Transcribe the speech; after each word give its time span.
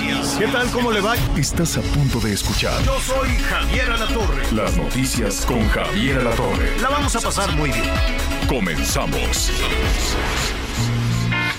noticias. 0.00 0.36
¿Qué 0.38 0.46
tal? 0.46 0.70
¿Cómo 0.70 0.92
le 0.92 1.00
va? 1.00 1.14
Estás 1.36 1.76
a 1.76 1.82
punto 1.82 2.20
de 2.20 2.32
escuchar 2.32 2.82
Yo 2.84 2.98
soy 3.00 3.28
Javier 3.36 3.90
Alatorre. 3.90 4.52
las 4.52 4.76
noticias 4.76 5.44
con 5.46 5.66
Javier 5.68 6.18
Alatorre. 6.20 6.78
La 6.80 6.88
vamos 6.88 7.14
a 7.16 7.20
pasar 7.20 7.54
muy 7.56 7.70
bien. 7.70 7.84
Comenzamos. 8.48 9.50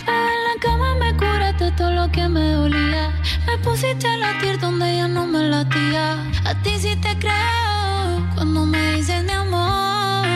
En 0.08 0.13
la 0.13 0.59
cama 0.59 0.96
me 0.96 1.16
curaste 1.16 1.72
todo 1.73 1.91
lo 1.91 2.12
que 2.12 2.27
me 2.27 2.52
dolía. 2.54 3.13
Me 3.46 3.58
pusiste 3.59 4.08
a 4.08 4.18
latir 4.18 4.60
donde 4.60 4.96
ya 4.96 5.08
no 5.08 5.26
me 5.27 5.44
latía. 5.44 6.13
A 6.46 6.55
ti 6.63 6.71
sí 6.80 6.96
te 6.96 7.18
creo 7.20 8.30
cuando 8.35 8.66
me 8.66 8.96
dices 8.96 9.23
mi 9.23 9.32
amor. 9.32 10.27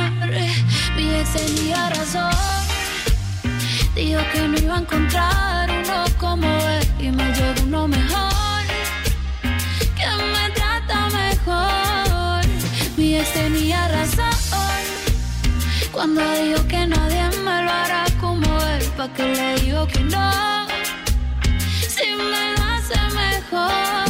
Mi 0.96 1.16
ex 1.16 1.34
tenía 1.34 1.90
razón. 1.90 2.32
Dijo 3.96 4.22
que 4.34 4.48
no 4.48 4.58
iba 4.58 4.76
a 4.76 4.80
encontrar 4.80 5.70
uno 5.72 6.05
como 6.20 6.48
él. 6.48 6.75
Y 7.05 7.12
me 7.12 7.23
llegó 7.34 7.62
uno 7.68 7.88
mejor. 7.88 8.63
Que 9.96 10.07
me 10.34 10.49
trata 10.55 11.07
mejor. 11.10 12.41
Mi 12.98 13.18
ex 13.18 13.32
tenía 13.32 13.88
razón. 13.90 14.82
Cuando 15.91 16.21
dijo 16.34 16.68
que 16.68 16.88
nadie 16.88 17.30
me 17.43 17.62
lo 17.62 17.71
hará 17.71 18.05
como 18.20 18.48
él, 18.60 18.84
pa' 18.98 19.13
que 19.13 19.24
le 19.24 19.55
digo 19.60 19.85
que 19.85 19.99
no. 19.99 20.65
Si 21.88 22.07
me 22.15 22.43
lo 22.57 22.63
hace 22.74 22.99
mejor, 23.13 24.05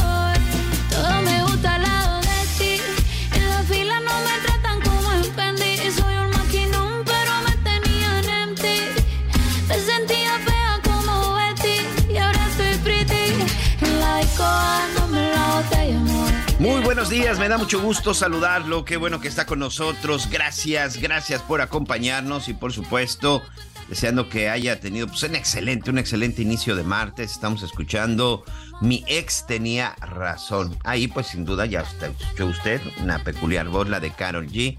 buenos 17.08 17.24
días, 17.24 17.38
me 17.38 17.48
da 17.48 17.56
mucho 17.56 17.80
gusto 17.80 18.14
saludarlo. 18.14 18.84
Qué 18.84 18.96
bueno 18.96 19.20
que 19.20 19.28
está 19.28 19.46
con 19.46 19.60
nosotros. 19.60 20.28
Gracias, 20.28 20.96
gracias 20.96 21.40
por 21.40 21.60
acompañarnos 21.60 22.48
y 22.48 22.54
por 22.54 22.72
supuesto, 22.72 23.42
deseando 23.88 24.28
que 24.28 24.50
haya 24.50 24.80
tenido 24.80 25.06
pues, 25.06 25.22
un 25.22 25.36
excelente, 25.36 25.88
un 25.90 25.98
excelente 25.98 26.42
inicio 26.42 26.74
de 26.74 26.82
martes. 26.82 27.30
Estamos 27.30 27.62
escuchando 27.62 28.42
Mi 28.80 29.04
ex 29.06 29.46
tenía 29.46 29.94
razón. 30.00 30.76
Ahí 30.82 31.06
pues 31.06 31.28
sin 31.28 31.44
duda 31.44 31.64
ya 31.66 31.82
escuchó 31.82 32.46
usted 32.46 32.80
una 33.00 33.22
peculiar 33.22 33.68
voz, 33.68 33.88
la 33.88 34.00
de 34.00 34.10
Carol 34.10 34.48
G. 34.48 34.76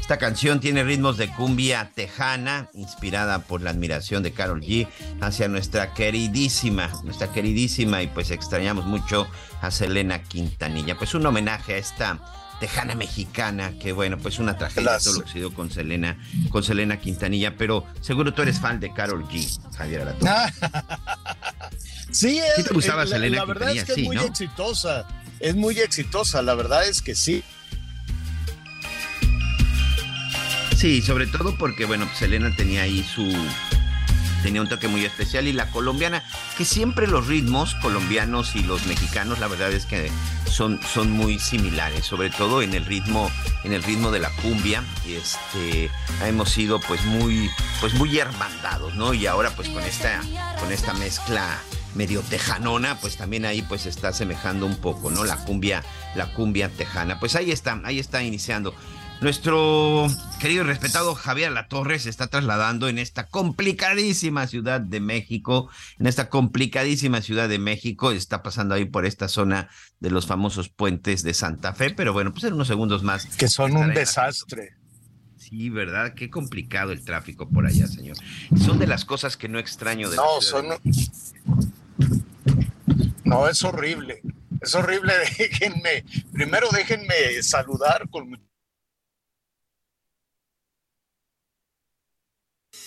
Esta 0.00 0.18
canción 0.18 0.58
tiene 0.60 0.82
ritmos 0.82 1.16
de 1.18 1.28
cumbia 1.28 1.92
tejana, 1.94 2.68
inspirada 2.74 3.40
por 3.40 3.62
la 3.62 3.70
admiración 3.70 4.22
de 4.24 4.32
Carol 4.32 4.60
G 4.60 4.88
hacia 5.20 5.46
nuestra 5.46 5.94
queridísima, 5.94 6.90
nuestra 7.04 7.30
queridísima 7.30 8.02
y 8.02 8.08
pues 8.08 8.30
extrañamos 8.32 8.86
mucho 8.86 9.28
a 9.62 9.70
Selena 9.70 10.22
Quintanilla. 10.22 10.96
Pues 10.98 11.14
un 11.14 11.24
homenaje 11.26 11.74
a 11.74 11.76
esta 11.76 12.18
tejana 12.58 12.96
mexicana, 12.96 13.72
que 13.78 13.92
bueno, 13.92 14.18
pues 14.18 14.38
una 14.40 14.58
tragedia 14.58 14.92
Las- 14.92 15.04
todo 15.04 15.14
lo 15.20 15.24
que 15.24 15.30
se 15.32 15.38
dio 15.38 15.54
con 15.54 15.70
Selena, 15.70 16.18
con 16.50 16.64
Selena 16.64 16.98
Quintanilla, 16.98 17.56
pero 17.56 17.86
seguro 18.00 18.34
tú 18.34 18.42
eres 18.42 18.58
fan 18.58 18.80
de 18.80 18.92
Carol 18.92 19.24
G, 19.28 19.60
Javier 19.76 20.02
Alatorre. 20.02 20.30
Sí, 22.10 22.40
es, 22.40 22.46
¿Sí 22.56 22.64
te 22.64 22.74
gustaba 22.74 23.04
eh, 23.04 23.06
la, 23.06 23.10
Selena 23.12 23.36
la 23.36 23.44
verdad 23.44 23.68
es 23.70 23.84
Quintanilla? 23.84 23.86
que 23.86 23.94
Sí, 23.94 24.00
es 24.00 24.06
muy 24.08 24.16
¿no? 24.16 24.22
exitosa. 24.22 25.06
Es 25.38 25.54
muy 25.54 25.78
exitosa, 25.78 26.42
la 26.42 26.54
verdad 26.56 26.84
es 26.88 27.00
que 27.00 27.14
sí. 27.14 27.44
Sí, 30.80 31.02
sobre 31.02 31.26
todo 31.26 31.56
porque, 31.56 31.84
bueno, 31.84 32.06
pues 32.06 32.20
Selena 32.20 32.56
tenía 32.56 32.84
ahí 32.84 33.02
su. 33.02 33.30
Tenía 34.42 34.62
un 34.62 34.68
toque 34.70 34.88
muy 34.88 35.04
especial 35.04 35.46
y 35.46 35.52
la 35.52 35.70
colombiana, 35.70 36.24
que 36.56 36.64
siempre 36.64 37.06
los 37.06 37.26
ritmos 37.26 37.74
colombianos 37.82 38.56
y 38.56 38.62
los 38.62 38.86
mexicanos, 38.86 39.40
la 39.40 39.46
verdad 39.46 39.70
es 39.72 39.84
que 39.84 40.10
son, 40.46 40.80
son 40.82 41.10
muy 41.10 41.38
similares, 41.38 42.06
sobre 42.06 42.30
todo 42.30 42.62
en 42.62 42.72
el 42.72 42.86
ritmo, 42.86 43.30
en 43.62 43.74
el 43.74 43.82
ritmo 43.82 44.10
de 44.10 44.20
la 44.20 44.30
cumbia. 44.36 44.82
Este, 45.06 45.90
hemos 46.26 46.48
sido 46.48 46.80
pues 46.80 47.04
muy, 47.04 47.50
pues 47.82 47.92
muy 47.92 48.18
hermandados, 48.18 48.94
¿no? 48.94 49.12
Y 49.12 49.26
ahora 49.26 49.50
pues 49.50 49.68
con 49.68 49.82
esta, 49.82 50.22
con 50.58 50.72
esta 50.72 50.94
mezcla 50.94 51.60
medio 51.94 52.22
tejanona, 52.22 52.98
pues 53.00 53.18
también 53.18 53.44
ahí 53.44 53.60
pues 53.60 53.84
está 53.84 54.08
asemejando 54.08 54.64
un 54.64 54.76
poco, 54.76 55.10
¿no? 55.10 55.24
La 55.24 55.36
cumbia, 55.36 55.84
la 56.14 56.32
cumbia 56.32 56.70
tejana. 56.70 57.20
Pues 57.20 57.36
ahí 57.36 57.50
está, 57.50 57.78
ahí 57.84 57.98
está 57.98 58.22
iniciando. 58.22 58.74
Nuestro 59.20 60.06
querido 60.40 60.64
y 60.64 60.66
respetado 60.66 61.14
Javier 61.14 61.52
Latorre 61.52 61.98
se 61.98 62.08
está 62.08 62.28
trasladando 62.28 62.88
en 62.88 62.98
esta 62.98 63.26
complicadísima 63.26 64.46
ciudad 64.46 64.80
de 64.80 65.00
México, 65.00 65.68
en 65.98 66.06
esta 66.06 66.30
complicadísima 66.30 67.20
ciudad 67.20 67.48
de 67.48 67.58
México, 67.58 68.12
está 68.12 68.42
pasando 68.42 68.74
ahí 68.74 68.86
por 68.86 69.04
esta 69.04 69.28
zona 69.28 69.68
de 69.98 70.10
los 70.10 70.26
famosos 70.26 70.70
puentes 70.70 71.22
de 71.22 71.34
Santa 71.34 71.74
Fe, 71.74 71.90
pero 71.90 72.14
bueno, 72.14 72.32
pues 72.32 72.44
en 72.44 72.54
unos 72.54 72.68
segundos 72.68 73.02
más. 73.02 73.26
Que 73.36 73.48
son 73.48 73.76
un 73.76 73.92
desastre. 73.92 74.76
Sí, 75.36 75.68
¿verdad? 75.68 76.14
Qué 76.14 76.30
complicado 76.30 76.92
el 76.92 77.04
tráfico 77.04 77.48
por 77.48 77.66
allá, 77.66 77.86
señor. 77.86 78.16
Son 78.64 78.78
de 78.78 78.86
las 78.86 79.04
cosas 79.04 79.36
que 79.36 79.48
no 79.48 79.58
extraño 79.58 80.08
de 80.08 80.16
No, 80.16 80.40
son. 80.40 80.66
No, 83.24 83.48
es 83.48 83.62
horrible. 83.64 84.22
Es 84.60 84.74
horrible. 84.74 85.12
Déjenme. 85.38 86.04
Primero 86.32 86.68
déjenme 86.72 87.42
saludar 87.42 88.08
con. 88.10 88.38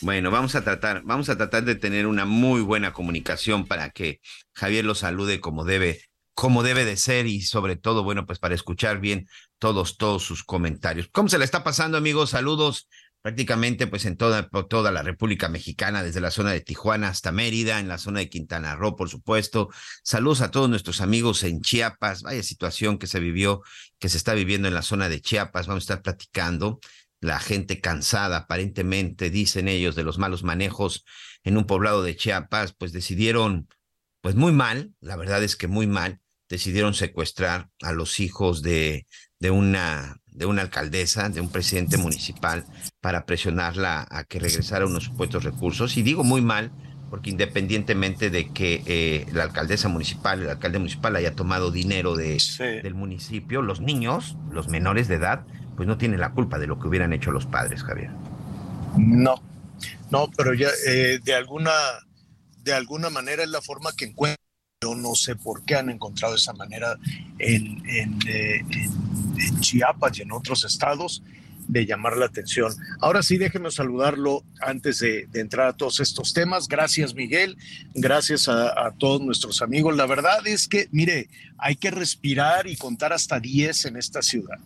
Bueno, 0.03 0.31
vamos 0.31 0.53
a 0.55 0.65
tratar, 0.65 1.01
vamos 1.05 1.29
a 1.29 1.37
tratar 1.37 1.63
de 1.63 1.75
tener 1.75 2.07
una 2.07 2.25
muy 2.25 2.59
buena 2.59 2.91
comunicación 2.91 3.65
para 3.65 3.89
que 3.91 4.19
Javier 4.51 4.83
lo 4.83 4.95
salude 4.95 5.39
como 5.39 5.63
debe, 5.63 6.01
como 6.33 6.61
debe 6.61 6.83
de 6.83 6.97
ser 6.97 7.25
y 7.25 7.41
sobre 7.41 7.77
todo, 7.77 8.03
bueno, 8.03 8.25
pues 8.25 8.37
para 8.37 8.53
escuchar 8.53 8.99
bien 8.99 9.29
todos, 9.59 9.95
todos 9.95 10.21
sus 10.21 10.43
comentarios. 10.43 11.07
¿Cómo 11.13 11.29
se 11.29 11.37
le 11.37 11.45
está 11.45 11.63
pasando, 11.63 11.97
amigos? 11.97 12.31
Saludos 12.31 12.89
prácticamente 13.21 13.87
pues 13.87 14.03
en 14.03 14.17
toda, 14.17 14.49
toda 14.67 14.91
la 14.91 15.03
República 15.03 15.47
Mexicana, 15.47 16.03
desde 16.03 16.19
la 16.19 16.31
zona 16.31 16.51
de 16.51 16.59
Tijuana 16.59 17.07
hasta 17.07 17.31
Mérida, 17.31 17.79
en 17.79 17.87
la 17.87 17.97
zona 17.97 18.19
de 18.19 18.29
Quintana 18.29 18.75
Roo, 18.75 18.97
por 18.97 19.09
supuesto. 19.09 19.69
Saludos 20.03 20.41
a 20.41 20.51
todos 20.51 20.69
nuestros 20.69 20.99
amigos 20.99 21.45
en 21.45 21.61
Chiapas. 21.61 22.23
Vaya 22.23 22.43
situación 22.43 22.97
que 22.97 23.07
se 23.07 23.21
vivió, 23.21 23.61
que 23.99 24.09
se 24.09 24.17
está 24.17 24.33
viviendo 24.33 24.67
en 24.67 24.73
la 24.73 24.81
zona 24.81 25.07
de 25.07 25.21
Chiapas. 25.21 25.67
Vamos 25.67 25.83
a 25.83 25.85
estar 25.85 26.01
platicando 26.01 26.81
la 27.23 27.39
gente 27.39 27.79
cansada, 27.79 28.37
aparentemente, 28.37 29.29
dicen 29.29 29.67
ellos, 29.67 29.95
de 29.95 30.03
los 30.03 30.17
malos 30.17 30.43
manejos 30.43 31.05
en 31.43 31.57
un 31.57 31.65
poblado 31.65 32.03
de 32.03 32.15
Chiapas, 32.15 32.73
pues 32.73 32.91
decidieron, 32.91 33.67
pues 34.21 34.35
muy 34.35 34.51
mal, 34.51 34.93
la 34.99 35.15
verdad 35.15 35.43
es 35.43 35.55
que 35.55 35.67
muy 35.67 35.87
mal, 35.87 36.19
decidieron 36.49 36.93
secuestrar 36.93 37.69
a 37.81 37.93
los 37.93 38.19
hijos 38.19 38.61
de, 38.61 39.07
de 39.39 39.51
una 39.51 40.17
de 40.25 40.47
una 40.47 40.63
alcaldesa, 40.63 41.29
de 41.29 41.41
un 41.41 41.49
presidente 41.49 41.97
municipal, 41.97 42.65
para 43.01 43.25
presionarla 43.25 44.07
a 44.09 44.23
que 44.23 44.39
regresara 44.39 44.85
unos 44.87 45.03
supuestos 45.03 45.43
recursos. 45.43 45.95
Y 45.95 46.01
digo 46.01 46.23
muy 46.23 46.41
mal, 46.41 46.71
porque 47.11 47.29
independientemente 47.29 48.31
de 48.31 48.49
que 48.51 48.81
eh, 48.87 49.27
la 49.31 49.43
alcaldesa 49.43 49.89
municipal, 49.89 50.41
el 50.41 50.49
alcalde 50.49 50.79
municipal 50.79 51.15
haya 51.15 51.35
tomado 51.35 51.69
dinero 51.69 52.15
de, 52.15 52.39
Sí. 52.39 52.63
del 52.63 52.95
municipio, 52.95 53.61
los 53.61 53.79
niños, 53.79 54.35
los 54.51 54.69
menores 54.69 55.07
de 55.07 55.15
edad, 55.15 55.45
pues 55.75 55.87
no 55.87 55.97
tienen 55.97 56.19
la 56.19 56.31
culpa 56.31 56.59
de 56.59 56.67
lo 56.67 56.79
que 56.79 56.87
hubieran 56.87 57.13
hecho 57.13 57.31
los 57.31 57.45
padres, 57.45 57.83
Javier. 57.83 58.11
No. 58.97 59.35
No, 60.11 60.29
pero 60.35 60.53
ya 60.53 60.69
eh, 60.87 61.19
de 61.23 61.33
alguna. 61.33 61.71
De 62.61 62.73
alguna 62.73 63.09
manera 63.09 63.43
es 63.43 63.49
la 63.49 63.61
forma 63.61 63.91
que 63.91 64.05
encuentran. 64.05 64.37
Yo 64.81 64.95
no 64.95 65.15
sé 65.15 65.35
por 65.35 65.65
qué 65.65 65.75
han 65.75 65.89
encontrado 65.89 66.35
esa 66.35 66.53
manera 66.53 66.97
en, 67.39 67.81
en, 67.89 68.19
eh, 68.27 68.61
Chiapas 69.59 70.17
y 70.17 70.21
en 70.21 70.31
otros 70.31 70.63
estados 70.63 71.23
de 71.67 71.85
llamar 71.85 72.17
la 72.17 72.25
atención. 72.25 72.73
Ahora 72.99 73.23
sí, 73.23 73.37
déjeme 73.37 73.71
saludarlo 73.71 74.43
antes 74.61 74.99
de, 74.99 75.27
entrar 75.33 75.67
a 75.67 75.73
todos 75.73 75.99
estos 75.99 76.33
temas. 76.33 76.67
Gracias, 76.67 77.13
Miguel. 77.13 77.57
Gracias 77.93 78.47
a, 78.47 78.87
a 78.87 78.91
todos 78.91 79.21
nuestros 79.21 79.61
amigos. 79.61 79.95
La 79.95 80.05
verdad 80.05 80.45
es 80.45 80.67
que, 80.67 80.87
mire, 80.91 81.29
hay 81.57 81.75
que 81.75 81.91
respirar 81.91 82.67
y 82.67 82.75
contar 82.75 83.13
hasta 83.13 83.39
10 83.39 83.85
en 83.85 83.97
esta 83.97 84.21
ciudad, 84.21 84.59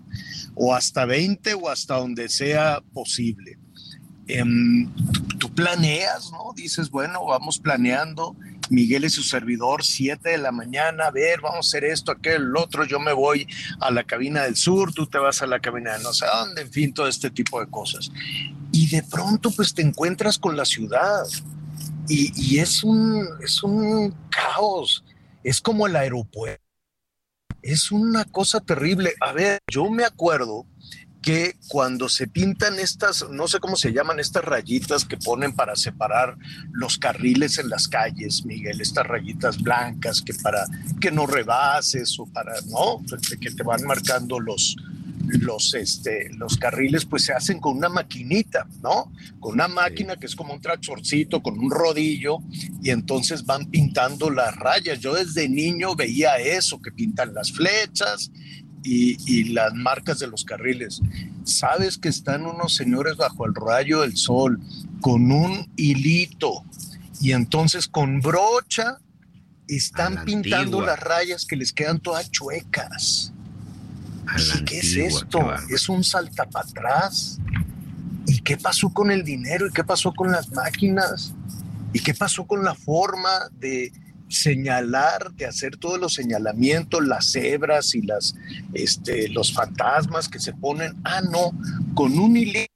o 0.55 0.73
hasta 0.73 1.05
20 1.05 1.53
o 1.53 1.69
hasta 1.69 1.95
donde 1.95 2.29
sea 2.29 2.81
posible. 2.93 3.57
Em, 4.27 4.89
tú 5.39 5.53
planeas, 5.53 6.31
¿no? 6.31 6.51
Dices, 6.53 6.89
bueno, 6.89 7.25
vamos 7.25 7.59
planeando, 7.59 8.35
Miguel 8.69 9.05
y 9.05 9.09
su 9.09 9.23
servidor, 9.23 9.83
7 9.83 10.29
de 10.29 10.37
la 10.37 10.51
mañana, 10.51 11.05
a 11.05 11.11
ver, 11.11 11.41
vamos 11.41 11.57
a 11.57 11.69
hacer 11.69 11.85
esto, 11.85 12.11
aquel, 12.11 12.43
el 12.43 12.57
otro, 12.57 12.85
yo 12.85 12.99
me 12.99 13.13
voy 13.13 13.47
a 13.79 13.91
la 13.91 14.03
cabina 14.03 14.43
del 14.43 14.55
sur, 14.55 14.93
tú 14.93 15.07
te 15.07 15.17
vas 15.17 15.41
a 15.41 15.47
la 15.47 15.59
cabina 15.59 15.97
de 15.97 16.03
no 16.03 16.13
sé 16.13 16.25
dónde, 16.25 16.61
en 16.61 16.71
fin, 16.71 16.93
todo 16.93 17.07
este 17.07 17.29
tipo 17.29 17.59
de 17.59 17.67
cosas. 17.67 18.11
Y 18.71 18.89
de 18.89 19.03
pronto, 19.03 19.51
pues 19.51 19.73
te 19.73 19.81
encuentras 19.81 20.37
con 20.37 20.55
la 20.57 20.65
ciudad 20.65 21.23
y, 22.07 22.31
y 22.35 22.59
es, 22.59 22.83
un, 22.83 23.27
es 23.41 23.63
un 23.63 24.13
caos, 24.29 25.03
es 25.43 25.61
como 25.61 25.87
el 25.87 25.95
aeropuerto. 25.95 26.63
Es 27.61 27.91
una 27.91 28.23
cosa 28.23 28.61
terrible. 28.61 29.13
A 29.19 29.33
ver, 29.33 29.59
yo 29.69 29.89
me 29.89 30.05
acuerdo 30.05 30.65
que 31.27 31.57
cuando 31.67 32.07
se 32.07 32.25
pintan 32.25 32.79
estas, 32.79 33.29
no 33.29 33.49
sé 33.49 33.59
cómo 33.59 33.75
se 33.75 33.91
llaman, 33.91 34.17
estas 34.17 34.45
rayitas 34.45 35.03
que 35.03 35.17
ponen 35.17 35.51
para 35.51 35.75
separar 35.75 36.37
los 36.71 36.97
carriles 36.97 37.57
en 37.57 37.67
las 37.67 37.89
calles, 37.89 38.45
Miguel, 38.45 38.79
estas 38.79 39.05
rayitas 39.05 39.61
blancas 39.61 40.21
que 40.21 40.33
para 40.35 40.65
que 41.01 41.11
no 41.11 41.27
rebases 41.27 42.17
o 42.17 42.27
para, 42.27 42.53
no, 42.69 43.01
que 43.41 43.51
te 43.51 43.63
van 43.63 43.83
marcando 43.83 44.39
los, 44.39 44.77
los, 45.27 45.73
este, 45.73 46.29
los 46.37 46.55
carriles 46.55 47.03
pues 47.03 47.25
se 47.25 47.33
hacen 47.33 47.59
con 47.59 47.75
una 47.75 47.89
maquinita, 47.89 48.65
¿no? 48.81 49.11
Con 49.41 49.55
una 49.55 49.67
máquina 49.67 50.15
que 50.15 50.27
es 50.27 50.35
como 50.37 50.53
un 50.53 50.61
tractorcito, 50.61 51.43
con 51.43 51.59
un 51.59 51.69
rodillo, 51.69 52.37
y 52.81 52.91
entonces 52.91 53.45
van 53.45 53.65
pintando 53.65 54.29
las 54.29 54.55
rayas. 54.55 55.01
Yo 55.01 55.13
desde 55.13 55.49
niño 55.49 55.93
veía 55.93 56.37
eso, 56.37 56.81
que 56.81 56.93
pintan 56.93 57.33
las 57.33 57.51
flechas 57.51 58.31
y, 58.87 59.43
las 59.45 59.73
marcas 59.73 60.19
de 60.19 60.27
los 60.27 60.43
carriles. 60.45 61.01
Sabes 61.43 61.97
que 61.97 62.09
están 62.09 62.45
unos 62.45 62.75
señores 62.75 63.17
bajo 63.17 63.45
el 63.45 63.53
rayo 63.53 64.01
del 64.01 64.15
sol 64.15 64.59
con 65.01 65.31
un 65.31 65.71
hilito 65.75 66.63
y 67.21 67.31
entonces 67.31 67.87
con 67.87 68.21
brocha 68.21 68.99
están 69.67 70.23
pintando 70.23 70.81
las 70.81 70.99
rayas 70.99 71.45
que 71.45 71.55
les 71.55 71.73
quedan 71.73 71.99
todas 71.99 72.31
chuecas. 72.31 73.33
¿Qué 74.65 74.79
es 74.79 74.95
esto? 74.95 75.39
¿Es 75.69 75.89
un 75.89 76.03
salta 76.03 76.45
para 76.45 76.67
atrás? 76.67 77.39
¿Y 78.25 78.39
qué 78.39 78.57
pasó 78.57 78.89
con 78.89 79.11
el 79.11 79.23
dinero? 79.23 79.67
¿Y 79.67 79.71
qué 79.71 79.83
pasó 79.83 80.13
con 80.13 80.31
las 80.31 80.51
máquinas? 80.51 81.33
¿Y 81.93 81.99
qué 81.99 82.13
pasó 82.13 82.45
con 82.45 82.63
la 82.63 82.75
forma 82.75 83.49
de, 83.53 83.91
señalar, 84.29 85.31
de 85.33 85.45
hacer 85.45 85.77
todos 85.77 85.99
los 85.99 86.13
señalamientos, 86.13 87.05
las 87.05 87.31
cebras 87.31 87.95
y 87.95 88.01
las, 88.01 88.35
este, 88.73 89.29
los 89.29 89.53
fantasmas 89.53 90.27
que 90.27 90.39
se 90.39 90.53
ponen, 90.53 90.95
ah, 91.03 91.21
no, 91.21 91.51
con 91.93 92.17
un 92.17 92.35
hilito 92.37 92.67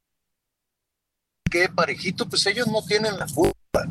que 1.50 1.69
parejito, 1.69 2.27
pues 2.27 2.45
ellos 2.45 2.68
no 2.68 2.83
tienen 2.83 3.18
la 3.19 3.27
culpa. 3.27 3.88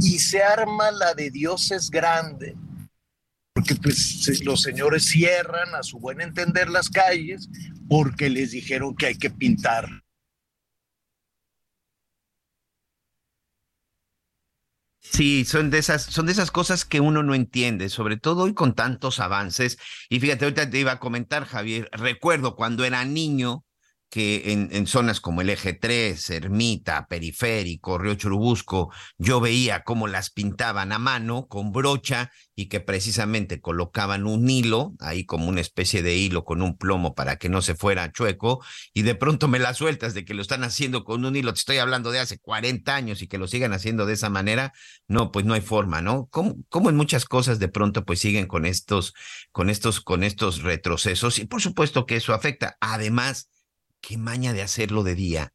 Y 0.00 0.18
se 0.18 0.42
arma 0.42 0.90
la 0.90 1.14
de 1.14 1.30
Dios 1.30 1.70
es 1.70 1.90
grande, 1.90 2.56
porque 3.54 3.74
pues 3.76 4.40
los 4.44 4.62
señores 4.62 5.06
cierran 5.06 5.74
a 5.74 5.82
su 5.82 5.98
buen 5.98 6.20
entender 6.20 6.68
las 6.70 6.88
calles 6.88 7.48
porque 7.88 8.30
les 8.30 8.50
dijeron 8.50 8.96
que 8.96 9.06
hay 9.06 9.18
que 9.18 9.30
pintar 9.30 10.01
Sí, 15.12 15.44
son 15.44 15.68
de 15.70 15.78
esas, 15.78 16.02
son 16.04 16.24
de 16.26 16.32
esas 16.32 16.50
cosas 16.50 16.84
que 16.86 17.00
uno 17.00 17.22
no 17.22 17.34
entiende, 17.34 17.90
sobre 17.90 18.16
todo 18.16 18.44
hoy 18.44 18.54
con 18.54 18.74
tantos 18.74 19.20
avances. 19.20 19.78
Y 20.08 20.20
fíjate, 20.20 20.46
ahorita 20.46 20.70
te 20.70 20.78
iba 20.78 20.92
a 20.92 20.98
comentar, 21.00 21.44
Javier, 21.44 21.90
recuerdo 21.92 22.56
cuando 22.56 22.84
era 22.84 23.04
niño, 23.04 23.64
que 24.12 24.52
en, 24.52 24.68
en, 24.72 24.86
zonas 24.86 25.22
como 25.22 25.40
el 25.40 25.48
Eje 25.48 25.72
3, 25.72 26.28
Ermita, 26.28 27.06
Periférico, 27.06 27.96
Río 27.96 28.14
Churubusco, 28.14 28.92
yo 29.16 29.40
veía 29.40 29.84
cómo 29.84 30.06
las 30.06 30.28
pintaban 30.28 30.92
a 30.92 30.98
mano 30.98 31.46
con 31.48 31.72
brocha 31.72 32.30
y 32.54 32.66
que 32.66 32.80
precisamente 32.80 33.62
colocaban 33.62 34.26
un 34.26 34.50
hilo, 34.50 34.92
ahí 35.00 35.24
como 35.24 35.48
una 35.48 35.62
especie 35.62 36.02
de 36.02 36.14
hilo 36.14 36.44
con 36.44 36.60
un 36.60 36.76
plomo 36.76 37.14
para 37.14 37.36
que 37.36 37.48
no 37.48 37.62
se 37.62 37.74
fuera 37.74 38.12
chueco, 38.12 38.62
y 38.92 39.00
de 39.00 39.14
pronto 39.14 39.48
me 39.48 39.58
la 39.58 39.72
sueltas 39.72 40.12
de 40.12 40.26
que 40.26 40.34
lo 40.34 40.42
están 40.42 40.62
haciendo 40.62 41.04
con 41.04 41.24
un 41.24 41.34
hilo, 41.34 41.54
te 41.54 41.60
estoy 41.60 41.78
hablando 41.78 42.10
de 42.10 42.20
hace 42.20 42.38
40 42.38 42.94
años 42.94 43.22
y 43.22 43.28
que 43.28 43.38
lo 43.38 43.48
sigan 43.48 43.72
haciendo 43.72 44.04
de 44.04 44.12
esa 44.12 44.28
manera, 44.28 44.74
no, 45.08 45.32
pues 45.32 45.46
no 45.46 45.54
hay 45.54 45.62
forma, 45.62 46.02
¿no? 46.02 46.26
Como, 46.26 46.90
en 46.90 46.96
muchas 46.96 47.24
cosas 47.24 47.58
de 47.58 47.68
pronto 47.68 48.04
pues 48.04 48.20
siguen 48.20 48.46
con 48.46 48.66
estos, 48.66 49.14
con 49.52 49.70
estos, 49.70 50.02
con 50.02 50.22
estos 50.22 50.60
retrocesos, 50.60 51.38
y 51.38 51.46
por 51.46 51.62
supuesto 51.62 52.04
que 52.04 52.16
eso 52.16 52.34
afecta. 52.34 52.76
Además, 52.78 53.48
qué 54.02 54.18
maña 54.18 54.52
de 54.52 54.62
hacerlo 54.62 55.02
de 55.02 55.14
día, 55.14 55.54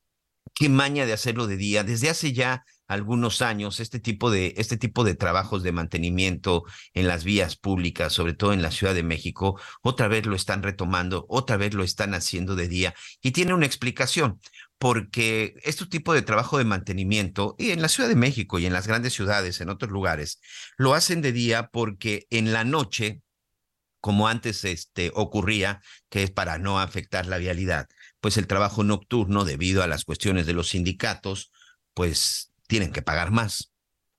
qué 0.55 0.69
maña 0.69 1.05
de 1.05 1.13
hacerlo 1.13 1.45
de 1.45 1.57
día. 1.57 1.83
Desde 1.83 2.09
hace 2.09 2.33
ya 2.33 2.65
algunos 2.88 3.41
años, 3.41 3.79
este 3.79 3.99
tipo 3.99 4.31
de, 4.31 4.53
este 4.57 4.77
tipo 4.77 5.03
de 5.03 5.13
trabajos 5.15 5.61
de 5.61 5.73
mantenimiento 5.73 6.63
en 6.94 7.07
las 7.07 7.23
vías 7.23 7.57
públicas, 7.57 8.13
sobre 8.13 8.33
todo 8.33 8.53
en 8.53 8.61
la 8.61 8.71
Ciudad 8.71 8.95
de 8.95 9.03
México, 9.03 9.59
otra 9.81 10.07
vez 10.07 10.25
lo 10.25 10.35
están 10.35 10.63
retomando, 10.63 11.25
otra 11.29 11.57
vez 11.57 11.73
lo 11.73 11.83
están 11.83 12.13
haciendo 12.13 12.55
de 12.55 12.67
día 12.67 12.95
y 13.21 13.31
tiene 13.31 13.53
una 13.53 13.65
explicación. 13.65 14.39
Porque 14.79 15.55
este 15.63 15.88
tipo 15.88 16.13
de 16.13 16.21
trabajo 16.21 16.59
de 16.59 16.63
mantenimiento, 16.63 17.55
y 17.57 17.71
en 17.71 17.81
la 17.81 17.89
Ciudad 17.89 18.09
de 18.09 18.15
México 18.15 18.59
y 18.59 18.67
en 18.67 18.73
las 18.73 18.88
grandes 18.88 19.13
ciudades, 19.13 19.59
en 19.59 19.69
otros 19.69 19.91
lugares, 19.91 20.39
lo 20.77 20.94
hacen 20.94 21.21
de 21.21 21.31
día 21.31 21.69
porque 21.73 22.27
en 22.29 22.53
la 22.53 22.63
noche, 22.63 23.21
como 23.99 24.27
antes 24.27 24.63
este, 24.65 25.11
ocurría, 25.15 25.81
que 26.09 26.23
es 26.23 26.31
para 26.31 26.59
no 26.59 26.79
afectar 26.79 27.25
la 27.25 27.39
vialidad, 27.39 27.88
pues 28.19 28.38
el 28.38 28.48
trabajo 28.48 28.84
nocturno, 28.84 29.46
debido 29.46 29.84
a 29.84 29.88
las 29.88 30.06
cuestiones 30.06 30.46
de 30.46 30.54
los 30.54 30.69
sindicatos, 30.69 31.52
pues 31.94 32.52
tienen 32.68 32.92
que 32.92 33.02
pagar 33.02 33.31
más, 33.31 33.72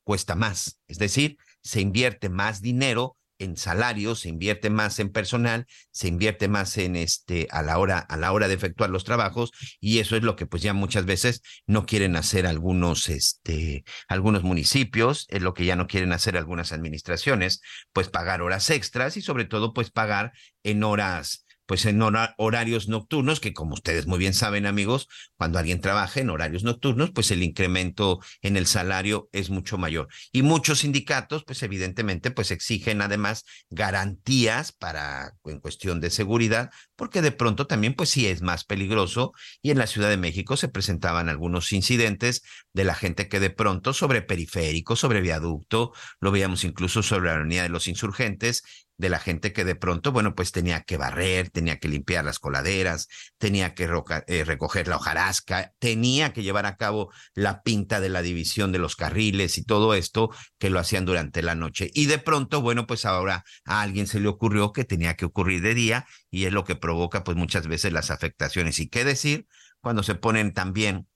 cuesta 0.04 0.34
más. 0.34 0.78
Es 0.86 0.98
decir, 0.98 1.36
se 1.62 1.80
invierte 1.80 2.28
más 2.28 2.62
dinero 2.62 3.16
en 3.38 3.56
salarios, 3.56 4.20
se 4.20 4.28
invierte 4.28 4.68
más 4.70 4.98
en 4.98 5.10
personal, 5.10 5.66
se 5.90 6.08
invierte 6.08 6.48
más 6.48 6.76
en 6.76 6.96
este 6.96 7.46
a 7.50 7.62
la 7.62 7.78
hora 7.78 7.98
a 7.98 8.16
la 8.16 8.32
hora 8.32 8.48
de 8.48 8.54
efectuar 8.54 8.90
los 8.90 9.04
trabajos 9.04 9.52
y 9.80 10.00
eso 10.00 10.16
es 10.16 10.22
lo 10.22 10.34
que 10.36 10.46
pues 10.46 10.62
ya 10.62 10.74
muchas 10.74 11.04
veces 11.04 11.42
no 11.66 11.86
quieren 11.86 12.16
hacer 12.16 12.46
algunos 12.46 13.08
este 13.08 13.84
algunos 14.08 14.42
municipios, 14.42 15.26
es 15.28 15.42
lo 15.42 15.54
que 15.54 15.64
ya 15.64 15.76
no 15.76 15.86
quieren 15.86 16.12
hacer 16.12 16.36
algunas 16.36 16.72
administraciones, 16.72 17.60
pues 17.92 18.08
pagar 18.08 18.42
horas 18.42 18.70
extras 18.70 19.16
y 19.16 19.22
sobre 19.22 19.44
todo 19.44 19.72
pues 19.72 19.90
pagar 19.90 20.32
en 20.64 20.82
horas 20.82 21.46
pues 21.68 21.84
en 21.84 22.00
horarios 22.38 22.88
nocturnos, 22.88 23.40
que 23.40 23.52
como 23.52 23.74
ustedes 23.74 24.06
muy 24.06 24.18
bien 24.18 24.32
saben, 24.32 24.64
amigos, 24.64 25.06
cuando 25.36 25.58
alguien 25.58 25.82
trabaja 25.82 26.18
en 26.18 26.30
horarios 26.30 26.64
nocturnos, 26.64 27.10
pues 27.10 27.30
el 27.30 27.42
incremento 27.42 28.20
en 28.40 28.56
el 28.56 28.66
salario 28.66 29.28
es 29.32 29.50
mucho 29.50 29.76
mayor. 29.76 30.08
Y 30.32 30.40
muchos 30.40 30.78
sindicatos, 30.78 31.44
pues 31.44 31.62
evidentemente, 31.62 32.30
pues 32.30 32.52
exigen 32.52 33.02
además 33.02 33.44
garantías 33.68 34.72
para, 34.72 35.34
en 35.44 35.60
cuestión 35.60 36.00
de 36.00 36.08
seguridad, 36.08 36.70
porque 36.96 37.20
de 37.20 37.32
pronto 37.32 37.66
también, 37.66 37.92
pues 37.92 38.08
sí 38.08 38.26
es 38.26 38.40
más 38.40 38.64
peligroso. 38.64 39.34
Y 39.60 39.70
en 39.70 39.76
la 39.76 39.86
Ciudad 39.86 40.08
de 40.08 40.16
México 40.16 40.56
se 40.56 40.68
presentaban 40.68 41.28
algunos 41.28 41.74
incidentes 41.74 42.44
de 42.72 42.84
la 42.84 42.94
gente 42.94 43.28
que 43.28 43.40
de 43.40 43.50
pronto 43.50 43.92
sobre 43.92 44.22
periférico, 44.22 44.96
sobre 44.96 45.20
viaducto, 45.20 45.92
lo 46.18 46.30
veíamos 46.30 46.64
incluso 46.64 47.02
sobre 47.02 47.28
la 47.28 47.34
avenida 47.34 47.64
de 47.64 47.68
los 47.68 47.88
insurgentes, 47.88 48.62
de 48.98 49.08
la 49.08 49.20
gente 49.20 49.52
que 49.52 49.64
de 49.64 49.76
pronto, 49.76 50.12
bueno, 50.12 50.34
pues 50.34 50.52
tenía 50.52 50.82
que 50.82 50.96
barrer, 50.96 51.50
tenía 51.50 51.78
que 51.78 51.88
limpiar 51.88 52.24
las 52.24 52.38
coladeras, 52.38 53.08
tenía 53.38 53.72
que 53.74 53.88
eh, 54.26 54.44
recoger 54.44 54.88
la 54.88 54.96
hojarasca, 54.96 55.72
tenía 55.78 56.32
que 56.32 56.42
llevar 56.42 56.66
a 56.66 56.76
cabo 56.76 57.12
la 57.34 57.62
pinta 57.62 58.00
de 58.00 58.08
la 58.08 58.22
división 58.22 58.72
de 58.72 58.80
los 58.80 58.96
carriles 58.96 59.56
y 59.56 59.64
todo 59.64 59.94
esto 59.94 60.30
que 60.58 60.68
lo 60.68 60.80
hacían 60.80 61.06
durante 61.06 61.42
la 61.42 61.54
noche. 61.54 61.90
Y 61.94 62.06
de 62.06 62.18
pronto, 62.18 62.60
bueno, 62.60 62.86
pues 62.86 63.04
ahora 63.06 63.44
a 63.64 63.82
alguien 63.82 64.08
se 64.08 64.20
le 64.20 64.28
ocurrió 64.28 64.72
que 64.72 64.84
tenía 64.84 65.14
que 65.14 65.24
ocurrir 65.24 65.62
de 65.62 65.74
día 65.74 66.06
y 66.30 66.44
es 66.44 66.52
lo 66.52 66.64
que 66.64 66.76
provoca 66.76 67.22
pues 67.22 67.36
muchas 67.36 67.68
veces 67.68 67.92
las 67.92 68.10
afectaciones. 68.10 68.80
¿Y 68.80 68.88
qué 68.88 69.04
decir 69.04 69.46
cuando 69.80 70.02
se 70.02 70.16
ponen 70.16 70.52
también 70.52 71.06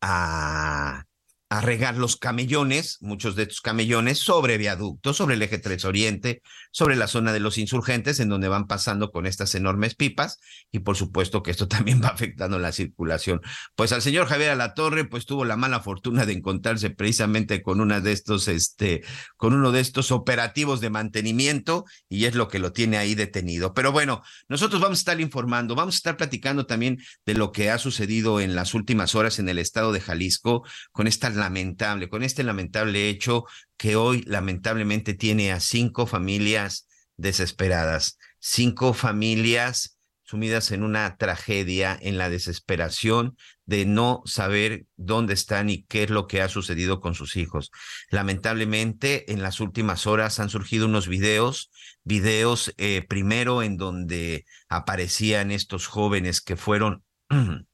a 0.00 1.07
a 1.50 1.60
regar 1.62 1.96
los 1.96 2.16
camellones, 2.16 2.98
muchos 3.00 3.34
de 3.34 3.44
estos 3.44 3.62
camellones, 3.62 4.18
sobre 4.18 4.58
viaductos, 4.58 5.16
sobre 5.16 5.36
el 5.36 5.42
eje 5.42 5.58
3 5.58 5.84
Oriente, 5.86 6.42
sobre 6.72 6.94
la 6.94 7.06
zona 7.06 7.32
de 7.32 7.40
los 7.40 7.56
insurgentes, 7.56 8.20
en 8.20 8.28
donde 8.28 8.48
van 8.48 8.66
pasando 8.66 9.10
con 9.10 9.26
estas 9.26 9.54
enormes 9.54 9.94
pipas, 9.94 10.40
y 10.70 10.80
por 10.80 10.96
supuesto 10.96 11.42
que 11.42 11.50
esto 11.50 11.66
también 11.68 12.02
va 12.02 12.08
afectando 12.08 12.58
la 12.58 12.72
circulación. 12.72 13.40
Pues 13.76 13.92
al 13.92 14.02
señor 14.02 14.26
Javier 14.26 14.50
Alatorre, 14.50 15.04
pues 15.04 15.24
tuvo 15.24 15.44
la 15.44 15.56
mala 15.56 15.80
fortuna 15.80 16.26
de 16.26 16.34
encontrarse 16.34 16.90
precisamente 16.90 17.62
con 17.62 17.80
una 17.80 18.00
de 18.00 18.12
estos, 18.12 18.48
este, 18.48 19.02
con 19.36 19.54
uno 19.54 19.72
de 19.72 19.80
estos 19.80 20.12
operativos 20.12 20.80
de 20.80 20.90
mantenimiento, 20.90 21.86
y 22.10 22.26
es 22.26 22.34
lo 22.34 22.48
que 22.48 22.58
lo 22.58 22.72
tiene 22.72 22.98
ahí 22.98 23.14
detenido. 23.14 23.72
Pero 23.72 23.90
bueno, 23.90 24.22
nosotros 24.48 24.82
vamos 24.82 24.98
a 24.98 25.00
estar 25.00 25.20
informando, 25.20 25.74
vamos 25.74 25.94
a 25.94 25.98
estar 25.98 26.16
platicando 26.18 26.66
también 26.66 26.98
de 27.24 27.34
lo 27.34 27.52
que 27.52 27.70
ha 27.70 27.78
sucedido 27.78 28.40
en 28.40 28.54
las 28.54 28.74
últimas 28.74 29.14
horas 29.14 29.38
en 29.38 29.48
el 29.48 29.58
estado 29.58 29.92
de 29.92 30.00
Jalisco 30.00 30.64
con 30.92 31.06
esta 31.06 31.30
lamentable, 31.38 32.08
con 32.08 32.22
este 32.22 32.42
lamentable 32.42 33.08
hecho 33.08 33.44
que 33.76 33.96
hoy 33.96 34.22
lamentablemente 34.26 35.14
tiene 35.14 35.52
a 35.52 35.60
cinco 35.60 36.06
familias 36.06 36.88
desesperadas, 37.16 38.18
cinco 38.38 38.94
familias 38.94 39.98
sumidas 40.28 40.72
en 40.72 40.82
una 40.82 41.16
tragedia, 41.16 41.98
en 41.98 42.18
la 42.18 42.28
desesperación 42.28 43.38
de 43.64 43.86
no 43.86 44.20
saber 44.26 44.84
dónde 44.96 45.32
están 45.32 45.70
y 45.70 45.84
qué 45.84 46.02
es 46.02 46.10
lo 46.10 46.26
que 46.26 46.42
ha 46.42 46.50
sucedido 46.50 47.00
con 47.00 47.14
sus 47.14 47.36
hijos. 47.36 47.70
Lamentablemente, 48.10 49.32
en 49.32 49.42
las 49.42 49.58
últimas 49.60 50.06
horas 50.06 50.38
han 50.38 50.50
surgido 50.50 50.84
unos 50.84 51.08
videos, 51.08 51.70
videos 52.04 52.74
eh, 52.76 53.06
primero 53.08 53.62
en 53.62 53.78
donde 53.78 54.44
aparecían 54.68 55.50
estos 55.50 55.86
jóvenes 55.86 56.42
que 56.42 56.56
fueron 56.56 57.04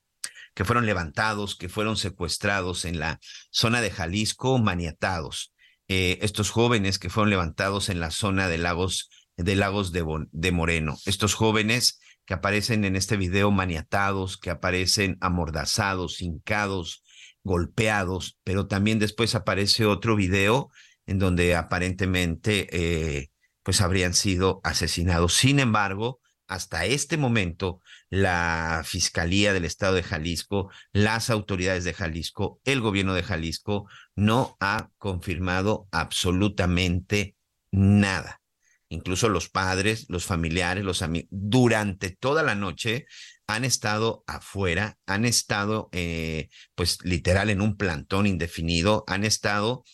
que 0.54 0.64
fueron 0.64 0.86
levantados, 0.86 1.56
que 1.56 1.68
fueron 1.68 1.96
secuestrados 1.96 2.84
en 2.84 2.98
la 2.98 3.20
zona 3.50 3.80
de 3.80 3.90
Jalisco, 3.90 4.58
maniatados. 4.58 5.52
Eh, 5.88 6.18
estos 6.22 6.50
jóvenes 6.50 6.98
que 6.98 7.10
fueron 7.10 7.30
levantados 7.30 7.88
en 7.90 8.00
la 8.00 8.10
zona 8.10 8.48
de 8.48 8.58
Lagos 8.58 9.10
de 9.36 9.56
Lagos 9.56 9.92
de, 9.92 10.04
de 10.30 10.52
Moreno. 10.52 10.96
Estos 11.06 11.34
jóvenes 11.34 11.98
que 12.24 12.34
aparecen 12.34 12.84
en 12.84 12.96
este 12.96 13.16
video 13.16 13.50
maniatados, 13.50 14.38
que 14.38 14.50
aparecen 14.50 15.18
amordazados, 15.20 16.22
hincados, 16.22 17.02
golpeados, 17.42 18.38
pero 18.44 18.66
también 18.66 18.98
después 18.98 19.34
aparece 19.34 19.84
otro 19.84 20.16
video 20.16 20.70
en 21.06 21.18
donde 21.18 21.54
aparentemente 21.54 22.68
eh, 22.72 23.30
pues 23.62 23.80
habrían 23.80 24.14
sido 24.14 24.60
asesinados. 24.64 25.34
Sin 25.34 25.58
embargo, 25.58 26.20
hasta 26.46 26.86
este 26.86 27.16
momento, 27.16 27.80
la 28.10 28.82
Fiscalía 28.84 29.52
del 29.52 29.64
Estado 29.64 29.94
de 29.94 30.02
Jalisco, 30.02 30.70
las 30.92 31.30
autoridades 31.30 31.84
de 31.84 31.94
Jalisco, 31.94 32.60
el 32.64 32.80
gobierno 32.80 33.14
de 33.14 33.22
Jalisco, 33.22 33.88
no 34.14 34.56
ha 34.60 34.90
confirmado 34.98 35.88
absolutamente 35.90 37.36
nada. 37.70 38.40
Incluso 38.88 39.28
los 39.28 39.48
padres, 39.48 40.06
los 40.08 40.24
familiares, 40.24 40.84
los 40.84 41.02
amigos, 41.02 41.28
durante 41.30 42.10
toda 42.10 42.42
la 42.42 42.54
noche 42.54 43.06
han 43.46 43.64
estado 43.64 44.24
afuera, 44.26 44.98
han 45.06 45.24
estado, 45.24 45.88
eh, 45.92 46.48
pues 46.74 46.98
literal, 47.02 47.50
en 47.50 47.60
un 47.60 47.76
plantón 47.76 48.26
indefinido, 48.26 49.04
han 49.06 49.24
estado 49.24 49.84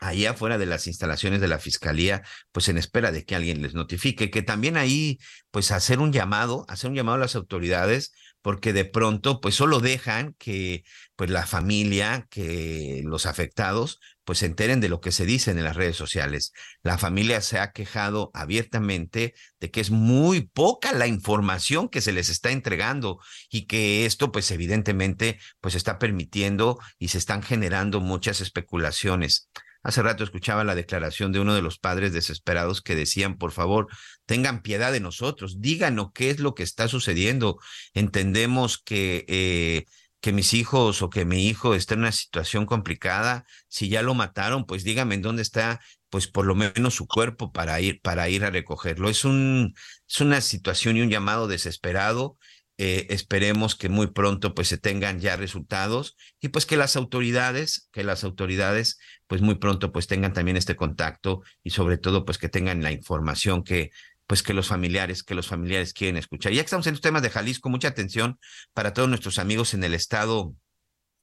ahí 0.00 0.26
afuera 0.26 0.58
de 0.58 0.66
las 0.66 0.86
instalaciones 0.86 1.40
de 1.40 1.48
la 1.48 1.58
fiscalía, 1.58 2.22
pues 2.52 2.68
en 2.68 2.78
espera 2.78 3.12
de 3.12 3.24
que 3.24 3.36
alguien 3.36 3.62
les 3.62 3.74
notifique, 3.74 4.30
que 4.30 4.42
también 4.42 4.76
ahí, 4.76 5.18
pues 5.50 5.70
hacer 5.70 6.00
un 6.00 6.12
llamado, 6.12 6.64
hacer 6.68 6.90
un 6.90 6.96
llamado 6.96 7.16
a 7.16 7.20
las 7.20 7.36
autoridades, 7.36 8.12
porque 8.42 8.72
de 8.72 8.86
pronto, 8.86 9.40
pues 9.40 9.54
solo 9.54 9.80
dejan 9.80 10.34
que, 10.38 10.84
pues 11.16 11.30
la 11.30 11.46
familia, 11.46 12.26
que 12.30 13.02
los 13.04 13.26
afectados, 13.26 14.00
pues 14.24 14.38
se 14.38 14.46
enteren 14.46 14.80
de 14.80 14.88
lo 14.88 15.00
que 15.00 15.12
se 15.12 15.26
dice 15.26 15.50
en 15.50 15.62
las 15.62 15.76
redes 15.76 15.96
sociales. 15.96 16.52
La 16.82 16.96
familia 16.96 17.40
se 17.42 17.58
ha 17.58 17.72
quejado 17.72 18.30
abiertamente 18.32 19.34
de 19.60 19.70
que 19.70 19.80
es 19.80 19.90
muy 19.90 20.42
poca 20.42 20.92
la 20.92 21.06
información 21.06 21.88
que 21.88 22.00
se 22.00 22.12
les 22.12 22.30
está 22.30 22.50
entregando 22.50 23.18
y 23.50 23.66
que 23.66 24.06
esto, 24.06 24.32
pues 24.32 24.50
evidentemente, 24.50 25.38
pues 25.60 25.74
está 25.74 25.98
permitiendo 25.98 26.78
y 26.98 27.08
se 27.08 27.18
están 27.18 27.42
generando 27.42 28.00
muchas 28.00 28.40
especulaciones. 28.40 29.50
Hace 29.82 30.02
rato 30.02 30.24
escuchaba 30.24 30.64
la 30.64 30.74
declaración 30.74 31.32
de 31.32 31.40
uno 31.40 31.54
de 31.54 31.62
los 31.62 31.78
padres 31.78 32.12
desesperados 32.12 32.82
que 32.82 32.94
decían, 32.94 33.38
por 33.38 33.52
favor, 33.52 33.88
tengan 34.26 34.62
piedad 34.62 34.92
de 34.92 35.00
nosotros, 35.00 35.60
díganos 35.60 36.08
qué 36.12 36.30
es 36.30 36.38
lo 36.38 36.54
que 36.54 36.62
está 36.62 36.86
sucediendo. 36.86 37.58
Entendemos 37.94 38.78
que, 38.78 39.24
eh, 39.28 39.84
que 40.20 40.32
mis 40.32 40.52
hijos 40.52 41.00
o 41.00 41.08
que 41.08 41.24
mi 41.24 41.46
hijo 41.46 41.74
está 41.74 41.94
en 41.94 42.00
una 42.00 42.12
situación 42.12 42.66
complicada. 42.66 43.44
Si 43.68 43.88
ya 43.88 44.02
lo 44.02 44.14
mataron, 44.14 44.66
pues 44.66 44.84
díganme 44.84 45.14
en 45.14 45.22
dónde 45.22 45.42
está, 45.42 45.80
pues 46.10 46.26
por 46.26 46.44
lo 46.44 46.54
menos 46.54 46.94
su 46.94 47.06
cuerpo 47.06 47.50
para 47.52 47.80
ir, 47.80 48.00
para 48.02 48.28
ir 48.28 48.44
a 48.44 48.50
recogerlo. 48.50 49.08
Es, 49.08 49.24
un, 49.24 49.74
es 50.06 50.20
una 50.20 50.42
situación 50.42 50.98
y 50.98 51.00
un 51.00 51.10
llamado 51.10 51.48
desesperado 51.48 52.36
eh, 52.82 53.08
esperemos 53.10 53.76
que 53.76 53.90
muy 53.90 54.06
pronto 54.06 54.54
pues 54.54 54.68
se 54.68 54.78
tengan 54.78 55.20
ya 55.20 55.36
resultados 55.36 56.16
y 56.40 56.48
pues 56.48 56.64
que 56.64 56.78
las 56.78 56.96
autoridades, 56.96 57.90
que 57.92 58.04
las 58.04 58.24
autoridades 58.24 58.98
pues 59.26 59.42
muy 59.42 59.56
pronto 59.56 59.92
pues 59.92 60.06
tengan 60.06 60.32
también 60.32 60.56
este 60.56 60.76
contacto 60.76 61.42
y 61.62 61.72
sobre 61.72 61.98
todo 61.98 62.24
pues 62.24 62.38
que 62.38 62.48
tengan 62.48 62.82
la 62.82 62.90
información 62.90 63.64
que 63.64 63.90
pues 64.26 64.42
que 64.42 64.54
los 64.54 64.68
familiares, 64.68 65.22
que 65.22 65.34
los 65.34 65.46
familiares 65.46 65.92
quieren 65.92 66.16
escuchar. 66.16 66.52
Ya 66.52 66.62
que 66.62 66.64
estamos 66.64 66.86
en 66.86 66.94
los 66.94 67.02
temas 67.02 67.20
de 67.20 67.28
Jalisco, 67.28 67.68
mucha 67.68 67.88
atención 67.88 68.38
para 68.72 68.94
todos 68.94 69.10
nuestros 69.10 69.38
amigos 69.38 69.74
en 69.74 69.84
el 69.84 69.92
estado 69.92 70.54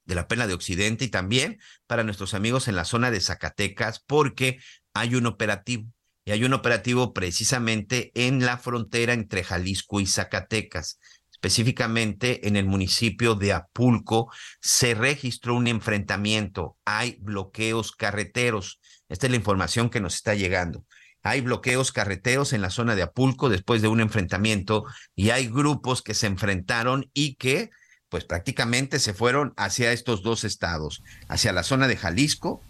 de 0.05 0.13
la 0.13 0.27
pena 0.27 0.45
de 0.45 0.53
Occidente 0.53 1.05
y 1.05 1.09
también 1.09 1.59
para 1.87 2.03
nuestros 2.03 2.35
amigos 2.35 2.67
en 2.67 2.75
la 2.75 2.85
zona 2.85 3.09
de 3.09 3.19
Zacatecas, 3.19 3.99
porque 4.05 4.59
hay 4.93 5.15
un 5.15 5.25
operativo, 5.25 5.91
y 6.23 6.31
hay 6.33 6.43
un 6.43 6.53
operativo 6.53 7.13
precisamente 7.13 8.11
en 8.13 8.45
la 8.45 8.59
frontera 8.59 9.13
entre 9.13 9.43
Jalisco 9.43 9.99
y 9.99 10.05
Zacatecas 10.05 10.99
específicamente 11.37 12.47
en 12.47 12.55
el 12.55 12.65
municipio 12.65 13.35
de 13.35 13.53
Apulco, 13.53 14.31
se 14.59 14.95
registró 14.95 15.55
un 15.55 15.67
enfrentamiento. 15.67 16.77
Hay 16.83 17.19
bloqueos 17.21 17.91
carreteros. 17.91 18.79
Esta 19.07 19.27
es 19.27 19.31
la 19.31 19.37
información 19.37 19.91
que 19.91 20.01
nos 20.01 20.15
está 20.15 20.33
llegando. 20.33 20.83
Hay 21.21 21.41
bloqueos 21.41 21.91
carreteros 21.91 22.53
en 22.53 22.61
la 22.61 22.71
zona 22.71 22.95
de 22.95 23.03
Apulco 23.03 23.49
después 23.49 23.83
de 23.83 23.87
un 23.87 24.01
enfrentamiento 24.01 24.85
y 25.15 25.29
hay 25.29 25.47
grupos 25.47 26.01
que 26.01 26.15
se 26.15 26.25
enfrentaron 26.25 27.09
y 27.13 27.35
que 27.35 27.69
pues 28.09 28.23
prácticamente 28.23 28.97
se 28.97 29.13
fueron 29.13 29.53
hacia 29.57 29.91
estos 29.91 30.23
dos 30.23 30.43
estados, 30.43 31.03
hacia 31.27 31.51
la 31.53 31.63
zona 31.63 31.87
de 31.87 31.97
Jalisco 31.97 32.63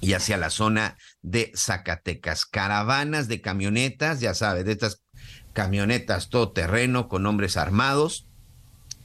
y 0.00 0.12
hacia 0.12 0.36
la 0.36 0.50
zona 0.50 0.96
de 1.22 1.50
Zacatecas. 1.56 2.46
Caravanas 2.46 3.26
de 3.26 3.40
camionetas, 3.40 4.20
ya 4.20 4.34
sabe, 4.34 4.62
de 4.62 4.72
estas 4.72 5.02
camionetas 5.52 6.28
todoterreno 6.28 7.08
con 7.08 7.26
hombres 7.26 7.56
armados 7.56 8.24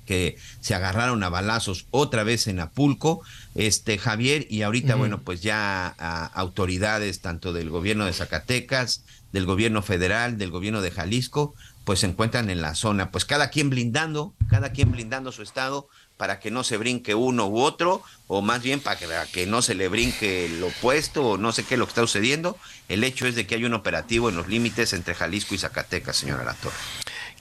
que 0.06 0.38
se 0.62 0.75
agarraron 0.75 1.24
a 1.24 1.30
balazos 1.30 1.88
otra 1.92 2.24
vez 2.24 2.48
en 2.48 2.60
Apulco, 2.60 3.22
este 3.56 3.98
Javier, 3.98 4.46
y 4.50 4.62
ahorita, 4.62 4.96
bueno, 4.96 5.22
pues 5.22 5.42
ya 5.42 5.88
autoridades 6.34 7.22
tanto 7.22 7.54
del 7.54 7.70
gobierno 7.70 8.06
de 8.06 8.14
Zacatecas, 8.14 9.04
del 9.32 9.46
gobierno 9.46 9.82
federal, 9.82 10.38
del 10.38 10.52
gobierno 10.52 10.82
de 10.82 10.92
Jalisco, 10.92 11.56
pues 11.84 12.00
se 12.00 12.08
encuentran 12.08 12.50
en 12.50 12.62
la 12.62 12.75
zona, 12.75 13.12
pues 13.12 13.25
cada 13.25 13.50
quien 13.50 13.70
blindando, 13.70 14.34
cada 14.50 14.72
quien 14.72 14.92
blindando 14.92 15.32
su 15.32 15.42
estado 15.42 15.88
para 16.17 16.39
que 16.39 16.51
no 16.51 16.63
se 16.63 16.77
brinque 16.77 17.13
uno 17.13 17.48
u 17.48 17.60
otro, 17.60 18.01
o 18.27 18.41
más 18.41 18.62
bien 18.63 18.79
para 18.79 18.98
que, 19.27 19.45
no 19.45 19.62
se 19.62 19.75
le 19.75 19.88
brinque 19.88 20.45
el 20.45 20.63
opuesto, 20.63 21.31
o 21.31 21.38
no 21.38 21.51
sé 21.51 21.63
qué 21.63 21.75
es 21.75 21.79
lo 21.79 21.86
que 21.86 21.91
está 21.91 22.01
sucediendo. 22.01 22.57
El 22.88 23.03
hecho 23.03 23.27
es 23.27 23.36
de 23.36 23.45
que 23.45 23.55
hay 23.55 23.65
un 23.65 23.74
operativo 23.74 24.29
en 24.29 24.36
los 24.36 24.48
límites 24.48 24.93
entre 24.93 25.13
Jalisco 25.13 25.55
y 25.55 25.57
Zacatecas, 25.57 26.15
señora 26.17 26.43
Latorre. 26.43 26.75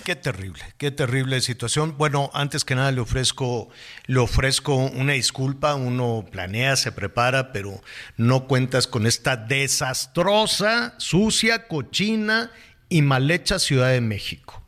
Qué 0.03 0.17
terrible, 0.17 0.63
qué 0.77 0.91
terrible 0.91 1.41
situación. 1.41 1.97
Bueno, 1.97 2.31
antes 2.35 2.65
que 2.65 2.75
nada 2.75 2.91
le 2.91 3.01
ofrezco, 3.01 3.71
le 4.07 4.19
ofrezco 4.19 4.75
una 4.75 5.15
disculpa. 5.15 5.77
Uno 5.77 6.27
planea, 6.31 6.77
se 6.77 6.93
prepara, 6.93 7.53
pero 7.53 7.81
no 8.17 8.47
cuentas 8.47 8.87
con 8.87 9.07
esta 9.07 9.37
desastrosa, 9.37 10.95
sucia, 10.99 11.69
cochina 11.69 12.51
y 12.91 13.01
mal 13.01 13.31
hecha 13.31 13.59
Ciudad 13.59 13.93
de 13.93 14.03
México. 14.03 14.63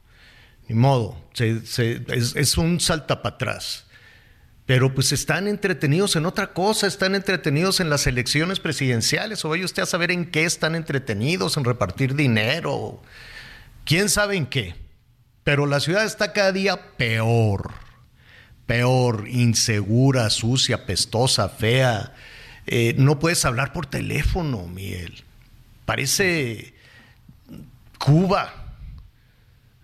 Ni 0.68 0.74
modo, 0.74 1.20
es, 1.34 1.78
es 1.78 2.56
un 2.56 2.80
salta 2.80 3.20
para 3.20 3.34
atrás 3.34 3.85
pero 4.66 4.92
pues 4.92 5.12
están 5.12 5.46
entretenidos 5.46 6.16
en 6.16 6.26
otra 6.26 6.52
cosa, 6.52 6.88
están 6.88 7.14
entretenidos 7.14 7.78
en 7.78 7.88
las 7.88 8.08
elecciones 8.08 8.58
presidenciales, 8.58 9.44
o 9.44 9.48
vaya 9.48 9.64
usted 9.64 9.84
a 9.84 9.86
saber 9.86 10.10
en 10.10 10.26
qué 10.26 10.44
están 10.44 10.74
entretenidos, 10.74 11.56
en 11.56 11.64
repartir 11.64 12.16
dinero, 12.16 13.00
quién 13.84 14.08
sabe 14.08 14.36
en 14.36 14.46
qué. 14.46 14.74
Pero 15.44 15.66
la 15.66 15.78
ciudad 15.78 16.04
está 16.04 16.32
cada 16.32 16.50
día 16.50 16.96
peor, 16.96 17.70
peor, 18.66 19.28
insegura, 19.28 20.28
sucia, 20.30 20.84
pestosa, 20.84 21.48
fea. 21.48 22.12
Eh, 22.66 22.96
no 22.98 23.20
puedes 23.20 23.44
hablar 23.44 23.72
por 23.72 23.86
teléfono, 23.86 24.66
Miguel. 24.66 25.22
Parece 25.84 26.74
Cuba. 27.98 28.65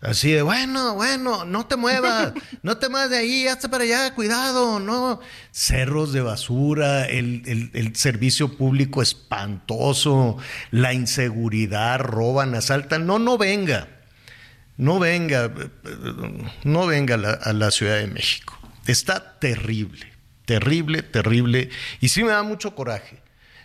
Así 0.02 0.32
de, 0.32 0.42
bueno, 0.42 0.96
bueno, 0.96 1.44
no 1.44 1.66
te 1.66 1.76
muevas, 1.76 2.32
no 2.62 2.76
te 2.76 2.88
muevas 2.88 3.08
de 3.08 3.18
ahí, 3.18 3.46
hasta 3.46 3.70
para 3.70 3.84
allá, 3.84 4.12
cuidado, 4.16 4.80
no. 4.80 5.20
Cerros 5.52 6.12
de 6.12 6.20
basura, 6.20 7.04
el, 7.06 7.70
el, 7.72 7.94
servicio 7.94 8.56
público 8.56 9.00
espantoso, 9.00 10.38
la 10.72 10.92
inseguridad, 10.92 12.00
roban, 12.00 12.52
asaltan. 12.56 13.06
No, 13.06 13.20
no 13.20 13.38
venga, 13.38 13.86
no 14.76 14.98
venga, 14.98 15.52
no 16.64 16.86
venga 16.88 17.14
a 17.14 17.52
la 17.52 17.70
Ciudad 17.70 17.98
de 17.98 18.08
México. 18.08 18.58
Está 18.88 19.38
terrible, 19.38 20.12
terrible, 20.46 21.02
terrible. 21.02 21.70
Y 22.00 22.08
sí 22.08 22.24
me 22.24 22.32
da 22.32 22.42
mucho 22.42 22.74
coraje 22.74 23.21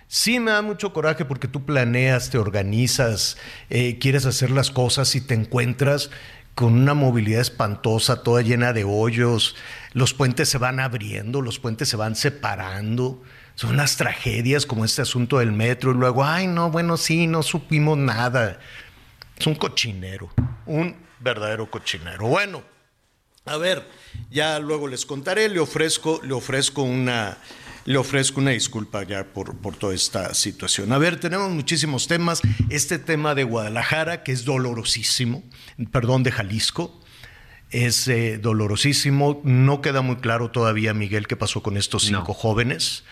Sí 0.08 0.40
me 0.40 0.52
da 0.52 0.62
mucho 0.62 0.94
coraje 0.94 1.26
porque 1.26 1.50
tú 1.50 1.66
planeas, 1.66 2.30
te 2.30 2.38
organizas, 2.38 3.38
eh, 3.70 3.98
quieres 4.00 4.26
hacer 4.26 4.52
las 4.52 4.72
cosas 4.72 5.16
y 5.16 5.22
te 5.22 5.34
encuentras 5.34 6.10
con 6.56 6.74
una 6.74 6.94
movilidad 6.94 7.42
espantosa, 7.42 8.24
toda 8.24 8.42
llena 8.42 8.74
de 8.74 8.84
hoyos, 8.84 9.56
los 9.94 10.14
puentes 10.14 10.50
se 10.50 10.58
van 10.58 10.80
abriendo, 10.80 11.42
los 11.42 11.60
puentes 11.60 11.88
se 11.88 11.98
van 11.98 12.16
separando, 12.16 13.22
son 13.54 13.72
unas 13.72 13.98
tragedias 13.98 14.66
como 14.66 14.86
este 14.86 15.04
asunto 15.04 15.40
del 15.40 15.52
metro 15.52 15.92
y 15.92 15.96
luego, 15.96 16.24
ay 16.24 16.48
no, 16.48 16.72
bueno, 16.72 16.98
sí, 16.98 17.28
no 17.28 17.44
supimos 17.44 17.98
nada. 17.98 18.60
Es 19.38 19.46
un 19.46 19.56
cochinero, 19.56 20.32
un 20.66 20.96
verdadero 21.20 21.70
cochinero. 21.70 22.28
Bueno, 22.28 22.64
a 23.46 23.58
ver, 23.58 23.88
ya 24.32 24.58
luego 24.60 24.88
les 24.88 25.06
contaré, 25.06 25.50
le 25.50 25.60
ofrezco, 25.60 26.22
le 26.24 26.34
ofrezco 26.34 26.82
una, 26.82 27.38
le 27.88 27.98
ofrezco 27.98 28.42
una 28.42 28.52
disculpa 28.52 29.04
ya 29.04 29.24
por, 29.24 29.58
por 29.60 29.78
toda 29.78 29.96
esta 29.96 30.34
situación. 30.34 30.92
A 30.92 30.98
ver, 30.98 31.22
tenemos 31.22 31.50
muchísimos 31.52 32.08
temas. 32.10 32.42
Este 32.70 33.00
tema 33.00 33.34
de 33.34 33.46
Guadalajara, 33.46 34.24
que 34.24 34.34
es 34.34 34.44
dolorosísimo, 34.44 35.42
perdón, 35.90 36.22
de 36.24 36.34
Jalisco, 36.34 37.02
es 37.72 38.10
eh, 38.10 38.40
dolorosísimo. 38.40 39.40
No 39.46 39.80
queda 39.80 40.02
muy 40.02 40.18
claro 40.18 40.52
todavía, 40.52 40.94
Miguel, 40.94 41.28
qué 41.28 41.38
pasó 41.38 41.64
con 41.64 41.78
estos 41.78 42.04
cinco 42.04 42.26
No. 42.28 42.34
jóvenes 42.34 43.06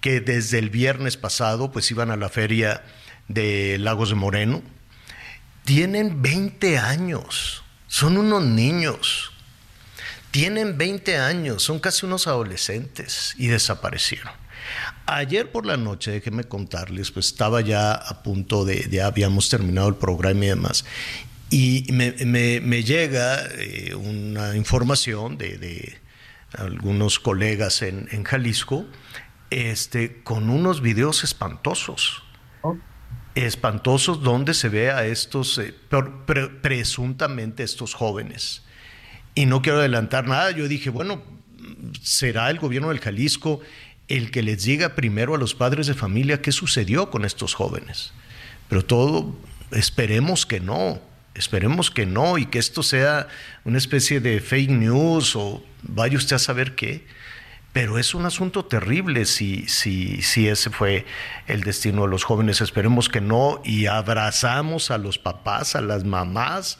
que 0.00 0.20
desde 0.20 0.60
el 0.60 0.70
viernes 0.70 1.16
pasado 1.16 1.72
pues 1.72 1.90
iban 1.90 2.12
a 2.12 2.16
la 2.16 2.28
feria 2.28 2.84
de 3.26 3.76
Lagos 3.78 4.10
de 4.10 4.14
Moreno. 4.14 4.62
Tienen 5.64 6.22
20 6.22 6.78
años, 6.78 7.64
son 7.88 8.18
unos 8.18 8.44
niños. 8.44 9.31
Tienen 10.32 10.76
20 10.78 11.16
años, 11.18 11.62
son 11.62 11.78
casi 11.78 12.04
unos 12.06 12.26
adolescentes 12.26 13.34
y 13.38 13.46
desaparecieron. 13.46 14.32
Ayer 15.06 15.50
por 15.52 15.66
la 15.66 15.76
noche, 15.76 16.10
déjenme 16.10 16.44
contarles, 16.44 17.10
pues 17.12 17.26
estaba 17.26 17.60
ya 17.60 17.92
a 17.92 18.22
punto 18.22 18.64
de, 18.64 18.88
ya 18.90 19.06
habíamos 19.06 19.48
terminado 19.48 19.88
el 19.88 19.94
programa 19.96 20.44
y 20.44 20.48
demás, 20.48 20.84
y 21.50 21.84
me, 21.92 22.12
me- 22.24 22.60
me 22.60 22.82
llega 22.82 23.40
eh, 23.58 23.94
una 23.94 24.56
información 24.56 25.36
de, 25.36 25.58
de 25.58 25.98
algunos 26.54 27.18
colegas 27.18 27.82
en, 27.82 28.08
en 28.10 28.24
Jalisco, 28.24 28.86
este, 29.50 30.22
con 30.22 30.48
unos 30.48 30.80
videos 30.80 31.24
espantosos 31.24 32.22
espantosos 33.34 34.22
donde 34.22 34.52
se 34.54 34.68
ve 34.68 34.90
a 34.90 35.04
estos, 35.06 35.58
eh, 35.58 35.74
pre- 36.26 36.48
presuntamente 36.48 37.62
estos 37.62 37.94
jóvenes. 37.94 38.62
Y 39.34 39.46
no 39.46 39.62
quiero 39.62 39.78
adelantar 39.78 40.26
nada, 40.26 40.50
yo 40.50 40.68
dije, 40.68 40.90
bueno, 40.90 41.22
será 42.02 42.50
el 42.50 42.58
gobierno 42.58 42.88
del 42.88 43.00
Jalisco 43.00 43.60
el 44.08 44.30
que 44.30 44.42
les 44.42 44.64
diga 44.64 44.94
primero 44.94 45.34
a 45.34 45.38
los 45.38 45.54
padres 45.54 45.86
de 45.86 45.94
familia 45.94 46.42
qué 46.42 46.52
sucedió 46.52 47.10
con 47.10 47.24
estos 47.24 47.54
jóvenes. 47.54 48.12
Pero 48.68 48.84
todo, 48.84 49.34
esperemos 49.70 50.44
que 50.44 50.60
no, 50.60 51.00
esperemos 51.34 51.90
que 51.90 52.04
no 52.04 52.36
y 52.36 52.46
que 52.46 52.58
esto 52.58 52.82
sea 52.82 53.28
una 53.64 53.78
especie 53.78 54.20
de 54.20 54.40
fake 54.40 54.70
news 54.70 55.34
o 55.36 55.64
vaya 55.82 56.18
usted 56.18 56.36
a 56.36 56.40
saber 56.40 56.74
qué. 56.74 57.06
Pero 57.72 57.98
es 57.98 58.14
un 58.14 58.26
asunto 58.26 58.66
terrible 58.66 59.24
si, 59.24 59.66
si, 59.66 60.20
si 60.20 60.46
ese 60.46 60.68
fue 60.68 61.06
el 61.46 61.62
destino 61.62 62.02
de 62.02 62.08
los 62.08 62.24
jóvenes. 62.24 62.60
Esperemos 62.60 63.08
que 63.08 63.22
no 63.22 63.62
y 63.64 63.86
abrazamos 63.86 64.90
a 64.90 64.98
los 64.98 65.16
papás, 65.16 65.74
a 65.74 65.80
las 65.80 66.04
mamás 66.04 66.78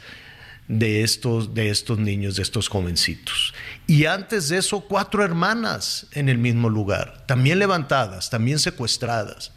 de 0.72 1.02
estos, 1.02 1.52
de 1.52 1.68
estos 1.68 1.98
niños, 1.98 2.36
de 2.36 2.42
estos 2.42 2.68
jovencitos. 2.68 3.52
Y 3.86 4.06
antes 4.06 4.48
de 4.48 4.56
eso, 4.56 4.80
cuatro 4.80 5.22
hermanas 5.22 6.06
en 6.12 6.30
el 6.30 6.38
mismo 6.38 6.70
lugar, 6.70 7.24
también 7.26 7.58
levantadas, 7.58 8.30
también 8.30 8.58
secuestradas. 8.58 9.52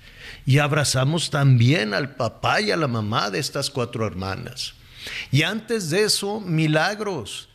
Y 0.45 0.59
abrazamos 0.59 1.29
también 1.29 1.93
al 1.93 2.15
papá 2.15 2.59
y 2.59 2.71
a 2.71 2.77
la 2.77 2.87
mamá 2.87 3.31
de 3.31 3.39
estas 3.39 3.69
cuatro 3.69 4.05
hermanas. 4.05 4.73
Y 5.31 5.43
antes 5.43 5.89
de 5.89 6.03
eso, 6.03 6.41
milagros. 6.41 7.47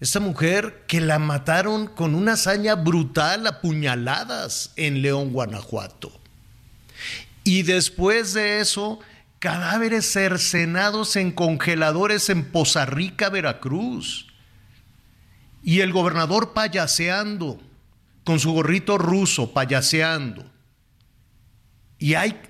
Esta 0.00 0.20
mujer 0.20 0.84
que 0.86 1.00
la 1.00 1.18
mataron 1.18 1.88
con 1.88 2.14
una 2.14 2.34
hazaña 2.34 2.76
brutal 2.76 3.48
a 3.48 3.60
puñaladas 3.60 4.72
en 4.76 5.02
León, 5.02 5.32
Guanajuato. 5.32 6.12
Y 7.42 7.62
después 7.62 8.32
de 8.34 8.60
eso, 8.60 9.00
cadáveres 9.38 10.10
cercenados 10.10 11.16
en 11.16 11.32
congeladores 11.32 12.28
en 12.28 12.50
Poza 12.50 12.86
Rica, 12.86 13.28
Veracruz. 13.28 14.26
Y 15.62 15.80
el 15.80 15.92
gobernador 15.92 16.52
payaseando, 16.52 17.60
con 18.24 18.40
su 18.40 18.52
gorrito 18.52 18.98
ruso, 18.98 19.52
payaseando. 19.52 20.44
Y 21.98 22.14
hay 22.14 22.40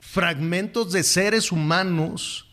fragmentos 0.00 0.92
de 0.92 1.02
seres 1.02 1.52
humanos 1.52 2.46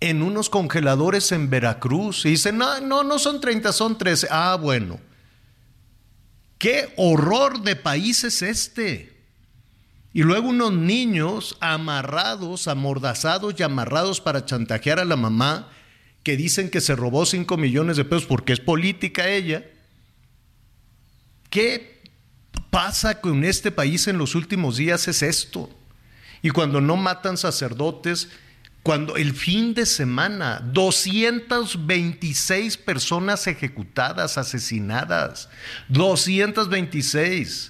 en 0.00 0.22
unos 0.22 0.50
congeladores 0.50 1.30
en 1.32 1.50
Veracruz. 1.50 2.24
Y 2.24 2.30
dicen, 2.30 2.58
no, 2.58 2.80
no, 2.80 3.02
no 3.02 3.18
son 3.18 3.40
30, 3.40 3.72
son 3.72 3.96
13. 3.96 4.28
Ah, 4.30 4.58
bueno. 4.60 4.98
¿Qué 6.58 6.92
horror 6.96 7.62
de 7.62 7.76
país 7.76 8.24
es 8.24 8.42
este? 8.42 9.19
Y 10.12 10.22
luego 10.22 10.48
unos 10.48 10.72
niños 10.72 11.56
amarrados, 11.60 12.66
amordazados 12.66 13.54
y 13.56 13.62
amarrados 13.62 14.20
para 14.20 14.44
chantajear 14.44 14.98
a 14.98 15.04
la 15.04 15.16
mamá, 15.16 15.68
que 16.22 16.36
dicen 16.36 16.70
que 16.70 16.80
se 16.80 16.96
robó 16.96 17.26
5 17.26 17.56
millones 17.56 17.96
de 17.96 18.04
pesos 18.04 18.26
porque 18.26 18.52
es 18.52 18.60
política 18.60 19.28
ella. 19.28 19.64
¿Qué 21.48 22.02
pasa 22.70 23.20
con 23.20 23.44
este 23.44 23.70
país 23.70 24.08
en 24.08 24.18
los 24.18 24.34
últimos 24.34 24.76
días? 24.76 25.06
Es 25.08 25.22
esto. 25.22 25.70
Y 26.42 26.50
cuando 26.50 26.80
no 26.80 26.96
matan 26.96 27.36
sacerdotes, 27.36 28.28
cuando 28.82 29.16
el 29.16 29.34
fin 29.34 29.74
de 29.74 29.84
semana, 29.84 30.60
226 30.72 32.78
personas 32.78 33.46
ejecutadas, 33.46 34.38
asesinadas, 34.38 35.50
226. 35.88 37.69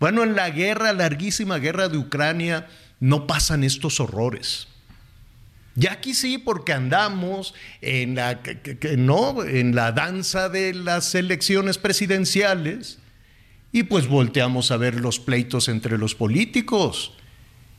Bueno, 0.00 0.24
en 0.24 0.34
la 0.34 0.50
guerra, 0.50 0.94
larguísima 0.94 1.58
guerra 1.58 1.88
de 1.88 1.98
Ucrania, 1.98 2.66
no 3.00 3.26
pasan 3.26 3.62
estos 3.62 4.00
horrores. 4.00 4.66
Y 5.76 5.86
aquí 5.86 6.14
sí, 6.14 6.38
porque 6.38 6.72
andamos 6.72 7.54
en 7.80 8.16
la, 8.16 8.40
no, 8.96 9.44
en 9.44 9.74
la 9.74 9.92
danza 9.92 10.48
de 10.48 10.74
las 10.74 11.14
elecciones 11.14 11.78
presidenciales 11.78 12.98
y 13.72 13.84
pues 13.84 14.08
volteamos 14.08 14.70
a 14.70 14.76
ver 14.76 14.98
los 14.98 15.20
pleitos 15.20 15.68
entre 15.68 15.96
los 15.96 16.14
políticos 16.14 17.12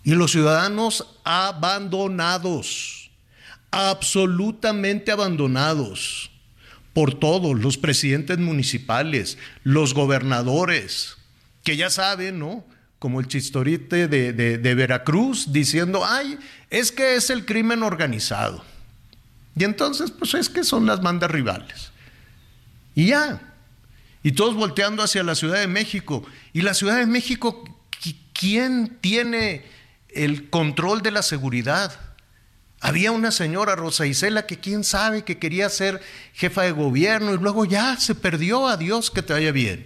y 0.04 0.12
los 0.12 0.32
ciudadanos 0.32 1.20
abandonados, 1.24 3.12
absolutamente 3.72 5.12
abandonados 5.12 6.32
por 6.94 7.14
todos, 7.14 7.60
los 7.60 7.78
presidentes 7.78 8.38
municipales, 8.38 9.38
los 9.64 9.94
gobernadores, 9.94 11.18
que 11.64 11.78
ya 11.78 11.90
saben, 11.90 12.40
¿no? 12.40 12.66
Como 13.00 13.20
el 13.20 13.28
chistorite 13.28 14.08
de, 14.08 14.34
de- 14.34 14.58
de 14.58 14.76
Veracruz 14.76 15.52
diciendo, 15.52 16.04
ay, 16.06 16.38
es 16.70 16.92
que 16.92 17.16
es 17.16 17.30
el 17.30 17.46
crimen 17.46 17.84
organizado. 17.84 18.64
Y 19.56 19.64
entonces, 19.64 20.12
pues 20.12 20.34
es 20.34 20.50
que 20.50 20.64
son 20.64 20.86
las 20.86 21.02
bandas 21.02 21.30
rivales. 21.32 21.92
Y 22.96 23.08
ya. 23.08 23.42
Y 24.24 24.34
todos 24.34 24.56
volteando 24.56 25.04
hacia 25.04 25.24
la 25.24 25.36
Ciudad 25.36 25.60
de 25.60 25.68
México. 25.68 26.24
Y 26.54 26.62
la 26.62 26.74
Ciudad 26.74 26.98
de 26.98 27.06
México, 27.08 27.64
¿qui- 28.02 28.18
¿quién 28.34 28.98
tiene 29.02 29.64
el 30.10 30.50
control 30.50 31.02
de 31.02 31.12
la 31.12 31.22
seguridad? 31.24 32.00
Había 32.80 33.12
una 33.12 33.32
señora, 33.32 33.76
Rosa 33.76 34.06
Isela, 34.08 34.48
que 34.48 34.60
quién 34.60 34.84
sabe 34.84 35.24
que 35.24 35.38
quería 35.38 35.70
ser 35.70 36.02
jefa 36.34 36.64
de 36.64 36.72
gobierno 36.72 37.34
y 37.34 37.38
luego 37.38 37.66
ya 37.66 37.98
se 37.98 38.16
perdió. 38.16 38.68
Adiós, 38.68 39.12
que 39.12 39.22
te 39.22 39.34
vaya 39.34 39.52
bien. 39.52 39.86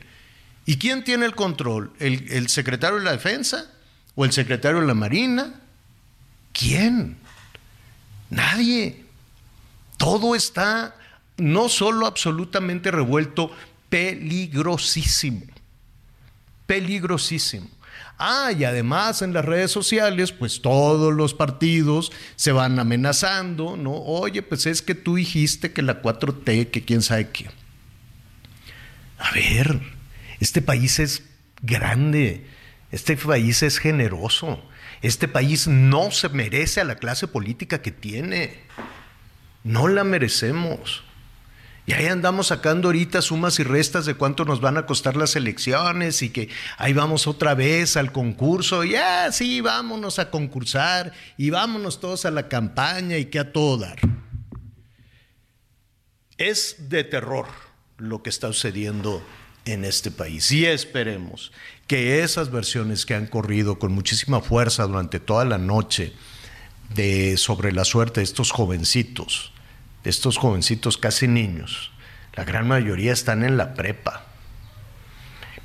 ¿Y 0.65 0.77
quién 0.77 1.03
tiene 1.03 1.25
el 1.25 1.35
control? 1.35 1.93
¿El, 1.99 2.49
secretario 2.49 2.97
de 2.97 3.03
la 3.03 3.11
Defensa? 3.11 3.71
¿O 4.15 4.25
el 4.25 4.31
secretario 4.31 4.81
de 4.81 4.87
la 4.87 4.93
Marina? 4.95 5.61
¿Quién? 6.53 7.17
Nadie. 8.29 9.05
Todo 9.97 10.35
está 10.35 10.95
no 11.37 11.69
solo 11.69 12.07
absolutamente 12.07 12.89
revuelto, 12.89 13.51
peligrosísimo. 13.89 15.45
Peligrosísimo. 16.65 17.69
Ah, 18.17 18.51
y 18.57 18.63
además 18.63 19.21
en 19.21 19.33
las 19.33 19.45
redes 19.45 19.71
sociales, 19.71 20.31
pues 20.31 20.61
todos 20.61 21.13
los 21.13 21.33
partidos 21.33 22.11
se 22.37 22.53
van 22.53 22.79
amenazando, 22.79 23.75
¿no? 23.75 23.93
Oye, 23.93 24.41
pues 24.41 24.65
es 24.65 24.81
que 24.81 24.95
tú 24.95 25.15
dijiste 25.15 25.73
que 25.73 25.81
la 25.81 26.01
4T, 26.01 26.71
que 26.71 26.83
quién 26.83 27.01
sabe 27.01 27.29
qué. 27.29 27.49
A 29.17 29.31
ver, 29.31 29.94
este 30.39 30.61
país 30.61 30.99
es 30.99 31.23
grande, 31.61 32.45
este 32.91 33.17
país 33.17 33.63
es 33.63 33.77
generoso, 33.77 34.63
este 35.01 35.27
país 35.27 35.67
no 35.67 36.11
se 36.11 36.29
merece 36.29 36.81
a 36.81 36.85
la 36.85 36.95
clase 36.95 37.27
política 37.27 37.81
que 37.81 37.91
tiene, 37.91 38.59
no 39.63 39.87
la 39.87 40.03
merecemos. 40.03 41.03
Y 41.87 41.93
ahí 41.93 42.07
andamos 42.07 42.47
sacando 42.47 42.87
ahorita 42.87 43.21
sumas 43.21 43.59
y 43.59 43.63
restas 43.63 44.07
de 44.07 44.15
cuánto 44.15 44.43
nos 44.43 44.59
van 44.59 44.77
a 44.77 44.87
costar 44.87 45.15
las 45.15 45.35
elecciones 45.35 46.23
y 46.23 46.31
que 46.31 46.49
ahí 46.77 46.93
vamos 46.93 47.27
otra 47.27 47.53
vez 47.53 47.95
al 47.95 48.11
concurso. 48.11 48.83
Y 48.83 48.95
ah, 48.95 49.31
sí, 49.31 49.61
vámonos 49.61 50.17
a 50.17 50.31
concursar 50.31 51.13
y 51.37 51.51
vámonos 51.51 51.99
todos 51.99 52.25
a 52.25 52.31
la 52.31 52.47
campaña 52.47 53.17
y 53.17 53.25
que 53.25 53.37
a 53.37 53.51
todo 53.51 53.77
dar. 53.77 53.99
Es 56.37 56.89
de 56.89 57.03
terror 57.03 57.45
lo 57.97 58.23
que 58.23 58.31
está 58.31 58.47
sucediendo 58.47 59.23
en 59.65 59.85
este 59.85 60.11
país. 60.11 60.51
Y 60.51 60.65
esperemos 60.65 61.51
que 61.87 62.23
esas 62.23 62.51
versiones 62.51 63.05
que 63.05 63.15
han 63.15 63.27
corrido 63.27 63.79
con 63.79 63.91
muchísima 63.91 64.41
fuerza 64.41 64.83
durante 64.85 65.19
toda 65.19 65.45
la 65.45 65.57
noche 65.57 66.13
de 66.93 67.37
sobre 67.37 67.71
la 67.71 67.83
suerte 67.85 68.19
de 68.19 68.25
estos 68.25 68.51
jovencitos 68.51 69.51
de 70.05 70.11
estos 70.11 70.37
jovencitos 70.37 70.97
casi 70.99 71.27
niños, 71.27 71.91
la 72.35 72.45
gran 72.45 72.67
mayoría 72.67 73.11
están 73.11 73.43
en 73.43 73.57
la 73.57 73.73
prepa. 73.73 74.23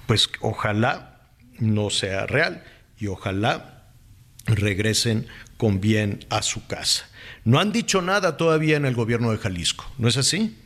Pues 0.07 0.31
ojalá 0.41 1.29
no 1.59 1.91
sea 1.91 2.27
real 2.27 2.65
y 2.99 3.09
ojalá 3.09 3.85
regresen 4.47 5.27
con 5.59 5.81
bien 5.83 6.25
a 6.31 6.41
su 6.41 6.67
casa. 6.67 7.07
No 7.45 7.61
han 7.61 7.71
dicho 7.71 8.01
nada 8.01 8.39
todavía 8.39 8.79
en 8.79 8.87
el 8.87 8.95
gobierno 8.95 9.31
de 9.31 9.37
Jalisco, 9.37 9.93
¿no 9.99 10.09
es 10.09 10.17
así? 10.17 10.59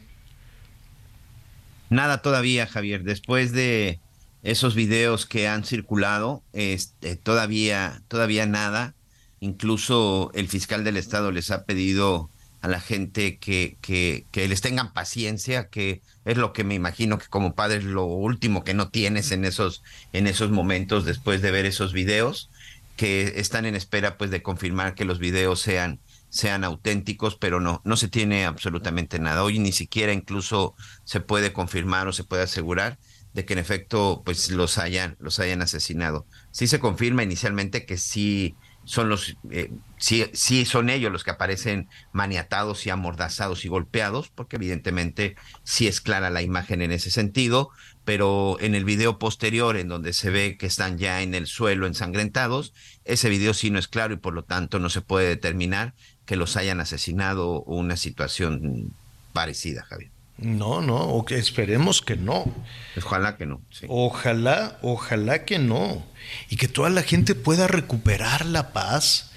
Nada 1.90 2.22
todavía, 2.22 2.66
Javier. 2.66 3.04
Después 3.04 3.52
de 3.52 4.00
esos 4.42 4.74
videos 4.74 5.26
que 5.26 5.48
han 5.48 5.64
circulado, 5.64 6.42
este, 6.52 7.16
todavía, 7.16 8.02
todavía 8.08 8.46
nada. 8.46 8.94
Incluso 9.40 10.30
el 10.34 10.48
fiscal 10.48 10.84
del 10.84 10.96
estado 10.96 11.30
les 11.32 11.50
ha 11.50 11.64
pedido 11.64 12.30
a 12.60 12.68
la 12.68 12.80
gente 12.80 13.38
que, 13.38 13.76
que, 13.82 14.24
que, 14.30 14.48
les 14.48 14.62
tengan 14.62 14.94
paciencia, 14.94 15.68
que 15.68 16.00
es 16.24 16.38
lo 16.38 16.54
que 16.54 16.64
me 16.64 16.74
imagino 16.74 17.18
que 17.18 17.26
como 17.26 17.54
padre 17.54 17.78
es 17.78 17.84
lo 17.84 18.06
último 18.06 18.64
que 18.64 18.72
no 18.72 18.88
tienes 18.88 19.32
en 19.32 19.44
esos, 19.44 19.82
en 20.14 20.26
esos 20.26 20.50
momentos 20.50 21.04
después 21.04 21.42
de 21.42 21.50
ver 21.50 21.66
esos 21.66 21.92
videos, 21.92 22.48
que 22.96 23.34
están 23.36 23.66
en 23.66 23.74
espera 23.74 24.16
pues 24.16 24.30
de 24.30 24.42
confirmar 24.42 24.94
que 24.94 25.04
los 25.04 25.18
videos 25.18 25.60
sean, 25.60 26.00
sean 26.34 26.64
auténticos, 26.64 27.36
pero 27.36 27.60
no, 27.60 27.80
no 27.84 27.96
se 27.96 28.08
tiene 28.08 28.44
absolutamente 28.44 29.20
nada. 29.20 29.44
Hoy 29.44 29.60
ni 29.60 29.70
siquiera 29.70 30.12
incluso 30.12 30.74
se 31.04 31.20
puede 31.20 31.52
confirmar 31.52 32.08
o 32.08 32.12
se 32.12 32.24
puede 32.24 32.42
asegurar 32.42 32.98
de 33.34 33.44
que 33.44 33.52
en 33.52 33.60
efecto 33.60 34.22
pues 34.24 34.50
los 34.50 34.78
hayan, 34.78 35.16
los 35.20 35.38
hayan 35.38 35.62
asesinado. 35.62 36.26
Sí 36.50 36.66
se 36.66 36.80
confirma 36.80 37.22
inicialmente 37.22 37.86
que 37.86 37.96
sí 37.96 38.56
son 38.84 39.08
los, 39.08 39.36
eh, 39.50 39.70
sí, 39.96 40.26
sí 40.32 40.64
son 40.64 40.90
ellos 40.90 41.12
los 41.12 41.22
que 41.22 41.30
aparecen 41.30 41.88
maniatados 42.12 42.84
y 42.84 42.90
amordazados 42.90 43.64
y 43.64 43.68
golpeados, 43.68 44.28
porque 44.28 44.56
evidentemente 44.56 45.36
sí 45.62 45.86
es 45.86 46.00
clara 46.00 46.30
la 46.30 46.42
imagen 46.42 46.82
en 46.82 46.92
ese 46.92 47.10
sentido, 47.10 47.70
pero 48.04 48.58
en 48.60 48.74
el 48.74 48.84
video 48.84 49.18
posterior, 49.18 49.76
en 49.76 49.88
donde 49.88 50.12
se 50.12 50.30
ve 50.30 50.56
que 50.58 50.66
están 50.66 50.98
ya 50.98 51.22
en 51.22 51.34
el 51.34 51.46
suelo 51.46 51.86
ensangrentados, 51.86 52.74
ese 53.04 53.30
video 53.30 53.54
sí 53.54 53.70
no 53.70 53.78
es 53.78 53.88
claro 53.88 54.14
y 54.14 54.18
por 54.18 54.34
lo 54.34 54.44
tanto 54.44 54.78
no 54.78 54.90
se 54.90 55.00
puede 55.00 55.28
determinar 55.28 55.94
que 56.26 56.36
los 56.36 56.56
hayan 56.56 56.80
asesinado 56.80 57.50
o 57.50 57.76
una 57.76 57.96
situación 57.96 58.92
parecida, 59.32 59.84
Javier. 59.84 60.10
No, 60.38 60.80
no, 60.80 60.96
o 60.96 61.24
que 61.24 61.38
esperemos 61.38 62.02
que 62.02 62.16
no. 62.16 62.52
Ojalá 62.96 63.36
que 63.36 63.46
no. 63.46 63.60
Sí. 63.70 63.86
Ojalá, 63.88 64.78
ojalá 64.82 65.44
que 65.44 65.58
no. 65.58 66.04
Y 66.48 66.56
que 66.56 66.66
toda 66.66 66.90
la 66.90 67.02
gente 67.02 67.34
pueda 67.34 67.68
recuperar 67.68 68.44
la 68.46 68.72
paz. 68.72 69.30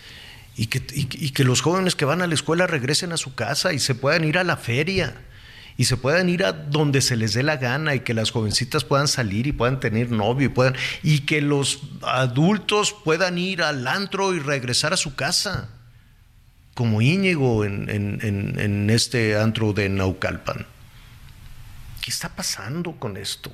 Y 0.56 0.68
que, 0.68 0.80
y, 0.94 1.08
y 1.26 1.30
que 1.32 1.44
los 1.44 1.62
jóvenes 1.62 1.96
que 1.96 2.06
van 2.06 2.24
a 2.24 2.28
la 2.28 2.34
escuela 2.34 2.66
regresen 2.66 3.12
a 3.12 3.18
su 3.18 3.36
casa 3.36 3.74
y 3.74 3.80
se 3.80 3.94
puedan 3.94 4.24
ir 4.24 4.40
a 4.40 4.44
la 4.44 4.58
feria 4.58 5.22
y 5.78 5.86
se 5.86 5.96
puedan 5.96 6.28
ir 6.30 6.44
a 6.44 6.52
donde 6.52 7.02
se 7.02 7.16
les 7.16 7.34
dé 7.34 7.44
la 7.44 7.58
gana 7.58 7.94
y 7.94 8.00
que 8.00 8.16
las 8.16 8.32
jovencitas 8.32 8.84
puedan 8.84 9.08
salir 9.08 9.46
y 9.46 9.52
puedan 9.52 9.80
tener 9.80 10.10
novio 10.10 10.48
y 10.48 10.50
puedan 10.50 10.76
y 11.04 11.20
que 11.20 11.42
los 11.42 11.82
adultos 12.02 12.96
puedan 13.06 13.38
ir 13.38 13.62
al 13.62 13.88
antro 13.88 14.34
y 14.34 14.40
regresar 14.40 14.94
a 14.94 14.98
su 14.98 15.14
casa 15.14 15.70
como 16.78 17.02
Íñigo 17.02 17.66
en, 17.66 18.88
este 18.92 19.36
antro 19.36 19.74
de 19.74 19.90
Naucalpan. 19.90 20.68
¿Qué 22.04 22.12
está 22.12 22.30
pasando 22.30 22.92
con 22.92 23.18
esto? 23.18 23.52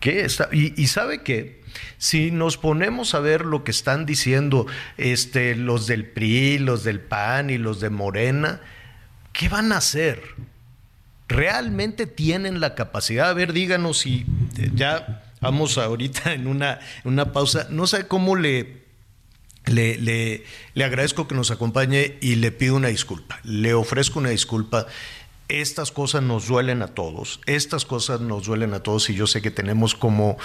¿Qué 0.00 0.26
está? 0.26 0.50
Y, 0.52 0.86
sabe 0.86 1.22
que 1.22 1.64
si 1.96 2.30
nos 2.30 2.58
ponemos 2.58 3.14
a 3.14 3.20
ver 3.20 3.46
lo 3.46 3.64
que 3.64 3.70
están 3.70 4.04
diciendo 4.04 4.66
este, 4.98 5.56
los 5.56 5.86
del 5.86 6.04
PRI, 6.04 6.58
los 6.58 6.84
del 6.84 7.00
PAN 7.00 7.48
y 7.48 7.56
los 7.56 7.80
de 7.80 7.88
Morena, 7.88 8.60
¿qué 9.32 9.48
van 9.48 9.72
a 9.72 9.78
hacer? 9.78 10.20
¿Realmente 11.26 12.06
tienen 12.06 12.60
la 12.60 12.74
capacidad? 12.74 13.30
A 13.30 13.32
ver, 13.32 13.54
díganos 13.54 14.00
si 14.00 14.26
ya 14.74 15.22
vamos 15.40 15.78
ahorita 15.78 16.34
en 16.34 16.48
una, 16.48 16.80
una 17.04 17.32
pausa. 17.32 17.66
No 17.70 17.86
sé 17.86 18.06
cómo 18.06 18.36
le 18.36 18.83
le, 19.66 19.96
le, 19.98 20.44
le, 20.74 20.84
agradezco 20.84 21.26
que 21.26 21.34
nos 21.34 21.50
acompañe 21.50 22.18
y 22.20 22.36
le 22.36 22.52
pido 22.52 22.76
una 22.76 22.88
disculpa. 22.88 23.40
Le 23.44 23.74
ofrezco 23.74 24.18
una 24.18 24.30
disculpa. 24.30 24.86
Estas 25.48 25.92
cosas 25.92 26.22
nos 26.22 26.48
duelen 26.48 26.82
a 26.82 26.88
todos. 26.88 27.40
Estas 27.46 27.84
cosas 27.84 28.20
nos 28.20 28.46
duelen 28.46 28.72
a 28.74 28.80
todos 28.80 29.10
y 29.10 29.14
yo 29.14 29.26
sé 29.26 29.42
que 29.42 29.50
tenemos 29.50 29.94
como, 29.94 30.38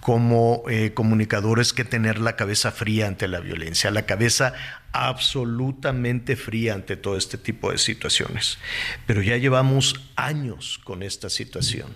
como 0.00 0.62
eh, 0.68 0.92
comunicadores 0.94 1.72
que 1.72 1.84
tener 1.84 2.18
la 2.18 2.36
cabeza 2.36 2.72
fría 2.72 3.06
ante 3.06 3.28
la 3.28 3.40
violencia, 3.40 3.90
la 3.90 4.06
cabeza 4.06 4.54
absolutamente 4.92 6.36
fría 6.36 6.74
ante 6.74 6.96
todo 6.96 7.16
este 7.16 7.36
tipo 7.36 7.70
de 7.70 7.78
situaciones. 7.78 8.58
Pero 9.06 9.20
ya 9.20 9.36
llevamos 9.36 10.00
años 10.16 10.80
con 10.84 11.02
esta 11.02 11.28
situación. 11.28 11.94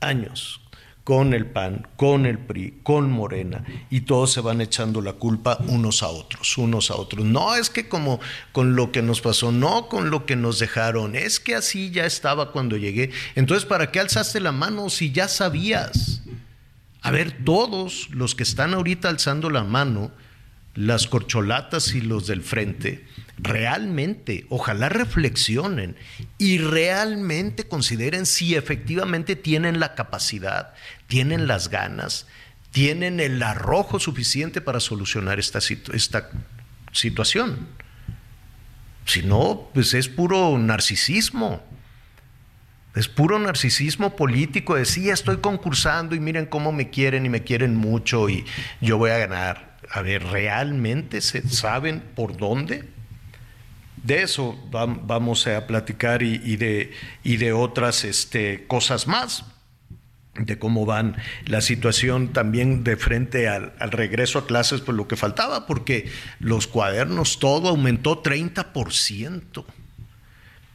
Años 0.00 0.60
con 1.04 1.34
el 1.34 1.44
PAN, 1.44 1.86
con 1.96 2.24
el 2.24 2.38
PRI, 2.38 2.80
con 2.82 3.12
Morena, 3.12 3.62
y 3.90 4.00
todos 4.00 4.32
se 4.32 4.40
van 4.40 4.62
echando 4.62 5.02
la 5.02 5.12
culpa 5.12 5.58
unos 5.68 6.02
a 6.02 6.08
otros, 6.08 6.56
unos 6.56 6.90
a 6.90 6.96
otros. 6.96 7.26
No 7.26 7.54
es 7.54 7.68
que 7.68 7.88
como 7.88 8.20
con 8.52 8.74
lo 8.74 8.90
que 8.90 9.02
nos 9.02 9.20
pasó, 9.20 9.52
no 9.52 9.88
con 9.88 10.10
lo 10.10 10.24
que 10.24 10.34
nos 10.34 10.58
dejaron, 10.58 11.14
es 11.14 11.40
que 11.40 11.54
así 11.54 11.90
ya 11.90 12.06
estaba 12.06 12.52
cuando 12.52 12.78
llegué. 12.78 13.10
Entonces, 13.34 13.66
¿para 13.66 13.90
qué 13.90 14.00
alzaste 14.00 14.40
la 14.40 14.52
mano 14.52 14.88
si 14.88 15.12
ya 15.12 15.28
sabías? 15.28 16.22
A 17.02 17.10
ver, 17.10 17.44
todos 17.44 18.08
los 18.10 18.34
que 18.34 18.42
están 18.42 18.72
ahorita 18.72 19.10
alzando 19.10 19.50
la 19.50 19.62
mano, 19.62 20.10
las 20.74 21.06
corcholatas 21.06 21.94
y 21.94 22.00
los 22.00 22.26
del 22.26 22.40
frente, 22.40 23.06
realmente, 23.38 24.46
ojalá 24.48 24.88
reflexionen 24.88 25.96
y 26.38 26.58
realmente 26.58 27.64
consideren 27.64 28.26
si 28.26 28.54
efectivamente 28.54 29.36
tienen 29.36 29.80
la 29.80 29.94
capacidad, 29.94 30.74
tienen 31.06 31.46
las 31.46 31.68
ganas, 31.68 32.26
tienen 32.70 33.20
el 33.20 33.42
arrojo 33.42 34.00
suficiente 34.00 34.60
para 34.60 34.80
solucionar 34.80 35.38
esta, 35.38 35.58
esta 35.92 36.30
situación. 36.92 37.68
Si 39.04 39.22
no, 39.22 39.70
pues 39.74 39.94
es 39.94 40.08
puro 40.08 40.56
narcisismo. 40.58 41.62
Es 42.94 43.08
puro 43.08 43.40
narcisismo 43.40 44.14
político 44.14 44.76
de 44.76 44.82
estoy 44.82 45.38
concursando 45.38 46.14
y 46.14 46.20
miren 46.20 46.46
cómo 46.46 46.70
me 46.70 46.90
quieren 46.90 47.26
y 47.26 47.28
me 47.28 47.42
quieren 47.42 47.74
mucho 47.74 48.28
y 48.28 48.44
yo 48.80 48.98
voy 48.98 49.10
a 49.10 49.18
ganar. 49.18 49.78
A 49.90 50.00
ver, 50.00 50.24
¿realmente 50.24 51.20
se 51.20 51.48
saben 51.48 52.00
por 52.14 52.36
dónde? 52.36 52.93
De 54.04 54.22
eso 54.22 54.56
vamos 54.70 55.46
a 55.46 55.66
platicar 55.66 56.22
y, 56.22 56.56
de, 56.56 56.92
y 57.24 57.38
de, 57.38 57.52
otras 57.52 58.04
este, 58.04 58.66
cosas 58.66 59.06
más 59.06 59.44
de 60.38 60.58
cómo 60.58 60.84
van 60.84 61.16
la 61.46 61.60
situación 61.60 62.32
también 62.32 62.84
de 62.84 62.96
frente 62.96 63.48
al, 63.48 63.72
al, 63.78 63.92
regreso 63.92 64.40
a 64.40 64.46
clases, 64.46 64.80
pues 64.82 64.96
lo 64.96 65.08
que 65.08 65.16
faltaba, 65.16 65.66
porque 65.66 66.10
los 66.38 66.66
cuadernos, 66.66 67.38
todo 67.38 67.68
aumentó 67.68 68.22
30%. 68.22 69.64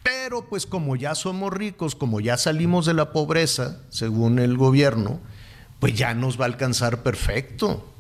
Pero 0.02 0.46
pues 0.48 0.66
como 0.66 0.96
ya 0.96 1.14
somos 1.14 1.54
ricos, 1.54 1.94
como 1.94 2.22
ya 2.22 2.38
salimos 2.38 2.86
de 2.86 2.94
la 2.94 3.12
pobreza, 3.12 3.80
según 3.90 4.40
el 4.40 4.58
gobierno, 4.58 5.20
pues 5.80 5.94
ya 5.94 6.14
nos 6.14 6.40
va 6.40 6.46
a 6.46 6.48
alcanzar 6.48 7.04
perfecto. 7.04 7.94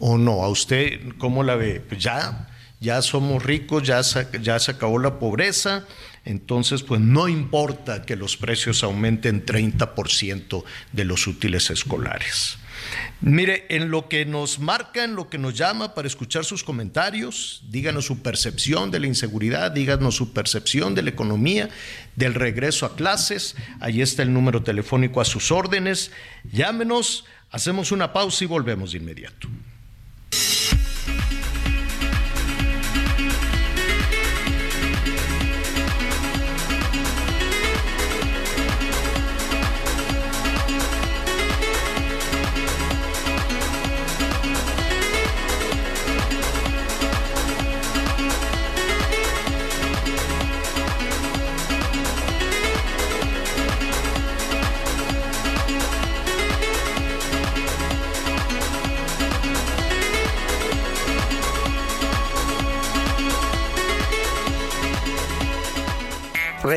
¿O 0.00 0.18
no? 0.18 0.42
¿A 0.42 0.48
usted 0.48 1.00
cómo 1.18 1.44
la 1.44 1.54
ve? 1.54 1.80
Pues 1.86 2.02
ya 2.02 2.49
ya 2.80 3.02
somos 3.02 3.44
ricos, 3.44 3.82
ya 3.82 4.02
se, 4.02 4.70
acabó 4.70 4.98
la 4.98 5.18
pobreza, 5.18 5.86
entonces 6.24 6.82
pues 6.82 7.00
no 7.00 7.28
importa 7.28 8.02
que 8.02 8.16
los 8.16 8.38
precios 8.38 8.82
aumenten 8.82 9.44
30% 9.44 10.64
de 10.92 11.04
los 11.04 11.26
útiles 11.26 11.70
escolares. 11.70 12.56
Mire, 13.20 13.66
en 13.68 13.90
lo 13.90 14.08
que 14.08 14.24
nos 14.24 14.58
marca, 14.58 15.04
en 15.04 15.14
lo 15.14 15.28
que 15.28 15.36
nos 15.36 15.54
llama 15.54 15.94
para 15.94 16.08
escuchar 16.08 16.46
sus 16.46 16.64
comentarios, 16.64 17.62
díganos 17.68 18.06
su 18.06 18.22
percepción 18.22 18.90
de 18.90 19.00
la 19.00 19.06
inseguridad, 19.06 19.70
díganos 19.70 20.16
su 20.16 20.32
percepción 20.32 20.94
de 20.94 21.02
la 21.02 21.10
economía, 21.10 21.68
del 22.16 22.32
regreso 22.32 22.86
a 22.86 22.96
clases, 22.96 23.56
ahí 23.80 24.00
está 24.00 24.22
el 24.22 24.32
número 24.32 24.62
telefónico 24.62 25.20
a 25.20 25.26
sus 25.26 25.52
órdenes, 25.52 26.12
llámenos, 26.50 27.26
hacemos 27.50 27.92
una 27.92 28.14
pausa 28.14 28.44
y 28.44 28.46
volvemos 28.46 28.92
de 28.92 28.98
inmediato. 28.98 29.48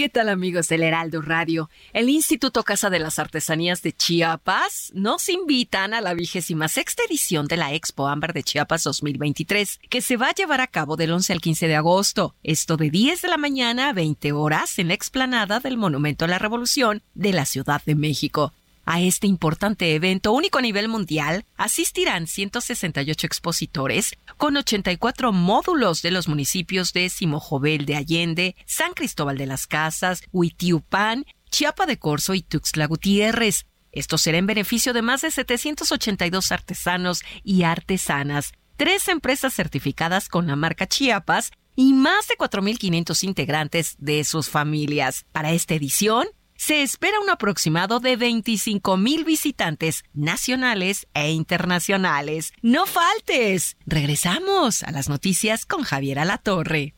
¿Qué 0.00 0.08
tal 0.08 0.30
amigos 0.30 0.66
del 0.68 0.82
Heraldo 0.82 1.20
Radio? 1.20 1.68
El 1.92 2.08
Instituto 2.08 2.62
Casa 2.62 2.88
de 2.88 2.98
las 2.98 3.18
Artesanías 3.18 3.82
de 3.82 3.92
Chiapas 3.92 4.90
nos 4.94 5.28
invitan 5.28 5.92
a 5.92 6.00
la 6.00 6.14
vigésima 6.14 6.68
sexta 6.68 7.02
edición 7.06 7.46
de 7.48 7.58
la 7.58 7.74
Expo 7.74 8.08
Ámbar 8.08 8.32
de 8.32 8.42
Chiapas 8.42 8.82
2023, 8.84 9.78
que 9.90 10.00
se 10.00 10.16
va 10.16 10.28
a 10.28 10.34
llevar 10.34 10.62
a 10.62 10.68
cabo 10.68 10.96
del 10.96 11.12
11 11.12 11.34
al 11.34 11.42
15 11.42 11.68
de 11.68 11.76
agosto. 11.76 12.34
Esto 12.42 12.78
de 12.78 12.88
10 12.88 13.20
de 13.20 13.28
la 13.28 13.36
mañana 13.36 13.90
a 13.90 13.92
20 13.92 14.32
horas 14.32 14.78
en 14.78 14.88
la 14.88 14.94
explanada 14.94 15.60
del 15.60 15.76
Monumento 15.76 16.24
a 16.24 16.28
la 16.28 16.38
Revolución 16.38 17.02
de 17.12 17.34
la 17.34 17.44
Ciudad 17.44 17.82
de 17.84 17.94
México. 17.94 18.54
A 18.92 19.00
este 19.00 19.28
importante 19.28 19.94
evento 19.94 20.32
único 20.32 20.58
a 20.58 20.62
nivel 20.62 20.88
mundial 20.88 21.44
asistirán 21.56 22.26
168 22.26 23.24
expositores 23.24 24.16
con 24.36 24.56
84 24.56 25.30
módulos 25.30 26.02
de 26.02 26.10
los 26.10 26.26
municipios 26.26 26.92
de 26.92 27.08
Simojovel 27.08 27.86
de 27.86 27.94
Allende, 27.94 28.56
San 28.66 28.92
Cristóbal 28.94 29.38
de 29.38 29.46
las 29.46 29.68
Casas, 29.68 30.24
Huitiupan, 30.32 31.24
Chiapa 31.52 31.86
de 31.86 32.00
Corzo 32.00 32.34
y 32.34 32.42
Tuxtla 32.42 32.86
Gutiérrez. 32.86 33.64
Esto 33.92 34.18
será 34.18 34.38
en 34.38 34.48
beneficio 34.48 34.92
de 34.92 35.02
más 35.02 35.20
de 35.20 35.30
782 35.30 36.50
artesanos 36.50 37.22
y 37.44 37.62
artesanas, 37.62 38.54
tres 38.76 39.06
empresas 39.06 39.54
certificadas 39.54 40.28
con 40.28 40.48
la 40.48 40.56
marca 40.56 40.88
Chiapas 40.88 41.52
y 41.76 41.92
más 41.92 42.26
de 42.26 42.34
4.500 42.34 43.22
integrantes 43.22 43.94
de 44.00 44.24
sus 44.24 44.48
familias. 44.48 45.26
Para 45.30 45.52
esta 45.52 45.74
edición, 45.74 46.26
se 46.60 46.82
espera 46.82 47.18
un 47.20 47.30
aproximado 47.30 48.00
de 48.00 48.16
25 48.16 48.98
mil 48.98 49.24
visitantes 49.24 50.04
nacionales 50.12 51.08
e 51.14 51.30
internacionales. 51.30 52.52
¡No 52.60 52.84
faltes! 52.84 53.78
Regresamos 53.86 54.82
a 54.82 54.90
las 54.90 55.08
noticias 55.08 55.64
con 55.64 55.84
Javier 55.84 56.18
Alatorre. 56.18 56.94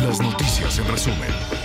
Las 0.00 0.20
noticias 0.20 0.78
en 0.78 0.86
resumen. 0.86 1.55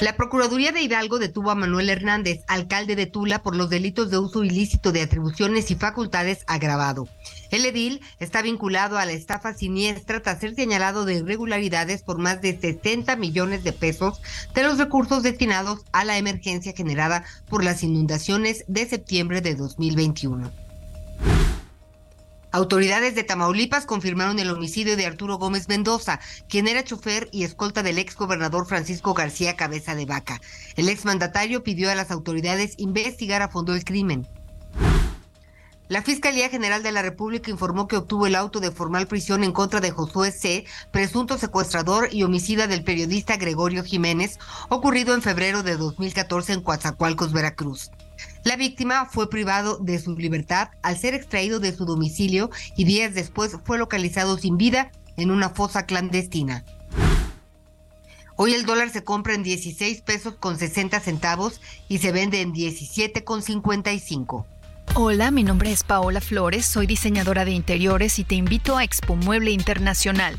La 0.00 0.16
Procuraduría 0.16 0.72
de 0.72 0.80
Hidalgo 0.80 1.18
detuvo 1.18 1.50
a 1.50 1.54
Manuel 1.54 1.90
Hernández, 1.90 2.40
alcalde 2.48 2.96
de 2.96 3.04
Tula, 3.04 3.42
por 3.42 3.54
los 3.54 3.68
delitos 3.68 4.10
de 4.10 4.16
uso 4.16 4.44
ilícito 4.44 4.92
de 4.92 5.02
atribuciones 5.02 5.70
y 5.70 5.74
facultades 5.74 6.42
agravado. 6.46 7.06
El 7.50 7.66
edil 7.66 8.00
está 8.18 8.40
vinculado 8.40 8.96
a 8.96 9.04
la 9.04 9.12
estafa 9.12 9.52
siniestra 9.52 10.22
tras 10.22 10.40
ser 10.40 10.54
señalado 10.54 11.04
de 11.04 11.16
irregularidades 11.16 12.02
por 12.02 12.16
más 12.16 12.40
de 12.40 12.58
60 12.58 13.14
millones 13.16 13.62
de 13.62 13.74
pesos 13.74 14.22
de 14.54 14.62
los 14.62 14.78
recursos 14.78 15.22
destinados 15.22 15.80
a 15.92 16.06
la 16.06 16.16
emergencia 16.16 16.72
generada 16.72 17.24
por 17.50 17.62
las 17.62 17.82
inundaciones 17.82 18.64
de 18.68 18.88
septiembre 18.88 19.42
de 19.42 19.54
2021. 19.54 20.69
Autoridades 22.52 23.14
de 23.14 23.22
Tamaulipas 23.22 23.86
confirmaron 23.86 24.40
el 24.40 24.50
homicidio 24.50 24.96
de 24.96 25.06
Arturo 25.06 25.38
Gómez 25.38 25.68
Mendoza, 25.68 26.18
quien 26.48 26.66
era 26.66 26.82
chofer 26.82 27.28
y 27.30 27.44
escolta 27.44 27.84
del 27.84 27.98
ex 27.98 28.16
gobernador 28.16 28.66
Francisco 28.66 29.14
García 29.14 29.54
Cabeza 29.54 29.94
de 29.94 30.04
Vaca. 30.04 30.40
El 30.74 30.88
exmandatario 30.88 31.62
pidió 31.62 31.90
a 31.90 31.94
las 31.94 32.10
autoridades 32.10 32.74
investigar 32.76 33.42
a 33.42 33.48
fondo 33.48 33.74
el 33.74 33.84
crimen. 33.84 34.26
La 35.86 36.02
Fiscalía 36.02 36.48
General 36.48 36.82
de 36.82 36.92
la 36.92 37.02
República 37.02 37.50
informó 37.50 37.88
que 37.88 37.96
obtuvo 37.96 38.26
el 38.26 38.36
auto 38.36 38.60
de 38.60 38.70
formal 38.70 39.06
prisión 39.06 39.42
en 39.42 39.52
contra 39.52 39.80
de 39.80 39.90
Josué 39.90 40.30
C., 40.32 40.64
presunto 40.92 41.38
secuestrador 41.38 42.08
y 42.12 42.22
homicida 42.24 42.66
del 42.68 42.84
periodista 42.84 43.36
Gregorio 43.36 43.82
Jiménez, 43.84 44.38
ocurrido 44.68 45.14
en 45.14 45.22
febrero 45.22 45.64
de 45.64 45.76
2014 45.76 46.52
en 46.52 46.62
Coatzacoalcos, 46.62 47.32
Veracruz. 47.32 47.90
La 48.42 48.56
víctima 48.56 49.04
fue 49.04 49.28
privado 49.28 49.76
de 49.78 49.98
su 49.98 50.16
libertad 50.16 50.70
al 50.82 50.96
ser 50.96 51.12
extraído 51.12 51.60
de 51.60 51.76
su 51.76 51.84
domicilio 51.84 52.50
y 52.74 52.84
días 52.84 53.14
después 53.14 53.56
fue 53.64 53.76
localizado 53.76 54.38
sin 54.38 54.56
vida 54.56 54.90
en 55.16 55.30
una 55.30 55.50
fosa 55.50 55.84
clandestina. 55.84 56.64
Hoy 58.36 58.54
el 58.54 58.64
dólar 58.64 58.88
se 58.88 59.04
compra 59.04 59.34
en 59.34 59.42
16 59.42 60.00
pesos 60.00 60.36
con 60.40 60.58
60 60.58 60.98
centavos 61.00 61.60
y 61.88 61.98
se 61.98 62.12
vende 62.12 62.40
en 62.40 62.54
17 62.54 63.24
con 63.24 63.42
55. 63.42 64.46
Hola, 64.94 65.30
mi 65.30 65.44
nombre 65.44 65.70
es 65.70 65.84
Paola 65.84 66.22
Flores, 66.22 66.64
soy 66.64 66.86
diseñadora 66.86 67.44
de 67.44 67.50
interiores 67.50 68.18
y 68.18 68.24
te 68.24 68.36
invito 68.36 68.78
a 68.78 68.84
Expo 68.84 69.16
Mueble 69.16 69.50
Internacional 69.50 70.38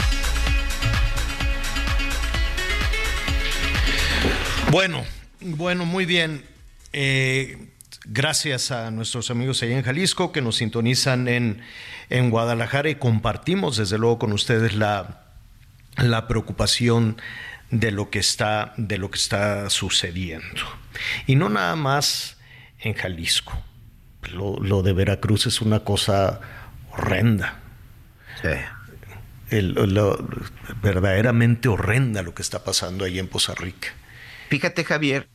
Bueno, 4.71 5.03
bueno, 5.41 5.85
muy 5.85 6.05
bien. 6.05 6.45
Eh, 6.93 7.67
gracias 8.05 8.71
a 8.71 8.89
nuestros 8.89 9.29
amigos 9.29 9.61
allá 9.61 9.77
en 9.77 9.83
Jalisco 9.83 10.31
que 10.31 10.41
nos 10.41 10.55
sintonizan 10.55 11.27
en, 11.27 11.59
en 12.09 12.29
Guadalajara 12.29 12.89
y 12.89 12.95
compartimos 12.95 13.75
desde 13.75 13.97
luego 13.97 14.17
con 14.17 14.31
ustedes 14.31 14.73
la, 14.73 15.25
la 15.97 16.25
preocupación 16.29 17.21
de 17.69 17.91
lo 17.91 18.09
que 18.09 18.19
está 18.19 18.73
de 18.77 18.97
lo 18.97 19.11
que 19.11 19.17
está 19.17 19.69
sucediendo. 19.69 20.61
Y 21.27 21.35
no 21.35 21.49
nada 21.49 21.75
más 21.75 22.37
en 22.79 22.93
Jalisco. 22.93 23.51
Lo, 24.31 24.57
lo 24.61 24.83
de 24.83 24.93
Veracruz 24.93 25.47
es 25.47 25.59
una 25.59 25.81
cosa 25.81 26.39
horrenda. 26.93 27.59
Sí. 28.41 29.59
lo, 29.59 30.29
verdaderamente 30.81 31.67
horrenda 31.67 32.21
lo 32.21 32.33
que 32.33 32.41
está 32.41 32.63
pasando 32.63 33.03
ahí 33.03 33.19
en 33.19 33.27
Poza 33.27 33.53
Rica 33.53 33.95
Fíjate, 34.51 34.83
Javier, 34.83 35.29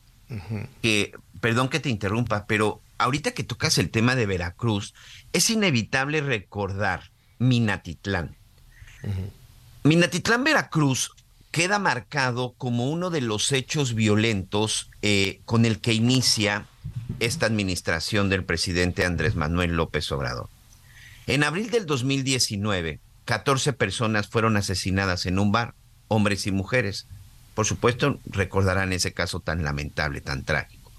que, 0.83 1.11
perdón 1.41 1.69
que 1.69 1.79
te 1.79 1.89
interrumpa, 1.89 2.45
pero 2.45 2.81
ahorita 2.99 3.31
que 3.31 3.43
tocas 3.43 3.79
el 3.79 3.89
tema 3.89 4.13
de 4.13 4.27
Veracruz, 4.27 4.93
es 5.33 5.49
inevitable 5.49 6.21
recordar 6.21 7.09
Minatitlán. 7.39 8.37
Minatitlán, 9.81 10.43
Veracruz, 10.43 11.13
queda 11.49 11.79
marcado 11.79 12.53
como 12.59 12.91
uno 12.91 13.09
de 13.09 13.21
los 13.21 13.51
hechos 13.53 13.95
violentos 13.95 14.91
eh, 15.01 15.41
con 15.45 15.65
el 15.65 15.79
que 15.79 15.93
inicia 15.93 16.67
esta 17.19 17.47
administración 17.47 18.29
del 18.29 18.43
presidente 18.43 19.03
Andrés 19.03 19.33
Manuel 19.33 19.71
López 19.71 20.11
Obrador. 20.11 20.47
En 21.25 21.43
abril 21.43 21.71
del 21.71 21.87
2019, 21.87 22.99
14 23.25 23.73
personas 23.73 24.27
fueron 24.27 24.57
asesinadas 24.57 25.25
en 25.25 25.39
un 25.39 25.51
bar, 25.51 25.73
hombres 26.07 26.45
y 26.45 26.51
mujeres 26.51 27.07
por 27.57 27.65
supuesto, 27.65 28.19
recordarán 28.27 28.93
ese 28.93 29.13
caso 29.13 29.39
tan 29.39 29.63
lamentable, 29.63 30.21
tan 30.21 30.43
trágico. 30.43 30.91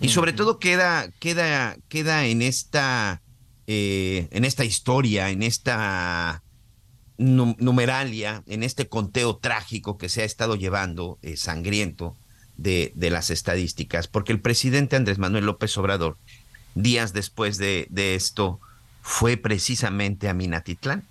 Y 0.00 0.08
sobre 0.08 0.32
todo 0.32 0.58
queda, 0.58 1.10
queda, 1.18 1.76
queda 1.90 2.24
en 2.24 2.40
esta, 2.40 3.20
eh, 3.66 4.26
en 4.30 4.46
esta 4.46 4.64
historia, 4.64 5.28
en 5.28 5.42
esta 5.42 6.42
numeralia, 7.18 8.42
en 8.46 8.62
este 8.62 8.88
conteo 8.88 9.36
trágico 9.36 9.98
que 9.98 10.08
se 10.08 10.22
ha 10.22 10.24
estado 10.24 10.56
llevando, 10.56 11.18
eh, 11.20 11.36
sangriento, 11.36 12.16
de, 12.56 12.92
de, 12.94 13.10
las 13.10 13.28
estadísticas, 13.28 14.08
porque 14.08 14.32
el 14.32 14.40
presidente 14.40 14.96
Andrés 14.96 15.18
Manuel 15.18 15.44
López 15.44 15.76
Obrador, 15.76 16.16
días 16.74 17.12
después 17.12 17.58
de, 17.58 17.88
de 17.90 18.14
esto, 18.14 18.58
fue 19.02 19.36
precisamente 19.36 20.30
a 20.30 20.32
Minatitlán 20.32 21.04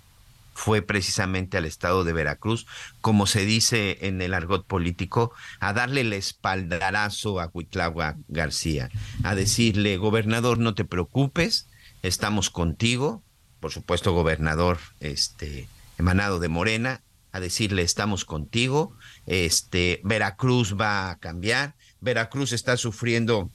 fue 0.56 0.80
precisamente 0.80 1.58
al 1.58 1.66
estado 1.66 2.02
de 2.02 2.14
Veracruz, 2.14 2.66
como 3.02 3.26
se 3.26 3.44
dice 3.44 3.98
en 4.00 4.22
el 4.22 4.32
argot 4.32 4.66
político, 4.66 5.32
a 5.60 5.74
darle 5.74 6.00
el 6.00 6.14
espaldarazo 6.14 7.40
a 7.40 7.50
Huitlagua 7.52 8.16
García, 8.28 8.88
a 9.22 9.34
decirle, 9.34 9.98
gobernador, 9.98 10.58
no 10.58 10.74
te 10.74 10.86
preocupes, 10.86 11.68
estamos 12.02 12.48
contigo, 12.48 13.22
por 13.60 13.70
supuesto, 13.70 14.12
gobernador 14.12 14.78
este, 15.00 15.68
emanado 15.98 16.40
de 16.40 16.48
Morena, 16.48 17.02
a 17.32 17.40
decirle, 17.40 17.82
estamos 17.82 18.24
contigo, 18.24 18.96
este, 19.26 20.00
Veracruz 20.04 20.74
va 20.80 21.10
a 21.10 21.18
cambiar, 21.18 21.74
Veracruz 22.00 22.52
está 22.52 22.78
sufriendo 22.78 23.50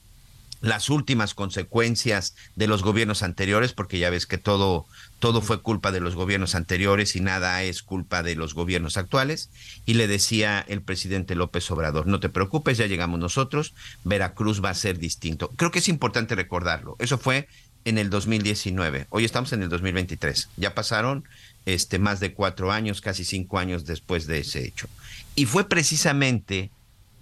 las 0.62 0.88
últimas 0.88 1.34
consecuencias 1.34 2.36
de 2.54 2.68
los 2.68 2.82
gobiernos 2.82 3.22
anteriores, 3.22 3.74
porque 3.74 3.98
ya 3.98 4.08
ves 4.08 4.26
que 4.26 4.38
todo, 4.38 4.86
todo 5.22 5.40
fue 5.40 5.62
culpa 5.62 5.92
de 5.92 6.00
los 6.00 6.16
gobiernos 6.16 6.56
anteriores 6.56 7.14
y 7.14 7.20
nada 7.20 7.62
es 7.62 7.84
culpa 7.84 8.24
de 8.24 8.34
los 8.34 8.54
gobiernos 8.54 8.96
actuales. 8.96 9.50
Y 9.86 9.94
le 9.94 10.08
decía 10.08 10.64
el 10.66 10.82
presidente 10.82 11.36
López 11.36 11.70
Obrador, 11.70 12.08
no 12.08 12.18
te 12.18 12.28
preocupes, 12.28 12.76
ya 12.76 12.88
llegamos 12.88 13.20
nosotros, 13.20 13.72
Veracruz 14.02 14.64
va 14.64 14.70
a 14.70 14.74
ser 14.74 14.98
distinto. 14.98 15.52
Creo 15.54 15.70
que 15.70 15.78
es 15.78 15.88
importante 15.88 16.34
recordarlo. 16.34 16.96
Eso 16.98 17.18
fue 17.18 17.46
en 17.84 17.98
el 17.98 18.10
2019. 18.10 19.06
Hoy 19.10 19.24
estamos 19.24 19.52
en 19.52 19.62
el 19.62 19.68
2023. 19.68 20.48
Ya 20.56 20.74
pasaron 20.74 21.22
este, 21.66 22.00
más 22.00 22.18
de 22.18 22.34
cuatro 22.34 22.72
años, 22.72 23.00
casi 23.00 23.24
cinco 23.24 23.60
años 23.60 23.84
después 23.84 24.26
de 24.26 24.40
ese 24.40 24.66
hecho. 24.66 24.88
Y 25.36 25.46
fue 25.46 25.68
precisamente 25.68 26.72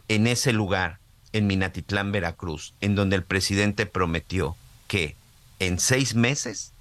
en 0.08 0.26
ese 0.26 0.54
lugar 0.54 1.00
en 1.34 1.46
Minatitlán, 1.46 2.12
Veracruz, 2.12 2.72
en 2.80 2.94
donde 2.94 3.16
el 3.16 3.24
presidente 3.24 3.84
prometió 3.84 4.56
que 4.88 5.16
en 5.58 5.78
seis 5.78 6.14
meses 6.14 6.72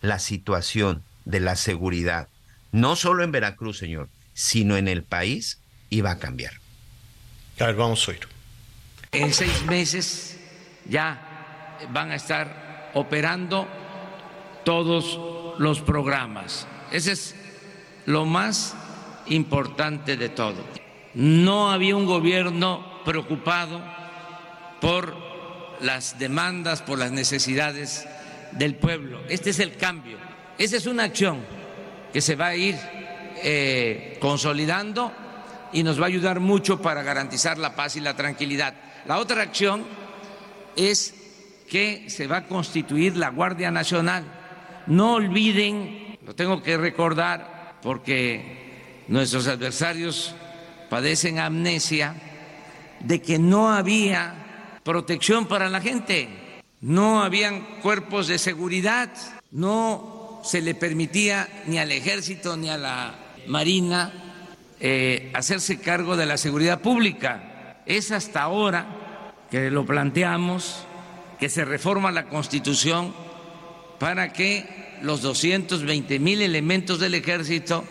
la 0.00 0.18
situación 0.18 1.02
de 1.24 1.40
la 1.40 1.56
seguridad, 1.56 2.28
no 2.72 2.96
solo 2.96 3.24
en 3.24 3.32
Veracruz, 3.32 3.78
señor, 3.78 4.08
sino 4.34 4.76
en 4.76 4.88
el 4.88 5.02
país, 5.02 5.58
iba 5.90 6.10
a 6.10 6.18
cambiar. 6.18 6.52
A 7.60 7.66
ver, 7.66 7.74
vamos 7.74 8.06
a 8.06 8.12
oír. 8.12 8.20
En 9.12 9.32
seis 9.32 9.64
meses 9.64 10.38
ya 10.88 11.78
van 11.92 12.10
a 12.10 12.14
estar 12.14 12.90
operando 12.94 13.66
todos 14.64 15.58
los 15.58 15.80
programas. 15.80 16.66
Ese 16.92 17.12
es 17.12 17.34
lo 18.06 18.24
más 18.24 18.74
importante 19.26 20.16
de 20.16 20.28
todo. 20.28 20.64
No 21.14 21.70
había 21.70 21.96
un 21.96 22.06
gobierno 22.06 23.02
preocupado 23.04 23.82
por 24.80 25.16
las 25.80 26.18
demandas, 26.18 26.82
por 26.82 26.98
las 26.98 27.12
necesidades 27.12 28.06
del 28.52 28.76
pueblo. 28.76 29.20
Este 29.28 29.50
es 29.50 29.58
el 29.58 29.76
cambio. 29.76 30.18
Esa 30.58 30.76
es 30.76 30.86
una 30.86 31.04
acción 31.04 31.44
que 32.12 32.20
se 32.20 32.36
va 32.36 32.48
a 32.48 32.56
ir 32.56 32.76
eh, 33.42 34.16
consolidando 34.20 35.12
y 35.72 35.82
nos 35.82 36.00
va 36.00 36.04
a 36.04 36.08
ayudar 36.08 36.40
mucho 36.40 36.80
para 36.80 37.02
garantizar 37.02 37.58
la 37.58 37.74
paz 37.74 37.96
y 37.96 38.00
la 38.00 38.16
tranquilidad. 38.16 38.74
La 39.06 39.18
otra 39.18 39.42
acción 39.42 39.84
es 40.76 41.14
que 41.68 42.08
se 42.08 42.26
va 42.26 42.38
a 42.38 42.46
constituir 42.46 43.16
la 43.16 43.30
Guardia 43.30 43.70
Nacional. 43.70 44.24
No 44.86 45.14
olviden, 45.14 46.18
lo 46.26 46.34
tengo 46.34 46.62
que 46.62 46.76
recordar 46.76 47.78
porque 47.82 49.04
nuestros 49.08 49.46
adversarios 49.46 50.34
padecen 50.88 51.38
amnesia, 51.38 52.14
de 53.00 53.20
que 53.20 53.38
no 53.38 53.70
había 53.70 54.80
protección 54.82 55.46
para 55.46 55.68
la 55.68 55.80
gente, 55.80 56.28
no 56.80 57.22
habían 57.22 57.80
cuerpos 57.82 58.28
de 58.28 58.38
seguridad, 58.38 59.10
no 59.50 60.40
se 60.44 60.60
le 60.60 60.74
permitía 60.74 61.48
ni 61.66 61.78
al 61.78 61.90
ejército 61.92 62.56
ni 62.56 62.68
a 62.68 62.78
la 62.78 63.14
marina 63.46 64.12
eh, 64.80 65.32
hacerse 65.34 65.80
cargo 65.80 66.16
de 66.16 66.26
la 66.26 66.36
seguridad 66.36 66.80
pública. 66.80 67.82
Es 67.86 68.12
hasta 68.12 68.42
ahora 68.42 69.32
que 69.50 69.70
lo 69.70 69.84
planteamos, 69.84 70.84
que 71.40 71.48
se 71.48 71.64
reforma 71.64 72.12
la 72.12 72.28
Constitución 72.28 73.14
para 73.98 74.32
que 74.32 74.98
los 75.02 75.22
220 75.22 76.18
mil 76.18 76.42
elementos 76.42 77.00
del 77.00 77.14
ejército 77.14 77.84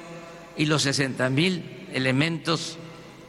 y 0.56 0.66
los 0.66 0.84
60 0.84 1.30
mil 1.30 1.88
elementos 1.94 2.78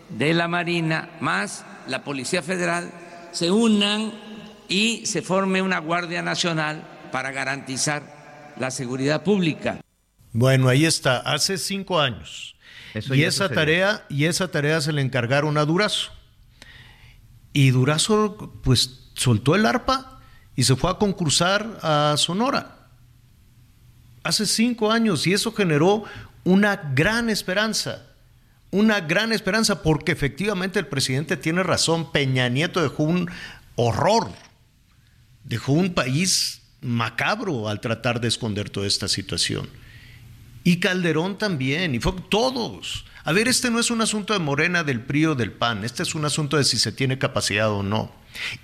de 0.08 0.34
la 0.34 0.48
Marina 0.48 1.10
más 1.20 1.64
la 1.86 2.04
Policía 2.04 2.42
Federal 2.42 2.90
se 3.32 3.50
unan 3.50 4.27
y 4.68 5.06
se 5.06 5.22
forme 5.22 5.62
una 5.62 5.78
Guardia 5.78 6.22
Nacional 6.22 6.86
para 7.10 7.32
garantizar 7.32 8.54
la 8.58 8.70
seguridad 8.70 9.24
pública. 9.24 9.80
Bueno, 10.32 10.68
ahí 10.68 10.84
está, 10.84 11.18
hace 11.18 11.58
cinco 11.58 12.00
años. 12.00 12.56
y 12.94 13.22
esa 13.22 13.48
tarea, 13.48 14.04
y 14.08 14.26
esa 14.26 14.50
tarea 14.50 14.80
se 14.80 14.92
le 14.92 15.02
encargaron 15.02 15.56
a 15.56 15.64
Durazo. 15.64 16.12
Y 17.52 17.70
Durazo, 17.70 18.52
pues, 18.62 19.10
soltó 19.14 19.54
el 19.54 19.66
arpa 19.66 20.20
y 20.54 20.64
se 20.64 20.76
fue 20.76 20.90
a 20.90 20.94
concursar 20.94 21.78
a 21.82 22.14
Sonora. 22.16 22.88
Hace 24.22 24.46
cinco 24.46 24.92
años, 24.92 25.26
y 25.26 25.32
eso 25.32 25.52
generó 25.52 26.04
una 26.44 26.76
gran 26.94 27.30
esperanza 27.30 28.04
una 28.70 29.00
gran 29.00 29.32
esperanza 29.32 29.82
porque 29.82 30.12
efectivamente 30.12 30.78
el 30.78 30.86
presidente 30.86 31.36
tiene 31.36 31.62
razón. 31.62 32.12
Peña 32.12 32.48
Nieto 32.48 32.82
dejó 32.82 33.04
un 33.04 33.30
horror, 33.76 34.28
dejó 35.48 35.72
un 35.72 35.94
país 35.94 36.60
macabro 36.80 37.68
al 37.68 37.80
tratar 37.80 38.20
de 38.20 38.28
esconder 38.28 38.70
toda 38.70 38.86
esta 38.86 39.08
situación. 39.08 39.68
Y 40.62 40.78
Calderón 40.78 41.38
también, 41.38 41.94
y 41.94 42.00
fue 42.00 42.12
todos. 42.28 43.06
A 43.24 43.32
ver, 43.32 43.48
este 43.48 43.70
no 43.70 43.80
es 43.80 43.90
un 43.90 44.02
asunto 44.02 44.34
de 44.34 44.38
Morena, 44.38 44.84
del 44.84 45.00
PRI 45.00 45.26
o 45.26 45.34
del 45.34 45.52
PAN, 45.52 45.84
este 45.84 46.02
es 46.02 46.14
un 46.14 46.24
asunto 46.24 46.56
de 46.56 46.64
si 46.64 46.78
se 46.78 46.92
tiene 46.92 47.18
capacidad 47.18 47.70
o 47.70 47.82
no, 47.82 48.12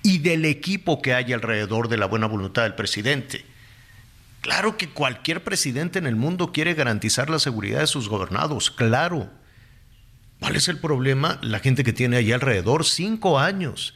y 0.03 0.19
del 0.19 0.45
equipo 0.45 1.01
que 1.03 1.15
hay 1.15 1.33
alrededor 1.33 1.89
de 1.89 1.97
la 1.97 2.07
buena 2.07 2.27
voluntad 2.27 2.63
del 2.63 2.75
presidente. 2.75 3.45
Claro 4.43 4.77
que 4.77 4.91
cualquier 4.91 5.43
presidente 5.43 5.99
en 5.99 6.07
el 6.07 6.17
mundo 6.17 6.53
quiere 6.53 6.75
garantizar 6.75 7.31
la 7.31 7.39
seguridad 7.39 7.81
de 7.81 7.87
sus 7.87 8.09
gobernados, 8.11 8.71
claro. 8.71 9.31
¿Cuál 10.41 10.57
es 10.57 10.69
el 10.69 10.79
problema? 10.79 11.39
La 11.41 11.61
gente 11.61 11.85
que 11.85 11.95
tiene 11.95 12.19
ahí 12.19 12.31
alrededor, 12.31 12.85
cinco 12.85 13.39
años. 13.39 13.95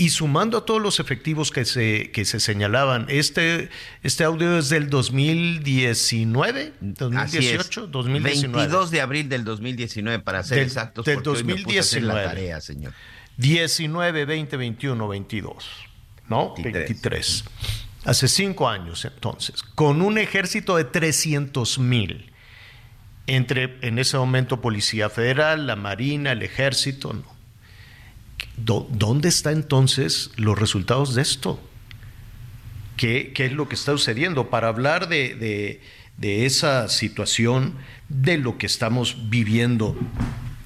Y 0.00 0.08
sumando 0.08 0.56
a 0.56 0.64
todos 0.64 0.80
los 0.80 0.98
efectivos 0.98 1.50
que 1.50 1.66
se, 1.66 2.10
que 2.10 2.24
se 2.24 2.40
señalaban, 2.40 3.04
este, 3.10 3.68
este 4.02 4.24
audio 4.24 4.56
es 4.56 4.70
del 4.70 4.88
2019, 4.88 6.72
2018, 6.80 7.86
2019. 7.88 8.56
22 8.56 8.90
de 8.90 9.00
abril 9.02 9.28
del 9.28 9.44
2019, 9.44 10.20
para 10.20 10.42
ser 10.42 10.60
exactos. 10.60 11.04
Del 11.04 11.22
2019. 11.22 12.14
la 12.14 12.24
tarea, 12.24 12.62
señor. 12.62 12.94
19, 13.36 14.24
20, 14.24 14.56
21, 14.56 15.06
22. 15.06 15.68
¿No? 16.30 16.54
23. 16.56 17.44
Hace 18.06 18.26
cinco 18.26 18.70
años, 18.70 19.04
entonces, 19.04 19.62
con 19.62 20.00
un 20.00 20.16
ejército 20.16 20.78
de 20.78 20.84
300 20.84 21.78
mil 21.78 22.32
entre 23.26 23.76
en 23.82 23.98
ese 23.98 24.16
momento 24.16 24.62
Policía 24.62 25.10
Federal, 25.10 25.66
la 25.66 25.76
Marina, 25.76 26.32
el 26.32 26.42
Ejército. 26.42 27.12
No. 27.12 27.39
¿Dónde 28.56 29.28
están 29.28 29.54
entonces 29.54 30.30
los 30.36 30.58
resultados 30.58 31.14
de 31.14 31.22
esto? 31.22 31.60
¿Qué, 33.00 33.32
es 33.34 33.52
lo 33.52 33.66
que 33.66 33.76
está 33.76 33.92
sucediendo? 33.92 34.50
Para 34.50 34.68
hablar 34.68 35.08
de, 35.08 35.80
esa 36.20 36.86
situación, 36.88 37.76
de 38.10 38.36
lo 38.36 38.58
que 38.58 38.66
estamos 38.66 39.30
viviendo 39.30 39.96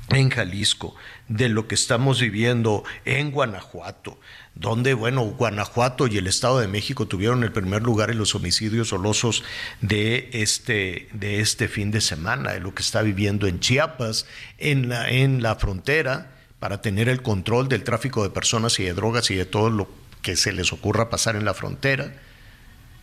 en 0.08 0.30
Jalisco, 0.30 0.96
de 1.28 1.48
lo 1.48 1.68
que 1.68 1.76
estamos 1.76 2.20
viviendo 2.20 2.82
en 3.04 3.30
Guanajuato, 3.30 4.18
donde, 4.56 4.94
bueno, 4.94 5.24
Guanajuato 5.24 6.08
y 6.08 6.18
el 6.18 6.26
Estado 6.26 6.58
de 6.58 6.66
México 6.66 7.06
tuvieron 7.06 7.44
el 7.44 7.52
primer 7.52 7.82
lugar 7.82 8.10
en 8.10 8.18
los 8.18 8.34
homicidios 8.34 8.90
dolosos 8.90 9.44
de 9.80 10.30
este, 10.32 11.08
de 11.12 11.38
este 11.38 11.68
fin 11.68 11.92
de 11.92 12.00
semana, 12.00 12.52
de 12.52 12.60
lo 12.60 12.74
que 12.74 12.82
está 12.82 13.02
viviendo 13.02 13.46
en 13.46 13.60
Chiapas, 13.60 14.26
en 14.58 14.88
la, 14.88 15.08
en 15.08 15.40
la 15.40 15.54
frontera, 15.54 16.33
para 16.64 16.80
tener 16.80 17.10
el 17.10 17.20
control 17.20 17.68
del 17.68 17.84
tráfico 17.84 18.22
de 18.22 18.30
personas 18.30 18.80
y 18.80 18.84
de 18.84 18.94
drogas 18.94 19.30
y 19.30 19.34
de 19.34 19.44
todo 19.44 19.68
lo 19.68 19.86
que 20.22 20.34
se 20.34 20.50
les 20.50 20.72
ocurra 20.72 21.10
pasar 21.10 21.36
en 21.36 21.44
la 21.44 21.52
frontera. 21.52 22.14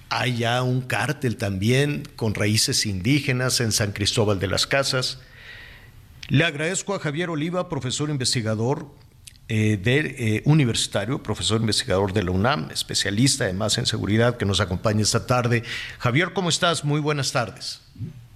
Hay 0.10 0.38
ya 0.38 0.64
un 0.64 0.82
cártel 0.82 1.38
también 1.38 2.02
con 2.16 2.34
raíces 2.34 2.88
indígenas 2.88 3.60
en 3.60 3.72
San 3.72 3.92
Cristóbal 3.92 4.40
de 4.40 4.48
las 4.48 4.66
Casas. 4.66 5.22
Le 6.28 6.44
agradezco 6.44 6.96
a 6.96 7.00
Javier 7.00 7.30
Oliva, 7.30 7.70
profesor 7.70 8.10
investigador 8.10 8.88
eh, 9.48 9.78
de, 9.78 10.00
eh, 10.18 10.42
universitario, 10.46 11.22
profesor 11.22 11.62
investigador 11.62 12.14
de 12.14 12.24
la 12.24 12.32
UNAM, 12.32 12.72
especialista 12.72 13.44
además 13.44 13.78
en 13.78 13.86
seguridad, 13.86 14.38
que 14.38 14.46
nos 14.48 14.60
acompaña 14.60 15.04
esta 15.04 15.28
tarde. 15.28 15.62
Javier, 16.00 16.34
¿cómo 16.34 16.50
estás? 16.50 16.84
Muy 16.84 17.00
buenas 17.00 17.32
tardes. 17.32 17.88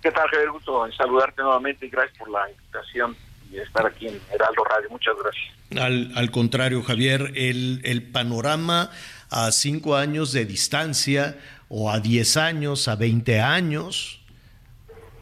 ¿Qué 0.04 0.12
tal, 0.12 0.30
Javier? 0.30 0.52
Gusto 0.52 0.86
en 0.86 0.92
saludarte 0.92 1.42
nuevamente 1.42 1.88
y 1.88 1.90
gracias 1.90 2.16
por 2.16 2.30
la 2.30 2.48
invitación 2.48 3.18
estar 3.64 3.86
aquí 3.86 4.08
en 4.08 4.20
Heraldo 4.34 4.64
Radio. 4.64 4.90
Muchas 4.90 5.16
gracias. 5.22 6.14
Al, 6.16 6.32
contrario, 6.32 6.82
Javier, 6.84 7.32
el, 7.36 7.82
el 7.84 8.04
panorama 8.04 8.92
a 9.30 9.52
cinco 9.52 9.96
años 9.96 10.32
de 10.32 10.46
distancia 10.46 11.38
o 11.68 11.90
a 11.92 12.00
diez 12.00 12.38
años, 12.38 12.88
a 12.88 12.96
veinte 12.96 13.42
años, 13.42 14.22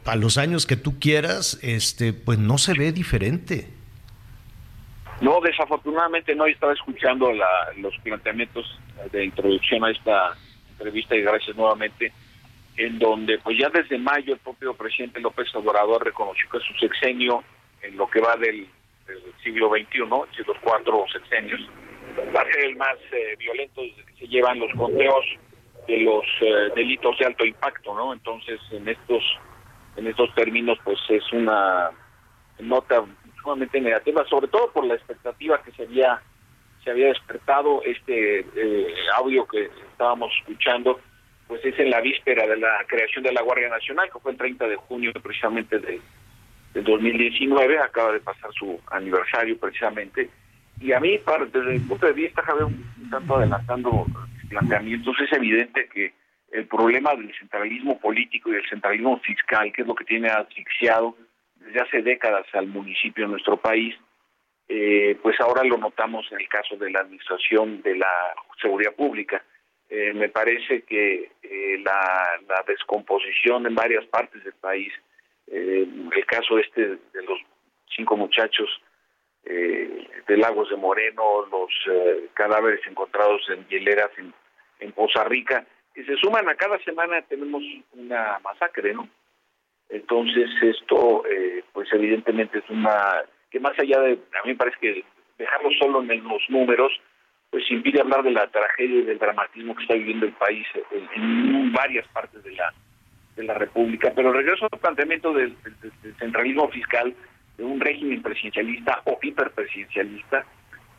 a 0.06 0.16
los 0.16 0.38
años 0.38 0.66
que 0.66 0.76
tú 0.76 1.00
quieras, 1.00 1.60
este, 1.62 2.14
pues 2.14 2.38
no 2.38 2.58
se 2.58 2.74
ve 2.74 2.92
diferente. 2.92 3.70
No, 5.22 5.40
desafortunadamente 5.40 6.36
no. 6.36 6.46
Estaba 6.46 6.74
escuchando 6.74 7.32
los 7.78 7.98
planteamientos 8.04 8.66
de 9.12 9.26
introducción 9.26 9.84
a 9.86 9.92
esta 9.92 10.36
entrevista 10.72 11.16
y 11.16 11.22
gracias 11.22 11.56
nuevamente, 11.56 12.12
en 12.76 13.00
donde 13.00 13.38
pues 13.40 13.58
ya 13.58 13.70
desde 13.70 13.98
mayo 13.98 14.34
el 14.34 14.40
propio 14.40 14.74
presidente 14.74 15.22
López 15.22 15.48
Obrador 15.56 16.04
reconoció 16.04 16.50
que 16.50 16.60
su 16.60 16.74
sexenio, 16.80 17.44
en 17.84 17.98
lo 17.98 18.10
que 18.10 18.20
va 18.20 18.36
del, 18.38 18.68
siglo 19.44 19.70
XXI, 19.70 20.00
los 20.00 20.58
cuatro 20.62 21.06
sexenios, 21.12 21.60
va 22.36 22.42
a 22.42 22.46
ser 22.46 22.66
el 22.66 22.76
más 22.78 22.96
eh, 23.12 23.36
violento 23.38 23.82
desde 23.82 24.06
que 24.06 24.14
se 24.14 24.28
llevan 24.28 24.60
los 24.60 24.72
conteos 24.74 25.26
de 25.88 25.98
los 26.00 26.24
eh, 26.42 26.72
delitos 26.76 27.20
de 27.20 27.26
alto 27.26 27.46
impacto, 27.46 27.94
¿no? 27.94 28.14
Entonces, 28.14 28.60
en 28.72 28.88
estos 28.88 29.22
en 29.98 30.08
estos 30.08 30.34
términos, 30.34 30.80
pues 30.84 30.98
es 31.10 31.32
una 31.34 31.92
nota 32.60 33.04
sumamente 33.42 33.80
negativa, 33.80 34.26
sobre 34.28 34.48
todo 34.48 34.72
por 34.72 34.86
la 34.86 34.96
expectativa 34.96 35.62
que 35.62 35.72
se 35.72 35.84
había 35.84 36.22
se 36.84 36.92
había 36.92 37.08
despertado 37.08 37.82
este 37.84 38.40
eh, 38.40 38.94
audio 39.16 39.46
que 39.46 39.70
estábamos 39.92 40.32
escuchando, 40.40 41.00
pues 41.48 41.64
es 41.64 41.78
en 41.80 41.90
la 41.90 42.02
víspera 42.02 42.46
de 42.46 42.58
la 42.58 42.84
creación 42.88 43.24
de 43.24 43.32
la 43.32 43.42
Guardia 43.42 43.70
Nacional, 43.70 44.10
que 44.12 44.20
fue 44.20 44.32
el 44.32 44.38
30 44.38 44.68
de 44.68 44.76
junio 44.76 45.12
precisamente 45.22 45.80
de, 45.80 46.02
del 46.74 46.84
2019, 46.84 47.80
acaba 47.80 48.14
de 48.14 48.20
pasar 48.20 48.52
su 48.54 48.80
aniversario 48.92 49.58
precisamente, 49.58 50.30
y 50.80 50.92
a 50.92 51.00
mí, 51.00 51.20
desde 51.52 51.76
el 51.76 51.82
punto 51.88 52.08
de 52.08 52.14
vista, 52.14 52.42
Javier, 52.42 52.66
un 52.66 53.10
tanto 53.10 53.38
adelantando 53.38 54.06
planteamientos, 54.50 55.16
es 55.22 55.32
evidente 55.34 55.88
que 55.88 56.14
el 56.52 56.68
problema 56.68 57.16
del 57.16 57.34
centralismo 57.38 58.00
político 58.00 58.50
y 58.50 58.54
del 58.54 58.70
centralismo 58.70 59.20
fiscal, 59.20 59.72
que 59.72 59.82
es 59.82 59.88
lo 59.88 59.96
que 59.96 60.06
tiene 60.06 60.30
asfixiado 60.30 61.16
desde 61.56 61.82
hace 61.82 62.02
décadas 62.02 62.46
al 62.54 62.68
municipio 62.68 63.26
en 63.26 63.32
nuestro 63.32 63.58
país, 63.58 63.96
eh, 64.68 65.18
pues 65.22 65.40
ahora 65.40 65.64
lo 65.64 65.78
notamos 65.78 66.26
en 66.32 66.40
el 66.40 66.48
caso 66.48 66.76
de 66.78 66.90
la 66.90 67.02
administración 67.02 67.82
de 67.82 67.98
la 67.98 68.34
seguridad 68.62 68.94
pública. 68.94 69.44
Eh, 69.90 70.14
me 70.14 70.30
parece 70.30 70.84
que 70.84 71.32
eh, 71.42 71.78
la, 71.84 72.40
descomposición 72.68 73.68
en 73.68 73.76
varias 73.76 74.06
partes 74.06 74.44
del 74.44 74.54
país, 74.54 74.92
el 75.48 76.26
caso 76.26 76.58
este 76.58 76.82
de 76.82 77.24
los 77.28 77.40
cinco 77.96 78.18
muchachos 78.18 78.70
de 79.44 80.38
Lagos 80.38 80.70
de 80.70 80.78
Moreno, 80.78 81.46
los 81.52 81.70
cadáveres 82.34 82.80
encontrados 82.88 83.42
en 83.50 83.68
hieleras 83.68 84.10
en, 84.18 84.34
en 84.80 84.92
Poza 84.94 85.26
Rica, 85.26 85.66
que 85.94 86.06
se 86.06 86.16
suman 86.18 86.48
a 86.48 86.56
cada 86.56 86.80
semana 86.80 87.22
tenemos 87.24 87.62
una 87.92 88.40
masacre, 88.40 88.94
¿no? 88.94 89.08
Entonces 89.90 90.50
esto, 90.62 91.24
pues 91.74 91.90
evidentemente 91.92 92.60
es 92.60 92.70
una 92.70 93.24
que 93.54 93.60
más 93.60 93.78
allá 93.78 94.00
de, 94.00 94.14
a 94.14 94.46
mí 94.46 94.54
me 94.54 94.56
parece 94.56 94.78
que 94.82 95.06
dejarlo 95.38 95.70
solo 95.80 96.02
en 96.02 96.24
los 96.24 96.42
números, 96.50 96.92
pues 97.52 97.70
impide 97.70 98.02
hablar 98.02 98.24
de 98.24 98.32
la 98.32 98.48
tragedia 98.48 99.00
y 99.00 99.04
del 99.04 99.20
dramatismo 99.20 99.76
que 99.76 99.84
está 99.84 99.94
viviendo 99.94 100.26
el 100.26 100.34
país 100.34 100.66
en, 100.92 101.72
varias 101.72 102.08
partes 102.08 102.44
de 102.44 102.52
la 102.54 102.74
de 103.36 103.44
la 103.44 103.54
República. 103.56 104.12
Pero 104.16 104.32
regreso 104.32 104.68
al 104.72 104.80
planteamiento 104.80 105.34
del, 105.34 105.56
centralismo 106.20 106.68
fiscal, 106.70 107.14
de 107.58 107.64
un 107.64 107.80
régimen 107.80 108.22
presidencialista 108.22 109.02
o 109.06 109.18
hiperpresidencialista, 109.22 110.46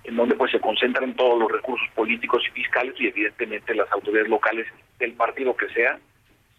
en 0.04 0.16
donde 0.16 0.34
pues 0.34 0.52
se 0.52 0.60
concentran 0.60 1.14
todos 1.14 1.38
los 1.38 1.50
recursos 1.50 1.88
políticos 1.94 2.42
y 2.48 2.50
fiscales 2.50 2.94
y 2.98 3.08
evidentemente 3.08 3.74
las 3.74 3.90
autoridades 3.92 4.28
locales 4.28 4.66
del 4.98 5.12
partido 5.14 5.56
que 5.56 5.68
sea 5.70 5.98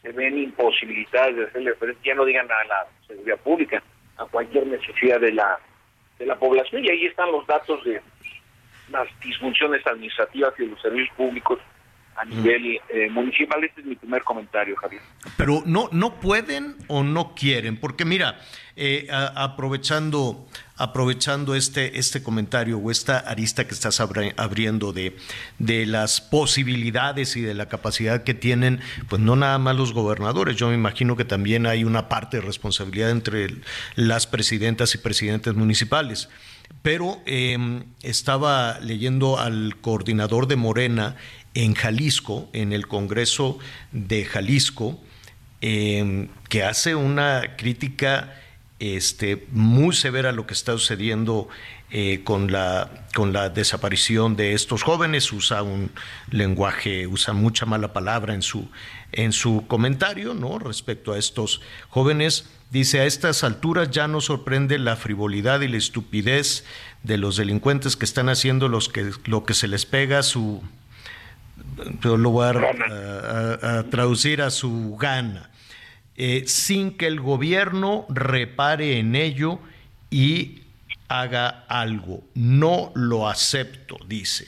se 0.01 0.11
ven 0.11 0.38
imposibilitadas 0.38 1.36
de 1.36 1.45
hacerle 1.45 1.73
frente, 1.76 1.99
ya 2.03 2.15
no 2.15 2.26
digan 2.26 2.47
a 2.51 2.63
la 2.65 2.88
seguridad 3.07 3.39
pública, 3.39 3.82
a 4.17 4.26
cualquier 4.26 4.67
necesidad 4.67 5.19
de 5.19 5.34
la 5.34 5.59
de 6.19 6.26
la 6.26 6.36
población 6.38 6.86
y 6.86 6.89
ahí 6.89 7.05
están 7.05 7.32
los 7.32 7.45
datos 7.45 7.84
de 7.84 8.01
las 8.89 9.07
disfunciones 9.19 9.86
administrativas 9.86 10.53
y 10.57 10.63
de 10.63 10.69
los 10.69 10.82
servicios 10.82 11.15
públicos 11.17 11.59
a 12.16 12.26
nivel 12.26 12.80
eh, 12.89 13.09
municipal. 13.09 13.63
Este 13.63 13.82
es 13.82 13.88
mi 13.88 13.95
primer 13.95 14.24
comentario, 14.24 14.76
Javier. 14.76 15.01
Pero 15.38 15.63
no, 15.66 15.89
no 15.91 16.20
pueden 16.20 16.76
o 16.88 17.03
no 17.03 17.36
quieren, 17.36 17.78
porque 17.78 18.05
mira, 18.05 18.39
eh, 18.78 19.07
aprovechando, 19.09 20.47
aprovechando 20.76 21.55
este, 21.55 21.97
este 21.99 22.22
comentario 22.22 22.78
o 22.78 22.91
esta 22.91 23.20
arista 23.20 23.68
que 23.68 23.74
estás 23.74 23.99
abriendo 23.99 24.93
de, 24.93 25.16
de 25.59 25.86
las 25.86 26.22
posibilidades 26.22 27.36
y 27.38 27.41
de 27.41 27.53
la 27.53 27.68
capacidad 27.68 28.24
que 28.24 28.34
tienen, 28.34 28.82
pues 29.09 29.22
no 29.22 29.36
nada 29.36 29.57
más 29.59 29.76
los 29.76 29.93
gobernadores, 29.93 30.55
yo 30.55 30.70
me 30.70 30.76
imagino 30.76 31.16
que 31.16 31.26
también 31.26 31.66
hay 31.68 31.84
una 31.84 32.09
parte 32.09 32.38
de 32.38 32.43
responsabilidad 32.45 33.11
entre 33.11 33.47
las 33.95 34.28
presidentas 34.28 34.93
y 34.95 34.97
presidentes 34.97 35.53
municipales 35.55 36.30
pero 36.82 37.22
em, 37.26 37.84
estaba 38.01 38.80
leyendo 38.80 39.39
al 39.39 39.76
coordinador 39.82 40.47
de 40.47 40.55
Morena 40.55 41.16
en 41.55 41.73
Jalisco, 41.73 42.49
en 42.53 42.73
el 42.73 42.87
Congreso 42.87 43.57
de 43.91 44.25
Jalisco, 44.25 45.01
em, 45.61 46.27
que 46.49 46.63
hace 46.63 46.93
una 46.93 47.55
crítica 47.57 48.35
este, 48.79 49.47
muy 49.51 49.95
severa 49.95 50.29
a 50.29 50.33
lo 50.33 50.45
que 50.45 50.53
está 50.53 50.73
sucediendo 50.73 51.47
eh, 51.91 52.21
con, 52.25 52.51
la, 52.51 53.07
con 53.15 53.31
la 53.31 53.49
desaparición 53.49 54.35
de 54.35 54.53
estos 54.53 54.83
jóvenes. 54.83 55.31
Usa 55.31 55.63
un 55.63 55.91
lenguaje, 56.29 57.07
usa 57.07 57.33
mucha 57.33 57.65
mala 57.65 57.93
palabra 57.93 58.33
en 58.33 58.41
su, 58.41 58.69
en 59.13 59.31
su 59.31 59.65
comentario 59.67 60.33
¿no? 60.33 60.59
respecto 60.59 61.13
a 61.13 61.17
estos 61.17 61.61
jóvenes. 61.89 62.49
Dice, 62.69 62.99
a 62.99 63.05
estas 63.05 63.45
alturas 63.45 63.91
ya 63.91 64.09
no 64.09 64.19
sorprende 64.19 64.77
la 64.77 64.97
frivolidad 64.97 65.61
y 65.61 65.69
la 65.69 65.77
estupidez 65.77 66.65
de 67.03 67.17
los 67.17 67.37
delincuentes 67.37 67.95
que 67.95 68.05
están 68.05 68.27
haciendo 68.27 68.67
los 68.67 68.89
que, 68.89 69.11
lo 69.25 69.45
que 69.45 69.53
se 69.53 69.69
les 69.69 69.85
pega 69.85 70.21
su, 70.23 70.61
lo 72.03 72.30
voy 72.30 72.47
a, 72.47 73.86
traducir 73.89 74.41
a 74.41 74.49
su 74.49 74.95
gana, 74.99 75.49
eh, 76.15 76.43
sin 76.47 76.97
que 76.97 77.07
el 77.07 77.19
gobierno 77.19 78.05
repare 78.09 78.99
en 78.99 79.15
ello 79.15 79.59
y 80.09 80.61
haga 81.07 81.65
algo. 81.67 82.23
No 82.34 82.91
lo 82.95 83.28
acepto, 83.28 83.97
dice. 84.07 84.47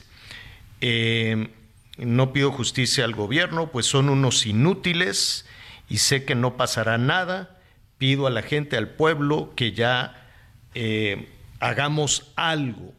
Eh, 0.82 1.49
no 1.97 2.32
pido 2.32 2.51
justicia 2.51 3.05
al 3.05 3.15
gobierno, 3.15 3.71
pues 3.71 3.86
son 3.86 4.09
unos 4.09 4.45
inútiles 4.45 5.45
y 5.89 5.97
sé 5.97 6.25
que 6.25 6.36
no 6.36 6.55
pasará 6.57 6.97
nada. 6.97 7.57
Pido 7.97 8.28
a 8.28 8.30
la 8.30 8.43
gente, 8.43 8.78
al 8.78 8.89
pueblo, 8.89 9.53
que 9.55 9.71
ya 9.71 10.28
eh, 10.75 11.28
hagamos 11.59 12.32
algo 12.36 12.93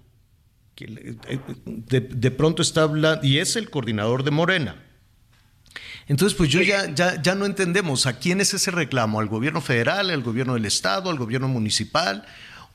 de, 0.86 2.30
pronto 2.30 2.62
está 2.62 2.82
hablando, 2.82 3.26
y 3.26 3.38
es 3.38 3.56
el 3.56 3.70
coordinador 3.70 4.22
de 4.22 4.30
Morena. 4.30 4.76
Entonces, 6.06 6.36
pues 6.36 6.48
yo 6.48 6.62
ya, 6.62 6.92
ya, 6.94 7.20
ya 7.20 7.34
no 7.34 7.44
entendemos 7.44 8.06
a 8.06 8.18
quién 8.18 8.40
es 8.40 8.54
ese 8.54 8.70
reclamo, 8.70 9.20
al 9.20 9.26
gobierno 9.26 9.60
federal, 9.60 10.10
al 10.10 10.22
gobierno 10.22 10.54
del 10.54 10.64
estado, 10.64 11.10
al 11.10 11.18
gobierno 11.18 11.48
municipal, 11.48 12.24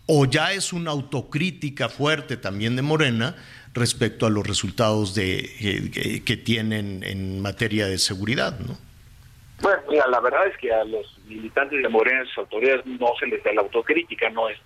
o 0.06 0.26
ya 0.26 0.52
es 0.52 0.74
una 0.74 0.92
autocrítica 0.92 1.90
fuerte 1.90 2.38
también 2.38 2.76
de 2.76 2.82
Morena 2.82 3.36
respecto 3.74 4.26
a 4.26 4.30
los 4.30 4.46
resultados 4.46 5.16
de, 5.16 6.22
que, 6.26 6.38
tienen 6.38 7.04
en 7.04 7.42
materia 7.42 7.88
de 7.88 7.98
seguridad, 7.98 8.60
¿no? 8.60 8.78
Bueno, 9.62 9.82
mira, 9.90 10.06
la 10.08 10.20
verdad 10.20 10.46
es 10.48 10.58
que 10.58 10.72
a 10.74 10.84
los 10.84 11.20
militantes 11.26 11.82
de 11.82 11.90
Morena, 11.90 12.26
sus 12.26 12.40
autoridades, 12.40 12.86
no 12.86 13.14
se 13.20 13.28
les 13.28 13.44
da 13.44 13.54
la 13.54 13.62
autocrítica, 13.62 14.30
no 14.30 14.50
es 14.50 14.60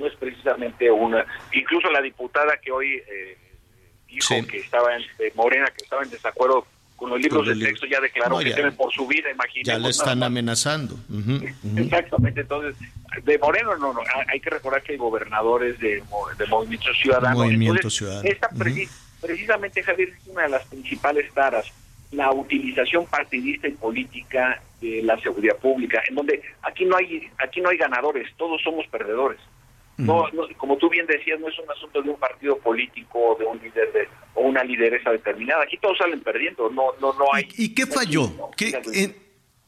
no 0.00 0.06
es 0.06 0.16
precisamente 0.16 0.90
una, 0.90 1.24
incluso 1.52 1.90
la 1.90 2.00
diputada 2.00 2.56
que 2.56 2.72
hoy 2.72 2.94
eh, 2.94 3.36
dijo 4.08 4.34
que 4.48 4.58
estaba 4.58 4.96
en 4.96 5.02
Morena, 5.36 5.66
que 5.66 5.84
estaba 5.84 6.02
en 6.02 6.10
desacuerdo 6.10 6.66
con 6.96 7.10
los 7.10 7.20
libros 7.20 7.46
de 7.46 7.56
texto, 7.56 7.86
ya 7.86 8.00
declaró 8.00 8.38
que 8.38 8.52
temen 8.52 8.74
por 8.76 8.92
su 8.92 9.06
vida, 9.06 9.30
imagínate. 9.30 9.70
Ya 9.70 9.78
lo 9.78 9.88
están 9.88 10.22
amenazando. 10.22 10.96
Exactamente, 11.76 12.42
entonces, 12.42 12.76
de 13.22 13.38
Moreno 13.38 13.76
no, 13.76 13.92
no, 13.92 14.00
hay 14.26 14.40
que 14.40 14.50
recordar 14.50 14.82
que 14.82 14.92
hay 14.92 14.98
gobernadores 14.98 15.78
de, 15.78 16.02
de 16.38 16.46
Movimiento 16.46 16.92
Ciudadano. 16.94 17.36
Movimiento 17.36 17.88
Ciudadano. 17.88 18.28
Esta 18.28 18.50
precisamente, 19.20 19.82
Javier, 19.82 20.10
es 20.10 20.26
una 20.26 20.42
de 20.42 20.48
las 20.48 20.66
principales 20.66 21.32
taras, 21.32 21.70
la 22.10 22.32
utilización 22.32 23.06
partidista 23.06 23.68
y 23.68 23.72
política 23.72 24.62
de 24.80 25.02
la 25.02 25.18
seguridad 25.20 25.56
pública, 25.56 26.02
en 26.08 26.14
donde 26.14 26.42
aquí 26.62 26.84
no 26.84 26.96
hay 26.96 27.28
aquí 27.38 27.60
no 27.60 27.68
hay 27.68 27.76
ganadores, 27.76 28.28
todos 28.36 28.60
somos 28.62 28.86
perdedores. 28.88 29.38
No, 29.96 30.26
como 30.56 30.78
tú 30.78 30.88
bien 30.88 31.06
decías, 31.06 31.38
no 31.40 31.48
es 31.48 31.58
un 31.58 31.70
asunto 31.70 32.02
de 32.02 32.10
un 32.10 32.18
partido 32.18 32.58
político, 32.58 33.36
de 33.38 33.44
un 33.44 33.58
líder 33.58 33.92
de, 33.92 34.08
o 34.34 34.42
una 34.42 34.64
lideresa 34.64 35.10
determinada. 35.10 35.64
Aquí 35.64 35.76
todos 35.78 35.98
salen 35.98 36.20
perdiendo. 36.20 36.70
No, 36.70 36.92
no, 37.00 37.12
no 37.12 37.26
hay. 37.32 37.48
¿Y, 37.56 37.74
qué 37.74 37.86
falló? 37.86 38.30
en, 38.58 39.16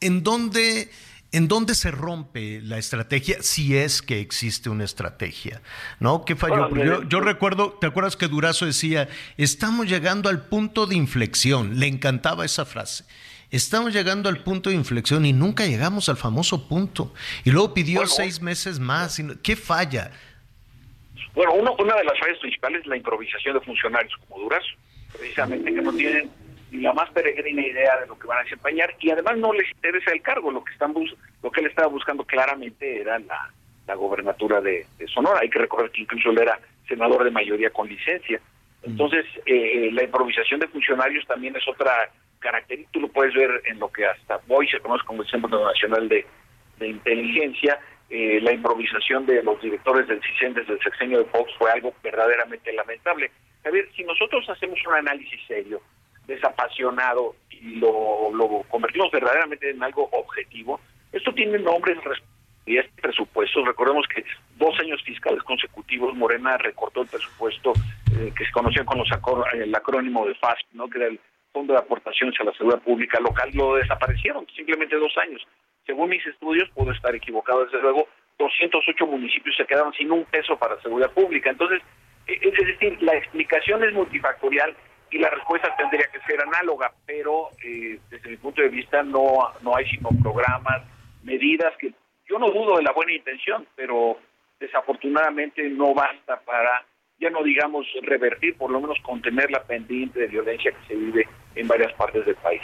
en, 0.01 0.23
dónde, 0.23 0.89
¿En 1.31 1.47
dónde 1.47 1.75
se 1.75 1.91
rompe 1.91 2.61
la 2.61 2.77
estrategia? 2.79 3.41
Si 3.41 3.77
es 3.77 4.01
que 4.01 4.19
existe 4.19 4.69
una 4.69 4.85
estrategia, 4.85 5.61
¿no? 5.99 6.25
¿Qué 6.25 6.35
falló? 6.35 6.75
yo, 6.75 7.03
yo 7.03 7.19
recuerdo, 7.19 7.73
¿te 7.73 7.87
acuerdas 7.87 8.15
que 8.15 8.27
Durazo 8.27 8.65
decía, 8.65 9.09
estamos 9.37 9.87
llegando 9.87 10.29
al 10.29 10.47
punto 10.47 10.87
de 10.87 10.95
inflexión? 10.95 11.79
Le 11.79 11.87
encantaba 11.87 12.43
esa 12.43 12.65
frase 12.65 13.05
estamos 13.57 13.93
llegando 13.93 14.29
al 14.29 14.37
punto 14.43 14.69
de 14.69 14.75
inflexión 14.75 15.25
y 15.25 15.33
nunca 15.33 15.65
llegamos 15.65 16.09
al 16.09 16.17
famoso 16.17 16.67
punto. 16.67 17.13
Y 17.43 17.51
luego 17.51 17.73
pidió 17.73 18.05
seis 18.07 18.41
meses 18.41 18.79
más. 18.79 19.21
¿Qué 19.41 19.55
falla? 19.55 20.11
Bueno, 21.33 21.53
una 21.53 21.95
de 21.95 22.03
las 22.03 22.19
fallas 22.19 22.37
principales 22.39 22.81
es 22.81 22.87
la 22.87 22.97
improvisación 22.97 23.55
de 23.55 23.61
funcionarios 23.61 24.13
como 24.27 24.43
Durazo, 24.43 24.67
precisamente 25.17 25.73
que 25.73 25.81
no 25.81 25.93
tienen 25.93 26.29
ni 26.71 26.81
la 26.81 26.93
más 26.93 27.09
peregrina 27.11 27.61
idea 27.61 27.99
de 27.99 28.07
lo 28.07 28.17
que 28.17 28.27
van 28.27 28.39
a 28.39 28.43
desempeñar 28.43 28.95
y 28.99 29.11
además 29.11 29.37
no 29.37 29.53
les 29.53 29.69
interesa 29.71 30.11
el 30.11 30.21
cargo, 30.21 30.51
lo 30.51 30.63
que 30.63 30.73
están 30.73 30.93
lo 31.41 31.51
que 31.51 31.61
él 31.61 31.67
estaba 31.67 31.87
buscando 31.87 32.23
claramente 32.23 33.01
era 33.01 33.19
la, 33.19 33.51
la 33.87 33.95
gobernatura 33.95 34.61
de, 34.61 34.85
Sonora. 35.13 35.41
Hay 35.41 35.49
que 35.49 35.59
recordar 35.59 35.91
que 35.91 36.01
incluso 36.01 36.31
él 36.31 36.39
era 36.39 36.59
senador 36.87 37.23
de 37.23 37.31
mayoría 37.31 37.69
con 37.69 37.87
licencia. 37.87 38.39
Entonces, 38.81 39.25
eh, 39.45 39.89
la 39.93 40.03
improvisación 40.03 40.59
de 40.59 40.67
funcionarios 40.67 41.25
también 41.27 41.55
es 41.55 41.67
otra 41.67 42.09
característica. 42.43 42.91
Tú 42.91 43.01
lo 43.01 43.07
puedes 43.07 43.33
ver 43.33 43.49
en 43.65 43.79
lo 43.79 43.91
que 43.91 44.05
hasta 44.05 44.39
hoy 44.49 44.67
se 44.67 44.79
conoce 44.79 45.05
como 45.05 45.23
el 45.23 45.29
Centro 45.29 45.65
Nacional 45.65 46.09
de, 46.09 46.25
Inteligencia. 46.81 47.79
Eh, 48.09 48.41
la 48.41 48.51
improvisación 48.51 49.25
de 49.25 49.41
los 49.41 49.59
directores 49.61 50.07
del 50.07 50.21
CISEN 50.21 50.53
desde 50.53 50.73
el 50.73 50.79
sexenio 50.81 51.19
de 51.19 51.25
Fox 51.25 51.51
fue 51.57 51.71
algo 51.71 51.93
verdaderamente 52.03 52.73
lamentable. 52.73 53.31
A 53.65 53.69
ver, 53.69 53.89
si 53.95 54.03
nosotros 54.03 54.47
hacemos 54.49 54.77
un 54.85 54.93
análisis 54.93 55.39
serio, 55.47 55.81
desapasionado 56.27 57.35
y 57.49 57.77
lo, 57.77 58.31
lo 58.33 58.63
convertimos 58.69 59.09
verdaderamente 59.11 59.69
en 59.69 59.81
algo 59.81 60.09
objetivo, 60.11 60.81
esto 61.13 61.33
tiene 61.33 61.57
nombres 61.59 61.97
y 62.65 62.77
este 62.77 63.01
presupuesto, 63.01 63.65
recordemos 63.65 64.05
que 64.07 64.23
dos 64.57 64.77
años 64.79 65.01
fiscales 65.03 65.43
consecutivos 65.43 66.15
Morena 66.15 66.57
recortó 66.57 67.01
el 67.01 67.07
presupuesto 67.07 67.73
eh, 68.17 68.31
que 68.35 68.45
se 68.45 68.51
conocía 68.51 68.85
con 68.85 68.99
los 68.99 69.09
el 69.53 69.75
acrónimo 69.75 70.25
de 70.25 70.35
FASP, 70.35 70.73
¿no? 70.73 70.87
que 70.87 70.97
era 70.99 71.07
el 71.07 71.19
Fondo 71.53 71.73
de 71.73 71.79
Aportaciones 71.79 72.39
a 72.39 72.43
la 72.43 72.53
Seguridad 72.53 72.81
Pública 72.81 73.19
Local, 73.19 73.49
lo 73.53 73.75
desaparecieron, 73.75 74.45
simplemente 74.55 74.95
dos 74.95 75.15
años. 75.17 75.41
Según 75.85 76.09
mis 76.09 76.25
estudios, 76.25 76.69
puedo 76.73 76.91
estar 76.91 77.13
equivocado 77.15 77.65
desde 77.65 77.81
luego, 77.81 78.07
208 78.39 79.05
municipios 79.05 79.55
se 79.55 79.65
quedaron 79.65 79.93
sin 79.93 80.11
un 80.11 80.25
peso 80.25 80.57
para 80.57 80.81
seguridad 80.81 81.11
pública. 81.11 81.51
Entonces, 81.51 81.81
e, 82.27 82.39
es 82.41 82.67
decir, 82.67 83.01
la 83.01 83.15
explicación 83.15 83.83
es 83.83 83.93
multifactorial 83.93 84.75
y 85.11 85.19
la 85.19 85.29
respuesta 85.29 85.75
tendría 85.77 86.07
que 86.11 86.19
ser 86.21 86.41
análoga, 86.41 86.91
pero 87.05 87.49
eh, 87.63 87.99
desde 88.09 88.29
mi 88.29 88.37
punto 88.37 88.61
de 88.61 88.69
vista 88.69 89.03
no, 89.03 89.53
no 89.61 89.75
hay 89.75 89.85
sino 89.87 90.09
programas, 90.21 90.81
medidas 91.23 91.73
que 91.77 91.93
yo 92.27 92.39
no 92.39 92.49
dudo 92.49 92.77
de 92.77 92.83
la 92.83 92.93
buena 92.93 93.13
intención, 93.13 93.67
pero 93.75 94.17
desafortunadamente 94.59 95.69
no 95.69 95.93
basta 95.93 96.39
para, 96.41 96.83
ya 97.23 97.29
no 97.29 97.43
digamos 97.43 97.87
revertir, 98.01 98.55
por 98.55 98.69
lo 98.69 98.81
menos 98.81 98.97
contener 99.01 99.49
la 99.49 99.63
pendiente 99.63 100.19
de 100.19 100.27
violencia 100.27 100.71
que 100.71 100.87
se 100.87 100.95
vive 100.95 101.27
en 101.55 101.67
varias 101.67 101.93
partes 101.93 102.25
del 102.25 102.35
país. 102.35 102.61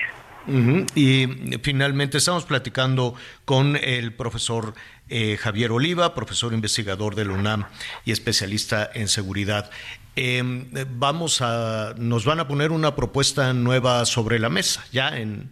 Y 0.96 1.28
finalmente 1.62 2.18
estamos 2.18 2.46
platicando 2.46 3.14
con 3.46 3.76
el 3.76 4.14
profesor 4.14 4.74
eh, 5.08 5.38
Javier 5.38 5.72
Oliva, 5.72 6.16
profesor 6.16 6.54
investigador 6.54 7.14
de 7.14 7.26
la 7.26 7.34
UNAM 7.34 7.66
y 8.04 8.12
especialista 8.12 8.90
en 8.94 9.08
seguridad. 9.08 9.70
Em, 10.16 10.66
vamos 10.98 11.42
a, 11.42 11.94
nos 11.98 12.26
van 12.26 12.40
a 12.40 12.48
poner 12.48 12.72
una 12.72 12.96
propuesta 12.96 13.54
nueva 13.54 14.06
sobre 14.06 14.38
la 14.40 14.50
mesa. 14.50 14.84
Ya 14.92 15.18
en, 15.18 15.52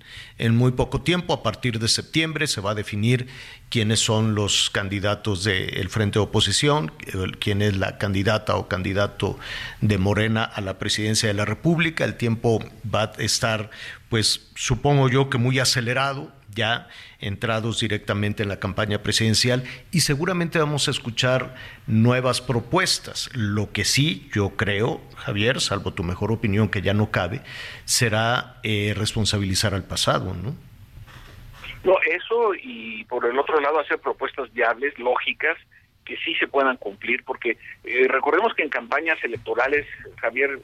muy 0.55 0.71
poco 0.71 1.01
tiempo, 1.01 1.33
a 1.33 1.41
partir 1.43 1.79
de 1.79 1.87
septiembre, 1.87 2.47
se 2.47 2.59
va 2.59 2.71
a 2.71 2.75
definir 2.75 3.27
quiénes 3.69 3.99
son 3.99 4.35
los 4.35 4.69
candidatos 4.69 5.43
del 5.43 5.89
Frente 5.89 6.19
de 6.19 6.23
Oposición, 6.23 6.91
quién 7.39 7.61
es 7.61 7.77
la 7.77 7.97
candidata 7.97 8.55
o 8.57 8.67
candidato 8.67 9.39
de 9.81 9.97
Morena 9.97 10.43
a 10.43 10.59
la 10.61 10.79
presidencia 10.79 11.27
de 11.27 11.35
la 11.35 11.45
República. 11.45 12.03
El 12.03 12.15
tiempo 12.15 12.59
va 12.93 13.03
a 13.03 13.11
estar, 13.19 13.69
pues 14.09 14.49
supongo 14.55 15.07
yo 15.07 15.29
que 15.29 15.37
muy 15.37 15.59
acelerado 15.59 16.36
ya 16.57 16.89
entrados 17.19 17.79
directamente 17.79 18.43
en 18.43 18.49
la 18.49 18.59
campaña 18.59 19.01
presidencial 19.01 19.63
y 19.91 20.01
seguramente 20.01 20.59
vamos 20.59 20.89
a 20.89 20.91
escuchar 20.91 21.55
nuevas 21.85 22.41
propuestas. 22.41 23.29
Lo 23.33 23.71
que 23.71 23.85
sí 23.85 24.29
yo 24.33 24.57
creo, 24.57 24.99
Javier, 25.15 25.61
salvo 25.61 25.93
tu 25.93 26.03
mejor 26.03 26.33
opinión 26.33 26.69
que 26.69 26.81
ya 26.81 26.93
no 26.93 27.11
cabe, 27.11 27.41
será 27.85 28.57
eh, 28.63 28.93
responsabilizar 28.97 29.73
al 29.73 29.83
pasado, 29.83 30.33
¿no? 30.33 30.55
No, 31.83 31.95
eso 32.05 32.53
y 32.61 33.05
por 33.05 33.25
el 33.25 33.39
otro 33.39 33.61
lado 33.61 33.79
hacer 33.79 33.99
propuestas 33.99 34.51
viables, 34.51 34.97
lógicas, 34.99 35.57
que 36.03 36.17
sí 36.17 36.35
se 36.35 36.47
puedan 36.47 36.77
cumplir, 36.77 37.23
porque 37.23 37.57
eh, 37.83 38.07
recordemos 38.09 38.53
que 38.55 38.63
en 38.63 38.69
campañas 38.69 39.17
electorales, 39.23 39.85
Javier, 40.19 40.59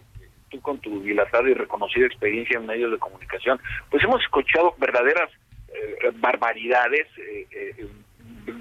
tú 0.49 0.61
con 0.61 0.79
tu 0.79 1.01
dilatada 1.01 1.49
y 1.49 1.53
reconocida 1.53 2.05
experiencia 2.05 2.57
en 2.57 2.65
medios 2.65 2.91
de 2.91 2.97
comunicación, 2.97 3.59
pues 3.89 4.03
hemos 4.03 4.21
escuchado 4.21 4.75
verdaderas 4.77 5.29
eh, 5.73 6.11
barbaridades, 6.15 7.07
eh, 7.17 7.47
eh, 7.51 7.87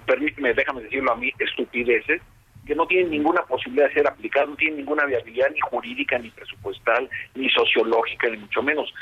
permíteme, 0.06 0.54
déjame 0.54 0.82
decirlo 0.82 1.12
a 1.12 1.16
mí, 1.16 1.32
estupideces, 1.38 2.20
que 2.66 2.74
no 2.74 2.86
tienen 2.86 3.10
ninguna 3.10 3.42
posibilidad 3.42 3.88
de 3.88 3.94
ser 3.94 4.06
aplicadas, 4.06 4.48
no 4.48 4.56
tienen 4.56 4.78
ninguna 4.78 5.04
viabilidad 5.04 5.50
ni 5.50 5.60
jurídica, 5.60 6.18
ni 6.18 6.30
presupuestal, 6.30 7.08
ni 7.34 7.48
sociológica, 7.50 8.28
ni 8.28 8.38
mucho 8.38 8.62
menos. 8.62 8.92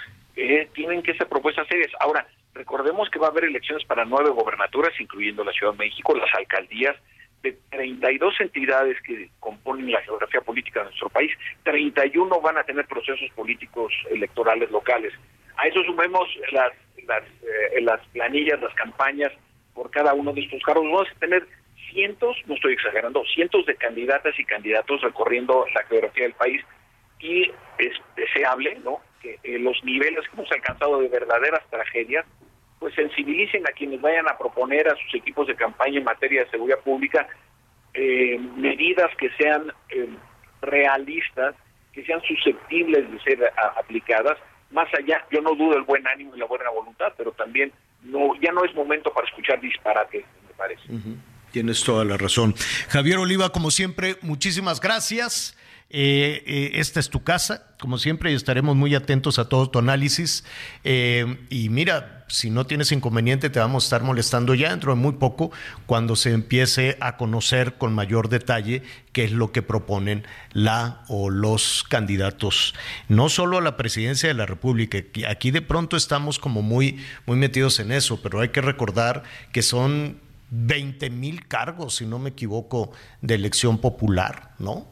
tienen 0.74 1.02
que 1.02 1.14
ser 1.14 1.28
propuestas 1.28 1.68
serias. 1.68 1.92
Ahora, 2.00 2.26
recordemos 2.54 3.11
que 3.11 3.18
va 3.18 3.26
a 3.26 3.30
haber 3.30 3.44
elecciones 3.44 3.84
para 3.84 4.04
nueve 4.06 4.30
gobernaturas, 4.30 4.92
incluyendo 4.98 5.44
la 5.44 5.52
Ciudad 5.52 5.72
de 5.72 5.78
México, 5.78 6.16
las 6.16 6.34
alcaldías, 6.34 6.96
de 7.42 7.58
32 7.70 8.40
entidades 8.40 9.00
que 9.02 9.30
componen 9.40 9.90
la 9.90 10.00
geografía 10.02 10.40
política 10.40 10.80
de 10.80 10.86
nuestro 10.86 11.08
país, 11.11 11.32
31 11.64 12.40
van 12.40 12.58
a 12.58 12.64
tener 12.64 12.86
procesos 12.86 13.30
políticos 13.34 13.92
electorales 14.11 14.70
locales. 14.70 15.12
A 15.56 15.66
eso 15.66 15.82
sumemos 15.84 16.28
las 16.52 16.72
las, 17.11 17.24
eh, 17.42 17.80
las 17.82 18.00
planillas, 18.08 18.61
las 18.61 18.74
campañas 18.74 19.32
por 19.74 19.90
cada 19.90 20.14
uno 20.14 20.32
de 20.32 20.42
estos 20.42 20.62
cargos. 20.62 20.84
Vamos 20.84 21.08
a 21.14 21.18
tener 21.18 21.46
cientos, 21.90 22.36
no 22.46 22.54
estoy 22.54 22.74
exagerando, 22.74 23.24
cientos 23.34 23.66
de 23.66 23.74
candidatas 23.74 24.38
y 24.38 24.44
candidatos 24.44 25.00
recorriendo 25.02 25.66
la 25.74 25.82
geografía 25.84 26.24
del 26.24 26.34
país 26.34 26.62
y 27.18 27.50
es 27.78 27.94
deseable 28.16 28.78
¿no? 28.84 29.00
que 29.20 29.38
eh, 29.42 29.58
los 29.58 29.82
niveles 29.84 30.26
que 30.28 30.36
hemos 30.36 30.50
alcanzado 30.52 31.00
de 31.00 31.08
verdaderas 31.08 31.68
tragedias 31.68 32.24
pues 32.78 32.94
sensibilicen 32.94 33.66
a 33.66 33.72
quienes 33.72 34.00
vayan 34.00 34.26
a 34.28 34.38
proponer 34.38 34.88
a 34.88 34.96
sus 34.96 35.14
equipos 35.16 35.46
de 35.48 35.54
campaña 35.56 35.98
en 35.98 36.04
materia 36.04 36.44
de 36.44 36.50
seguridad 36.50 36.78
pública 36.78 37.28
eh, 37.92 38.38
medidas 38.56 39.11
que 39.16 39.28
sean 39.30 39.72
realistas, 40.62 41.56
que 41.92 42.04
sean 42.04 42.22
susceptibles 42.22 43.11
de 43.11 43.20
ser 43.20 43.52
aplicadas 43.76 44.38
más 44.71 44.89
allá, 44.95 45.25
yo 45.31 45.41
no 45.41 45.55
dudo 45.55 45.77
el 45.77 45.83
buen 45.83 46.07
ánimo 46.07 46.35
y 46.37 46.39
la 46.39 46.47
buena 46.47 46.71
voluntad, 46.71 47.12
pero 47.16 47.33
también 47.33 47.73
no 48.03 48.35
ya 48.41 48.53
no 48.53 48.64
es 48.64 48.75
momento 48.75 49.12
para 49.12 49.27
escuchar 49.27 49.61
disparates, 49.61 50.25
me 50.47 50.55
parece. 50.57 50.83
Tienes 51.51 51.83
toda 51.83 52.05
la 52.05 52.16
razón. 52.16 52.55
Javier 52.89 53.18
Oliva, 53.18 53.51
como 53.51 53.71
siempre, 53.71 54.16
muchísimas 54.23 54.81
gracias. 54.81 55.57
Eh, 55.93 56.45
eh, 56.47 56.70
esta 56.74 57.01
es 57.01 57.11
tu 57.11 57.24
casa, 57.24 57.66
como 57.80 57.99
siempre, 57.99 58.30
y 58.30 58.36
estaremos 58.36 58.76
muy 58.76 58.95
atentos 58.95 59.41
a 59.41 59.49
todo 59.49 59.68
tu 59.70 59.80
análisis. 59.80 60.45
Eh, 60.84 61.47
y 61.51 61.68
mira, 61.68 62.24
si 62.28 62.49
no 62.49 62.64
tienes 62.64 62.93
inconveniente, 62.93 63.51
te 63.51 63.59
vamos 63.59 63.84
a 63.84 63.86
estar 63.86 64.05
molestando 64.05 64.55
ya 64.55 64.70
dentro 64.70 64.95
de 64.95 65.01
muy 65.01 65.14
poco, 65.14 65.51
cuando 65.86 66.14
se 66.14 66.32
empiece 66.32 66.97
a 67.01 67.16
conocer 67.16 67.74
con 67.74 67.93
mayor 67.93 68.28
detalle 68.28 68.84
qué 69.12 69.24
es 69.24 69.32
lo 69.32 69.51
que 69.51 69.62
proponen 69.62 70.24
la 70.53 71.03
o 71.09 71.28
los 71.28 71.84
candidatos, 71.88 72.74
no 73.09 73.28
solo 73.28 73.59
a 73.59 73.62
la 73.62 73.76
presidencia 73.76 74.28
de 74.28 74.34
la 74.34 74.47
República. 74.47 74.99
Aquí 75.28 75.51
de 75.51 75.62
pronto 75.62 75.97
estamos 75.97 76.38
como 76.38 76.62
muy, 76.62 77.05
muy 77.26 77.36
metidos 77.36 77.80
en 77.80 77.91
eso, 77.91 78.22
pero 78.22 78.38
hay 78.38 78.51
que 78.51 78.61
recordar 78.61 79.24
que 79.51 79.62
son 79.62 80.18
20 80.51 81.11
mil 81.11 81.49
cargos, 81.49 81.97
si 81.97 82.07
no 82.07 82.20
me 82.20 82.30
equivoco, 82.30 82.93
de 83.22 83.34
elección 83.34 83.78
popular, 83.78 84.53
¿no? 84.61 84.88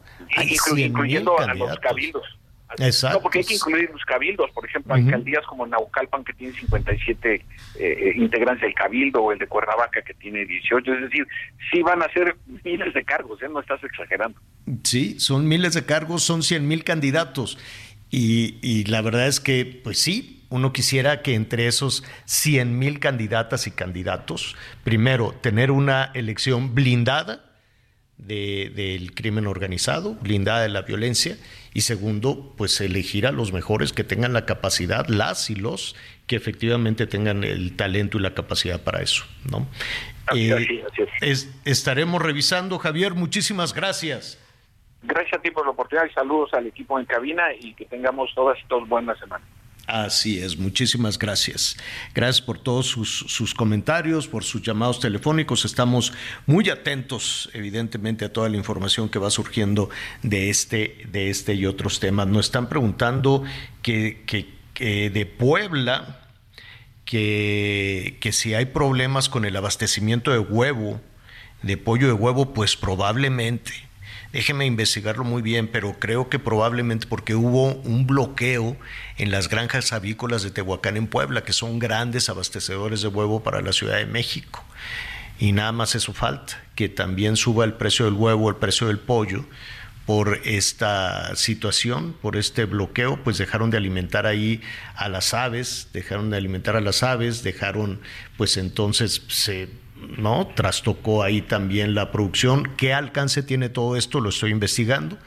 Incluyendo 0.77 1.39
a 1.39 1.53
los 1.53 1.79
cabildos. 1.79 2.39
Exacto. 2.77 3.17
No, 3.17 3.23
porque 3.23 3.39
hay 3.39 3.45
que 3.45 3.55
incluir 3.55 3.89
los 3.91 4.05
cabildos, 4.05 4.51
por 4.51 4.65
ejemplo, 4.65 4.93
alcaldías 4.93 5.43
como 5.47 5.65
Naucalpan 5.65 6.23
que 6.23 6.33
tiene 6.33 6.53
57 6.53 7.33
eh, 7.33 7.43
eh, 7.79 8.13
integrantes 8.15 8.61
del 8.61 8.75
cabildo 8.75 9.23
o 9.23 9.31
el 9.31 9.39
de 9.39 9.47
Cuernavaca 9.47 10.01
que 10.03 10.13
tiene 10.13 10.45
18, 10.45 10.93
es 10.93 11.01
decir, 11.01 11.27
sí 11.71 11.81
van 11.81 12.03
a 12.03 12.13
ser 12.13 12.35
miles 12.63 12.93
de 12.93 13.03
cargos, 13.03 13.41
¿eh? 13.41 13.47
no 13.49 13.59
estás 13.59 13.83
exagerando. 13.83 14.39
Sí, 14.83 15.19
son 15.19 15.47
miles 15.47 15.73
de 15.73 15.85
cargos, 15.85 16.21
son 16.21 16.43
100 16.43 16.67
mil 16.67 16.83
candidatos 16.83 17.57
y, 18.11 18.59
y 18.61 18.83
la 18.85 19.01
verdad 19.01 19.27
es 19.27 19.39
que, 19.39 19.81
pues 19.83 19.99
sí, 19.99 20.45
uno 20.49 20.71
quisiera 20.71 21.23
que 21.23 21.33
entre 21.33 21.67
esos 21.67 22.03
100 22.25 22.77
mil 22.77 22.99
candidatas 22.99 23.65
y 23.65 23.71
candidatos, 23.71 24.55
primero, 24.83 25.33
tener 25.41 25.71
una 25.71 26.11
elección 26.13 26.75
blindada, 26.75 27.48
del 28.19 29.13
crimen 29.15 29.47
organizado, 29.47 30.15
blindada 30.15 30.61
de 30.61 30.69
la 30.69 30.83
violencia, 30.83 31.37
y 31.73 31.81
segundo, 31.81 32.53
pues 32.57 32.79
elegir 32.81 33.25
a 33.25 33.31
los 33.31 33.53
mejores 33.53 33.93
que 33.93 34.03
tengan 34.03 34.33
la 34.33 34.45
capacidad, 34.45 35.07
las 35.07 35.49
y 35.49 35.55
los 35.55 35.95
que 36.27 36.35
efectivamente 36.35 37.07
tengan 37.07 37.43
el 37.43 37.75
talento 37.75 38.17
y 38.17 38.21
la 38.21 38.33
capacidad 38.33 38.83
para 38.83 39.01
eso, 39.01 39.25
¿no? 39.49 39.67
Eh, 40.35 40.83
estaremos 41.65 42.21
revisando, 42.21 42.77
Javier, 42.77 43.15
muchísimas 43.15 43.73
gracias. 43.73 44.37
Gracias 45.01 45.39
a 45.39 45.41
ti 45.41 45.49
por 45.49 45.65
la 45.65 45.71
oportunidad 45.71 46.07
y 46.09 46.13
saludos 46.13 46.53
al 46.53 46.67
equipo 46.67 46.99
en 46.99 47.05
cabina 47.05 47.53
y 47.59 47.73
que 47.73 47.85
tengamos 47.85 48.33
todas 48.35 48.59
y 48.59 48.67
todos 48.67 48.87
buenas 48.87 49.17
semanas. 49.17 49.47
Así 49.89 50.37
es, 50.37 50.55
muchísimas 50.55 51.17
gracias. 51.17 51.75
Gracias 52.13 52.45
por 52.45 52.59
todos 52.59 52.85
sus, 52.85 53.53
comentarios, 53.55 54.27
por 54.27 54.43
sus 54.43 54.61
llamados 54.61 54.99
telefónicos. 54.99 55.65
Estamos 55.65 56.13
muy 56.45 56.69
atentos, 56.69 57.49
evidentemente, 57.53 58.23
a 58.23 58.31
toda 58.31 58.49
la 58.49 58.57
información 58.57 59.09
que 59.09 59.17
va 59.17 59.31
surgiendo 59.31 59.89
de 60.21 60.51
este, 60.51 61.07
de 61.11 61.31
este 61.31 61.55
y 61.55 61.65
otros 61.65 61.99
temas. 61.99 62.27
Nos 62.27 62.45
están 62.45 62.69
preguntando 62.69 63.43
que, 63.81 64.23
de 64.77 65.25
Puebla, 65.25 66.27
que 67.03 68.29
si 68.31 68.53
hay 68.53 68.65
problemas 68.65 69.27
con 69.27 69.43
el 69.43 69.55
abastecimiento 69.55 70.29
de 70.29 70.37
huevo, 70.37 71.01
de 71.63 71.77
pollo 71.77 72.05
de 72.05 72.13
huevo, 72.13 72.53
pues 72.53 72.75
probablemente 72.75 73.88
Déjeme 74.31 74.67
investigarlo 74.67 75.23
muy 75.23 75.41
bien, 75.41 75.67
pero 75.67 75.97
creo 75.97 76.29
que 76.29 76.37
probablemente 76.37 77.07
porque 77.07 77.33
hubo 77.33 77.73
un 77.73 78.05
bloqueo 78.05 78.77
en 79.17 79.31
las 79.31 79.49
granjas 79.49 79.91
avícolas 79.91 80.43
de 80.43 80.51
Tehuacán 80.51 80.97
en 80.97 81.07
Puebla, 81.07 81.43
que 81.43 81.53
son 81.53 81.79
grandes 81.79 82.29
abastecedores 82.29 83.01
de 83.01 83.07
huevo 83.07 83.41
para 83.41 83.61
la 83.61 83.73
Ciudad 83.73 83.97
de 83.97 84.05
México. 84.05 84.63
Y 85.39 85.51
nada 85.51 85.71
más 85.71 85.95
eso 85.95 86.13
falta, 86.13 86.63
que 86.75 86.89
también 86.89 87.37
suba 87.37 87.65
el 87.65 87.73
precio 87.73 88.05
del 88.05 88.13
huevo, 88.13 88.49
el 88.49 88.57
precio 88.57 88.87
del 88.87 88.99
pollo, 88.99 89.45
por 90.05 90.39
esta 90.43 91.35
situación, 91.35 92.15
por 92.21 92.35
este 92.35 92.65
bloqueo, 92.65 93.23
pues 93.23 93.37
dejaron 93.37 93.69
de 93.69 93.77
alimentar 93.77 94.25
ahí 94.25 94.61
a 94.95 95.07
las 95.07 95.33
aves, 95.33 95.89
dejaron 95.93 96.29
de 96.29 96.37
alimentar 96.37 96.75
a 96.75 96.81
las 96.81 97.03
aves, 97.03 97.41
dejaron, 97.43 97.99
pues 98.37 98.57
entonces 98.57 99.21
se 99.27 99.69
¿no? 100.17 100.47
Trastocó 100.55 101.23
ahí 101.23 101.41
también 101.41 101.95
la 101.95 102.11
producción. 102.11 102.71
¿Qué 102.77 102.93
alcance 102.93 103.43
tiene 103.43 103.69
todo 103.69 103.95
esto? 103.95 104.19
Lo 104.19 104.29
estoy 104.29 104.51
investigando. 104.51 105.17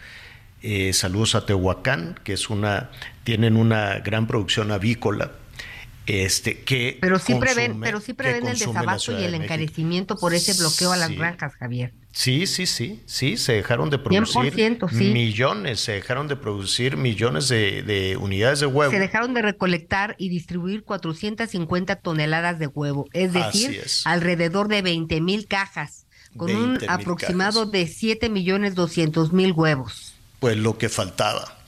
Eh, 0.62 0.92
saludos 0.92 1.34
a 1.34 1.44
Tehuacán, 1.44 2.18
que 2.22 2.34
es 2.34 2.48
una, 2.48 2.90
tienen 3.24 3.56
una 3.56 3.98
gran 3.98 4.26
producción 4.26 4.70
avícola. 4.70 5.32
Este, 6.06 6.60
que 6.60 6.98
pero 7.00 7.18
sí 7.20 7.34
prevén, 7.36 7.80
pero 7.80 8.00
sí 8.00 8.12
prevén 8.12 8.46
el 8.48 8.58
desabasto 8.58 9.18
y 9.18 9.22
el 9.22 9.34
encarecimiento 9.34 10.16
por 10.16 10.34
ese 10.34 10.52
bloqueo 10.54 10.92
a 10.92 10.96
las 10.96 11.10
granjas, 11.10 11.54
Javier. 11.54 11.92
Sí, 12.12 12.46
sí, 12.46 12.66
sí, 12.66 13.02
sí, 13.06 13.38
se 13.38 13.54
dejaron 13.54 13.88
de 13.88 13.98
producir 13.98 14.54
millones, 14.92 15.80
se 15.80 15.92
dejaron 15.92 16.28
de 16.28 16.36
producir 16.36 16.98
millones 16.98 17.48
de, 17.48 18.18
unidades 18.20 18.60
de 18.60 18.66
huevo. 18.66 18.92
Se 18.92 18.98
dejaron 18.98 19.32
de 19.32 19.40
recolectar 19.40 20.14
y 20.18 20.28
distribuir 20.28 20.84
450 20.84 21.96
toneladas 21.96 22.58
de 22.58 22.66
huevo, 22.66 23.08
es 23.14 23.32
decir, 23.32 23.82
alrededor 24.04 24.68
de 24.68 24.82
20 24.82 25.22
mil 25.22 25.46
cajas, 25.46 26.06
con 26.36 26.54
un 26.54 26.78
aproximado 26.86 27.64
de 27.64 27.86
7 27.86 28.28
millones 28.28 28.74
200 28.74 29.32
mil 29.32 29.52
huevos. 29.52 30.14
Pues 30.38 30.58
lo 30.58 30.76
que 30.76 30.90
faltaba. 30.90 31.61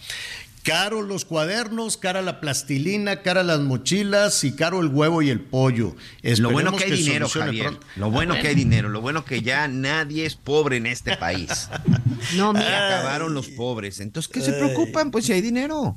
Caro 0.64 1.02
los 1.02 1.26
cuadernos, 1.26 1.98
cara 1.98 2.22
la 2.22 2.40
plastilina, 2.40 3.20
cara 3.20 3.42
las 3.42 3.60
mochilas 3.60 4.44
y 4.44 4.56
caro 4.56 4.80
el 4.80 4.88
huevo 4.88 5.20
y 5.20 5.28
el 5.28 5.40
pollo. 5.40 5.94
lo 6.22 6.50
bueno 6.50 6.74
que 6.74 6.84
hay 6.84 6.92
dinero, 6.92 7.28
Javier. 7.28 7.78
Lo 7.96 8.10
bueno 8.10 8.34
que 8.40 8.48
hay 8.48 8.54
dinero. 8.54 8.88
Lo 8.88 9.02
bueno 9.02 9.26
que 9.26 9.42
ya 9.42 9.68
nadie 9.68 10.24
es 10.24 10.36
pobre 10.36 10.78
en 10.78 10.86
este 10.86 11.18
país. 11.18 11.68
no, 12.36 12.54
mira. 12.54 12.88
acabaron 12.88 13.34
los 13.34 13.48
pobres. 13.48 14.00
Entonces, 14.00 14.32
¿qué 14.32 14.40
se 14.40 14.54
preocupan? 14.54 15.10
Pues 15.10 15.26
si 15.26 15.34
hay 15.34 15.42
dinero. 15.42 15.96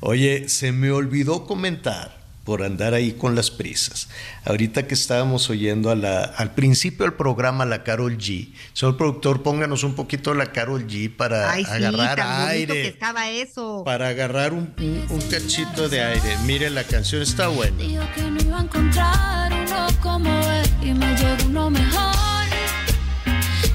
Oye, 0.00 0.48
se 0.48 0.72
me 0.72 0.90
olvidó 0.90 1.46
comentar 1.46 2.21
por 2.44 2.62
andar 2.62 2.94
ahí 2.94 3.12
con 3.12 3.34
las 3.34 3.50
prisas. 3.50 4.08
Ahorita 4.44 4.86
que 4.86 4.94
estábamos 4.94 5.48
oyendo 5.50 5.90
a 5.90 5.94
la, 5.94 6.22
al 6.22 6.54
principio 6.54 7.04
del 7.04 7.14
programa 7.14 7.64
la 7.64 7.84
Carol 7.84 8.18
G. 8.18 8.52
Señor 8.72 8.96
productor, 8.96 9.42
pónganos 9.42 9.84
un 9.84 9.94
poquito 9.94 10.34
la 10.34 10.46
Carol 10.52 10.86
G 10.86 11.14
para 11.14 11.52
agarrar 11.52 12.20
aire. 12.48 12.88
estaba 12.88 13.30
eso. 13.30 13.82
Para 13.84 14.08
agarrar 14.08 14.52
un, 14.52 14.74
un, 15.08 15.20
cachito 15.30 15.88
de 15.88 16.02
aire. 16.02 16.36
Mire, 16.44 16.70
la 16.70 16.84
canción 16.84 17.22
está 17.22 17.48
buena. 17.48 17.78
que 17.78 18.22
no 18.22 18.40
iba 18.40 18.58
a 18.58 18.62
encontrar 18.62 19.52
uno 19.52 19.86
como 20.00 20.30
él 20.50 20.70
y 20.82 20.94
me 20.94 21.14
llegó 21.16 21.44
uno 21.46 21.70
mejor. 21.70 22.46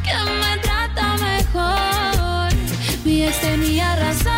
Que 0.03 0.13
me 0.13 0.61
trata 0.61 1.15
mejor. 1.18 2.53
Mi 3.05 3.24
ex 3.26 3.39
tenía 3.39 3.95
razón. 3.95 4.38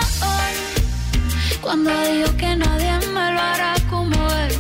Cuando 1.62 1.92
dijo 2.12 2.36
que 2.38 2.56
nadie 2.56 3.08
me 3.08 3.34
lo 3.34 3.40
hará 3.40 3.76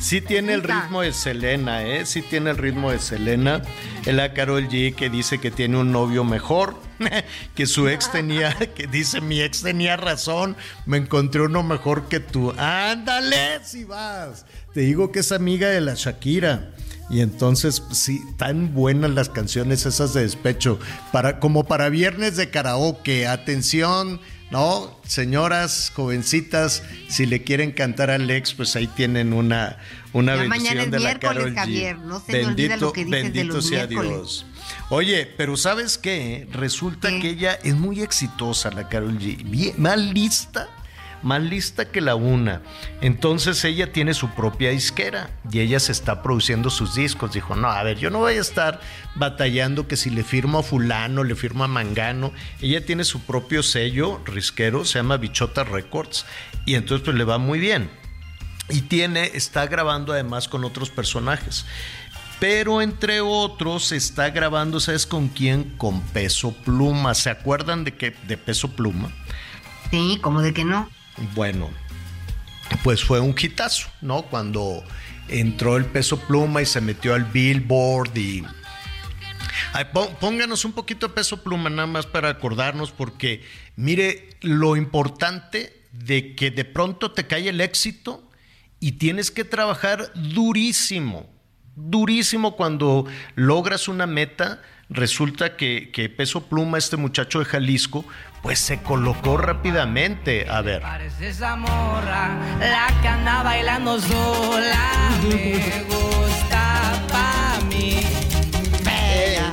Sí 0.00 0.20
tiene 0.20 0.54
el 0.54 0.62
ritmo 0.62 1.02
de 1.02 1.12
Selena, 1.12 1.84
¿eh? 1.84 2.06
Sí 2.06 2.22
tiene 2.22 2.50
el 2.50 2.58
ritmo 2.58 2.90
de 2.90 2.98
Selena. 2.98 3.62
Es 4.04 4.14
la 4.14 4.34
Carol 4.34 4.68
G 4.68 4.94
que 4.94 5.10
dice 5.10 5.38
que 5.38 5.50
tiene 5.50 5.78
un 5.78 5.90
novio 5.90 6.22
mejor, 6.22 6.76
que 7.54 7.66
su 7.66 7.88
ex 7.88 8.12
tenía, 8.12 8.54
que 8.74 8.86
dice 8.86 9.20
mi 9.20 9.40
ex 9.40 9.62
tenía 9.62 9.96
razón, 9.96 10.56
me 10.84 10.98
encontré 10.98 11.42
uno 11.42 11.62
mejor 11.62 12.08
que 12.08 12.20
tú. 12.20 12.52
Ándale, 12.58 13.60
si 13.64 13.84
vas. 13.84 14.44
Te 14.74 14.80
digo 14.80 15.10
que 15.12 15.20
es 15.20 15.32
amiga 15.32 15.68
de 15.68 15.80
la 15.80 15.94
Shakira. 15.94 16.72
Y 17.08 17.20
entonces, 17.20 17.82
sí, 17.92 18.20
tan 18.36 18.74
buenas 18.74 19.12
las 19.12 19.28
canciones 19.28 19.86
esas 19.86 20.12
de 20.12 20.22
despecho, 20.22 20.80
para, 21.12 21.38
como 21.38 21.64
para 21.64 21.88
viernes 21.88 22.36
de 22.36 22.50
karaoke. 22.50 23.28
Atención, 23.28 24.20
¿no? 24.50 24.98
Señoras, 25.06 25.92
jovencitas, 25.94 26.82
si 27.08 27.26
le 27.26 27.42
quieren 27.42 27.72
cantar 27.72 28.10
a 28.10 28.14
Alex, 28.14 28.54
pues 28.54 28.76
ahí 28.76 28.86
tienen 28.86 29.32
una, 29.32 29.78
una 30.12 30.36
bendición 30.36 30.90
de 30.90 31.00
la 31.00 31.18
Carol 31.18 31.54
Javier, 31.54 31.98
no 31.98 32.20
se 32.20 32.32
bendito, 32.32 32.76
lo 32.76 32.92
que 32.92 33.04
bendito 33.04 33.62
sea 33.62 33.86
Dios. 33.86 34.46
Oye, 34.88 35.26
pero 35.36 35.56
¿sabes 35.56 35.98
qué? 35.98 36.46
Resulta 36.52 37.08
que 37.08 37.30
ella 37.30 37.58
es 37.62 37.74
muy 37.74 38.02
exitosa, 38.02 38.70
la 38.70 38.88
Carol 38.88 39.18
G. 39.18 39.42
Bien, 39.44 39.74
mal 39.78 40.12
lista 40.12 40.68
más 41.26 41.42
lista 41.42 41.90
que 41.90 42.00
la 42.00 42.14
una. 42.14 42.62
Entonces 43.00 43.62
ella 43.64 43.92
tiene 43.92 44.14
su 44.14 44.30
propia 44.30 44.70
disquera 44.70 45.30
y 45.50 45.60
ella 45.60 45.80
se 45.80 45.92
está 45.92 46.22
produciendo 46.22 46.70
sus 46.70 46.94
discos. 46.94 47.32
Dijo, 47.32 47.56
no, 47.56 47.68
a 47.68 47.82
ver, 47.82 47.98
yo 47.98 48.10
no 48.10 48.20
voy 48.20 48.34
a 48.34 48.40
estar 48.40 48.80
batallando 49.16 49.88
que 49.88 49.96
si 49.96 50.08
le 50.10 50.22
firmo 50.22 50.60
a 50.60 50.62
fulano, 50.62 51.24
le 51.24 51.34
firmo 51.34 51.64
a 51.64 51.68
mangano. 51.68 52.32
Ella 52.62 52.86
tiene 52.86 53.04
su 53.04 53.20
propio 53.20 53.62
sello 53.62 54.22
risquero, 54.24 54.84
se 54.84 55.00
llama 55.00 55.16
Bichota 55.16 55.64
Records 55.64 56.24
y 56.64 56.76
entonces 56.76 57.04
pues 57.04 57.16
le 57.16 57.24
va 57.24 57.38
muy 57.38 57.58
bien. 57.58 57.90
Y 58.68 58.82
tiene, 58.82 59.32
está 59.34 59.66
grabando 59.66 60.12
además 60.12 60.48
con 60.48 60.64
otros 60.64 60.90
personajes. 60.90 61.66
Pero 62.38 62.82
entre 62.82 63.20
otros 63.20 63.92
está 63.92 64.30
grabando, 64.30 64.78
¿sabes 64.78 65.06
con 65.06 65.28
quién? 65.28 65.76
Con 65.76 66.00
Peso 66.02 66.52
Pluma. 66.52 67.14
¿Se 67.14 67.30
acuerdan 67.30 67.82
de 67.84 67.94
que 67.94 68.14
de 68.28 68.36
Peso 68.36 68.68
Pluma? 68.68 69.10
Sí, 69.90 70.18
como 70.20 70.42
de 70.42 70.52
que 70.52 70.64
no. 70.64 70.88
Bueno, 71.34 71.70
pues 72.82 73.04
fue 73.04 73.20
un 73.20 73.34
hitazo, 73.38 73.88
¿no? 74.00 74.22
Cuando 74.22 74.84
entró 75.28 75.76
el 75.76 75.86
peso 75.86 76.18
pluma 76.20 76.62
y 76.62 76.66
se 76.66 76.80
metió 76.80 77.14
al 77.14 77.24
billboard 77.24 78.16
y... 78.16 78.44
pónganos 80.20 80.64
un 80.64 80.72
poquito 80.72 81.08
de 81.08 81.14
peso 81.14 81.42
pluma 81.42 81.70
nada 81.70 81.86
más 81.86 82.06
para 82.06 82.28
acordarnos 82.28 82.92
porque 82.92 83.42
mire 83.76 84.30
lo 84.40 84.76
importante 84.76 85.82
de 85.92 86.34
que 86.34 86.50
de 86.50 86.64
pronto 86.64 87.12
te 87.12 87.26
cae 87.26 87.48
el 87.48 87.60
éxito 87.60 88.22
y 88.80 88.92
tienes 88.92 89.30
que 89.30 89.44
trabajar 89.44 90.12
durísimo, 90.14 91.26
durísimo 91.74 92.56
cuando 92.56 93.06
logras 93.34 93.88
una 93.88 94.06
meta. 94.06 94.62
Resulta 94.88 95.56
que, 95.56 95.90
que 95.92 96.08
Peso 96.08 96.46
Pluma, 96.46 96.78
este 96.78 96.96
muchacho 96.96 97.40
de 97.40 97.46
Jalisco, 97.46 98.04
pues 98.42 98.58
se 98.58 98.82
colocó 98.82 99.36
rápidamente. 99.36 100.48
A 100.48 100.60
ver. 100.62 100.82
Parece 100.82 101.28
esa 101.28 101.56
morra, 101.56 102.38
la 102.60 102.88
que 103.02 103.08
anda 103.08 103.42
bailando 103.42 104.00
sola. 104.00 105.10
Me 105.28 105.84
gusta 105.88 106.92
pa' 107.10 107.64
mí. 107.68 108.00
Ella, 108.88 109.52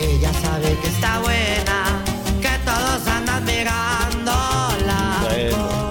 ella 0.00 0.32
sabe 0.32 0.76
que 0.82 0.88
está 0.88 1.20
buena, 1.20 2.02
que 2.40 2.58
todos 2.64 3.06
andan 3.06 3.44
mirándola. 3.44 5.18
Bueno. 5.22 5.90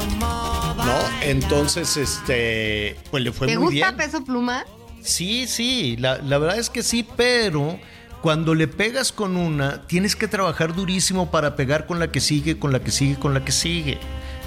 No, 0.78 1.00
entonces, 1.22 1.96
este, 1.96 2.98
pues 3.10 3.24
le 3.24 3.32
fue 3.32 3.48
muy 3.58 3.74
bien. 3.74 3.86
¿Te 3.86 3.92
gusta 3.92 4.06
Peso 4.06 4.26
Pluma? 4.26 4.66
Sí, 5.02 5.48
sí, 5.48 5.96
la, 5.98 6.18
la 6.18 6.38
verdad 6.38 6.58
es 6.58 6.70
que 6.70 6.82
sí, 6.82 7.08
pero 7.16 7.80
cuando 8.24 8.56
le 8.56 8.70
pegas 8.70 9.12
con 9.12 9.36
una, 9.36 9.86
tienes 9.86 10.16
que 10.16 10.30
trabajar 10.30 10.74
durísimo 10.74 11.30
para 11.30 11.58
pegar 11.58 11.86
con 11.86 12.00
la 12.00 12.10
que 12.10 12.22
sigue, 12.22 12.58
con 12.58 12.72
la 12.72 12.82
que 12.82 12.90
sigue, 12.90 13.20
con 13.20 13.34
la 13.34 13.44
que 13.44 13.52
sigue. 13.52 14.00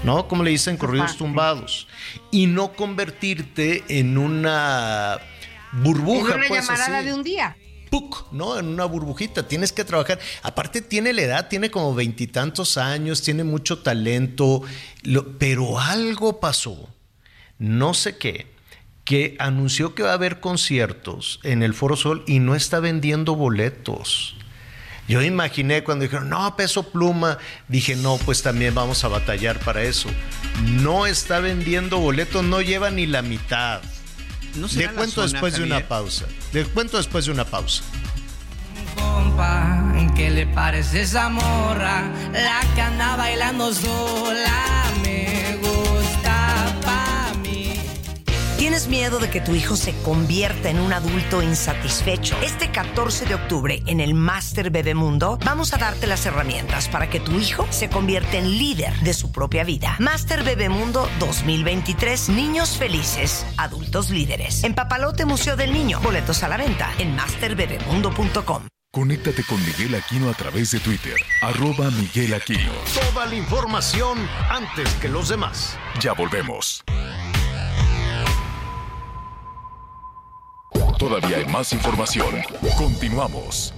¿No? 0.03 0.29
Como 0.29 0.43
le 0.43 0.51
dicen, 0.51 0.79
corridos 0.79 1.19
tumbados. 1.19 1.87
Y 2.31 2.47
no 2.47 2.73
convertirte 2.73 3.85
en 3.89 4.17
una 4.17 5.19
burbuja. 5.73 6.33
En 6.33 6.39
una 6.39 6.49
pues, 6.49 6.67
llamarada 6.67 7.03
de 7.03 7.13
un 7.13 7.23
día. 7.23 7.55
¡Puc! 7.91 8.33
¿no? 8.33 8.59
En 8.59 8.67
una 8.67 8.87
burbujita. 8.87 9.47
Tienes 9.47 9.73
que 9.73 9.85
trabajar. 9.85 10.21
Aparte, 10.43 10.81
tiene 10.81 11.13
la 11.13 11.21
edad, 11.21 11.49
tiene 11.49 11.71
como 11.71 11.95
veintitantos 11.95 12.79
años, 12.79 13.21
tiene 13.21 13.45
mucho 13.45 13.81
talento, 13.81 14.63
pero 15.39 15.79
algo 15.79 16.41
pasó 16.41 16.89
no 17.59 17.95
sé 17.95 18.17
qué, 18.19 18.47
que 19.07 19.37
anunció 19.39 19.95
que 19.95 20.03
va 20.03 20.11
a 20.11 20.15
haber 20.15 20.41
conciertos 20.41 21.39
en 21.45 21.63
el 21.63 21.73
Foro 21.73 21.97
Sol 21.97 22.25
y 22.27 22.41
no 22.41 22.57
está 22.57 22.81
vendiendo 22.81 23.37
boletos. 23.37 24.37
Yo 25.09 25.23
imaginé 25.23 25.85
cuando 25.85 26.03
dijeron, 26.03 26.29
no, 26.29 26.57
peso 26.57 26.83
pluma, 26.91 27.39
dije, 27.69 27.95
no, 27.95 28.19
pues 28.19 28.43
también 28.43 28.75
vamos 28.75 29.05
a 29.05 29.09
batallar 29.09 29.61
para 29.61 29.85
eso. 29.85 30.09
No 30.83 31.07
está 31.07 31.39
vendiendo 31.39 31.99
boletos, 31.99 32.45
no 32.45 32.61
lleva 32.61 32.91
ni 32.91 33.07
la 33.07 33.23
mitad. 33.23 33.81
No 34.57 34.67
Le 34.75 34.89
cuento 34.89 35.23
después 35.23 35.57
de 35.57 35.63
una 35.63 35.87
pausa. 35.87 36.27
Le 36.53 36.65
cuento 36.65 36.97
después 36.97 37.27
de 37.27 37.31
una 37.31 37.45
pausa. 37.45 37.85
Compa, 38.97 39.95
¿qué 40.17 40.31
le 40.31 40.49
parece 40.49 41.03
esa 41.03 41.29
morra? 41.29 42.11
La 42.33 42.63
que 42.75 42.81
anda 42.81 43.15
bailando 43.15 43.73
sola 43.73 44.93
me 45.05 45.46
¿Tienes 48.67 48.89
miedo 48.89 49.21
de 49.21 49.31
que 49.31 49.41
tu 49.41 49.55
hijo 49.55 49.77
se 49.77 49.95
convierta 50.03 50.69
en 50.69 50.81
un 50.81 50.93
adulto 50.93 51.41
insatisfecho? 51.41 52.37
Este 52.43 52.73
14 52.73 53.27
de 53.27 53.37
octubre 53.37 53.81
en 53.87 54.01
el 54.01 54.13
Master 54.13 54.71
Bebemundo 54.71 55.39
vamos 55.45 55.73
a 55.73 55.77
darte 55.77 56.09
las 56.09 56.27
herramientas 56.27 56.89
para 56.89 57.09
que 57.09 57.21
tu 57.21 57.39
hijo 57.39 57.65
se 57.71 57.89
convierta 57.89 58.39
en 58.39 58.59
líder 58.59 58.93
de 59.03 59.15
su 59.15 59.31
propia 59.31 59.63
vida. 59.63 59.95
Master 60.01 60.43
Bebemundo 60.43 61.09
2023, 61.21 62.31
niños 62.31 62.77
felices, 62.77 63.47
adultos 63.57 64.11
líderes. 64.11 64.65
En 64.65 64.75
Papalote 64.75 65.27
Museo 65.27 65.55
del 65.55 65.73
Niño, 65.73 66.01
boletos 66.01 66.43
a 66.43 66.49
la 66.49 66.57
venta 66.57 66.91
en 66.99 67.15
masterbebemundo.com. 67.15 68.63
Conéctate 68.93 69.45
con 69.45 69.65
Miguel 69.65 69.95
Aquino 69.95 70.29
a 70.29 70.35
través 70.35 70.73
de 70.73 70.81
Twitter, 70.81 71.15
arroba 71.41 71.89
Miguel 71.93 72.35
Aquino. 72.35 72.73
Toda 73.13 73.27
la 73.27 73.37
información 73.37 74.19
antes 74.51 74.93
que 74.95 75.09
los 75.09 75.29
demás. 75.29 75.79
Ya 76.01 76.15
volvemos. 76.15 76.83
Todavía 80.99 81.39
hay 81.39 81.47
más 81.47 81.73
información. 81.73 82.29
Continuamos. 82.77 83.75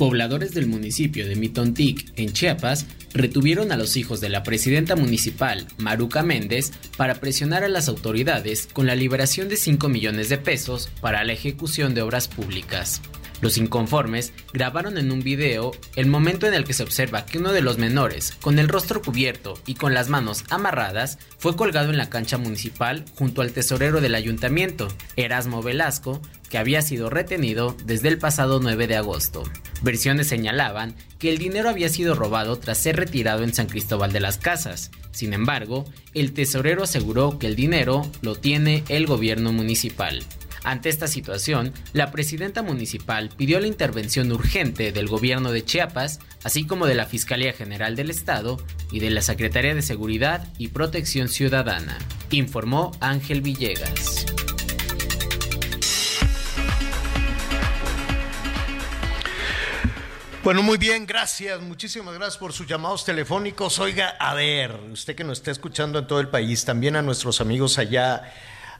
Pobladores 0.00 0.54
del 0.54 0.66
municipio 0.66 1.28
de 1.28 1.36
Mitontic, 1.36 2.10
en 2.16 2.32
Chiapas, 2.32 2.86
retuvieron 3.12 3.70
a 3.70 3.76
los 3.76 3.98
hijos 3.98 4.22
de 4.22 4.30
la 4.30 4.42
presidenta 4.42 4.96
municipal, 4.96 5.66
Maruca 5.76 6.22
Méndez, 6.22 6.72
para 6.96 7.16
presionar 7.16 7.64
a 7.64 7.68
las 7.68 7.86
autoridades 7.86 8.66
con 8.72 8.86
la 8.86 8.94
liberación 8.94 9.50
de 9.50 9.58
5 9.58 9.90
millones 9.90 10.30
de 10.30 10.38
pesos 10.38 10.88
para 11.02 11.22
la 11.22 11.34
ejecución 11.34 11.92
de 11.92 12.00
obras 12.00 12.28
públicas. 12.28 13.02
Los 13.40 13.56
inconformes 13.56 14.32
grabaron 14.52 14.98
en 14.98 15.10
un 15.12 15.22
video 15.22 15.72
el 15.96 16.06
momento 16.06 16.46
en 16.46 16.54
el 16.54 16.64
que 16.64 16.74
se 16.74 16.82
observa 16.82 17.24
que 17.24 17.38
uno 17.38 17.52
de 17.52 17.62
los 17.62 17.78
menores, 17.78 18.32
con 18.40 18.58
el 18.58 18.68
rostro 18.68 19.00
cubierto 19.02 19.58
y 19.66 19.74
con 19.74 19.94
las 19.94 20.08
manos 20.08 20.44
amarradas, 20.50 21.18
fue 21.38 21.56
colgado 21.56 21.90
en 21.90 21.96
la 21.96 22.10
cancha 22.10 22.38
municipal 22.38 23.04
junto 23.16 23.42
al 23.42 23.52
tesorero 23.52 24.00
del 24.00 24.14
ayuntamiento, 24.14 24.88
Erasmo 25.16 25.62
Velasco, 25.62 26.20
que 26.50 26.58
había 26.58 26.82
sido 26.82 27.08
retenido 27.08 27.76
desde 27.84 28.08
el 28.08 28.18
pasado 28.18 28.60
9 28.60 28.86
de 28.86 28.96
agosto. 28.96 29.44
Versiones 29.82 30.26
señalaban 30.26 30.94
que 31.18 31.30
el 31.30 31.38
dinero 31.38 31.70
había 31.70 31.88
sido 31.88 32.14
robado 32.14 32.58
tras 32.58 32.78
ser 32.78 32.96
retirado 32.96 33.44
en 33.44 33.54
San 33.54 33.66
Cristóbal 33.66 34.12
de 34.12 34.20
las 34.20 34.36
Casas. 34.36 34.90
Sin 35.12 35.32
embargo, 35.32 35.84
el 36.12 36.32
tesorero 36.32 36.82
aseguró 36.82 37.38
que 37.38 37.46
el 37.46 37.56
dinero 37.56 38.02
lo 38.20 38.34
tiene 38.34 38.84
el 38.88 39.06
gobierno 39.06 39.52
municipal. 39.52 40.22
Ante 40.62 40.90
esta 40.90 41.08
situación, 41.08 41.72
la 41.92 42.10
presidenta 42.10 42.62
municipal 42.62 43.30
pidió 43.36 43.60
la 43.60 43.66
intervención 43.66 44.30
urgente 44.30 44.92
del 44.92 45.08
gobierno 45.08 45.52
de 45.52 45.64
Chiapas, 45.64 46.20
así 46.44 46.66
como 46.66 46.86
de 46.86 46.94
la 46.94 47.06
Fiscalía 47.06 47.52
General 47.52 47.96
del 47.96 48.10
Estado 48.10 48.58
y 48.92 49.00
de 49.00 49.10
la 49.10 49.22
Secretaría 49.22 49.74
de 49.74 49.82
Seguridad 49.82 50.46
y 50.58 50.68
Protección 50.68 51.28
Ciudadana, 51.28 51.98
informó 52.30 52.92
Ángel 53.00 53.40
Villegas. 53.40 54.26
Bueno, 60.42 60.62
muy 60.62 60.78
bien, 60.78 61.06
gracias. 61.06 61.60
Muchísimas 61.60 62.14
gracias 62.14 62.38
por 62.38 62.54
sus 62.54 62.66
llamados 62.66 63.04
telefónicos. 63.04 63.78
Oiga, 63.78 64.16
a 64.18 64.34
ver, 64.34 64.74
usted 64.90 65.14
que 65.14 65.22
nos 65.22 65.38
está 65.38 65.50
escuchando 65.50 65.98
en 65.98 66.06
todo 66.06 66.18
el 66.20 66.28
país, 66.28 66.64
también 66.64 66.96
a 66.96 67.02
nuestros 67.02 67.42
amigos 67.42 67.78
allá 67.78 68.32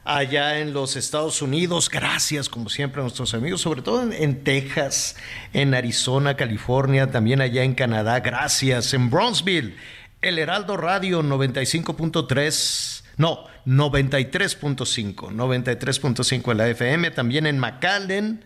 allá 0.03 0.59
en 0.59 0.73
los 0.73 0.95
Estados 0.95 1.41
Unidos. 1.41 1.89
Gracias, 1.89 2.49
como 2.49 2.69
siempre, 2.69 3.01
a 3.01 3.03
nuestros 3.03 3.33
amigos, 3.33 3.61
sobre 3.61 3.81
todo 3.81 4.11
en, 4.11 4.43
Texas, 4.43 5.15
en 5.53 5.73
Arizona, 5.73 6.35
California, 6.35 7.11
también 7.11 7.41
allá 7.41 7.63
en 7.63 7.75
Canadá. 7.75 8.19
Gracias. 8.19 8.93
En 8.93 9.09
Bronzeville, 9.09 9.75
el 10.21 10.39
Heraldo 10.39 10.77
Radio 10.77 11.21
95.3. 11.21 13.03
No, 13.17 13.45
93.5, 13.65 15.31
93.5 15.31 16.51
en 16.51 16.57
la 16.57 16.69
FM, 16.69 17.11
también 17.11 17.45
en 17.45 17.59
McAllen, 17.59 18.43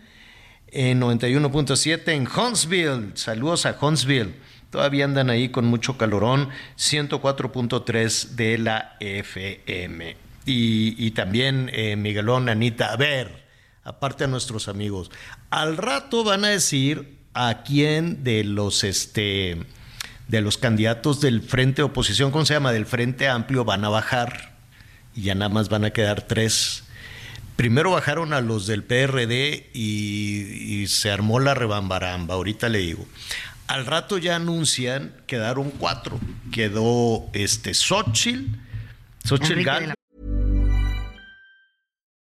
en 0.68 1.00
91.7 1.00 2.08
en 2.08 2.28
Huntsville. 2.28 3.12
Saludos 3.14 3.64
a 3.64 3.76
Huntsville. 3.80 4.34
Todavía 4.70 5.06
andan 5.06 5.30
ahí 5.30 5.48
con 5.48 5.64
mucho 5.64 5.96
calorón, 5.96 6.50
104.3 6.76 8.30
de 8.30 8.58
la 8.58 8.96
FM 9.00 10.25
y, 10.46 11.10
también 11.10 11.70
eh, 11.72 11.96
Miguelón, 11.96 12.48
Anita, 12.48 12.92
a 12.92 12.96
ver, 12.96 13.44
aparte 13.82 14.24
a 14.24 14.26
nuestros 14.28 14.68
amigos, 14.68 15.10
al 15.50 15.76
rato 15.76 16.22
van 16.22 16.44
a 16.44 16.48
decir 16.48 17.18
a 17.34 17.62
quién 17.64 18.22
de 18.24 18.44
los 18.44 18.84
este 18.84 19.58
de 20.28 20.40
los 20.40 20.58
candidatos 20.58 21.20
del 21.20 21.42
frente 21.42 21.76
de 21.76 21.84
oposición, 21.84 22.30
¿cómo 22.30 22.44
se 22.44 22.54
llama? 22.54 22.72
Del 22.72 22.86
frente 22.86 23.28
amplio 23.28 23.64
van 23.64 23.84
a 23.84 23.88
bajar 23.88 24.56
y 25.14 25.22
ya 25.22 25.34
nada 25.34 25.48
más 25.48 25.68
van 25.68 25.84
a 25.84 25.90
quedar 25.90 26.22
tres. 26.22 26.84
Primero 27.54 27.92
bajaron 27.92 28.32
a 28.32 28.40
los 28.40 28.66
del 28.66 28.82
PRD 28.82 29.70
y, 29.72 30.82
y 30.82 30.86
se 30.88 31.10
armó 31.10 31.38
la 31.38 31.54
rebambaramba, 31.54 32.34
ahorita 32.34 32.68
le 32.68 32.78
digo. 32.78 33.06
Al 33.66 33.86
rato 33.86 34.18
ya 34.18 34.36
anuncian, 34.36 35.14
quedaron 35.26 35.70
cuatro. 35.70 36.20
Quedó 36.52 37.28
este 37.32 37.72
Xochitl, 37.74 38.56
Xochitl 39.24 39.62
Gal 39.62 39.94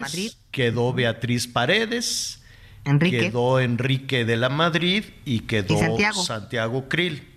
Madrid. 0.00 0.32
Quedó 0.50 0.92
Beatriz 0.92 1.46
Paredes. 1.46 2.40
Enrique. 2.84 3.18
Quedó 3.20 3.60
Enrique 3.60 4.24
de 4.24 4.36
la 4.36 4.48
Madrid 4.48 5.04
y 5.24 5.40
quedó 5.40 5.74
Y 5.74 5.78
Santiago. 5.78 6.24
Santiago 6.24 6.88
Krill. 6.88 7.28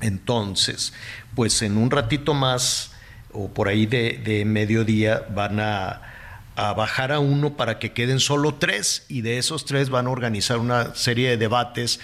Entonces, 0.00 0.92
pues 1.34 1.60
en 1.62 1.76
un 1.76 1.90
ratito 1.90 2.34
más 2.34 2.92
o 3.32 3.48
por 3.48 3.68
ahí 3.68 3.86
de, 3.86 4.20
de 4.24 4.44
mediodía 4.44 5.26
van 5.34 5.58
a, 5.58 6.02
a 6.54 6.72
bajar 6.74 7.10
a 7.10 7.18
uno 7.18 7.56
para 7.56 7.78
que 7.78 7.92
queden 7.92 8.20
solo 8.20 8.54
tres 8.54 9.06
y 9.08 9.22
de 9.22 9.38
esos 9.38 9.64
tres 9.64 9.90
van 9.90 10.06
a 10.06 10.10
organizar 10.10 10.58
una 10.58 10.94
serie 10.94 11.30
de 11.30 11.36
debates. 11.36 11.98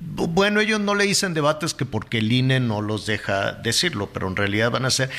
Bueno, 0.00 0.60
ellos 0.60 0.80
no 0.80 0.94
le 0.94 1.04
dicen 1.04 1.34
debates 1.34 1.72
que 1.72 1.84
porque 1.84 2.18
el 2.18 2.32
INE 2.32 2.60
no 2.60 2.82
los 2.82 3.06
deja 3.06 3.52
decirlo, 3.52 4.10
pero 4.12 4.28
en 4.28 4.36
realidad 4.36 4.70
van 4.70 4.84
a 4.84 4.90
ser 4.90 5.10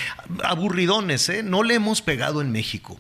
aburridones, 0.44 1.30
¿eh? 1.30 1.44
No 1.44 1.64
le 1.64 1.76
hemos 1.76 2.02
pegado 2.02 2.42
en 2.42 2.52
México. 2.52 3.00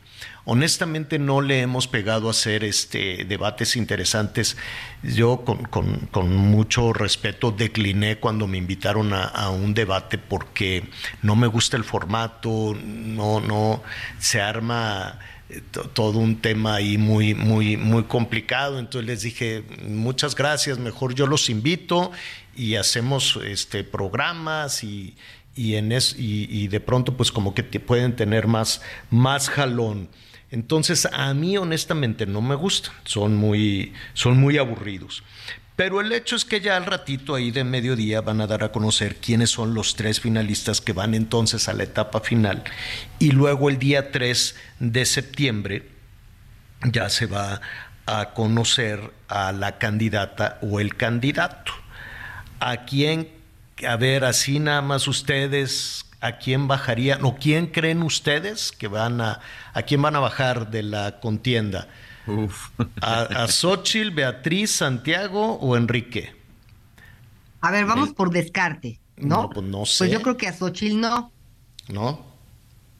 Honestamente 0.49 1.19
no 1.19 1.41
le 1.41 1.59
hemos 1.59 1.89
pegado 1.89 2.29
a 2.29 2.31
hacer 2.31 2.63
este 2.63 3.25
debates 3.25 3.75
interesantes. 3.75 4.55
Yo 5.03 5.43
con, 5.43 5.63
con- 5.65 6.07
con 6.09 6.33
mucho 6.33 6.93
respeto 6.93 7.51
decliné 7.51 8.17
cuando 8.17 8.47
me 8.47 8.57
invitaron 8.57 9.11
a, 9.13 9.25
a 9.25 9.49
un 9.49 9.73
debate 9.73 10.17
porque 10.17 10.85
no 11.21 11.35
me 11.35 11.47
gusta 11.47 11.75
el 11.75 11.83
formato, 11.83 12.73
no, 12.81 13.41
no 13.41 13.83
se 14.19 14.39
arma 14.39 15.19
eh, 15.49 15.61
to- 15.69 15.89
todo 15.89 16.17
un 16.19 16.37
tema 16.39 16.75
ahí 16.75 16.97
muy, 16.97 17.33
muy, 17.33 17.75
muy 17.75 18.03
complicado. 18.05 18.79
Entonces 18.79 19.05
les 19.05 19.21
dije, 19.23 19.65
muchas 19.85 20.33
gracias, 20.33 20.79
mejor 20.79 21.13
yo 21.13 21.27
los 21.27 21.49
invito 21.49 22.13
y 22.55 22.75
hacemos 22.75 23.37
este 23.45 23.83
programas 23.83 24.81
y, 24.85 25.13
y 25.57 25.75
en 25.75 25.91
es, 25.91 26.15
y, 26.17 26.47
y 26.49 26.69
de 26.69 26.79
pronto 26.79 27.17
pues 27.17 27.33
como 27.33 27.53
que 27.53 27.63
te 27.63 27.81
pueden 27.81 28.15
tener 28.15 28.47
más, 28.47 28.81
más 29.09 29.49
jalón. 29.49 30.07
Entonces 30.51 31.07
a 31.11 31.33
mí 31.33 31.57
honestamente 31.57 32.25
no 32.25 32.41
me 32.41 32.55
gustan, 32.55 32.93
son 33.03 33.35
muy, 33.35 33.93
son 34.13 34.37
muy 34.37 34.57
aburridos. 34.57 35.23
Pero 35.77 36.01
el 36.01 36.11
hecho 36.11 36.35
es 36.35 36.43
que 36.43 36.59
ya 36.59 36.75
al 36.75 36.87
ratito 36.87 37.35
ahí 37.35 37.51
de 37.51 37.63
mediodía 37.63 38.21
van 38.21 38.41
a 38.41 38.47
dar 38.47 38.63
a 38.63 38.71
conocer 38.71 39.17
quiénes 39.17 39.51
son 39.51 39.75
los 39.75 39.95
tres 39.95 40.19
finalistas 40.19 40.81
que 40.81 40.91
van 40.91 41.13
entonces 41.13 41.69
a 41.69 41.73
la 41.73 41.83
etapa 41.83 42.19
final. 42.19 42.63
Y 43.19 43.31
luego 43.31 43.69
el 43.69 43.77
día 43.77 44.11
3 44.11 44.55
de 44.79 45.05
septiembre 45.05 45.87
ya 46.83 47.09
se 47.09 47.27
va 47.27 47.61
a 48.07 48.33
conocer 48.33 49.11
a 49.27 49.51
la 49.51 49.77
candidata 49.77 50.57
o 50.63 50.79
el 50.79 50.95
candidato. 50.95 51.73
¿A 52.59 52.85
quién, 52.85 53.29
a 53.87 53.97
ver, 53.97 54.23
así 54.23 54.57
nada 54.57 54.81
más 54.81 55.07
ustedes, 55.07 56.06
a 56.21 56.37
quién 56.37 56.67
bajarían 56.67 57.23
o 57.23 57.35
quién 57.35 57.67
creen 57.67 58.03
ustedes 58.03 58.71
que 58.71 58.87
van 58.87 59.21
a, 59.21 59.39
a 59.73 59.81
quién 59.83 60.01
van 60.01 60.15
a 60.15 60.19
bajar 60.19 60.71
de 60.71 60.83
la 60.83 61.19
contienda? 61.19 61.87
¿A, 63.01 63.21
a 63.21 63.47
Xochitl, 63.47 64.11
Beatriz, 64.11 64.71
Santiago 64.71 65.55
o 65.59 65.77
Enrique? 65.77 66.35
A 67.61 67.71
ver, 67.71 67.85
vamos 67.85 68.13
por 68.13 68.29
descarte, 68.31 68.99
¿no? 69.15 69.43
No, 69.43 69.49
pues 69.49 69.65
no 69.65 69.85
sé. 69.85 70.05
Pues 70.05 70.11
yo 70.11 70.21
creo 70.21 70.37
que 70.37 70.47
a 70.47 70.53
Xochitl 70.53 70.99
no. 70.99 71.31
¿No? 71.89 72.25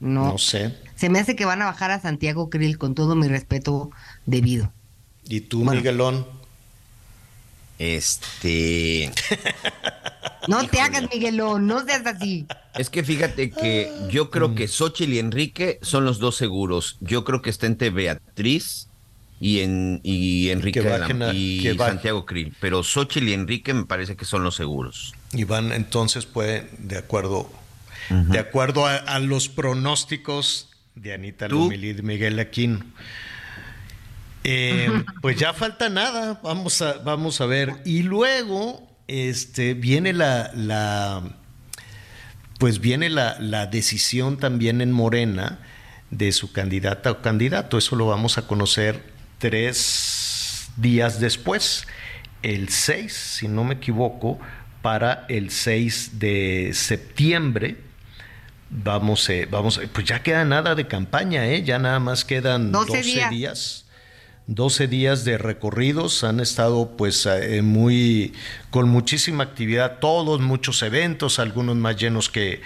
No. 0.00 0.32
No 0.32 0.38
sé. 0.38 0.76
Se 0.94 1.08
me 1.08 1.20
hace 1.20 1.36
que 1.36 1.44
van 1.44 1.62
a 1.62 1.66
bajar 1.66 1.90
a 1.90 2.00
Santiago 2.00 2.50
Krill 2.50 2.78
con 2.78 2.94
todo 2.94 3.14
mi 3.14 3.28
respeto 3.28 3.90
debido. 4.26 4.72
¿Y 5.24 5.42
tú, 5.42 5.64
Miguelón? 5.64 6.26
Este. 7.78 9.10
No 10.48 10.66
te 10.66 10.80
hagas, 10.80 11.04
Miguelón, 11.12 11.66
no 11.66 11.84
seas 11.84 12.06
así. 12.06 12.46
Es 12.76 12.90
que 12.90 13.04
fíjate 13.04 13.50
que 13.50 13.92
yo 14.10 14.30
creo 14.30 14.54
que 14.54 14.66
Xochitl 14.68 15.12
y 15.12 15.18
Enrique 15.18 15.78
son 15.82 16.04
los 16.04 16.18
dos 16.18 16.36
seguros. 16.36 16.96
Yo 17.00 17.24
creo 17.24 17.42
que 17.42 17.50
está 17.50 17.66
entre 17.66 17.90
Beatriz 17.90 18.88
y, 19.40 19.60
en, 19.60 20.00
y 20.02 20.48
Enrique 20.50 20.80
a- 20.80 21.32
y 21.34 21.62
que. 21.62 21.74
Santiago 21.76 22.24
Krill. 22.26 22.54
Pero 22.60 22.82
Xochitl 22.82 23.28
y 23.28 23.32
Enrique 23.34 23.74
me 23.74 23.84
parece 23.84 24.16
que 24.16 24.24
son 24.24 24.42
los 24.42 24.54
seguros. 24.56 25.14
Y 25.32 25.44
van 25.44 25.72
entonces, 25.72 26.24
pues, 26.26 26.64
de 26.78 26.96
acuerdo, 26.98 27.50
de 28.10 28.38
acuerdo 28.38 28.86
a, 28.86 28.96
a 28.96 29.18
los 29.20 29.48
pronósticos 29.48 30.70
de 30.94 31.12
Anita 31.12 31.46
Lomelí 31.48 31.90
y 31.90 31.92
de 31.92 32.02
Miguel 32.02 32.38
Aquino. 32.40 32.84
Eh, 34.50 35.04
pues 35.20 35.36
ya 35.36 35.52
falta 35.52 35.90
nada, 35.90 36.40
vamos 36.42 36.80
a, 36.80 36.94
vamos 37.04 37.38
a 37.42 37.46
ver. 37.46 37.74
Y 37.84 38.02
luego 38.02 38.88
este, 39.06 39.74
viene 39.74 40.14
la, 40.14 40.50
la 40.54 41.22
pues 42.58 42.80
viene 42.80 43.10
la, 43.10 43.36
la 43.40 43.66
decisión 43.66 44.38
también 44.38 44.80
en 44.80 44.90
Morena 44.90 45.58
de 46.10 46.32
su 46.32 46.50
candidata 46.50 47.10
o 47.10 47.20
candidato. 47.20 47.76
Eso 47.76 47.94
lo 47.94 48.06
vamos 48.06 48.38
a 48.38 48.46
conocer 48.46 49.02
tres 49.36 50.70
días 50.78 51.20
después, 51.20 51.86
el 52.42 52.70
6, 52.70 53.12
si 53.12 53.48
no 53.48 53.64
me 53.64 53.74
equivoco, 53.74 54.38
para 54.80 55.26
el 55.28 55.50
6 55.50 56.18
de 56.20 56.70
septiembre. 56.72 57.76
Vamos, 58.70 59.28
eh, 59.28 59.46
vamos, 59.50 59.78
pues 59.92 60.06
ya 60.06 60.22
queda 60.22 60.46
nada 60.46 60.74
de 60.74 60.86
campaña, 60.86 61.46
¿eh? 61.46 61.62
ya 61.64 61.78
nada 61.78 62.00
más 62.00 62.24
quedan 62.24 62.72
12 62.72 62.96
12, 62.96 63.02
días. 63.02 63.30
días. 63.30 63.87
12 64.48 64.88
días 64.88 65.26
de 65.26 65.36
recorridos, 65.36 66.24
han 66.24 66.40
estado 66.40 66.96
pues 66.96 67.26
eh, 67.26 67.60
muy 67.60 68.32
con 68.70 68.88
muchísima 68.88 69.44
actividad, 69.44 69.98
todos, 69.98 70.40
muchos 70.40 70.82
eventos, 70.82 71.38
algunos 71.38 71.76
más 71.76 71.96
llenos 71.96 72.30
que, 72.30 72.62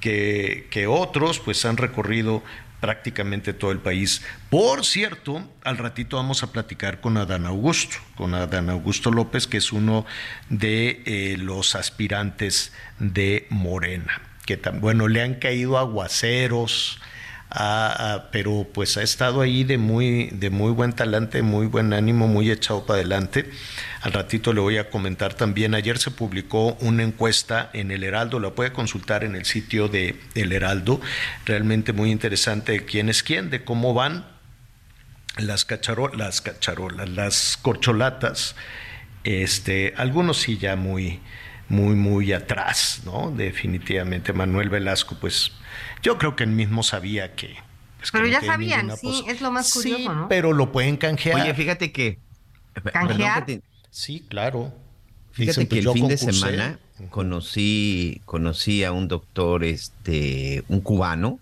que, 0.00 0.66
que 0.70 0.86
otros, 0.86 1.38
pues 1.38 1.62
han 1.66 1.76
recorrido 1.76 2.42
prácticamente 2.80 3.52
todo 3.52 3.70
el 3.70 3.80
país. 3.80 4.22
Por 4.48 4.86
cierto, 4.86 5.46
al 5.62 5.76
ratito 5.76 6.16
vamos 6.16 6.42
a 6.42 6.52
platicar 6.52 7.02
con 7.02 7.18
Adán 7.18 7.44
Augusto, 7.44 7.98
con 8.14 8.34
Adán 8.34 8.70
Augusto 8.70 9.10
López, 9.10 9.46
que 9.46 9.58
es 9.58 9.72
uno 9.72 10.06
de 10.48 11.02
eh, 11.04 11.36
los 11.36 11.74
aspirantes 11.74 12.72
de 12.98 13.46
Morena, 13.50 14.22
que 14.46 14.56
tan, 14.56 14.80
bueno, 14.80 15.06
le 15.06 15.20
han 15.20 15.34
caído 15.34 15.76
aguaceros, 15.76 16.98
pero 18.32 18.66
pues 18.72 18.96
ha 18.96 19.02
estado 19.02 19.40
ahí 19.40 19.64
de 19.64 19.78
muy, 19.78 20.26
de 20.32 20.50
muy 20.50 20.72
buen 20.72 20.92
talante, 20.92 21.42
muy 21.42 21.66
buen 21.66 21.92
ánimo, 21.92 22.26
muy 22.28 22.50
echado 22.50 22.84
para 22.84 22.98
adelante. 23.00 23.50
Al 24.02 24.12
ratito 24.12 24.52
le 24.52 24.60
voy 24.60 24.78
a 24.78 24.90
comentar 24.90 25.34
también, 25.34 25.74
ayer 25.74 25.98
se 25.98 26.10
publicó 26.10 26.74
una 26.80 27.02
encuesta 27.02 27.70
en 27.72 27.90
el 27.90 28.04
Heraldo, 28.04 28.40
la 28.40 28.50
puede 28.50 28.72
consultar 28.72 29.24
en 29.24 29.34
el 29.36 29.44
sitio 29.44 29.88
de 29.88 30.16
El 30.34 30.52
Heraldo, 30.52 31.00
realmente 31.44 31.92
muy 31.92 32.10
interesante 32.10 32.72
de 32.72 32.84
quién 32.84 33.08
es 33.08 33.22
quién, 33.22 33.50
de 33.50 33.64
cómo 33.64 33.94
van 33.94 34.26
las, 35.38 35.66
cacharo- 35.66 36.14
las 36.14 36.40
cacharolas, 36.40 37.08
las 37.08 37.58
corcholatas, 37.60 38.54
este, 39.24 39.92
algunos 39.96 40.38
sí 40.38 40.56
ya 40.58 40.76
muy, 40.76 41.20
muy, 41.68 41.94
muy 41.96 42.32
atrás, 42.32 43.00
¿no? 43.04 43.32
Definitivamente 43.36 44.32
Manuel 44.32 44.68
Velasco, 44.68 45.16
pues 45.20 45.52
yo 46.06 46.18
creo 46.18 46.36
que 46.36 46.44
él 46.44 46.50
mismo 46.50 46.84
sabía 46.84 47.34
que... 47.34 47.56
pues, 47.98 48.12
que 48.12 48.18
Pero 48.18 48.26
no 48.28 48.32
ya 48.32 48.40
sabían, 48.40 48.96
sí, 48.96 49.24
es 49.26 49.40
lo 49.40 49.50
más 49.50 49.72
curioso, 49.72 49.98
Sí, 49.98 50.08
¿no? 50.08 50.28
pero 50.28 50.52
lo 50.52 50.70
pueden 50.70 50.96
canjear. 50.96 51.40
Oye, 51.40 51.52
fíjate 51.52 51.90
que. 51.90 52.20
¿Canjear? 52.92 53.08
perdón 53.08 53.44
que 53.46 53.52
te- 53.58 53.62
Sí, 53.90 54.24
claro. 54.28 54.72
Fíjate 55.32 55.62
Dicen, 55.62 55.66
que 55.68 55.82
pues, 55.82 55.86
el 55.86 55.92
fin 55.92 56.08
de 56.08 56.16
semana 56.16 56.78
conocí, 57.10 58.22
conocí 58.24 58.84
a 58.84 58.92
un 58.92 59.08
doctor, 59.08 59.64
este, 59.64 60.62
un 60.68 60.80
cubano, 60.80 61.40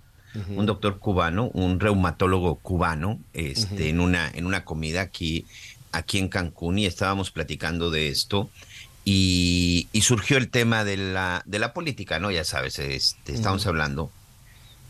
un 0.49 0.65
doctor 0.67 0.99
cubano, 0.99 1.49
un 1.53 1.79
reumatólogo 1.79 2.57
cubano, 2.57 3.21
este, 3.35 3.91
en 3.91 4.01
una, 4.01 4.29
en 4.33 4.47
una 4.47 4.65
comida 4.65 5.03
aquí, 5.03 5.45
aquí 5.93 6.19
en 6.19 6.29
Cancún, 6.29 6.79
y 6.79 6.87
estábamos 6.87 7.31
platicando 7.31 7.91
de 7.91 8.09
esto. 8.09 8.49
Y, 9.05 9.89
y 9.93 10.01
surgió 10.01 10.39
el 10.39 10.49
tema 10.49 10.83
de 10.85 10.97
la, 10.97 11.43
de 11.45 11.59
la 11.59 11.75
política, 11.75 12.19
¿no? 12.19 12.31
Ya 12.31 12.45
sabes, 12.45 12.79
este, 12.79 13.35
estamos 13.35 13.67
hablando. 13.67 14.11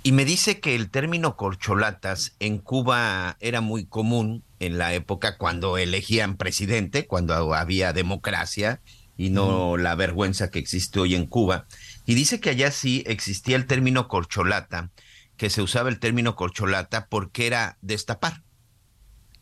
Y 0.07 0.13
me 0.13 0.27
dice 0.27 0.61
que 0.61 0.75
el 0.75 0.91
término 0.91 1.35
corcholatas 1.35 2.37
en 2.39 2.59
Cuba 2.59 3.39
era 3.41 3.63
muy 3.63 3.87
común 3.87 4.45
en 4.61 4.77
la 4.77 4.93
época 4.93 5.39
cuando 5.39 5.79
elegían 5.79 6.37
presidente, 6.37 7.07
cuando 7.07 7.55
había 7.55 7.95
democracia 7.95 8.83
y 9.17 9.31
no 9.31 9.79
la 9.79 9.95
vergüenza 9.95 10.51
que 10.51 10.59
existe 10.59 11.01
hoy 11.01 11.15
en 11.15 11.25
Cuba. 11.25 11.67
Y 12.05 12.15
dice 12.17 12.39
que 12.39 12.51
allá 12.51 12.71
sí 12.71 13.03
existía 13.07 13.57
el 13.57 13.65
término 13.67 14.07
corcholata, 14.07 14.91
que 15.39 15.49
se 15.49 15.63
usaba 15.63 15.89
el 15.89 15.99
término 15.99 16.37
corcholata 16.37 17.07
porque 17.07 17.47
era 17.47 17.79
destapar. 17.81 18.43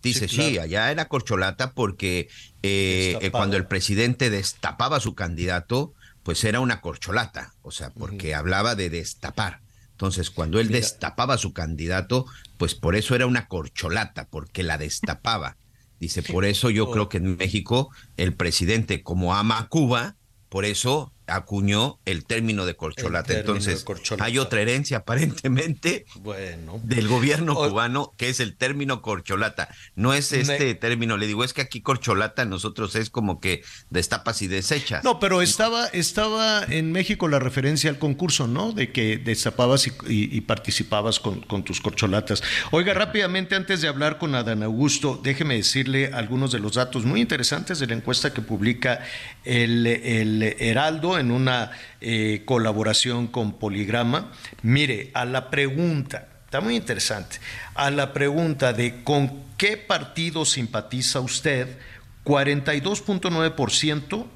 Dice, 0.01 0.29
Sí, 0.29 0.59
allá 0.59 0.93
era 0.93 1.09
corcholata 1.09 1.73
porque 1.73 2.29
eh, 2.63 3.19
eh, 3.21 3.31
cuando 3.33 3.57
el 3.57 3.67
presidente 3.67 4.31
destapaba 4.31 4.99
a 4.99 5.01
su 5.01 5.17
candidato, 5.17 5.93
pues 6.23 6.45
era 6.45 6.61
una 6.61 6.81
corcholata, 6.81 7.53
o 7.63 7.73
sea, 7.73 7.91
porque 7.91 8.37
hablaba 8.37 8.77
de 8.77 8.91
destapar. 8.91 9.62
Entonces, 10.03 10.31
cuando 10.31 10.59
él 10.59 10.67
destapaba 10.67 11.35
a 11.35 11.39
su 11.39 11.53
candidato, 11.53 12.27
pues 12.59 12.75
por 12.75 12.97
eso 12.97 13.15
era 13.15 13.27
una 13.27 13.47
corcholata, 13.47 14.27
porque 14.29 14.65
la 14.65 14.77
destapaba. 14.77 15.59
Dice, 16.01 16.25
por 16.25 16.45
eso 16.45 16.71
yo 16.71 16.91
creo 16.91 17.09
que 17.09 17.19
en 17.19 17.37
México 17.37 17.89
el 18.17 18.35
presidente, 18.35 19.05
como 19.05 19.33
ama 19.37 19.61
a 19.61 19.69
Cuba, 19.69 20.17
por 20.49 20.65
eso 20.65 21.13
acuñó 21.27 21.99
el 22.05 22.25
término 22.25 22.67
de 22.67 22.75
corcholata. 22.75 23.33
Entonces, 23.39 23.85
hay 24.19 24.39
otra 24.39 24.61
herencia 24.61 24.99
aparentemente 24.99 26.05
bueno. 26.17 26.81
del 26.83 27.09
gobierno 27.09 27.55
cubano 27.55 28.15
que 28.17 28.29
es 28.29 28.41
el 28.41 28.57
término 28.57 29.03
corcholata. 29.03 29.69
No 29.95 30.15
es 30.15 30.33
este 30.33 30.75
término, 30.75 31.17
le 31.17 31.27
digo, 31.27 31.45
es 31.45 31.53
que 31.53 31.61
aquí 31.61 31.81
corcholata 31.81 32.45
nosotros 32.45 32.95
es 32.97 33.11
como 33.11 33.41
que 33.41 33.63
destapas 33.91 34.43
y 34.43 34.49
desechas. 34.49 35.05
No, 35.05 35.19
pero 35.21 35.43
estaba, 35.43 35.87
estaba 35.87 36.65
en 36.65 36.93
México 36.93 37.29
la 37.29 37.39
referencia 37.39 37.91
al 37.91 37.99
concurso, 37.99 38.47
¿no? 38.47 38.73
De 38.73 38.93
que 38.93 39.19
destapabas 39.19 39.91
y, 40.09 40.41
participabas 40.43 41.21
con, 41.21 41.41
con, 41.43 41.63
tus 41.63 41.81
corcholatas. 41.81 42.43
Oiga, 42.71 42.95
rápidamente, 42.95 43.55
antes 43.55 43.81
de 43.81 43.89
hablar 43.89 44.19
con 44.19 44.35
Adán 44.35 44.63
Augusto, 44.63 45.21
déjeme 45.23 45.55
decirle 45.57 46.11
algunos 46.13 46.53
de 46.53 46.59
los 46.59 46.75
datos 46.75 47.05
muy 47.05 47.21
interesantes 47.21 47.79
de 47.79 47.87
la 47.87 47.95
encuesta 47.95 48.33
que 48.33 48.43
publica 48.43 49.01
el, 49.45 49.87
el 49.87 50.43
Heraldo 50.59 51.12
en 51.19 51.31
una 51.31 51.71
eh, 52.01 52.43
colaboración 52.45 53.27
con 53.27 53.59
Poligrama. 53.59 54.33
Mire, 54.63 55.11
a 55.15 55.25
la 55.25 55.51
pregunta, 55.51 56.29
está 56.45 56.61
muy 56.61 56.77
interesante, 56.77 57.39
a 57.75 57.91
la 57.91 58.13
pregunta 58.13 58.73
de 58.73 59.03
con 59.05 59.43
qué 59.57 59.77
partido 59.77 60.45
simpatiza 60.45 61.21
usted, 61.21 61.79
42.9% 62.25 64.27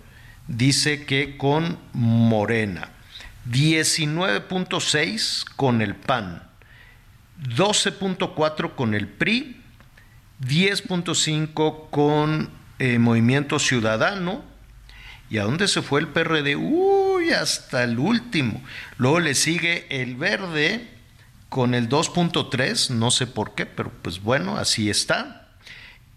dice 0.48 1.04
que 1.04 1.36
con 1.36 1.78
Morena, 1.92 2.90
19.6% 3.50 5.44
con 5.56 5.82
el 5.82 5.94
PAN, 5.94 6.42
12.4% 7.42 8.74
con 8.74 8.94
el 8.94 9.08
PRI, 9.08 9.60
10.5% 10.40 11.90
con 11.90 12.50
eh, 12.78 12.98
Movimiento 12.98 13.58
Ciudadano, 13.58 14.42
¿Y 15.28 15.38
a 15.38 15.44
dónde 15.44 15.68
se 15.68 15.82
fue 15.82 16.00
el 16.00 16.08
PRD? 16.08 16.56
Uy, 16.56 17.30
hasta 17.30 17.82
el 17.82 17.98
último. 17.98 18.62
Luego 18.98 19.20
le 19.20 19.34
sigue 19.34 19.86
el 19.90 20.14
verde 20.14 20.88
con 21.48 21.74
el 21.74 21.88
2.3, 21.88 22.90
no 22.90 23.10
sé 23.10 23.26
por 23.26 23.54
qué, 23.54 23.66
pero 23.66 23.90
pues 24.02 24.22
bueno, 24.22 24.56
así 24.56 24.90
está. 24.90 25.48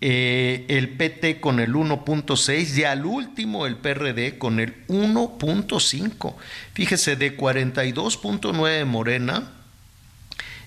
Eh, 0.02 0.66
el 0.70 0.90
PT 0.90 1.42
con 1.42 1.60
el 1.60 1.74
1.6 1.74 2.78
y 2.78 2.84
al 2.86 3.06
último 3.06 3.66
el 3.66 3.76
PRD 3.78 4.38
con 4.38 4.60
el 4.60 4.88
1.5. 4.88 6.36
Fíjese, 6.74 7.16
de 7.16 7.38
42.9 7.38 8.86
Morena, 8.86 9.52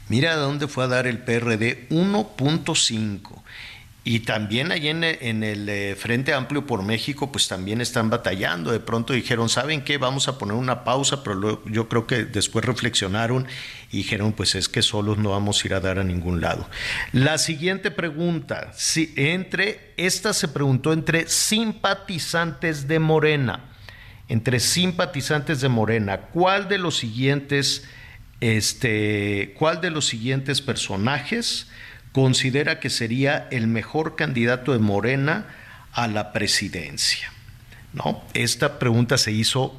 mira 0.09 0.33
a 0.33 0.37
dónde 0.37 0.69
fue 0.69 0.85
a 0.85 0.89
dar 0.89 1.07
el 1.07 1.19
PRD 1.19 1.89
1.5. 1.89 3.42
Y 4.05 4.21
también 4.21 4.73
ahí 4.73 4.89
en, 4.89 5.05
el 5.05 5.69
eh, 5.69 5.95
Frente 5.95 6.35
Amplio 6.35 6.67
por 6.67 6.83
México, 6.83 7.31
pues 7.31 7.47
también 7.47 7.81
están 7.81 8.11
batallando. 8.11 8.73
De 8.73 8.81
pronto 8.81 9.13
dijeron, 9.13 9.49
¿saben 9.49 9.85
qué? 9.85 9.97
Vamos 9.97 10.27
a 10.27 10.39
poner 10.39 10.57
una 10.57 10.83
pausa, 10.83 11.23
pero 11.23 11.65
yo 11.67 11.89
creo 11.89 12.09
que 12.09 12.25
después 12.25 12.65
reflexionaron 12.65 13.47
y 13.93 13.99
dijeron, 13.99 14.33
pues 14.33 14.57
es 14.57 14.69
que 14.69 14.83
solos 14.83 15.19
no 15.19 15.31
vamos 15.31 15.63
a 15.63 15.69
ir 15.69 15.75
a 15.75 15.81
dar 15.81 16.01
a 16.01 16.05
ningún 16.05 16.41
lado. 16.41 16.69
La 17.13 17.39
siguiente 17.39 17.93
pregunta, 17.93 18.73
si 18.75 19.15
entre, 19.17 19.93
esta 19.97 20.33
se 20.33 20.49
preguntó 20.49 20.93
entre 20.93 21.29
simpatizantes 21.29 22.89
de 22.89 22.99
Morena, 22.99 23.67
entre 24.27 24.59
simpatizantes 24.59 25.61
de 25.61 25.69
Morena, 25.69 26.23
¿cuál 26.23 26.67
de 26.67 26.79
los 26.79 26.97
siguientes, 26.97 27.85
este, 28.41 29.55
cuál 29.57 29.81
de 29.81 29.91
los 29.91 30.07
siguientes 30.07 30.61
personajes 30.61 31.69
considera 32.13 32.79
que 32.79 32.91
sería 32.91 33.49
el 33.51 33.67
mejor 33.67 34.17
candidato 34.17 34.73
de 34.73 34.79
Morena 34.79 35.47
a 35.93 36.07
la 36.09 36.33
presidencia. 36.33 37.33
¿No? 37.93 38.23
Esta 38.33 38.79
pregunta 38.79 39.19
se 39.19 39.33
hizo 39.33 39.75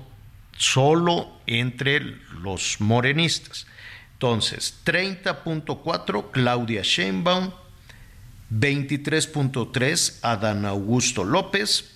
solo 0.58 1.32
entre 1.48 2.00
los 2.42 2.80
morenistas. 2.80 3.66
Entonces, 4.14 4.80
30.4 4.86 6.32
Claudia 6.32 6.82
Sheinbaum, 6.84 7.52
23.3 8.52 10.20
Adán 10.22 10.66
Augusto 10.66 11.24
López, 11.24 11.96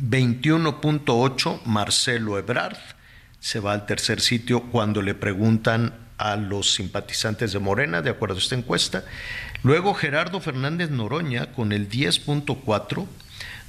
21.8 0.00 1.62
Marcelo 1.64 2.38
Ebrard, 2.38 2.76
se 3.38 3.60
va 3.60 3.72
al 3.72 3.86
tercer 3.86 4.20
sitio 4.20 4.64
cuando 4.64 5.00
le 5.00 5.14
preguntan 5.14 6.03
a 6.18 6.36
los 6.36 6.74
simpatizantes 6.74 7.52
de 7.52 7.58
Morena, 7.58 8.02
de 8.02 8.10
acuerdo 8.10 8.36
a 8.36 8.38
esta 8.38 8.54
encuesta. 8.54 9.04
Luego 9.62 9.94
Gerardo 9.94 10.40
Fernández 10.40 10.90
Noroña 10.90 11.52
con 11.52 11.72
el 11.72 11.88
10.4. 11.88 13.06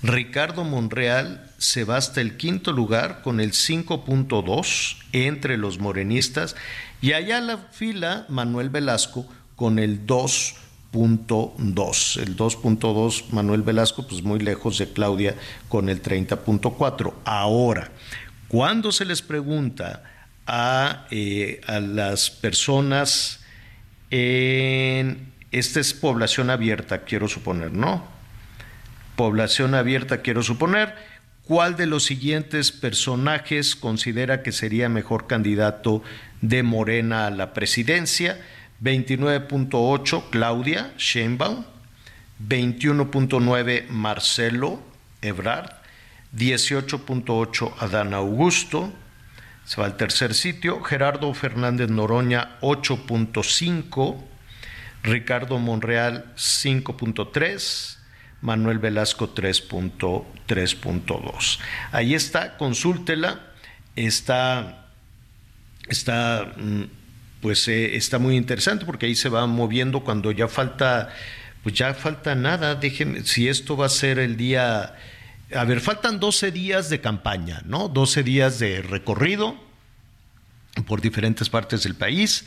Ricardo 0.03 0.63
Monreal 0.63 1.49
se 1.57 1.83
va 1.83 1.97
hasta 1.97 2.21
el 2.21 2.37
quinto 2.37 2.71
lugar 2.71 3.21
con 3.21 3.39
el 3.39 3.53
5.2 3.53 4.97
entre 5.13 5.57
los 5.57 5.79
morenistas. 5.79 6.55
Y 7.01 7.13
allá 7.13 7.41
la 7.41 7.57
fila 7.57 8.25
Manuel 8.29 8.69
Velasco 8.69 9.25
con 9.55 9.79
el 9.79 10.05
2.2. 10.05 12.21
El 12.21 12.37
2.2 12.37 13.29
Manuel 13.31 13.63
Velasco, 13.63 14.07
pues 14.07 14.21
muy 14.21 14.39
lejos 14.39 14.77
de 14.77 14.91
Claudia 14.91 15.35
con 15.69 15.89
el 15.89 16.01
30.4. 16.01 17.13
Ahora, 17.25 17.91
cuando 18.47 18.91
se 18.91 19.05
les 19.05 19.21
pregunta 19.21 20.03
eh, 20.47 21.61
a, 21.65 21.79
las 21.79 22.29
personas 22.29 23.43
en, 24.11 25.33
esta 25.51 25.79
es 25.79 25.93
población 25.93 26.49
abierta, 26.49 27.03
quiero 27.03 27.27
suponer, 27.27 27.71
¿no? 27.71 28.05
Población 29.15 29.73
abierta, 29.73 30.21
quiero 30.21 30.43
suponer. 30.43 30.93
¿Cuál 31.43 31.75
de 31.77 31.85
los 31.85 32.03
siguientes 32.03 32.71
personajes 32.71 33.75
considera 33.75 34.43
que 34.43 34.51
sería 34.51 34.89
mejor 34.89 35.27
candidato 35.27 36.03
de 36.41 36.63
Morena 36.63 37.27
a 37.27 37.31
la 37.31 37.53
presidencia? 37.53 38.39
29.8 38.83 40.29
Claudia 40.31 40.93
Sheinbaum, 40.97 41.63
21.9 42.47 43.87
Marcelo 43.89 44.81
Ebrard, 45.21 45.71
18.8 46.35 47.73
Adán 47.79 48.13
Augusto, 48.13 48.91
se 49.65 49.81
va 49.81 49.87
al 49.87 49.97
tercer 49.97 50.33
sitio. 50.33 50.81
Gerardo 50.81 51.33
Fernández 51.33 51.89
Noroña 51.89 52.57
8.5. 52.61 54.23
Ricardo 55.03 55.59
Monreal 55.59 56.31
5.3. 56.35 57.97
Manuel 58.41 58.79
Velasco 58.79 59.33
3.3.2. 59.33 61.59
Ahí 61.91 62.13
está, 62.13 62.57
consúltela. 62.57 63.39
Está, 63.95 64.87
está, 65.89 66.53
mm, 66.57 66.83
pues 67.41 67.67
eh, 67.67 67.95
está 67.95 68.19
muy 68.19 68.35
interesante 68.35 68.85
porque 68.85 69.07
ahí 69.07 69.15
se 69.15 69.29
va 69.29 69.47
moviendo 69.47 70.01
cuando 70.01 70.31
ya 70.31 70.47
falta, 70.47 71.09
pues 71.63 71.73
ya 71.75 71.95
falta 71.95 72.35
nada. 72.35 72.75
Déjenme, 72.75 73.23
si 73.23 73.47
esto 73.47 73.75
va 73.75 73.87
a 73.87 73.89
ser 73.89 74.19
el 74.19 74.37
día 74.37 74.93
a 75.55 75.63
ver, 75.63 75.81
faltan 75.81 76.19
12 76.19 76.51
días 76.51 76.89
de 76.89 77.01
campaña, 77.01 77.61
¿no? 77.65 77.87
12 77.87 78.23
días 78.23 78.59
de 78.59 78.81
recorrido 78.81 79.55
por 80.87 81.01
diferentes 81.01 81.49
partes 81.49 81.83
del 81.83 81.95
país. 81.95 82.45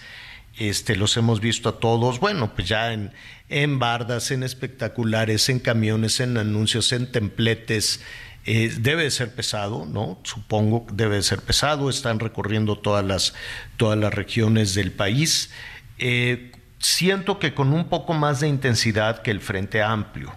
Este, 0.58 0.96
los 0.96 1.16
hemos 1.16 1.40
visto 1.40 1.68
a 1.68 1.78
todos, 1.78 2.18
bueno, 2.18 2.54
pues 2.54 2.68
ya 2.68 2.92
en, 2.92 3.78
bardas, 3.78 4.30
en 4.30 4.42
espectaculares, 4.42 5.48
en 5.48 5.60
camiones, 5.60 6.20
en 6.20 6.36
anuncios, 6.36 6.92
en 6.92 7.10
templetes. 7.10 8.00
Eh, 8.44 8.74
debe 8.80 9.04
de 9.04 9.10
ser 9.10 9.34
pesado, 9.34 9.86
¿no? 9.86 10.18
Supongo 10.24 10.86
que 10.86 10.94
debe 10.94 11.16
de 11.16 11.22
ser 11.22 11.40
pesado. 11.40 11.88
Están 11.90 12.18
recorriendo 12.18 12.76
todas 12.76 13.04
las, 13.04 13.34
todas 13.76 13.98
las 13.98 14.12
regiones 14.12 14.74
del 14.74 14.90
país. 14.90 15.50
Eh, 15.98 16.52
siento 16.78 17.38
que 17.38 17.54
con 17.54 17.72
un 17.72 17.88
poco 17.88 18.14
más 18.14 18.40
de 18.40 18.48
intensidad 18.48 19.22
que 19.22 19.30
el 19.30 19.40
Frente 19.40 19.82
Amplio. 19.82 20.34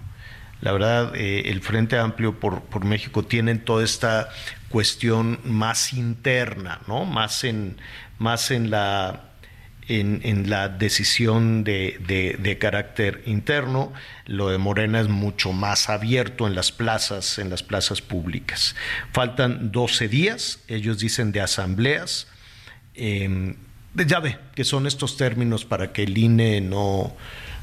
La 0.62 0.72
verdad, 0.72 1.16
eh, 1.16 1.44
el 1.46 1.62
Frente 1.62 1.98
Amplio 1.98 2.40
por, 2.40 2.62
por, 2.62 2.86
México 2.86 3.24
tienen 3.24 3.60
toda 3.66 3.84
esta 3.84 4.30
cuestión 4.70 5.40
más 5.44 5.94
interna, 5.94 6.82
¿no? 6.88 7.06
Más 7.06 7.44
en, 7.44 7.78
más 8.20 8.52
en 8.52 8.70
la 8.70 9.32
en, 9.88 10.50
la 10.50 10.70
decisión 10.70 11.64
de, 11.64 12.38
de, 12.40 12.58
carácter 12.58 13.24
interno. 13.26 13.92
Lo 14.26 14.50
de 14.50 14.58
Morena 14.58 15.02
es 15.02 15.08
mucho 15.08 15.52
más 15.52 15.90
abierto 15.90 16.48
en 16.48 16.56
las 16.56 16.72
plazas, 16.72 17.40
en 17.40 17.50
las 17.50 17.64
plazas 17.64 18.02
públicas. 18.02 18.76
Faltan 19.12 19.72
12 19.72 20.08
días, 20.08 20.60
ellos 20.68 21.00
dicen 21.00 21.32
de 21.32 21.42
asambleas. 21.42 22.28
Eh, 22.96 23.56
ya 23.94 24.20
ve 24.20 24.38
que 24.56 24.64
son 24.64 24.88
estos 24.88 25.18
términos 25.18 25.66
para 25.66 25.92
que 25.92 26.04
el 26.04 26.18
INE 26.18 26.62
no, 26.62 27.16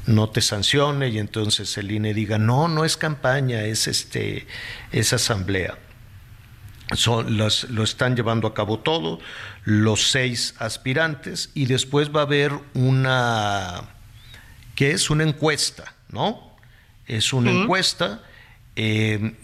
no 0.09 0.29
te 0.29 0.41
sancione 0.41 1.09
y 1.09 1.19
entonces 1.19 1.77
el 1.77 1.91
INE 1.91 2.13
diga, 2.13 2.37
no, 2.37 2.67
no 2.67 2.83
es 2.83 2.97
campaña, 2.97 3.61
es, 3.61 3.87
este, 3.87 4.47
es 4.91 5.13
asamblea. 5.13 5.77
son, 6.93 7.37
los, 7.37 7.69
lo 7.69 7.83
están 7.83 8.15
llevando 8.15 8.47
a 8.47 8.53
cabo 8.53 8.79
todo, 8.79 9.19
los 9.63 10.09
seis 10.09 10.55
aspirantes, 10.57 11.51
y 11.53 11.67
después 11.67 12.09
va 12.13 12.21
a 12.21 12.23
haber 12.23 12.51
una, 12.73 13.83
que 14.75 14.91
es 14.91 15.09
una 15.09 15.23
encuesta, 15.23 15.93
¿no? 16.09 16.57
Es 17.05 17.31
una 17.31 17.51
encuesta. 17.51 18.23
Eh, 18.75 19.35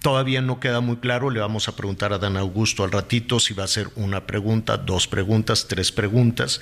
todavía 0.00 0.40
no 0.42 0.58
queda 0.58 0.80
muy 0.80 0.96
claro, 0.96 1.30
le 1.30 1.38
vamos 1.38 1.68
a 1.68 1.76
preguntar 1.76 2.12
a 2.12 2.18
Dan 2.18 2.36
Augusto 2.36 2.82
al 2.82 2.90
ratito 2.90 3.38
si 3.38 3.54
va 3.54 3.64
a 3.64 3.68
ser 3.68 3.88
una 3.94 4.26
pregunta, 4.26 4.78
dos 4.78 5.06
preguntas, 5.06 5.68
tres 5.68 5.92
preguntas, 5.92 6.60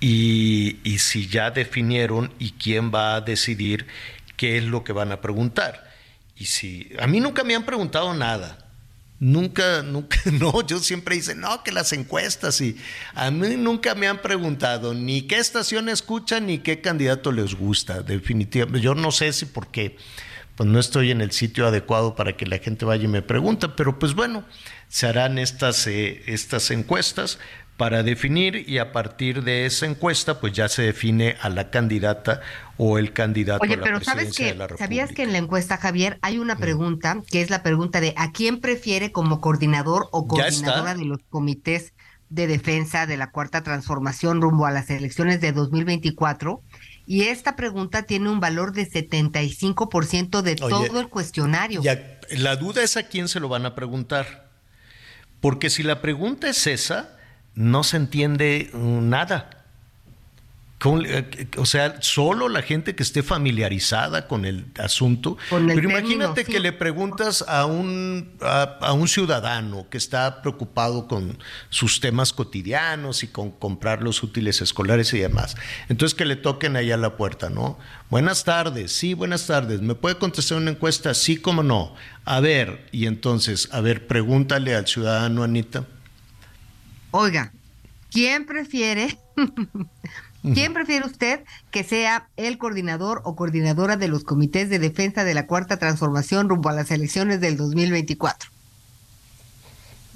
y, 0.00 0.98
si 0.98 1.28
ya 1.28 1.50
definieron 1.50 2.32
y 2.38 2.52
quién 2.52 2.92
va 2.92 3.16
a 3.16 3.20
decidir 3.20 3.86
qué 4.36 4.58
es 4.58 4.64
lo 4.64 4.84
que 4.84 4.92
van 4.92 5.12
a 5.12 5.20
preguntar. 5.20 5.90
Y 6.36 6.46
si 6.46 6.92
a 6.98 7.06
mí 7.06 7.20
nunca 7.20 7.44
me 7.44 7.54
han 7.54 7.64
preguntado 7.64 8.14
nada, 8.14 8.64
Nunca, 9.20 9.82
nunca, 9.84 10.16
no, 10.30 10.64
yo 10.64 10.78
siempre 10.78 11.16
hice, 11.16 11.34
no, 11.34 11.64
que 11.64 11.72
las 11.72 11.92
encuestas 11.92 12.60
y 12.60 12.76
a 13.14 13.32
mí 13.32 13.56
nunca 13.56 13.96
me 13.96 14.06
han 14.06 14.22
preguntado 14.22 14.94
ni 14.94 15.22
qué 15.22 15.38
estación 15.38 15.88
escuchan 15.88 16.46
ni 16.46 16.58
qué 16.58 16.80
candidato 16.80 17.32
les 17.32 17.54
gusta, 17.56 18.02
definitivamente. 18.02 18.80
Yo 18.80 18.94
no 18.94 19.10
sé 19.10 19.32
si 19.32 19.46
porque 19.46 19.96
pues 20.54 20.68
no 20.68 20.80
estoy 20.80 21.10
en 21.10 21.20
el 21.20 21.32
sitio 21.32 21.66
adecuado 21.66 22.16
para 22.16 22.36
que 22.36 22.46
la 22.46 22.58
gente 22.58 22.84
vaya 22.84 23.04
y 23.04 23.08
me 23.08 23.22
pregunte, 23.22 23.68
pero 23.68 23.98
pues 23.98 24.14
bueno, 24.14 24.44
se 24.88 25.06
harán 25.06 25.38
estas, 25.38 25.86
eh, 25.86 26.22
estas 26.26 26.70
encuestas 26.70 27.38
para 27.78 28.02
definir 28.02 28.68
y 28.68 28.78
a 28.78 28.90
partir 28.92 29.44
de 29.44 29.64
esa 29.64 29.86
encuesta 29.86 30.40
pues 30.40 30.52
ya 30.52 30.68
se 30.68 30.82
define 30.82 31.36
a 31.40 31.48
la 31.48 31.70
candidata 31.70 32.40
o 32.76 32.98
el 32.98 33.12
candidato 33.12 33.62
Oye, 33.62 33.74
a 33.74 33.76
la 33.76 33.84
pero 33.84 33.98
presidencia 33.98 34.24
sabes 34.24 34.36
que 34.36 34.44
de 34.44 34.54
la 34.56 34.66
República. 34.66 34.84
sabías 34.84 35.12
que 35.12 35.22
en 35.22 35.32
la 35.32 35.38
encuesta 35.38 35.76
Javier 35.76 36.18
hay 36.20 36.38
una 36.38 36.56
pregunta 36.56 37.22
que 37.30 37.40
es 37.40 37.50
la 37.50 37.62
pregunta 37.62 38.00
de 38.00 38.14
a 38.16 38.32
quién 38.32 38.60
prefiere 38.60 39.12
como 39.12 39.40
coordinador 39.40 40.08
o 40.10 40.26
coordinadora 40.26 40.96
de 40.96 41.04
los 41.04 41.20
comités 41.30 41.94
de 42.30 42.48
defensa 42.48 43.06
de 43.06 43.16
la 43.16 43.30
cuarta 43.30 43.62
transformación 43.62 44.42
rumbo 44.42 44.66
a 44.66 44.72
las 44.72 44.90
elecciones 44.90 45.40
de 45.40 45.52
2024 45.52 46.60
y 47.06 47.22
esta 47.22 47.54
pregunta 47.54 48.02
tiene 48.02 48.28
un 48.28 48.40
valor 48.40 48.72
de 48.72 48.90
75% 48.90 50.42
de 50.42 50.50
Oye, 50.50 50.58
todo 50.58 51.00
el 51.00 51.08
cuestionario. 51.08 51.80
Ya, 51.80 52.18
la 52.30 52.56
duda 52.56 52.82
es 52.82 52.96
a 52.96 53.04
quién 53.04 53.28
se 53.28 53.38
lo 53.40 53.48
van 53.48 53.64
a 53.64 53.74
preguntar. 53.74 54.50
Porque 55.40 55.70
si 55.70 55.82
la 55.84 56.02
pregunta 56.02 56.50
es 56.50 56.66
esa, 56.66 57.17
no 57.58 57.82
se 57.82 57.96
entiende 57.96 58.70
mm, 58.72 59.08
nada. 59.08 59.50
Con- 60.78 61.04
eh, 61.04 61.48
O 61.56 61.66
sea, 61.66 61.96
solo 62.02 62.48
la 62.48 62.62
gente 62.62 62.94
que 62.94 63.02
esté 63.02 63.24
familiarizada 63.24 64.28
con 64.28 64.44
el 64.44 64.66
asunto. 64.78 65.36
Con 65.50 65.68
el 65.68 65.74
Pero 65.74 65.88
término, 65.88 65.98
imagínate 65.98 66.44
sí. 66.44 66.52
que 66.52 66.60
le 66.60 66.72
preguntas 66.72 67.44
a 67.48 67.66
un, 67.66 68.30
a, 68.42 68.78
a 68.82 68.92
un 68.92 69.08
ciudadano 69.08 69.88
que 69.90 69.98
está 69.98 70.40
preocupado 70.40 71.08
con 71.08 71.36
sus 71.68 71.98
temas 71.98 72.32
cotidianos 72.32 73.24
y 73.24 73.26
con 73.26 73.50
comprar 73.50 74.04
los 74.04 74.22
útiles 74.22 74.60
escolares 74.62 75.12
y 75.14 75.18
demás. 75.18 75.56
Entonces 75.88 76.14
que 76.16 76.24
le 76.24 76.36
toquen 76.36 76.76
ahí 76.76 76.92
a 76.92 76.96
la 76.96 77.16
puerta, 77.16 77.50
¿no? 77.50 77.76
Buenas 78.08 78.44
tardes, 78.44 78.92
sí, 78.92 79.14
buenas 79.14 79.48
tardes. 79.48 79.80
¿Me 79.82 79.96
puede 79.96 80.14
contestar 80.14 80.58
una 80.58 80.70
encuesta? 80.70 81.12
Sí, 81.12 81.38
cómo 81.38 81.64
no. 81.64 81.96
A 82.24 82.38
ver, 82.38 82.86
y 82.92 83.06
entonces, 83.06 83.68
a 83.72 83.80
ver, 83.80 84.06
pregúntale 84.06 84.76
al 84.76 84.86
ciudadano, 84.86 85.42
Anita. 85.42 85.86
Oiga, 87.10 87.52
¿quién 88.10 88.46
prefiere? 88.46 89.18
¿Quién 90.54 90.72
prefiere 90.72 91.04
usted 91.04 91.40
que 91.70 91.84
sea 91.84 92.28
el 92.36 92.58
coordinador 92.58 93.20
o 93.24 93.34
coordinadora 93.36 93.96
de 93.96 94.08
los 94.08 94.24
comités 94.24 94.70
de 94.70 94.78
defensa 94.78 95.24
de 95.24 95.34
la 95.34 95.46
cuarta 95.46 95.78
transformación 95.78 96.48
rumbo 96.48 96.68
a 96.68 96.72
las 96.72 96.90
elecciones 96.90 97.40
del 97.40 97.56
2024? 97.56 98.50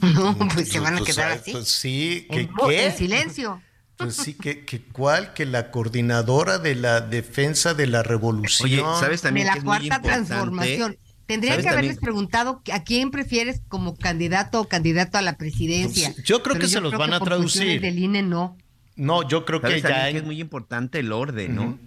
No, 0.01 0.37
pues 0.55 0.69
se 0.69 0.81
van 0.81 0.95
a 0.95 0.99
Pues, 0.99 1.15
quedar 1.15 1.33
así. 1.33 1.53
Pues 1.53 1.69
sí, 1.69 2.27
que 2.31 2.41
En, 2.41 2.51
qué? 2.67 2.87
en 2.87 2.97
silencio. 2.97 3.63
Pues 3.97 4.17
sí, 4.17 4.35
que, 4.35 4.65
que 4.65 4.83
cuál, 4.83 5.33
que 5.33 5.47
la 5.47 5.71
coordinadora 5.71 6.59
de 6.59 6.75
la 6.75 7.01
defensa 7.03 7.75
de 7.75 7.87
la 7.87 8.03
revolución. 8.03 8.85
Oye, 8.89 8.99
¿sabes 8.99 9.23
también 9.23 9.45
de 9.47 9.51
la 9.51 9.53
que 9.53 9.59
es 9.61 9.65
muy 9.65 9.77
cuarta 9.79 9.85
importante? 9.85 10.27
transformación. 10.27 10.99
Tendrían 11.33 11.55
¿Sabes 11.55 11.65
que 11.65 11.71
haberles 11.71 11.97
también? 11.97 12.05
preguntado 12.05 12.63
a 12.75 12.85
quién 12.85 13.11
prefieres 13.11 13.63
como 13.69 13.97
candidato 13.97 14.61
o 14.61 14.65
candidato 14.69 15.17
a 15.17 15.23
la 15.23 15.39
presidencia. 15.39 16.13
Pues, 16.13 16.27
yo 16.27 16.43
creo 16.43 16.55
Pero 16.57 16.67
que 16.67 16.71
se 16.71 16.81
los 16.83 16.93
van 16.93 17.15
a 17.15 17.21
traducir. 17.21 17.81
Del 17.81 17.99
INE 17.99 18.23
no. 18.23 18.59
No, 18.97 19.27
yo 19.27 19.47
creo 19.47 19.63
que 19.63 19.69
¿Sabes 19.69 19.83
ya 19.83 20.05
hay- 20.05 20.13
que 20.13 20.19
es 20.19 20.25
muy 20.27 20.39
importante 20.43 20.99
el 20.99 21.11
orden, 21.11 21.55
¿no? 21.57 21.79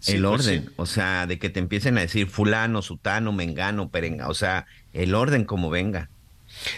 Sí, 0.00 0.12
el 0.16 0.22
pues 0.22 0.40
orden, 0.40 0.64
sí. 0.66 0.70
o 0.76 0.84
sea, 0.86 1.28
de 1.28 1.38
que 1.38 1.48
te 1.48 1.60
empiecen 1.60 1.96
a 1.96 2.00
decir 2.00 2.26
fulano, 2.28 2.82
sutano, 2.82 3.30
mengano, 3.32 3.88
perenga, 3.88 4.28
o 4.28 4.34
sea, 4.34 4.66
el 4.92 5.14
orden 5.14 5.44
como 5.44 5.70
venga. 5.70 6.10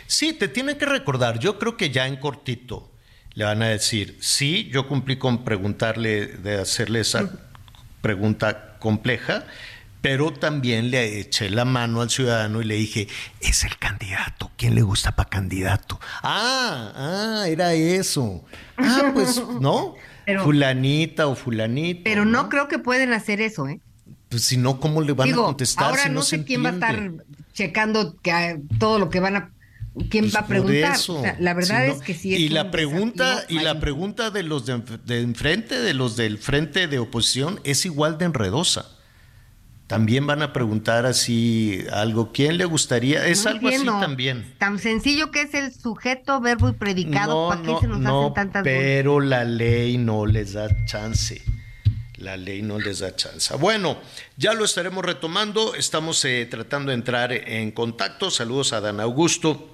Sí, 0.07 0.35
te 0.35 0.49
tiene 0.49 0.77
que 0.77 0.85
recordar. 0.85 1.39
Yo 1.39 1.59
creo 1.59 1.79
que 1.79 1.89
ya 1.91 2.07
en 2.07 2.17
cortito 2.17 2.93
le 3.35 3.45
van 3.45 3.63
a 3.63 3.69
decir, 3.69 4.19
sí, 4.21 4.69
yo 4.73 4.87
cumplí 4.89 5.17
con 5.17 5.43
preguntarle, 5.45 6.27
de 6.27 6.57
hacerle 6.61 7.01
esa 7.01 7.31
pregunta 8.03 8.77
compleja, 8.79 9.47
pero 10.09 10.33
también 10.33 10.93
le 10.93 11.19
eché 11.19 11.51
la 11.51 11.65
mano 11.65 12.01
al 12.01 12.11
ciudadano 12.11 12.63
y 12.63 12.65
le 12.65 12.77
dije, 12.77 13.09
es 13.41 13.65
el 13.65 13.77
candidato, 13.77 14.53
¿quién 14.57 14.77
le 14.77 14.83
gusta 14.83 15.17
para 15.17 15.29
candidato? 15.29 15.99
Ah, 16.23 16.93
ah, 17.43 17.49
era 17.49 17.75
eso. 17.75 18.45
Ah, 18.77 19.11
pues, 19.13 19.43
¿no? 19.61 19.95
Pero- 20.25 20.45
Fulanita 20.45 21.27
o 21.27 21.35
fulanito. 21.35 22.03
Pero 22.05 22.25
no 22.25 22.49
creo 22.49 22.69
que 22.69 22.79
pueden 22.79 23.13
hacer 23.13 23.41
eso, 23.41 23.67
¿eh? 23.67 23.81
Pues 24.29 24.43
si 24.45 24.57
no, 24.57 24.79
¿cómo 24.79 25.03
le 25.03 25.13
van 25.13 25.27
Digo, 25.27 25.43
a 25.43 25.47
contestar 25.47 25.87
ahora 25.89 26.03
si 26.05 26.09
no, 26.09 26.15
no 26.15 26.23
sé 26.23 26.45
quién 26.45 26.65
va 26.65 26.69
a 26.69 26.73
estar 26.75 27.11
checando 27.53 28.17
que, 28.23 28.31
ah, 28.31 28.57
todo 28.79 29.01
lo 29.01 29.11
que 29.11 29.19
van 29.19 29.35
a 29.35 29.51
quién 30.09 30.25
Pues 30.27 30.37
va 30.37 30.41
a 30.41 30.47
preguntar. 30.47 30.95
eso. 30.95 31.17
O 31.19 31.23
sea, 31.23 31.37
la 31.41 31.53
verdad 31.53 31.83
Si 31.83 31.89
no- 31.89 31.95
es 31.97 32.03
que 32.03 32.15
sí 32.15 32.33
es 32.35 32.39
y 32.43 32.49
la 32.51 32.71
pregunta 32.71 33.35
desafío 33.37 33.61
y 33.61 33.65
la 33.65 33.81
pregunta 33.81 34.31
de 34.31 34.45
los 34.45 34.67
de, 34.67 34.81
de 35.05 35.21
enfrente 35.23 35.81
de 35.81 35.95
los 35.95 36.15
del 36.17 36.39
frente 36.39 36.87
de 36.87 37.01
oposición 37.01 37.59
es 37.65 37.85
igual 37.87 38.19
de 38.19 38.27
enredosa. 38.27 38.87
También 39.87 40.27
van 40.27 40.43
a 40.43 40.53
preguntar 40.53 41.07
así 41.07 41.85
algo. 41.93 42.33
¿Quién 42.33 42.59
le 42.59 42.65
gustaría? 42.65 43.25
Es 43.27 43.45
No 43.45 43.51
algo 43.51 43.69
entiendo. 43.69 43.93
así 43.93 44.01
también. 44.01 44.55
Tan 44.59 44.79
sencillo 44.81 45.31
que 45.31 45.43
es 45.43 45.55
el 45.55 45.73
sujeto, 45.73 46.41
verbo 46.41 46.69
y 46.69 46.73
predicado. 46.73 47.49
¿Para 47.49 47.63
qué 47.63 47.77
se 47.81 47.87
nos 47.87 48.01
no, 48.01 48.23
hacen 48.23 48.35
tantas 48.35 48.63
vueltas? 48.65 48.83
pero 48.85 49.21
la 49.21 49.45
ley 49.45 49.97
no 49.97 50.27
les 50.27 50.55
da 50.55 50.69
chance. 50.87 51.41
La 52.17 52.37
ley 52.37 52.63
no 52.63 52.79
les 52.81 52.99
da 52.99 53.15
chance. 53.15 53.55
Bueno, 53.57 53.99
ya 54.37 54.55
lo 54.55 54.65
estaremos 54.65 55.05
retomando. 55.05 55.75
Estamos 55.77 56.25
eh, 56.25 56.49
tratando 56.51 56.91
de 56.91 56.95
entrar 56.97 57.31
en 57.33 57.71
contacto. 57.71 58.31
Saludos 58.33 58.73
a 58.73 58.81
Dan 58.81 58.99
Augusto. 59.01 59.73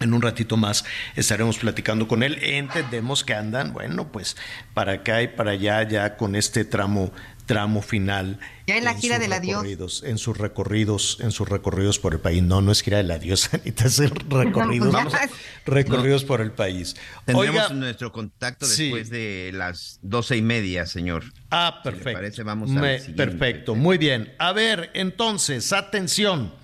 En 0.00 0.12
un 0.12 0.22
ratito 0.22 0.56
más 0.56 0.84
estaremos 1.16 1.58
platicando 1.58 2.08
con 2.08 2.22
él. 2.22 2.38
Entendemos 2.42 3.24
que 3.24 3.34
andan, 3.34 3.72
bueno, 3.72 4.10
pues 4.10 4.36
para 4.72 4.92
acá 4.94 5.22
y 5.22 5.28
para 5.28 5.52
allá, 5.52 5.82
ya 5.88 6.16
con 6.16 6.34
este 6.34 6.64
tramo, 6.64 7.12
tramo 7.46 7.82
final. 7.82 8.38
Ya 8.66 8.76
en 8.78 8.84
la 8.84 8.94
gira 8.94 9.16
sus 9.16 9.22
del 9.24 9.32
adiós. 9.34 10.02
En 10.04 10.18
sus 10.18 10.38
recorridos, 10.38 11.18
en 11.20 11.30
sus 11.30 11.48
recorridos 11.48 11.98
por 11.98 12.14
el 12.14 12.20
país. 12.20 12.42
No, 12.42 12.62
no 12.62 12.72
es 12.72 12.82
gira 12.82 12.98
del 12.98 13.10
adiós, 13.10 13.50
Anita, 13.52 13.86
es 13.86 13.98
el 13.98 14.10
recorridos, 14.10 14.94
a- 14.94 15.28
recorridos 15.66 16.24
por 16.24 16.40
el 16.40 16.52
país. 16.52 16.96
Tendremos 17.24 17.64
Oiga, 17.64 17.74
nuestro 17.74 18.12
contacto 18.12 18.66
sí. 18.66 18.84
después 18.84 19.10
de 19.10 19.50
las 19.54 19.98
doce 20.02 20.36
y 20.36 20.42
media, 20.42 20.86
señor. 20.86 21.24
Ah, 21.50 21.80
Si 21.82 21.90
perfecto. 21.90 22.12
parece, 22.12 22.42
vamos 22.42 22.70
Me- 22.70 22.98
perfecto, 23.00 23.74
muy 23.74 23.98
bien. 23.98 24.32
A 24.38 24.52
ver, 24.52 24.90
entonces, 24.94 25.72
atención. 25.72 26.54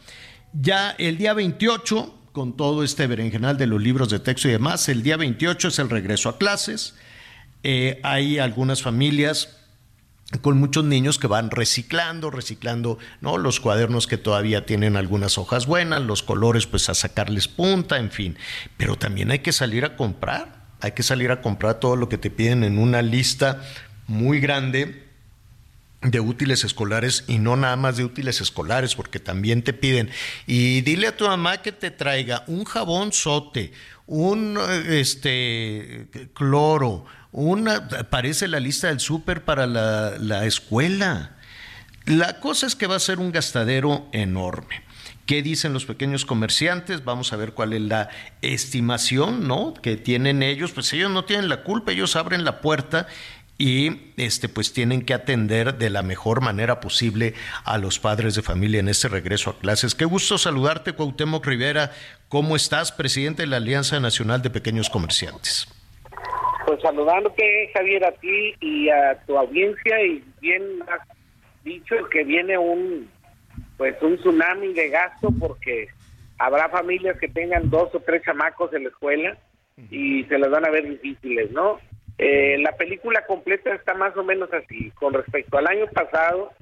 Ya 0.53 0.91
el 0.99 1.17
día 1.19 1.33
28, 1.35 2.17
con 2.33 2.57
todo 2.57 2.83
este 2.85 3.07
berenjenal 3.07 3.57
de 3.59 3.67
los 3.67 3.81
libros 3.83 4.09
de 4.11 4.19
texto 4.19 4.49
y 4.49 4.53
demás, 4.53 4.89
el 4.89 5.03
día 5.03 5.17
28 5.17 5.69
es 5.69 5.79
el 5.79 5.91
regreso 5.91 6.29
a 6.29 6.39
clases. 6.39 6.95
Eh, 7.63 8.01
hay 8.03 8.39
algunas 8.39 8.83
familias 8.83 9.59
con 10.39 10.59
muchos 10.59 10.85
niños 10.85 11.19
que 11.19 11.27
van 11.27 11.51
reciclando, 11.51 12.31
reciclando, 12.31 12.99
¿no? 13.21 13.37
Los 13.37 13.59
cuadernos 13.59 14.07
que 14.07 14.17
todavía 14.17 14.65
tienen 14.65 14.97
algunas 14.97 15.39
hojas 15.39 15.67
buenas, 15.67 16.03
los 16.03 16.23
colores, 16.23 16.67
pues 16.67 16.89
a 16.89 16.95
sacarles 16.95 17.49
punta, 17.49 17.99
en 17.99 18.11
fin. 18.11 18.39
Pero 18.77 18.97
también 18.97 19.31
hay 19.31 19.41
que 19.41 19.53
salir 19.53 19.85
a 19.85 19.97
comprar, 19.97 20.67
hay 20.81 20.93
que 20.93 21.03
salir 21.03 21.33
a 21.33 21.41
comprar 21.41 21.81
todo 21.81 21.97
lo 21.97 22.09
que 22.09 22.19
te 22.19 22.31
piden 22.31 22.63
en 22.63 22.79
una 22.79 23.03
lista 23.03 23.61
muy 24.07 24.41
grande 24.41 25.11
de 26.03 26.21
útiles 26.21 26.65
escolares 26.65 27.25
y 27.29 27.39
no 27.39 27.57
nada 27.57 27.77
más 27.77 27.97
de 27.97 28.05
útiles 28.05 28.41
escolares, 28.41 28.95
porque 28.95 29.19
también 29.19 29.63
te 29.63 29.73
piden, 29.73 30.11
y 30.47 30.81
dile 30.81 31.09
a 31.09 31.17
tu 31.17 31.27
mamá 31.27 31.61
que 31.61 31.73
te 31.73 31.91
traiga 31.91 32.45
un 32.47 32.65
jabón 32.65 33.13
sote, 33.13 33.73
un 34.07 34.59
este 34.89 36.09
cloro, 36.33 37.05
una 37.33 37.89
parece 38.11 38.49
la 38.49 38.61
lista 38.61 38.89
del 38.89 39.01
súper 39.01 39.45
para 39.45 39.67
la, 39.67 40.15
la 40.19 40.47
escuela. 40.47 41.37
La 42.07 42.41
cosa 42.41 42.67
es 42.67 42.75
que 42.75 42.87
va 42.87 42.97
a 42.97 43.01
ser 43.01 43.19
un 43.19 43.33
gastadero 43.33 44.09
enorme. 44.13 44.83
¿Qué 45.27 45.43
dicen 45.43 45.73
los 45.73 45.85
pequeños 45.85 46.25
comerciantes? 46.25 47.05
Vamos 47.05 47.33
a 47.33 47.37
ver 47.37 47.53
cuál 47.53 47.73
es 47.73 47.83
la 47.83 48.09
estimación, 48.43 49.47
¿no? 49.47 49.75
Que 49.75 49.97
tienen 49.97 50.43
ellos. 50.43 50.73
Pues 50.73 50.93
ellos 50.93 51.11
no 51.11 51.25
tienen 51.25 51.49
la 51.49 51.63
culpa, 51.63 51.93
ellos 51.93 52.17
abren 52.17 52.45
la 52.45 52.61
puerta 52.61 53.07
y 53.57 54.13
este 54.17 54.49
pues 54.49 54.73
tienen 54.73 55.03
que 55.03 55.13
atender 55.15 55.77
de 55.77 55.91
la 55.91 56.03
mejor 56.03 56.41
manera 56.41 56.81
posible 56.81 57.35
a 57.63 57.79
los 57.79 57.99
padres 57.99 58.35
de 58.35 58.43
familia 58.43 58.81
en 58.81 58.89
este 58.89 59.07
regreso 59.07 59.51
a 59.51 59.59
clases. 59.59 59.95
Qué 59.95 60.07
gusto 60.07 60.39
saludarte, 60.39 60.95
Cuauhtémoc 60.95 61.47
Rivera. 61.47 61.93
¿Cómo 62.29 62.57
estás, 62.57 62.91
presidente 62.91 63.43
de 63.43 63.49
la 63.49 63.59
Alianza 63.59 64.01
Nacional 64.01 64.43
de 64.43 64.51
Pequeños 64.51 64.89
Comerciantes? 64.91 65.69
Pues 66.67 66.81
saludándote, 66.83 67.71
Javier, 67.73 68.05
a 68.05 68.13
ti 68.13 68.55
y 68.61 68.89
a 68.91 69.21
tu 69.27 69.37
audiencia 69.37 70.03
y 70.05 70.23
bien 70.41 70.63
has 70.89 71.01
dicho 71.65 71.97
que 72.11 72.25
viene 72.25 72.59
un 72.59 73.09
pues 73.77 74.01
un 74.03 74.17
tsunami 74.19 74.75
de 74.75 74.91
gasto 74.91 75.31
porque 75.39 75.89
habrá 76.39 76.69
familias 76.69 77.19
que 77.19 77.29
tengan 77.29 77.71
dos 77.71 77.95
o 77.95 78.01
tres 78.01 78.23
chamacos 78.23 78.73
en 78.75 78.85
la 78.85 78.91
escuela 78.91 79.39
y 79.91 80.25
se 80.25 80.39
las 80.39 80.51
van 80.51 80.67
a 80.67 80.71
ver 80.71 80.87
difíciles, 80.87 81.51
¿no? 81.51 81.81
Eh, 82.19 82.59
la 82.59 82.73
película 82.73 83.25
completa 83.25 83.75
está 83.75 83.95
más 83.95 84.15
o 84.17 84.23
menos 84.23 84.53
así. 84.53 84.91
Con 84.91 85.15
respecto 85.15 85.57
al 85.57 85.67
año 85.67 85.87
pasado, 85.87 86.53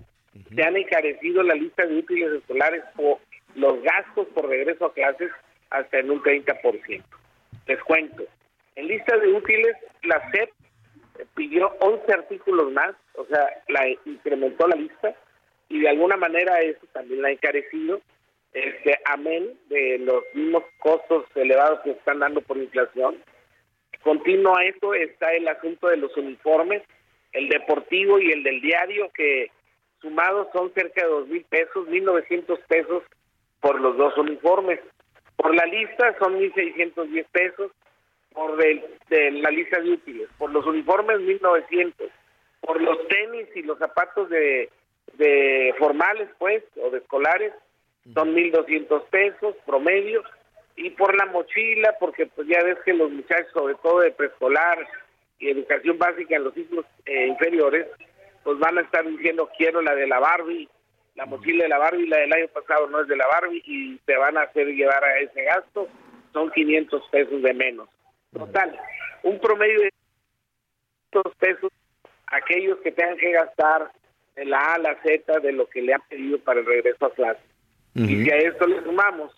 se 0.54 0.62
han 0.62 0.76
encarecido 0.76 1.42
la 1.42 1.54
lista 1.54 1.84
de 1.84 1.98
útiles 1.98 2.30
escolares 2.32 2.84
por 2.94 3.18
los 3.56 3.82
gastos 3.82 4.28
por 4.28 4.48
regreso 4.48 4.86
a 4.86 4.94
clases 4.94 5.32
hasta 5.70 5.98
en 5.98 6.12
un 6.12 6.22
30%. 6.22 7.02
Les 7.66 7.82
cuento. 7.82 8.22
En 8.78 8.86
lista 8.86 9.16
de 9.16 9.32
útiles, 9.32 9.76
la 10.02 10.30
SEP 10.30 10.50
pidió 11.34 11.68
11 11.80 12.12
artículos 12.12 12.72
más, 12.72 12.94
o 13.14 13.24
sea, 13.26 13.44
la 13.68 13.88
incrementó 14.04 14.68
la 14.68 14.76
lista 14.76 15.14
y 15.68 15.80
de 15.80 15.88
alguna 15.88 16.16
manera 16.16 16.60
eso 16.60 16.86
también 16.92 17.22
la 17.22 17.28
ha 17.28 17.32
encarecido, 17.32 18.00
este, 18.52 18.98
amén 19.04 19.58
de 19.68 19.98
los 19.98 20.22
mismos 20.32 20.62
costos 20.78 21.24
elevados 21.34 21.80
que 21.80 21.90
están 21.90 22.20
dando 22.20 22.40
por 22.40 22.56
inflación 22.56 23.16
Continuo 24.02 24.56
a 24.56 24.64
esto 24.64 24.94
está 24.94 25.32
el 25.32 25.48
asunto 25.48 25.88
de 25.88 25.96
los 25.96 26.16
uniformes, 26.16 26.82
el 27.32 27.48
deportivo 27.48 28.18
y 28.18 28.30
el 28.30 28.42
del 28.42 28.60
diario, 28.60 29.10
que 29.12 29.50
sumados 30.00 30.48
son 30.52 30.72
cerca 30.72 31.02
de 31.02 31.10
dos 31.10 31.28
mil 31.28 31.44
pesos, 31.44 31.88
mil 31.88 32.04
novecientos 32.04 32.60
pesos 32.68 33.02
por 33.60 33.80
los 33.80 33.96
dos 33.96 34.16
uniformes. 34.16 34.80
Por 35.36 35.54
la 35.54 35.66
lista 35.66 36.16
son 36.20 36.38
mil 36.38 36.52
seiscientos 36.54 37.10
diez 37.10 37.26
pesos, 37.32 37.72
por 38.38 38.56
de 38.56 39.30
la 39.32 39.50
lista 39.50 39.80
de 39.80 39.90
útiles. 39.90 40.28
Por 40.38 40.52
los 40.52 40.64
uniformes 40.64 41.18
mil 41.20 41.40
novecientos. 41.42 42.08
Por 42.60 42.80
los 42.80 42.96
tenis 43.08 43.48
y 43.56 43.62
los 43.62 43.78
zapatos 43.78 44.30
de, 44.30 44.70
de 45.14 45.74
formales, 45.76 46.28
pues, 46.38 46.62
o 46.80 46.90
de 46.90 46.98
escolares, 46.98 47.52
son 48.14 48.34
mil 48.34 48.52
doscientos 48.52 49.02
pesos 49.10 49.56
promedio 49.66 50.22
y 50.76 50.90
por 50.90 51.16
la 51.16 51.26
mochila, 51.26 51.96
porque 51.98 52.26
pues 52.26 52.46
ya 52.46 52.62
ves 52.62 52.78
que 52.84 52.94
los 52.94 53.10
muchachos, 53.10 53.50
sobre 53.52 53.74
todo 53.82 54.00
de 54.00 54.12
preescolar 54.12 54.86
y 55.40 55.50
educación 55.50 55.98
básica 55.98 56.36
en 56.36 56.44
los 56.44 56.54
ciclos 56.54 56.86
eh, 57.06 57.26
inferiores, 57.26 57.88
pues 58.44 58.58
van 58.60 58.78
a 58.78 58.82
estar 58.82 59.04
diciendo 59.04 59.50
quiero 59.58 59.82
la 59.82 59.96
de 59.96 60.06
la 60.06 60.20
Barbie, 60.20 60.68
la 61.16 61.26
mochila 61.26 61.64
de 61.64 61.68
la 61.70 61.78
Barbie, 61.78 62.06
la 62.06 62.18
del 62.18 62.32
año 62.32 62.48
pasado 62.48 62.86
no 62.86 63.00
es 63.00 63.08
de 63.08 63.16
la 63.16 63.26
Barbie 63.26 63.62
y 63.66 63.96
te 64.06 64.16
van 64.16 64.38
a 64.38 64.42
hacer 64.42 64.68
llevar 64.68 65.02
a 65.02 65.18
ese 65.18 65.42
gasto, 65.42 65.88
son 66.32 66.50
500 66.52 67.02
pesos 67.10 67.42
de 67.42 67.54
menos. 67.54 67.88
Total, 68.32 68.78
un 69.22 69.40
promedio 69.40 69.80
de 69.80 69.90
500 71.10 71.36
pesos 71.36 71.72
aquellos 72.30 72.78
que 72.80 72.92
tengan 72.92 73.16
que 73.16 73.32
gastar 73.32 73.90
de 74.36 74.44
la 74.44 74.58
A 74.58 74.74
a 74.74 74.78
la 74.78 75.02
Z 75.02 75.40
de 75.40 75.52
lo 75.52 75.66
que 75.68 75.82
le 75.82 75.94
han 75.94 76.02
pedido 76.08 76.38
para 76.38 76.60
el 76.60 76.66
regreso 76.66 77.06
a 77.06 77.14
clase. 77.14 77.40
Y 77.94 78.24
si 78.24 78.30
a 78.30 78.36
esto 78.36 78.66
le 78.66 78.82
sumamos 78.84 79.32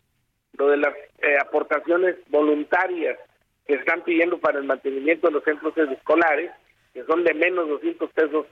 lo 0.53 0.69
de 0.69 0.77
las 0.77 0.95
eh, 1.23 1.37
aportaciones 1.41 2.17
voluntarias 2.29 3.19
que 3.67 3.75
están 3.75 4.03
pidiendo 4.03 4.39
para 4.39 4.59
el 4.59 4.65
mantenimiento 4.65 5.29
de 5.29 5.35
los 5.35 5.45
centros 5.45 5.75
escolares, 5.77 6.51
que 6.93 7.05
son 7.05 7.25
de 7.25 7.33
menos 7.33 7.69
200 7.69 8.11
pesos 8.11 8.47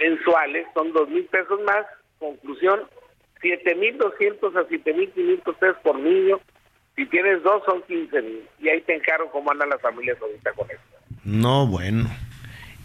mensuales, 0.00 0.66
son 0.74 0.92
2 0.92 1.08
mil 1.10 1.26
pesos 1.26 1.60
más. 1.62 1.86
Conclusión, 2.18 2.88
7.200 3.42 4.56
a 4.56 4.68
7.500 4.68 5.54
pesos 5.56 5.76
por 5.82 5.98
niño. 5.98 6.40
Si 7.00 7.06
tienes 7.06 7.42
dos, 7.42 7.62
son 7.64 7.82
15 7.88 8.20
mil. 8.20 8.42
Y 8.60 8.68
ahí 8.68 8.82
te 8.82 8.94
encargo 8.94 9.30
cómo 9.32 9.50
andan 9.50 9.70
las 9.70 9.80
familias 9.80 10.18
ahorita 10.20 10.52
con 10.52 10.70
esto. 10.70 10.84
No, 11.24 11.66
bueno. 11.66 12.10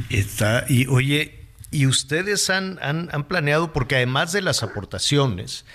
Está, 0.09 0.63
y 0.69 0.87
oye, 0.87 1.41
y 1.69 1.85
ustedes 1.85 2.49
han, 2.49 2.79
han, 2.81 3.23
planeado, 3.25 3.73
porque 3.73 3.95
además 3.95 4.31
de 4.31 4.41
las 4.41 4.63
aportaciones, 4.63 5.65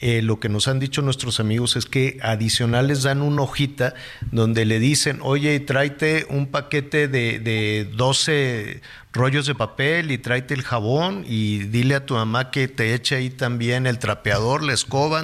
eh, 0.00 0.22
lo 0.22 0.40
que 0.40 0.48
nos 0.48 0.66
han 0.66 0.80
dicho 0.80 1.02
nuestros 1.02 1.38
amigos 1.38 1.76
es 1.76 1.86
que 1.86 2.18
adicionales 2.20 3.04
dan 3.04 3.22
una 3.22 3.42
hojita 3.42 3.94
donde 4.32 4.64
le 4.64 4.80
dicen, 4.80 5.20
oye, 5.22 5.60
tráete 5.60 6.26
un 6.28 6.50
paquete 6.50 7.06
de, 7.06 7.38
de 7.38 7.88
12 7.94 8.82
rollos 9.12 9.46
de 9.46 9.54
papel 9.54 10.10
y 10.10 10.18
tráete 10.18 10.54
el 10.54 10.62
jabón 10.62 11.24
y 11.28 11.58
dile 11.58 11.94
a 11.94 12.04
tu 12.04 12.14
mamá 12.14 12.50
que 12.50 12.66
te 12.66 12.92
eche 12.92 13.14
ahí 13.14 13.30
también 13.30 13.86
el 13.86 14.00
trapeador, 14.00 14.64
la 14.64 14.72
escoba. 14.72 15.22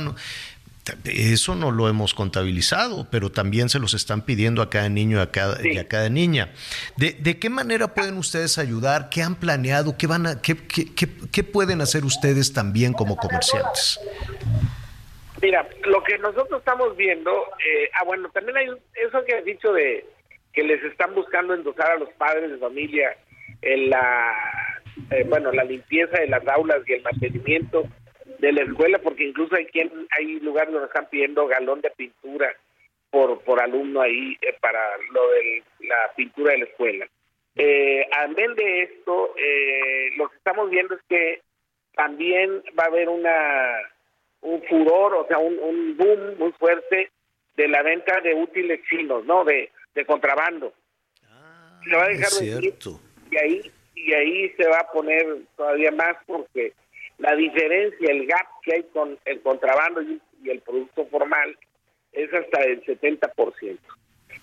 Eso 1.05 1.55
no 1.55 1.71
lo 1.71 1.89
hemos 1.89 2.15
contabilizado, 2.15 3.07
pero 3.11 3.31
también 3.31 3.69
se 3.69 3.79
los 3.79 3.95
están 3.95 4.23
pidiendo 4.23 4.63
a 4.63 4.71
cada 4.71 4.89
niño 4.89 5.19
y 5.19 5.21
a 5.21 5.31
cada, 5.31 5.67
y 5.67 5.79
a 5.79 5.89
cada 5.89 6.09
niña. 6.09 6.53
¿De, 6.97 7.13
¿De, 7.13 7.39
qué 7.39 7.51
manera 7.51 7.95
pueden 7.95 8.17
ustedes 8.19 8.59
ayudar? 8.59 9.09
¿Qué 9.11 9.23
han 9.23 9.35
planeado? 9.35 9.97
¿Qué, 9.97 10.07
van 10.07 10.27
a, 10.27 10.43
qué, 10.43 10.57
qué, 10.57 10.87
qué 11.33 11.45
pueden 11.45 11.81
hacer 11.81 12.05
ustedes 12.05 12.53
también 12.53 12.93
como 12.93 13.17
comerciantes? 13.17 14.01
Mira, 15.43 15.67
lo 15.85 16.03
que 16.03 16.19
nosotros 16.19 16.59
estamos 16.59 16.97
viendo, 16.97 17.31
eh, 17.67 17.91
ah, 17.99 18.05
bueno, 18.05 18.29
también 18.31 18.59
hay 18.59 18.67
eso 18.95 19.25
que 19.25 19.35
has 19.35 19.45
dicho 19.45 19.73
de 19.73 20.05
que 20.53 20.63
les 20.63 20.83
están 20.85 21.15
buscando 21.15 21.55
endosar 21.55 21.93
a 21.93 21.99
los 21.99 22.11
padres 22.15 22.51
de 22.51 22.59
familia 22.59 23.17
en 23.63 23.89
la, 23.89 24.35
eh, 25.11 25.25
bueno, 25.29 25.53
la 25.53 25.65
limpieza 25.65 26.19
de 26.19 26.29
las 26.29 26.47
aulas 26.49 26.79
y 26.87 26.93
el 26.93 27.03
mantenimiento 27.03 27.85
de 28.41 28.53
la 28.53 28.63
escuela, 28.63 28.99
porque 28.99 29.25
incluso 29.25 29.55
hay 29.55 29.67
quien, 29.67 29.91
hay 30.19 30.41
lugares 30.41 30.73
donde 30.73 30.87
están 30.87 31.09
pidiendo 31.11 31.47
galón 31.47 31.81
de 31.81 31.91
pintura 31.91 32.55
por 33.11 33.41
por 33.43 33.61
alumno 33.61 34.01
ahí 34.01 34.37
eh, 34.41 34.57
para 34.61 34.81
lo 35.13 35.31
de 35.31 35.63
la 35.81 36.13
pintura 36.17 36.53
de 36.53 36.59
la 36.59 36.65
escuela. 36.65 37.09
Eh, 37.57 38.07
además 38.13 38.57
de 38.57 38.83
esto, 38.83 39.35
eh, 39.37 40.11
lo 40.17 40.29
que 40.29 40.37
estamos 40.37 40.71
viendo 40.71 40.95
es 40.95 41.01
que 41.09 41.43
también 41.95 42.63
va 42.79 42.85
a 42.85 42.89
haber 42.89 43.09
una 43.09 43.77
un 44.43 44.63
furor, 44.63 45.15
o 45.15 45.27
sea, 45.27 45.39
un, 45.39 45.97
boom 45.99 46.39
muy 46.39 46.53
fuerte 46.53 47.11
de 47.57 47.69
la 47.69 47.83
venta 47.83 48.21
de 48.23 48.35
útiles 48.35 48.81
chinos, 48.89 49.27
¿no? 49.27 49.45
De, 49.45 49.71
de 49.95 50.07
contrabando. 50.07 50.73
se 51.85 51.95
va 51.95 52.05
a 52.05 52.09
dejar 52.09 52.31
y 53.31 53.37
ahí 53.37 53.73
y 53.95 54.15
ahí 54.15 54.49
se 54.57 54.67
va 54.67 54.79
a 54.79 54.93
poner 54.93 55.27
todavía 55.57 55.91
más 55.93 56.17
porque 56.27 56.73
la 57.21 57.37
diferencia, 57.37 58.11
el 58.11 58.27
gap 58.27 58.47
que 58.63 58.75
hay 58.75 58.83
con 58.93 59.19
el 59.25 59.41
contrabando 59.43 60.03
y, 60.03 60.21
el 60.47 60.61
producto 60.61 61.05
formal 61.07 61.55
es 62.13 62.33
hasta 62.33 62.63
el 62.63 62.83
70%. 62.83 63.79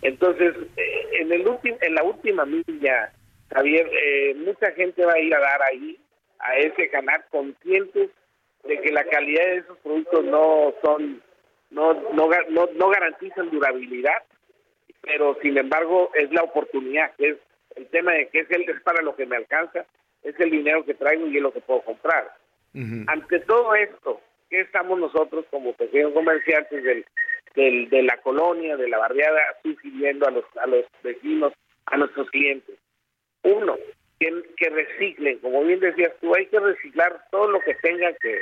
Entonces, 0.03 0.53
eh, 0.77 1.07
en 1.19 1.31
el 1.31 1.43
en 1.81 1.95
la 1.95 2.03
última 2.03 2.45
milla, 2.45 3.11
Javier, 3.51 3.89
eh, 3.91 4.35
mucha 4.35 4.71
gente 4.73 5.03
va 5.03 5.13
a 5.13 5.19
ir 5.19 5.33
a 5.33 5.39
dar 5.39 5.59
ahí 5.63 5.97
a 6.37 6.55
ese 6.57 6.87
canal 6.91 7.23
conscientes 7.31 8.11
de 8.63 8.81
que 8.81 8.91
la 8.91 9.03
calidad 9.05 9.43
de 9.43 9.57
esos 9.57 9.77
productos 9.79 10.25
no 10.25 10.73
son 10.83 11.23
no 11.71 11.93
no 12.13 12.29
no, 12.49 12.69
no 12.73 12.89
garantizan 12.89 13.49
durabilidad 13.49 14.23
pero 15.01 15.37
sin 15.41 15.57
embargo 15.57 16.11
es 16.13 16.31
la 16.31 16.43
oportunidad 16.43 17.13
que 17.15 17.29
es 17.29 17.37
el 17.75 17.87
tema 17.87 18.13
de 18.13 18.27
que 18.27 18.39
es 18.41 18.51
el 18.51 18.69
es 18.69 18.81
para 18.81 19.01
lo 19.01 19.15
que 19.15 19.25
me 19.25 19.35
alcanza 19.35 19.85
es 20.23 20.39
el 20.39 20.51
dinero 20.51 20.85
que 20.85 20.93
traigo 20.93 21.27
y 21.27 21.37
es 21.37 21.41
lo 21.41 21.51
que 21.51 21.61
puedo 21.61 21.81
comprar 21.81 22.31
ante 23.07 23.39
todo 23.41 23.75
esto 23.75 24.21
qué 24.49 24.61
estamos 24.61 24.99
nosotros 24.99 25.45
como 25.49 25.73
pequeños 25.73 26.13
comerciantes 26.13 26.83
del, 26.83 27.89
de 27.89 28.03
la 28.03 28.17
colonia 28.17 28.77
de 28.77 28.87
la 28.87 28.99
barriada 28.99 29.39
sugiriendo 29.63 30.27
a 30.27 30.31
los 30.31 30.45
a 30.57 30.67
los 30.67 30.85
vecinos 31.03 31.53
a 31.87 31.97
nuestros 31.97 32.29
clientes 32.29 32.75
uno 33.43 33.77
que, 34.19 34.69
reciclen, 34.69 35.39
como 35.39 35.63
bien 35.63 35.79
decías 35.79 36.11
tú, 36.19 36.33
hay 36.35 36.47
que 36.47 36.59
reciclar 36.59 37.25
todo 37.31 37.51
lo 37.51 37.59
que 37.61 37.75
tenga 37.75 38.13
que, 38.13 38.41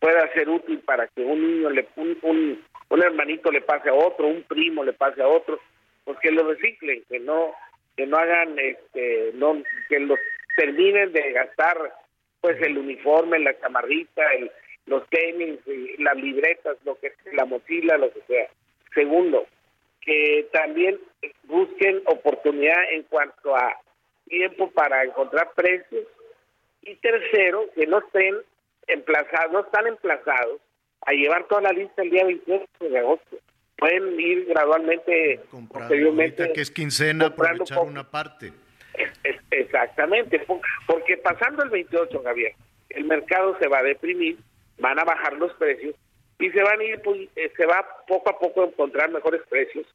pueda 0.00 0.32
ser 0.32 0.48
útil 0.48 0.80
para 0.80 1.06
que 1.08 1.22
un 1.22 1.40
niño, 1.40 1.70
le, 1.70 1.86
un, 1.94 2.18
un, 2.90 3.02
hermanito 3.02 3.52
le 3.52 3.60
pase 3.60 3.88
a 3.88 3.94
otro, 3.94 4.26
un 4.26 4.42
primo 4.42 4.82
le 4.82 4.92
pase 4.92 5.22
a 5.22 5.28
otro, 5.28 5.60
pues 6.04 6.18
que 6.18 6.32
lo 6.32 6.48
reciclen, 6.48 7.04
que 7.08 7.20
no 7.20 7.52
que 7.96 8.04
no 8.04 8.18
hagan, 8.18 8.58
este, 8.58 9.30
no 9.34 9.62
que 9.88 10.00
los 10.00 10.18
terminen 10.56 11.12
de 11.12 11.32
gastar 11.32 11.78
pues 12.46 12.62
el 12.62 12.78
uniforme, 12.78 13.40
la 13.40 13.58
chamarrita, 13.58 14.22
el, 14.34 14.52
los 14.86 15.02
tenis, 15.08 15.58
las 15.98 16.14
libretas, 16.14 16.76
lo 16.84 16.96
que 17.00 17.12
la 17.32 17.44
mochila, 17.44 17.98
lo 17.98 18.12
que 18.12 18.20
sea. 18.28 18.48
Segundo, 18.94 19.48
que 20.00 20.48
también 20.52 20.96
busquen 21.42 22.02
oportunidad 22.06 22.92
en 22.92 23.02
cuanto 23.02 23.56
a 23.56 23.76
tiempo 24.28 24.70
para 24.70 25.02
encontrar 25.02 25.50
precios 25.56 26.06
y 26.82 26.94
tercero, 26.94 27.64
que 27.74 27.84
no 27.88 27.98
estén 27.98 28.36
emplazados, 28.86 29.50
no 29.50 29.60
están 29.62 29.88
emplazados 29.88 30.60
a 31.00 31.12
llevar 31.14 31.48
toda 31.48 31.62
la 31.62 31.72
lista 31.72 32.00
el 32.02 32.10
día 32.10 32.26
28 32.26 32.64
de 32.78 32.98
agosto. 33.00 33.38
Pueden 33.76 34.20
ir 34.20 34.44
gradualmente, 34.44 35.40
posteriormente, 35.68 36.52
que 36.52 36.60
es 36.60 36.70
quincena, 36.70 37.26
aprovechar 37.26 37.80
una 37.80 38.08
parte. 38.08 38.52
Exactamente, 39.50 40.44
porque 40.86 41.16
pasando 41.18 41.62
el 41.62 41.70
28, 41.70 42.22
Javier, 42.22 42.52
el 42.90 43.04
mercado 43.04 43.56
se 43.58 43.68
va 43.68 43.78
a 43.78 43.82
deprimir, 43.82 44.38
van 44.78 44.98
a 44.98 45.04
bajar 45.04 45.34
los 45.34 45.52
precios 45.54 45.94
y 46.38 46.50
se 46.50 46.62
van 46.62 46.80
a 46.80 46.84
ir, 46.84 47.00
pues, 47.02 47.28
eh, 47.36 47.52
se 47.56 47.66
va 47.66 47.84
poco 48.06 48.30
a 48.30 48.38
poco 48.38 48.62
a 48.62 48.66
encontrar 48.66 49.10
mejores 49.10 49.42
precios 49.48 49.86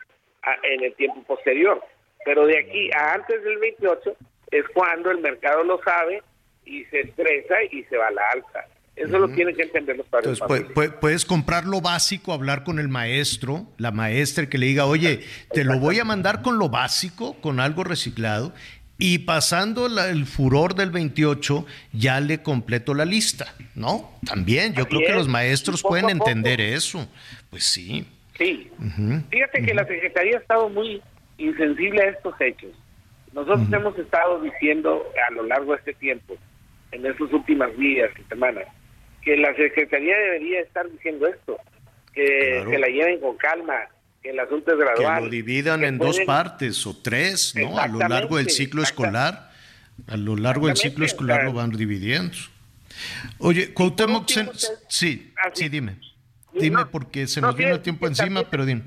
en 0.64 0.84
el 0.84 0.94
tiempo 0.96 1.22
posterior. 1.24 1.84
Pero 2.26 2.46
de 2.46 2.60
aquí 2.60 2.90
a 2.94 3.14
antes 3.14 3.44
del 3.44 3.58
28 3.58 4.16
es 4.52 4.66
cuando 4.74 5.12
el 5.12 5.20
mercado 5.20 5.64
lo 5.64 5.82
sabe 5.84 6.22
y 6.66 6.84
se 6.86 7.02
estresa 7.02 7.64
y 7.72 7.84
se 7.84 7.98
va 7.98 8.08
a 8.08 8.12
la 8.12 8.30
alza. 8.34 8.66
Eso 8.96 9.18
lo 9.18 9.30
tienen 9.30 9.56
que 9.56 9.64
entender 9.64 9.96
los 9.98 10.06
padres. 10.08 10.40
Entonces, 10.40 10.92
puedes 11.00 11.26
comprar 11.26 11.66
lo 11.66 11.80
básico, 11.80 12.34
hablar 12.34 12.64
con 12.64 12.78
el 12.78 12.90
maestro, 12.90 13.66
la 13.78 13.92
maestra 13.92 14.48
que 14.48 14.58
le 14.58 14.66
diga, 14.66 14.86
oye, 14.86 15.22
te 15.54 15.64
lo 15.64 15.80
voy 15.80 16.00
a 16.00 16.04
mandar 16.04 16.42
con 16.42 16.60
lo 16.60 16.70
básico, 16.70 17.40
con 17.42 17.60
algo 17.60 17.84
reciclado, 17.84 18.54
y 19.02 19.18
pasando 19.18 19.88
el 19.88 20.28
furor 20.28 20.76
del 20.76 20.92
28 20.92 21.66
ya 21.92 22.20
le 22.20 22.44
completo 22.44 22.94
la 22.94 23.04
lista, 23.04 23.56
¿no? 23.74 24.12
También, 24.24 24.76
yo 24.76 24.88
creo 24.88 25.02
que 25.02 25.14
los 25.14 25.28
maestros 25.28 25.82
pueden 25.82 26.12
entender 26.12 26.62
eso. 26.62 27.08
Pues 27.50 27.64
sí. 27.64 28.06
Sí. 28.38 28.70
Fíjate 29.32 29.64
que 29.64 29.74
la 29.74 29.88
Secretaría 29.88 30.38
ha 30.38 30.42
estado 30.42 30.70
muy 30.70 31.02
insensible 31.40 32.00
a 32.00 32.10
estos 32.10 32.40
hechos. 32.40 32.70
Nosotros 33.34 33.68
hemos 33.74 33.98
estado 33.98 34.40
diciendo 34.40 35.04
a 35.28 35.32
lo 35.32 35.48
largo 35.48 35.72
de 35.72 35.80
este 35.80 35.94
tiempo, 35.96 36.36
en 36.92 37.04
estos 37.04 37.34
últimos 37.34 37.76
días 37.78 38.12
y 38.20 38.24
semanas, 38.30 38.66
que 39.24 39.36
la 39.36 39.56
Secretaría 39.56 40.16
debería 40.16 40.62
estar 40.62 40.88
diciendo 40.92 41.26
esto, 41.26 41.58
que 42.14 42.64
se 42.70 42.78
la 42.78 42.88
lleven 42.88 43.20
con 43.20 43.36
calma, 43.38 43.80
el 44.24 44.40
asunto 44.40 44.72
es 44.72 44.78
gradual. 44.78 45.20
Que 45.20 45.26
lo 45.26 45.32
dividan 45.32 45.84
en 45.84 45.98
dos 45.98 46.20
partes 46.26 46.86
o 46.86 46.96
tres, 46.96 47.54
¿no? 47.56 47.78
A 47.78 47.88
lo 47.88 48.00
largo 48.00 48.38
del 48.38 48.50
ciclo 48.50 48.84
escolar. 48.84 49.52
A 50.08 50.18
lo 50.18 50.36
largo 50.36 50.68
del 50.68 50.78
ciclo 50.78 51.06
escolar 51.06 51.44
lo 51.44 51.54
van 51.54 51.72
dividiendo. 51.72 52.36
Oye, 53.40 53.74
Cuauhtémoc, 53.74 54.28
sí, 54.88 55.34
ah, 55.38 55.50
sí, 55.54 55.70
dime. 55.70 55.98
Dime 56.54 56.86
porque 56.86 57.28
se 57.28 57.42
nos 57.42 57.56
viene 57.56 57.74
el 57.74 57.82
tiempo 57.82 58.08
encima, 58.08 58.44
pero 58.50 58.66
dime. 58.66 58.84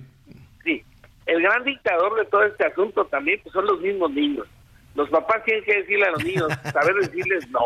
Sí, 0.64 0.84
el 1.26 1.42
gran 1.42 1.64
dictador 1.64 2.16
de 2.16 2.24
todo 2.26 2.44
este 2.44 2.66
asunto 2.66 3.04
también 3.06 3.40
pues 3.42 3.52
son 3.52 3.66
los 3.66 3.80
mismos 3.80 4.10
niños. 4.12 4.46
Los 4.94 5.08
papás 5.08 5.42
tienen 5.44 5.64
que 5.64 5.78
decirle 5.78 6.06
a 6.06 6.10
los 6.12 6.24
niños, 6.24 6.48
saber 6.72 6.94
decirles 7.00 7.48
no. 7.50 7.60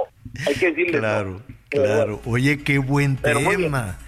Hay 0.46 0.54
que 0.54 0.70
decirles 0.70 0.96
claro, 1.00 1.42
Claro, 1.68 2.20
Oye, 2.24 2.62
qué 2.62 2.78
buen 2.78 3.16
tema. 3.16 3.98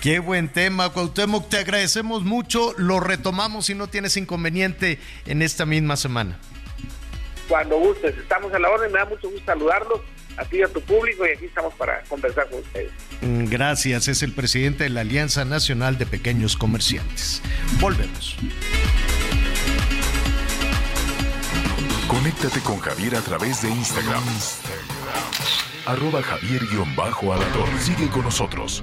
Qué 0.00 0.18
buen 0.18 0.48
tema, 0.48 0.88
Cuauhtémoc. 0.90 1.48
Te 1.50 1.58
agradecemos 1.58 2.24
mucho. 2.24 2.72
Lo 2.78 3.00
retomamos 3.00 3.66
si 3.66 3.74
no 3.74 3.86
tienes 3.88 4.16
inconveniente 4.16 4.98
en 5.26 5.42
esta 5.42 5.66
misma 5.66 5.96
semana. 5.96 6.38
Cuando 7.48 7.78
gustes, 7.78 8.16
estamos 8.16 8.52
a 8.54 8.58
la 8.58 8.70
orden. 8.70 8.90
Me 8.92 8.98
da 8.98 9.04
mucho 9.04 9.28
gusto 9.28 9.44
saludarlos 9.44 10.00
a 10.38 10.44
ti 10.46 10.58
y 10.58 10.62
a 10.62 10.68
tu 10.68 10.80
público 10.80 11.26
y 11.26 11.30
aquí 11.30 11.44
estamos 11.44 11.74
para 11.74 12.02
conversar 12.04 12.48
con 12.48 12.60
ustedes. 12.60 12.90
Mm, 13.20 13.44
gracias. 13.46 14.08
Es 14.08 14.22
el 14.22 14.32
presidente 14.32 14.84
de 14.84 14.90
la 14.90 15.02
Alianza 15.02 15.44
Nacional 15.44 15.98
de 15.98 16.06
Pequeños 16.06 16.56
Comerciantes. 16.56 17.42
Volvemos. 17.78 18.36
Conéctate 22.08 22.60
con 22.60 22.78
Javier 22.78 23.16
a 23.16 23.20
través 23.20 23.60
de 23.62 23.68
Instagram 23.68 24.22
arroba 25.86 26.22
javier 26.22 26.62
alador 26.62 27.68
Sigue 27.80 28.08
con 28.10 28.22
nosotros. 28.22 28.82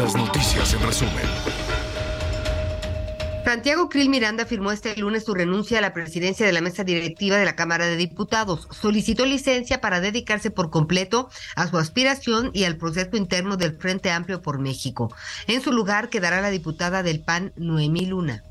Las 0.00 0.16
noticias 0.16 0.72
en 0.72 0.80
resumen. 0.80 1.26
Santiago 3.44 3.90
Krill 3.90 4.08
Miranda 4.08 4.46
firmó 4.46 4.72
este 4.72 4.96
lunes 4.96 5.24
su 5.24 5.34
renuncia 5.34 5.76
a 5.76 5.82
la 5.82 5.92
presidencia 5.92 6.46
de 6.46 6.52
la 6.52 6.62
mesa 6.62 6.84
directiva 6.84 7.36
de 7.36 7.44
la 7.44 7.54
Cámara 7.54 7.84
de 7.84 7.98
Diputados. 7.98 8.66
Solicitó 8.70 9.26
licencia 9.26 9.82
para 9.82 10.00
dedicarse 10.00 10.50
por 10.50 10.70
completo 10.70 11.28
a 11.54 11.66
su 11.66 11.76
aspiración 11.76 12.50
y 12.54 12.64
al 12.64 12.78
proceso 12.78 13.14
interno 13.18 13.58
del 13.58 13.76
Frente 13.76 14.10
Amplio 14.10 14.40
por 14.40 14.58
México. 14.58 15.14
En 15.46 15.60
su 15.60 15.70
lugar 15.70 16.08
quedará 16.08 16.40
la 16.40 16.48
diputada 16.48 17.02
del 17.02 17.20
PAN, 17.20 17.52
Noemí 17.56 18.06
Luna. 18.06 18.42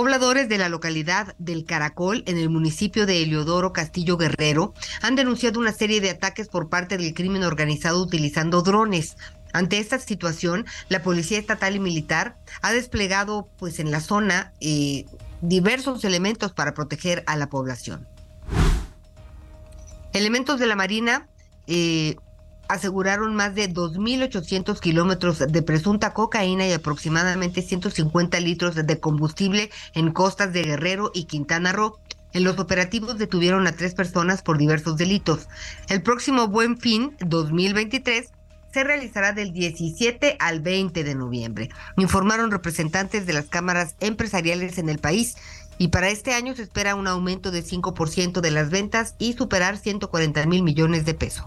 Pobladores 0.00 0.48
de 0.48 0.56
la 0.56 0.70
localidad 0.70 1.34
del 1.36 1.66
Caracol, 1.66 2.22
en 2.24 2.38
el 2.38 2.48
municipio 2.48 3.04
de 3.04 3.22
Heliodoro 3.22 3.74
Castillo 3.74 4.16
Guerrero, 4.16 4.72
han 5.02 5.14
denunciado 5.14 5.60
una 5.60 5.72
serie 5.72 6.00
de 6.00 6.08
ataques 6.08 6.48
por 6.48 6.70
parte 6.70 6.96
del 6.96 7.12
crimen 7.12 7.44
organizado 7.44 8.00
utilizando 8.02 8.62
drones. 8.62 9.18
Ante 9.52 9.76
esta 9.76 9.98
situación, 9.98 10.64
la 10.88 11.02
Policía 11.02 11.38
Estatal 11.38 11.76
y 11.76 11.80
Militar 11.80 12.38
ha 12.62 12.72
desplegado 12.72 13.50
pues 13.58 13.78
en 13.78 13.90
la 13.90 14.00
zona 14.00 14.54
eh, 14.62 15.04
diversos 15.42 16.02
elementos 16.02 16.52
para 16.52 16.72
proteger 16.72 17.22
a 17.26 17.36
la 17.36 17.50
población. 17.50 18.08
Elementos 20.14 20.58
de 20.58 20.66
la 20.66 20.76
Marina 20.76 21.28
eh, 21.66 22.16
aseguraron 22.70 23.34
más 23.34 23.56
de 23.56 23.68
2.800 23.68 24.78
kilómetros 24.78 25.40
de 25.40 25.62
presunta 25.62 26.14
cocaína 26.14 26.68
y 26.68 26.72
aproximadamente 26.72 27.62
150 27.62 28.38
litros 28.38 28.76
de 28.76 29.00
combustible 29.00 29.70
en 29.94 30.12
costas 30.12 30.52
de 30.52 30.62
Guerrero 30.62 31.10
y 31.12 31.24
Quintana 31.24 31.72
Roo. 31.72 31.98
En 32.32 32.44
los 32.44 32.60
operativos 32.60 33.18
detuvieron 33.18 33.66
a 33.66 33.72
tres 33.72 33.94
personas 33.94 34.42
por 34.42 34.56
diversos 34.56 34.96
delitos. 34.96 35.48
El 35.88 36.02
próximo 36.02 36.46
Buen 36.46 36.78
Fin 36.78 37.16
2023 37.18 38.30
se 38.72 38.84
realizará 38.84 39.32
del 39.32 39.52
17 39.52 40.36
al 40.38 40.60
20 40.60 41.02
de 41.02 41.14
noviembre, 41.16 41.70
informaron 41.96 42.52
representantes 42.52 43.26
de 43.26 43.32
las 43.32 43.46
cámaras 43.46 43.96
empresariales 43.98 44.78
en 44.78 44.88
el 44.88 45.00
país. 45.00 45.34
Y 45.76 45.88
para 45.88 46.10
este 46.10 46.34
año 46.34 46.54
se 46.54 46.62
espera 46.62 46.94
un 46.94 47.08
aumento 47.08 47.50
de 47.50 47.64
5% 47.64 48.40
de 48.40 48.50
las 48.52 48.70
ventas 48.70 49.16
y 49.18 49.32
superar 49.32 49.76
140 49.76 50.46
mil 50.46 50.62
millones 50.62 51.04
de 51.04 51.14
pesos. 51.14 51.46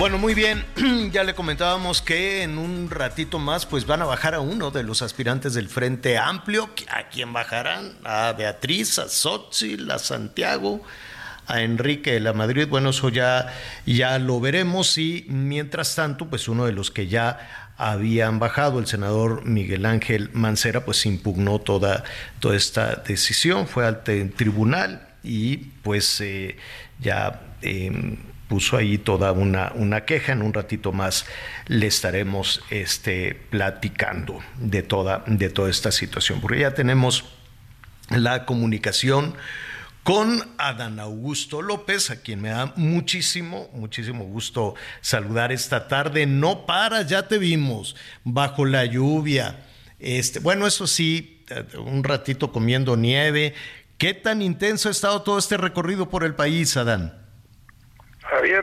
Bueno, 0.00 0.16
muy 0.16 0.32
bien, 0.32 0.64
ya 1.12 1.24
le 1.24 1.34
comentábamos 1.34 2.00
que 2.00 2.42
en 2.42 2.56
un 2.56 2.88
ratito 2.88 3.38
más 3.38 3.66
pues 3.66 3.84
van 3.84 4.00
a 4.00 4.06
bajar 4.06 4.34
a 4.34 4.40
uno 4.40 4.70
de 4.70 4.82
los 4.82 5.02
aspirantes 5.02 5.52
del 5.52 5.68
Frente 5.68 6.16
Amplio. 6.16 6.70
¿A 6.88 7.10
quién 7.10 7.34
bajarán? 7.34 7.98
A 8.02 8.32
Beatriz, 8.32 8.98
a 8.98 9.10
Xochitl, 9.10 9.90
a 9.90 9.98
Santiago, 9.98 10.80
a 11.46 11.60
Enrique 11.60 12.12
de 12.12 12.20
la 12.20 12.32
Madrid. 12.32 12.66
Bueno, 12.66 12.88
eso 12.90 13.10
ya, 13.10 13.54
ya 13.84 14.18
lo 14.18 14.40
veremos 14.40 14.96
y 14.96 15.26
mientras 15.28 15.94
tanto 15.94 16.30
pues 16.30 16.48
uno 16.48 16.64
de 16.64 16.72
los 16.72 16.90
que 16.90 17.06
ya 17.06 17.74
habían 17.76 18.38
bajado, 18.38 18.78
el 18.78 18.86
senador 18.86 19.44
Miguel 19.44 19.84
Ángel 19.84 20.30
Mancera, 20.32 20.86
pues 20.86 21.04
impugnó 21.04 21.58
toda, 21.58 22.04
toda 22.38 22.56
esta 22.56 22.94
decisión, 22.94 23.68
fue 23.68 23.86
al 23.86 24.02
tribunal 24.02 25.08
y 25.22 25.58
pues 25.58 26.22
eh, 26.22 26.56
ya... 27.00 27.42
Eh, 27.60 28.16
puso 28.50 28.76
ahí 28.76 28.98
toda 28.98 29.30
una, 29.30 29.70
una 29.76 30.04
queja. 30.04 30.32
En 30.32 30.42
un 30.42 30.52
ratito 30.52 30.90
más 30.90 31.24
le 31.68 31.86
estaremos 31.86 32.62
este, 32.68 33.36
platicando 33.48 34.40
de 34.58 34.82
toda, 34.82 35.22
de 35.28 35.48
toda 35.50 35.70
esta 35.70 35.92
situación, 35.92 36.40
porque 36.40 36.58
ya 36.58 36.74
tenemos 36.74 37.24
la 38.08 38.46
comunicación 38.46 39.36
con 40.02 40.42
Adán 40.58 40.98
Augusto 40.98 41.62
López, 41.62 42.10
a 42.10 42.22
quien 42.22 42.40
me 42.40 42.48
da 42.48 42.72
muchísimo, 42.74 43.70
muchísimo 43.72 44.24
gusto 44.24 44.74
saludar 45.00 45.52
esta 45.52 45.86
tarde. 45.86 46.26
No 46.26 46.66
para, 46.66 47.02
ya 47.02 47.28
te 47.28 47.38
vimos, 47.38 47.94
bajo 48.24 48.64
la 48.64 48.84
lluvia. 48.84 49.64
Este, 50.00 50.40
bueno, 50.40 50.66
eso 50.66 50.88
sí, 50.88 51.44
un 51.78 52.02
ratito 52.02 52.50
comiendo 52.50 52.96
nieve. 52.96 53.54
¿Qué 53.96 54.12
tan 54.12 54.42
intenso 54.42 54.88
ha 54.88 54.92
estado 54.92 55.22
todo 55.22 55.38
este 55.38 55.56
recorrido 55.56 56.08
por 56.08 56.24
el 56.24 56.34
país, 56.34 56.76
Adán? 56.76 57.19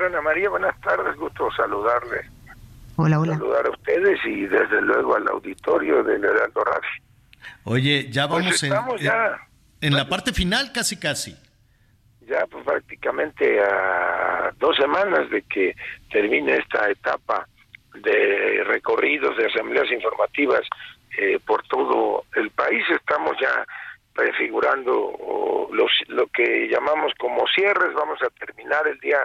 Ana 0.07 0.21
María, 0.21 0.49
buenas 0.49 0.79
tardes, 0.81 1.15
gusto 1.17 1.49
saludarle. 1.51 2.21
Hola, 2.95 3.19
hola. 3.19 3.33
Saludar 3.33 3.67
a 3.67 3.69
ustedes 3.71 4.19
y 4.25 4.45
desde 4.47 4.81
luego 4.81 5.15
al 5.15 5.27
auditorio 5.27 6.01
del 6.03 6.23
Heraldo 6.23 6.63
Radio. 6.63 6.89
Oye, 7.65 8.09
ya 8.09 8.27
Pues 8.27 8.69
vamos 8.69 8.99
en, 9.01 9.05
ya, 9.05 9.37
en 9.81 9.93
la 9.93 10.07
parte 10.07 10.33
final, 10.33 10.71
casi 10.73 10.97
casi. 10.97 11.37
ya 12.21 12.45
pues 12.47 12.63
prácticamente 12.65 13.59
a 13.61 14.51
dos 14.57 14.75
semanas 14.77 15.29
de 15.29 15.41
que 15.43 15.75
termine 16.09 16.55
esta 16.57 16.89
etapa 16.89 17.47
de 17.93 18.63
recorridos 18.65 19.35
de 19.37 19.45
asambleas 19.47 19.91
informativas 19.91 20.61
eh, 21.17 21.39
por 21.45 21.61
todo 21.67 22.23
el 22.35 22.49
país. 22.51 22.83
Estamos 22.89 23.35
ya 23.41 23.65
prefigurando 24.13 25.67
los, 25.71 25.91
lo 26.07 26.27
que 26.27 26.67
llamamos 26.69 27.13
como 27.19 27.45
cierres. 27.53 27.93
Vamos 27.93 28.19
a 28.23 28.29
terminar 28.45 28.87
el 28.87 28.97
día 28.99 29.19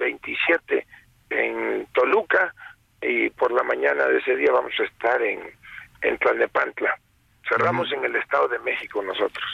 27 0.00 0.86
en 1.30 1.86
Toluca 1.92 2.52
y 3.00 3.30
por 3.30 3.52
la 3.52 3.62
mañana 3.62 4.04
de 4.06 4.18
ese 4.18 4.34
día 4.36 4.50
vamos 4.52 4.72
a 4.80 4.82
estar 4.84 5.22
en, 5.22 5.40
en 6.02 6.18
Tlalnepantla. 6.18 6.98
Cerramos 7.48 7.90
en 7.92 8.04
el 8.04 8.16
Estado 8.16 8.48
de 8.48 8.58
México 8.58 9.02
nosotros. 9.02 9.44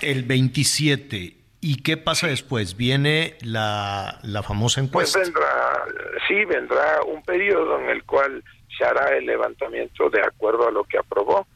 El 0.00 0.24
27. 0.24 1.36
¿Y 1.60 1.82
qué 1.82 1.96
pasa 1.96 2.26
después? 2.26 2.76
Viene 2.76 3.36
la, 3.42 4.18
la 4.22 4.42
famosa 4.42 4.80
Pues 4.92 5.14
encuesta. 5.14 5.20
vendrá, 5.20 5.84
sí, 6.28 6.44
vendrá 6.44 7.02
un 7.06 7.22
periodo 7.22 7.80
en 7.80 7.88
el 7.90 8.04
cual 8.04 8.42
se 8.76 8.84
hará 8.84 9.16
el 9.16 9.26
levantamiento 9.26 10.10
de 10.10 10.20
acuerdo 10.22 10.68
a 10.68 10.70
lo 10.70 10.84
que 10.84 10.98
aprobó 10.98 11.46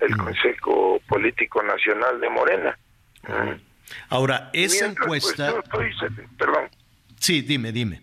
el 0.00 0.16
Consejo 0.16 1.00
Político 1.06 1.62
Nacional 1.62 2.18
de 2.20 2.28
Morena. 2.30 2.78
Ahora, 4.08 4.50
esa 4.52 4.86
Mientras, 4.86 5.06
pues, 5.06 5.24
encuesta... 5.24 5.50
yo 5.50 5.60
estoy 5.60 5.92
ce- 5.98 6.28
perdón. 6.38 6.68
Sí, 7.22 7.40
dime, 7.40 7.70
dime. 7.70 8.00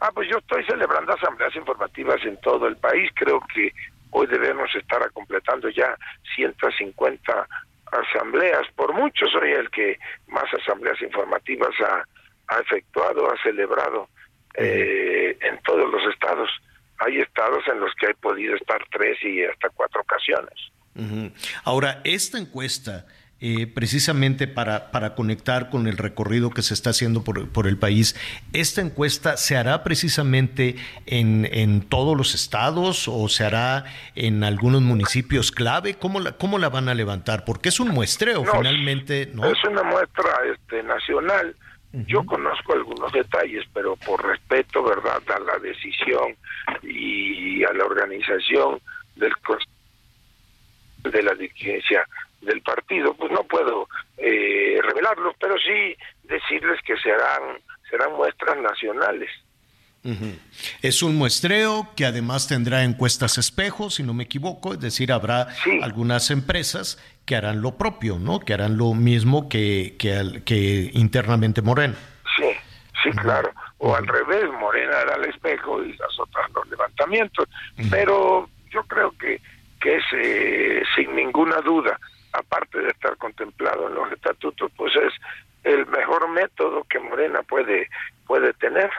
Ah, 0.00 0.10
pues 0.14 0.26
yo 0.30 0.38
estoy 0.38 0.64
celebrando 0.64 1.12
asambleas 1.12 1.54
informativas 1.54 2.24
en 2.24 2.40
todo 2.40 2.68
el 2.68 2.76
país. 2.78 3.10
Creo 3.14 3.38
que 3.54 3.70
hoy 4.12 4.26
debemos 4.28 4.74
estar 4.74 4.98
completando 5.12 5.68
ya 5.68 5.94
150 6.36 7.46
asambleas. 7.92 8.66
Por 8.74 8.94
mucho 8.94 9.26
soy 9.26 9.50
el 9.50 9.68
que 9.68 9.98
más 10.28 10.46
asambleas 10.54 10.98
informativas 11.02 11.74
ha, 11.80 12.02
ha 12.48 12.60
efectuado, 12.60 13.30
ha 13.30 13.36
celebrado 13.42 14.08
eh, 14.54 15.36
en 15.42 15.60
todos 15.60 15.92
los 15.92 16.02
estados. 16.10 16.48
Hay 17.00 17.18
estados 17.18 17.62
en 17.68 17.78
los 17.78 17.94
que 17.96 18.06
he 18.06 18.14
podido 18.14 18.54
estar 18.54 18.82
tres 18.90 19.22
y 19.22 19.44
hasta 19.44 19.68
cuatro 19.68 20.00
ocasiones. 20.00 20.54
Ahora, 21.64 22.00
esta 22.04 22.38
encuesta, 22.38 23.04
eh, 23.42 23.66
precisamente 23.66 24.46
para, 24.46 24.90
para 24.90 25.14
conectar 25.14 25.70
con 25.70 25.86
el 25.86 25.96
recorrido 25.96 26.50
que 26.50 26.60
se 26.60 26.74
está 26.74 26.90
haciendo 26.90 27.24
por, 27.24 27.48
por 27.48 27.66
el 27.66 27.78
país, 27.78 28.14
¿esta 28.52 28.82
encuesta 28.82 29.38
se 29.38 29.56
hará 29.56 29.82
precisamente 29.82 30.76
en, 31.06 31.48
en 31.50 31.80
todos 31.80 32.16
los 32.16 32.34
estados 32.34 33.08
o 33.08 33.28
se 33.30 33.44
hará 33.44 33.86
en 34.14 34.44
algunos 34.44 34.82
municipios 34.82 35.52
clave? 35.52 35.94
¿Cómo 35.94 36.20
la, 36.20 36.32
cómo 36.32 36.58
la 36.58 36.68
van 36.68 36.90
a 36.90 36.94
levantar? 36.94 37.46
Porque 37.46 37.70
es 37.70 37.80
un 37.80 37.88
muestreo 37.88 38.44
No, 38.44 38.52
finalmente, 38.52 39.30
¿no? 39.32 39.46
Es 39.46 39.64
una 39.64 39.84
muestra 39.84 40.30
este, 40.52 40.82
nacional. 40.82 41.56
Yo 41.92 42.24
conozco 42.26 42.74
algunos 42.74 43.10
detalles, 43.10 43.64
pero 43.72 43.96
por 43.96 44.24
respeto, 44.24 44.84
¿verdad?, 44.84 45.22
a 45.34 45.40
la 45.40 45.58
decisión 45.58 46.36
y 46.82 47.64
a 47.64 47.72
la 47.72 47.84
organización 47.84 48.80
del 49.16 49.32
de 51.04 51.22
la 51.22 51.34
dirigencia 51.34 52.06
del 52.40 52.62
partido, 52.62 53.14
pues 53.14 53.30
no 53.32 53.42
puedo 53.44 53.88
eh, 54.16 54.78
revelarlo, 54.82 55.34
pero 55.38 55.56
sí 55.58 55.96
decirles 56.24 56.80
que 56.84 56.96
serán 56.98 57.58
serán 57.90 58.12
muestras 58.12 58.56
nacionales. 58.58 59.30
Es 60.80 61.02
un 61.02 61.16
muestreo 61.16 61.88
que 61.94 62.06
además 62.06 62.48
tendrá 62.48 62.84
encuestas 62.84 63.36
espejo, 63.36 63.90
si 63.90 64.02
no 64.02 64.14
me 64.14 64.24
equivoco, 64.24 64.72
es 64.72 64.80
decir, 64.80 65.12
habrá 65.12 65.48
algunas 65.82 66.30
empresas 66.30 66.98
que 67.26 67.36
harán 67.36 67.60
lo 67.60 67.76
propio, 67.76 68.18
¿no? 68.18 68.40
Que 68.40 68.54
harán 68.54 68.78
lo 68.78 68.94
mismo 68.94 69.48
que, 69.48 69.96
que, 69.98 70.42
que 70.44 70.90
internamente 70.94 71.60
Moreno. 71.60 71.96
Sí, 72.36 72.50
sí, 73.02 73.10
claro. 73.10 73.52
O 73.76 73.94
al 73.94 74.06
revés, 74.06 74.50
Morena 74.58 75.00
hará 75.00 75.16
el 75.16 75.28
espejo 75.28 75.82
y 75.82 75.92
las 75.92 76.18
otras 76.18 76.50
los 76.54 76.66
levantamientos. 76.70 77.46
Pero 77.90 78.48
yo 78.70 78.82
creo 78.84 79.10
que, 79.18 79.38
que 79.80 79.96
es 79.96 80.04
eh, 80.14 80.82
sin 80.96 81.14
ninguna 81.14 81.60
duda, 81.60 81.98
aparte 82.32 82.78
de 82.78 82.90
estar 82.90 83.16
contemplado 83.16 83.88
en 83.88 83.94
los 83.94 84.12
estatutos, 84.12 84.70
pues 84.76 84.92
es 84.96 85.12
el 85.64 85.86
mejor 85.86 86.28
método 86.30 86.84
que 86.84 86.98
Morena 86.98 87.42
puede, 87.42 87.88
puede 88.26 88.52
tener. 88.54 88.90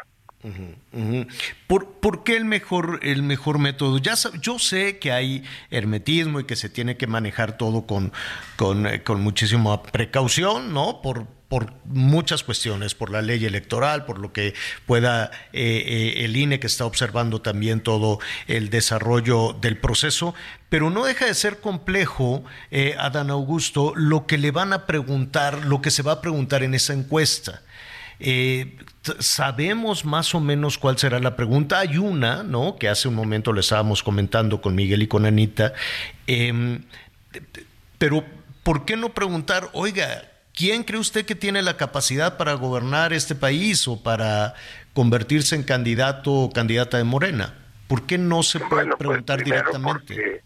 ¿Por, 1.68 1.92
por 2.00 2.24
qué 2.24 2.36
el 2.36 2.46
mejor, 2.46 3.00
el 3.04 3.22
mejor 3.22 3.60
método? 3.60 4.00
Ya 4.00 4.16
yo 4.42 4.58
sé 4.58 4.98
que 4.98 5.12
hay 5.12 5.44
hermetismo 5.70 6.40
y 6.40 6.46
que 6.46 6.56
se 6.56 6.70
tiene 6.70 6.98
que 6.98 7.06
manejar 7.06 7.58
todo 7.58 7.86
con, 7.86 8.12
con, 8.56 8.88
eh, 8.88 9.04
con 9.04 9.22
muchísima 9.22 9.84
precaución, 9.84 10.74
¿no? 10.74 11.02
Por, 11.04 11.28
por 11.52 11.74
muchas 11.84 12.46
cuestiones, 12.46 12.96
por 12.96 13.12
la 13.12 13.22
ley 13.22 13.44
electoral, 13.44 14.06
por 14.06 14.20
lo 14.20 14.32
que 14.32 14.54
pueda 14.86 15.32
eh, 15.52 15.84
eh, 15.86 16.24
el 16.24 16.38
INE 16.38 16.62
que 16.62 16.68
está 16.68 16.86
observando 16.86 17.42
también 17.42 17.82
todo 17.82 18.20
el 18.48 18.70
desarrollo 18.70 19.52
del 19.60 19.76
proceso, 19.76 20.34
pero 20.70 20.90
no 20.90 21.04
deja 21.04 21.26
de 21.26 21.34
ser 21.34 21.60
complejo, 21.60 22.46
eh, 22.72 22.96
Adán 22.98 23.30
Augusto, 23.30 23.92
lo 23.98 24.28
que 24.28 24.38
le 24.38 24.52
van 24.52 24.72
a 24.72 24.86
preguntar, 24.86 25.66
lo 25.66 25.82
que 25.82 25.92
se 25.92 26.04
va 26.04 26.14
a 26.14 26.22
preguntar 26.22 26.64
en 26.64 26.74
esa 26.74 26.94
encuesta. 26.94 27.64
Eh, 28.22 28.78
sabemos 29.20 30.06
más 30.06 30.34
o 30.34 30.40
menos 30.40 30.78
cuál 30.78 30.98
será 30.98 31.20
la 31.20 31.36
pregunta. 31.36 31.80
Hay 31.80 31.98
una, 31.98 32.44
¿no? 32.44 32.78
Que 32.78 32.88
hace 32.88 33.10
un 33.10 33.16
momento 33.16 33.52
le 33.52 33.60
estábamos 33.60 34.04
comentando 34.04 34.62
con 34.62 34.74
Miguel 34.74 35.02
y 35.02 35.08
con 35.08 35.26
Anita. 35.26 35.74
Em, 36.28 36.84
pero, 37.98 38.24
¿por 38.64 38.86
qué 38.86 38.96
no 38.96 39.14
preguntar, 39.14 39.70
oiga, 39.74 40.31
¿quién 40.56 40.84
cree 40.84 41.00
usted 41.00 41.26
que 41.26 41.36
tiene 41.36 41.62
la 41.62 41.78
capacidad 41.78 42.38
para 42.38 42.54
gobernar 42.54 43.14
este 43.14 43.36
país 43.36 43.88
o 43.88 44.02
para 44.02 44.54
convertirse 44.94 45.56
en 45.56 45.64
candidato 45.64 46.32
o 46.32 46.52
candidata 46.52 46.98
de 46.98 47.04
Morena? 47.04 47.56
¿Por 47.88 48.06
qué 48.06 48.18
no 48.18 48.44
se 48.44 48.60
puede 48.60 48.96
preguntar 48.96 49.38
pues, 49.38 49.44
primero 49.44 49.72
directamente? 49.72 50.16
Porque, 50.16 50.42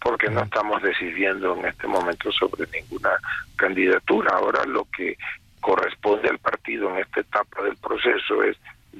porque 0.00 0.30
no 0.30 0.42
estamos 0.42 0.82
decidiendo 0.82 1.56
en 1.56 1.66
este 1.66 1.86
momento 1.86 2.30
sobre 2.32 2.68
ninguna 2.70 3.10
candidatura. 3.56 4.36
Ahora 4.36 4.64
lo 4.64 4.86
que 4.96 5.16
corresponde 5.60 6.28
al 6.28 6.38
partido 6.38 6.90
en 6.90 6.98
esta 6.98 7.20
etapa 7.20 7.62
del 7.62 7.76
proceso 7.76 8.42
es 8.42 8.56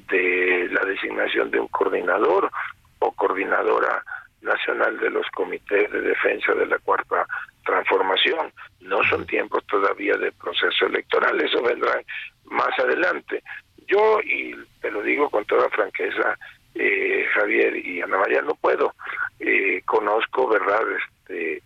de 0.09 0.67
la 0.71 0.83
designación 0.85 1.51
de 1.51 1.59
un 1.59 1.67
coordinador 1.67 2.51
o 2.99 3.11
coordinadora 3.11 4.03
nacional 4.41 4.97
de 4.99 5.09
los 5.09 5.25
comités 5.31 5.91
de 5.91 6.01
defensa 6.01 6.53
de 6.53 6.65
la 6.65 6.77
cuarta 6.79 7.25
transformación. 7.65 8.53
No 8.81 9.03
son 9.09 9.25
tiempos 9.25 9.65
todavía 9.67 10.15
de 10.15 10.31
proceso 10.31 10.85
electoral, 10.85 11.41
eso 11.41 11.61
vendrá 11.61 12.01
más 12.45 12.77
adelante. 12.79 13.43
Yo, 13.87 14.19
y 14.21 14.55
te 14.81 14.91
lo 14.91 15.01
digo 15.01 15.29
con 15.29 15.45
toda 15.45 15.69
franqueza, 15.69 16.37
eh, 16.73 17.25
Javier 17.33 17.75
y 17.75 18.01
Ana 18.01 18.17
María, 18.17 18.41
no 18.41 18.55
puedo. 18.55 18.93
Eh, 19.39 19.81
conozco, 19.85 20.47
¿verdad?, 20.47 20.81
este, 20.97 21.61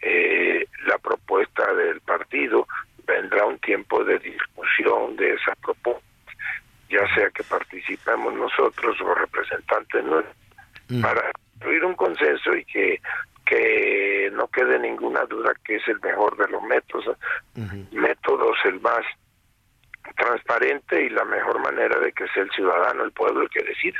eh, 0.00 0.66
la 0.86 0.98
propuesta 0.98 1.72
del 1.74 2.00
partido, 2.00 2.66
vendrá 3.06 3.46
un 3.46 3.58
tiempo 3.58 4.04
de 4.04 4.18
discusión 4.18 5.16
de 5.16 5.34
esa 5.34 5.54
propuesta, 5.56 6.02
ya 6.88 7.14
sea 7.14 7.30
que 7.30 7.42
participemos 7.44 8.34
nosotros 8.34 9.00
o 9.00 9.14
representantes 9.14 10.04
nuestros, 10.04 10.36
para 11.00 11.32
construir 11.32 11.84
un 11.84 11.94
consenso 11.94 12.54
y 12.54 12.64
que, 12.64 13.00
que 13.46 14.30
no 14.32 14.48
quede 14.48 14.78
ninguna 14.78 15.24
duda 15.24 15.52
que 15.64 15.76
es 15.76 15.88
el 15.88 16.00
mejor 16.00 16.36
de 16.36 16.48
los 16.48 16.62
métodos, 16.62 17.16
métodos 17.90 18.56
el 18.64 18.80
más 18.80 19.02
transparente 20.16 21.04
y 21.04 21.10
la 21.10 21.24
mejor 21.24 21.60
manera 21.60 21.98
de 22.00 22.12
que 22.12 22.26
sea 22.28 22.42
el 22.42 22.50
ciudadano, 22.50 23.04
el 23.04 23.12
pueblo 23.12 23.42
el 23.42 23.50
que 23.50 23.62
decida. 23.62 23.98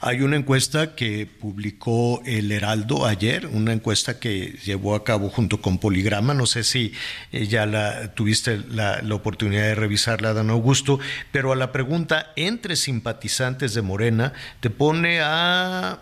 Hay 0.00 0.22
una 0.22 0.36
encuesta 0.36 0.94
que 0.94 1.26
publicó 1.26 2.22
el 2.24 2.52
Heraldo 2.52 3.04
ayer, 3.04 3.46
una 3.46 3.72
encuesta 3.72 4.20
que 4.20 4.52
llevó 4.64 4.94
a 4.94 5.04
cabo 5.04 5.28
junto 5.28 5.60
con 5.60 5.78
Poligrama. 5.78 6.34
No 6.34 6.46
sé 6.46 6.62
si 6.62 6.94
eh, 7.32 7.46
ya 7.46 7.66
la 7.66 8.14
tuviste 8.14 8.58
la, 8.70 9.02
la 9.02 9.14
oportunidad 9.14 9.62
de 9.62 9.74
revisarla, 9.74 10.34
Dan 10.34 10.50
Augusto, 10.50 11.00
pero 11.32 11.52
a 11.52 11.56
la 11.56 11.72
pregunta 11.72 12.32
entre 12.36 12.76
simpatizantes 12.76 13.74
de 13.74 13.82
Morena 13.82 14.32
te 14.60 14.70
pone 14.70 15.20
a 15.20 15.98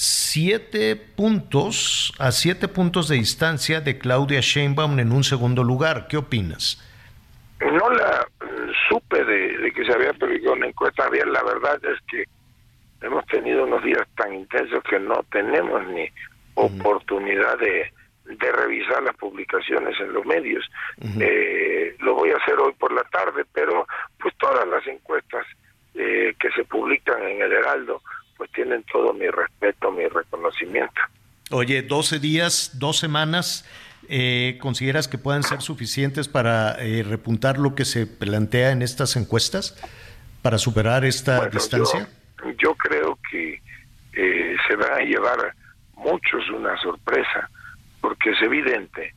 siete 0.00 0.94
puntos, 0.94 2.12
a 2.20 2.30
siete 2.30 2.68
puntos 2.68 3.08
de 3.08 3.16
distancia 3.16 3.80
de 3.80 3.98
Claudia 3.98 4.38
Sheinbaum 4.40 4.96
en 5.00 5.10
un 5.10 5.24
segundo 5.24 5.64
lugar. 5.64 6.06
¿Qué 6.06 6.16
opinas? 6.16 6.80
No 7.60 7.90
la 7.90 8.24
mm, 8.40 8.70
supe 8.88 9.24
de, 9.24 9.58
de 9.58 9.72
que 9.72 9.84
se 9.84 9.92
había 9.92 10.12
publicado 10.12 10.52
una 10.52 10.68
encuesta, 10.68 11.02
Javier. 11.02 11.26
La 11.26 11.42
verdad 11.42 11.80
es 11.84 11.98
que 12.06 12.22
hemos 13.04 13.26
tenido 13.26 13.64
unos 13.64 13.82
días 13.82 14.06
tan 14.16 14.32
intensos 14.34 14.84
que 14.84 15.00
no 15.00 15.24
tenemos 15.32 15.84
ni 15.88 16.08
oportunidad 16.54 17.58
de, 17.58 17.92
de 18.26 18.52
revisar 18.52 19.02
las 19.02 19.16
publicaciones 19.16 19.98
en 19.98 20.12
los 20.12 20.24
medios. 20.24 20.64
Eh, 21.18 21.96
lo 21.98 22.14
voy 22.14 22.30
a 22.30 22.36
hacer 22.36 22.54
hoy 22.60 22.72
por 22.78 22.92
la 22.92 23.02
tarde, 23.02 23.44
pero 23.52 23.84
pues 24.20 24.32
todas 24.38 24.64
las 24.68 24.86
encuestas 24.86 25.44
eh, 25.94 26.36
que 26.38 26.52
se 26.52 26.62
publican 26.62 27.20
en 27.20 27.42
el 27.42 27.52
Heraldo 27.52 28.00
pues 28.38 28.50
tienen 28.52 28.82
todo 28.84 29.12
mi 29.12 29.28
respeto, 29.28 29.90
mi 29.90 30.06
reconocimiento. 30.06 31.00
Oye, 31.50 31.82
12 31.82 32.20
días, 32.20 32.78
dos 32.78 32.98
semanas, 32.98 33.68
eh, 34.08 34.58
¿consideras 34.60 35.08
que 35.08 35.18
puedan 35.18 35.42
ser 35.42 35.60
suficientes 35.60 36.28
para 36.28 36.76
eh, 36.78 37.02
repuntar 37.02 37.58
lo 37.58 37.74
que 37.74 37.84
se 37.84 38.06
plantea 38.06 38.70
en 38.70 38.82
estas 38.82 39.16
encuestas? 39.16 39.76
¿Para 40.40 40.58
superar 40.58 41.04
esta 41.04 41.48
distancia? 41.48 42.08
Yo, 42.58 42.74
creo 42.74 43.18
que 43.30 43.60
eh, 44.12 44.56
se 44.68 44.76
va 44.76 44.96
a 44.96 45.00
llevar 45.00 45.54
muchos 45.94 46.48
una 46.50 46.80
sorpresa, 46.80 47.50
porque 48.00 48.30
es 48.30 48.40
evidente, 48.40 49.14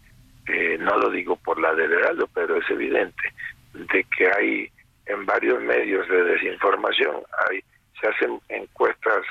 no 0.79 0.97
lo 0.97 1.09
digo 1.11 1.37
por 1.37 1.61
la 1.61 1.73
del 1.73 1.93
Heraldo, 1.93 2.27
pero 2.33 2.57
es 2.57 2.69
evidente 2.69 3.33
de 3.73 4.03
que 4.17 4.27
hay 4.27 4.71
en 5.05 5.25
varios 5.25 5.61
medios 5.61 6.07
de 6.09 6.23
desinformación, 6.23 7.15
hay, 7.49 7.63
se 8.01 8.07
hacen 8.07 8.41
encuestas, 8.49 9.23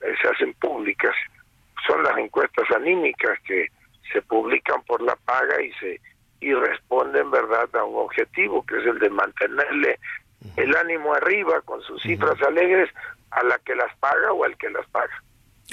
se 0.00 0.28
hacen 0.28 0.52
públicas. 0.54 1.14
Son 1.86 2.02
las 2.02 2.18
encuestas 2.18 2.68
anímicas 2.74 3.38
que 3.46 3.68
se 4.12 4.20
publican 4.22 4.82
por 4.82 5.00
la 5.02 5.16
paga 5.16 5.62
y 5.62 5.72
se 5.74 6.00
y 6.40 6.54
responden 6.54 7.30
verdad 7.30 7.68
a 7.74 7.84
un 7.84 8.04
objetivo 8.04 8.64
que 8.64 8.78
es 8.78 8.86
el 8.86 8.98
de 8.98 9.10
mantenerle 9.10 9.98
el 10.56 10.76
ánimo 10.76 11.14
arriba 11.14 11.60
con 11.62 11.82
sus 11.82 12.00
cifras 12.02 12.40
alegres 12.42 12.90
a 13.30 13.42
la 13.44 13.58
que 13.58 13.74
las 13.74 13.94
paga 13.98 14.32
o 14.32 14.44
al 14.44 14.56
que 14.56 14.70
las 14.70 14.86
paga. 14.90 15.22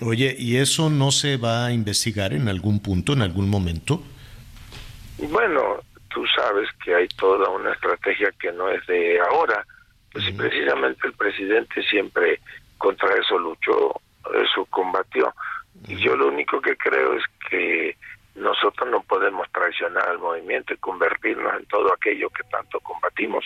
Oye, 0.01 0.35
¿y 0.37 0.57
eso 0.57 0.89
no 0.89 1.11
se 1.11 1.37
va 1.37 1.67
a 1.67 1.71
investigar 1.71 2.33
en 2.33 2.49
algún 2.49 2.79
punto, 2.81 3.13
en 3.13 3.21
algún 3.21 3.49
momento? 3.49 4.01
Bueno, 5.19 5.79
tú 6.09 6.25
sabes 6.35 6.67
que 6.83 6.95
hay 6.95 7.07
toda 7.09 7.49
una 7.49 7.71
estrategia 7.71 8.31
que 8.39 8.51
no 8.51 8.69
es 8.69 8.85
de 8.87 9.19
ahora, 9.19 9.65
pues 10.15 10.31
precisamente 10.31 11.07
el 11.07 11.13
presidente 11.13 11.83
siempre 11.83 12.39
contra 12.77 13.09
eso 13.15 13.37
luchó, 13.37 13.99
eso 14.45 14.65
combatió. 14.69 15.35
Y 15.89 15.97
yo 15.97 16.15
lo 16.15 16.29
único 16.29 16.61
que 16.61 16.77
creo 16.77 17.17
es 17.17 17.23
que 17.49 17.97
nosotros 18.35 18.89
no 18.89 19.01
podemos 19.01 19.45
traicionar 19.51 20.07
al 20.07 20.19
movimiento 20.19 20.73
y 20.73 20.77
convertirnos 20.77 21.53
en 21.59 21.65
todo 21.65 21.93
aquello 21.93 22.29
que 22.29 22.43
tanto 22.49 22.79
combatimos. 22.79 23.43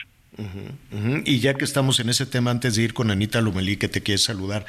Y 1.25 1.39
ya 1.39 1.55
que 1.55 1.65
estamos 1.65 1.99
en 2.01 2.09
ese 2.09 2.27
tema, 2.27 2.51
antes 2.51 2.75
de 2.75 2.83
ir 2.83 2.93
con 2.93 3.09
Anita 3.09 3.41
Lumelí, 3.41 3.77
que 3.77 3.87
te 3.87 4.03
quiere 4.03 4.19
saludar, 4.19 4.67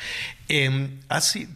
em, 0.49 1.01
así, 1.11 1.49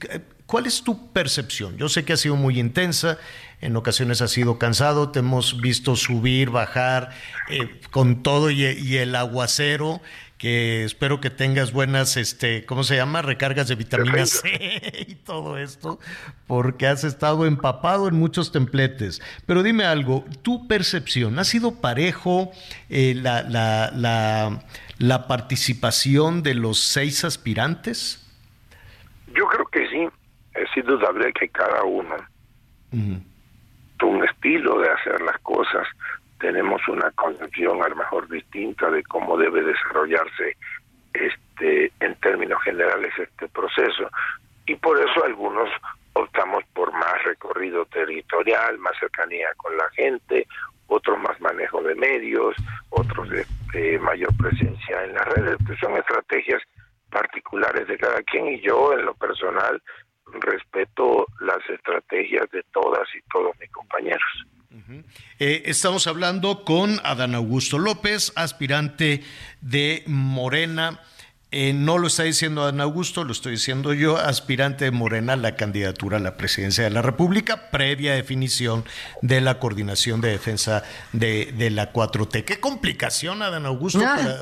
¿cuál 0.45 0.66
es 0.66 0.85
tu 0.85 1.11
percepción? 1.11 1.79
Yo 1.79 1.89
sé 1.89 2.05
que 2.05 2.12
ha 2.12 2.19
sido 2.19 2.37
muy 2.37 2.61
intensa, 2.61 3.19
en 3.62 3.77
ocasiones 3.77 4.21
ha 4.21 4.29
sido 4.29 4.59
cansado, 4.59 5.11
te 5.11 5.21
hemos 5.21 5.59
visto 5.62 5.97
subir, 5.97 6.51
bajar, 6.51 7.11
eh, 7.49 7.81
con 7.91 8.23
todo 8.23 8.51
y 8.51 8.97
el 8.99 9.16
aguacero 9.16 10.03
que 10.39 10.85
espero 10.85 11.20
que 11.20 11.31
tengas 11.31 11.73
buenas, 11.73 12.16
este, 12.16 12.66
¿cómo 12.66 12.82
se 12.82 12.97
llama? 12.97 13.23
Recargas 13.23 13.69
de 13.69 13.77
vitamina 13.77 14.27
C 14.27 15.05
y 15.09 15.15
todo 15.15 15.59
esto, 15.59 15.98
porque 16.47 16.86
has 16.86 17.05
estado 17.05 17.47
empapado 17.47 18.09
en 18.09 18.15
muchos 18.15 18.52
templetes. 18.52 19.23
Pero 19.47 19.62
dime 19.62 19.85
algo, 19.85 20.24
tu 20.43 20.66
percepción, 20.66 21.39
¿ha 21.39 21.44
sido 21.44 21.81
parejo 21.81 22.51
eh, 22.90 23.15
la, 23.16 23.43
la, 23.43 23.90
la, 23.94 24.65
la, 24.98 25.27
participación 25.28 26.43
de 26.43 26.55
los 26.55 26.81
seis 26.81 27.24
aspirantes? 27.24 28.20
Yo 29.35 29.47
creo 29.47 29.66
que 29.66 29.89
sí, 29.89 30.09
es 30.55 30.77
indudable 30.77 31.32
que 31.32 31.48
cada 31.48 31.85
uno 31.85 32.16
tuvo 33.98 34.11
un 34.11 34.24
estilo 34.24 34.78
de 34.78 34.89
hacer 34.89 35.20
las 35.23 35.39
cosas 35.40 35.86
tenemos 36.45 36.87
una 36.89 37.11
concepción 37.12 37.83
a 37.83 37.89
lo 37.89 37.97
mejor 37.97 38.29
distinta 38.29 38.91
de 38.91 39.03
cómo 39.05 39.39
debe 39.39 39.62
desarrollarse 39.62 40.59
este 41.15 41.91
en 42.01 42.15
términos 42.16 42.62
generales 42.62 43.15
este 43.16 43.49
proceso 43.49 44.11
y 44.66 44.75
por 44.75 45.01
eso 45.01 45.25
algunos 45.25 45.71
optamos 46.12 46.62
por 46.75 46.93
más 46.93 47.25
recorrido 47.25 47.87
territorial, 47.87 48.77
más 48.79 48.93
cercanía 49.01 49.49
con 49.57 49.75
la 49.75 49.89
gente, 49.97 50.47
otros 50.89 51.19
más 51.19 51.41
manejo 51.41 51.83
de 51.83 51.95
medios, 51.95 52.55
otros 52.91 53.27
de, 53.31 53.99
mayor 54.01 54.37
presencia 54.37 55.03
en 55.03 55.15
las 55.15 55.27
redes, 55.29 55.57
que 55.66 55.77
son 55.77 55.97
estrategias 55.97 56.62
particulares 57.11 57.89
de 57.89 57.97
cada 57.97 58.23
quien 58.23 58.49
y 58.49 58.61
yo 58.61 58.93
en 58.93 59.07
lo 59.07 59.15
personal 59.15 59.83
respeto 60.41 61.27
las 61.41 61.59
estrategias 61.71 62.51
de 62.51 62.62
todas 62.71 63.09
y 63.15 63.23
todos 63.33 63.59
mis 63.59 63.71
compañeros. 63.73 64.45
Eh, 65.39 65.63
estamos 65.67 66.07
hablando 66.07 66.65
con 66.65 67.01
Adán 67.05 67.35
Augusto 67.35 67.79
López, 67.79 68.33
aspirante 68.37 69.23
de 69.61 70.03
Morena. 70.07 71.01
Eh, 71.57 71.73
no 71.73 71.99
lo 71.99 72.09
está 72.09 72.25
diciendo 72.25 72.63
Adán 72.63 72.81
Augusto, 72.81 73.23
lo 73.23 73.31
estoy 73.31 73.53
diciendo 73.53 73.93
yo, 73.93 74.17
aspirante 74.17 74.87
de 74.87 74.91
Morena 74.91 75.35
a 75.35 75.37
la 75.37 75.55
candidatura 75.55 76.17
a 76.17 76.21
la 76.21 76.37
presidencia 76.37 76.83
de 76.83 76.91
la 76.91 77.01
República, 77.01 77.71
previa 77.71 78.15
definición 78.15 78.85
de 79.23 79.41
la 79.41 79.61
coordinación 79.61 80.21
de 80.21 80.31
defensa 80.31 80.83
de, 81.13 81.71
la 81.71 81.93
4T. 81.93 82.45
Qué 82.45 82.59
complicación, 82.59 83.41
Adán 83.41 83.67
Augusto, 83.67 84.01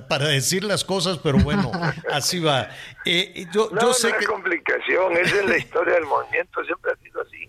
para, 0.09 0.29
decir 0.29 0.65
las 0.65 0.85
cosas, 0.85 1.19
pero 1.19 1.37
bueno, 1.37 1.71
así 2.11 2.41
va. 2.41 2.71
Eh, 3.05 3.45
yo, 3.53 3.69
no, 3.73 3.93
sé 3.93 4.09
no 4.09 4.17
es 4.19 4.27
complicación, 4.27 5.13
es 5.19 5.35
en 5.35 5.51
la 5.51 5.59
historia 5.59 5.93
del 5.97 6.07
movimiento, 6.07 6.65
siempre 6.65 6.93
ha 6.93 6.97
sido 6.97 7.21
así. 7.21 7.41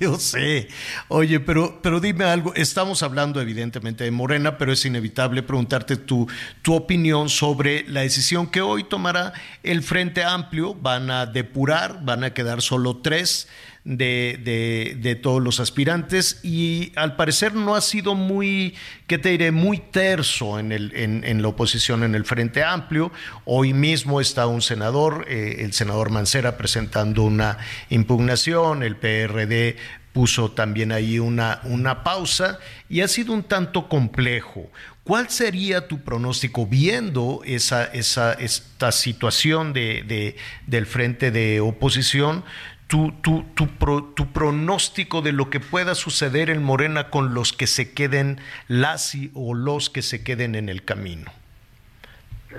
Yo 0.00 0.18
sé. 0.18 0.68
Oye, 1.08 1.40
pero, 1.40 1.80
pero 1.82 2.00
dime 2.00 2.24
algo. 2.24 2.54
Estamos 2.54 3.02
hablando 3.02 3.40
evidentemente 3.40 4.04
de 4.04 4.10
Morena, 4.10 4.58
pero 4.58 4.72
es 4.72 4.84
inevitable 4.84 5.42
preguntarte 5.42 5.96
tu, 5.96 6.28
tu 6.62 6.74
opinión 6.74 7.28
sobre 7.28 7.88
la 7.88 8.00
decisión 8.00 8.46
que 8.48 8.60
hoy 8.60 8.84
tomará 8.84 9.32
el 9.62 9.82
Frente 9.82 10.24
Amplio. 10.24 10.74
Van 10.74 11.10
a 11.10 11.26
depurar, 11.26 12.04
van 12.04 12.24
a 12.24 12.34
quedar 12.34 12.62
solo 12.62 12.98
tres 12.98 13.48
de, 13.88 14.98
de, 15.00 15.14
todos 15.14 15.42
los 15.42 15.60
aspirantes 15.60 16.40
y 16.42 16.92
al 16.94 17.16
parecer 17.16 17.54
no 17.54 17.74
ha 17.74 17.80
sido 17.80 18.14
muy, 18.14 18.74
¿qué 19.06 19.16
te 19.16 19.30
diré?, 19.30 19.50
muy 19.50 19.78
terso 19.78 20.58
en, 20.58 20.72
el, 20.72 20.92
en, 20.94 21.40
la 21.40 21.48
oposición 21.48 22.02
en 22.02 22.14
el 22.14 22.26
Frente 22.26 22.62
Amplio. 22.62 23.10
Hoy 23.46 23.72
mismo 23.72 24.20
está 24.20 24.46
un 24.46 24.60
senador, 24.60 25.24
eh, 25.28 25.56
el 25.60 25.72
senador 25.72 26.10
Mancera, 26.10 26.58
presentando 26.58 27.22
una 27.22 27.56
impugnación, 27.88 28.82
el 28.82 28.96
PRD 28.96 29.76
puso 30.12 30.50
también 30.50 30.92
ahí 30.92 31.18
una, 31.18 31.60
una 31.64 32.04
pausa 32.04 32.58
y 32.90 33.00
ha 33.00 33.08
sido 33.08 33.32
un 33.32 33.42
tanto 33.42 33.88
complejo. 33.88 34.70
¿Cuál 35.02 35.30
sería 35.30 35.88
tu 35.88 36.00
pronóstico 36.02 36.66
viendo 36.66 37.40
esa, 37.46 37.84
esa, 37.84 38.34
esta 38.34 38.92
situación 38.92 39.72
de, 39.72 40.02
de, 40.06 40.36
del 40.66 40.84
frente 40.84 41.30
de 41.30 41.60
oposición? 41.60 42.44
Tu, 42.88 43.12
tu, 43.22 43.44
tu, 43.54 44.32
pronóstico 44.32 45.20
de 45.20 45.32
lo 45.32 45.50
que 45.50 45.60
pueda 45.60 45.94
suceder 45.94 46.48
en 46.48 46.62
Morena 46.62 47.10
con 47.10 47.34
los 47.34 47.52
que 47.52 47.66
se 47.66 47.94
queden 47.94 48.38
las 48.66 49.14
o 49.34 49.54
los 49.54 49.90
que 49.90 50.00
se 50.02 50.24
queden 50.24 50.54
en 50.54 50.68
el 50.68 50.84
camino? 50.84 51.30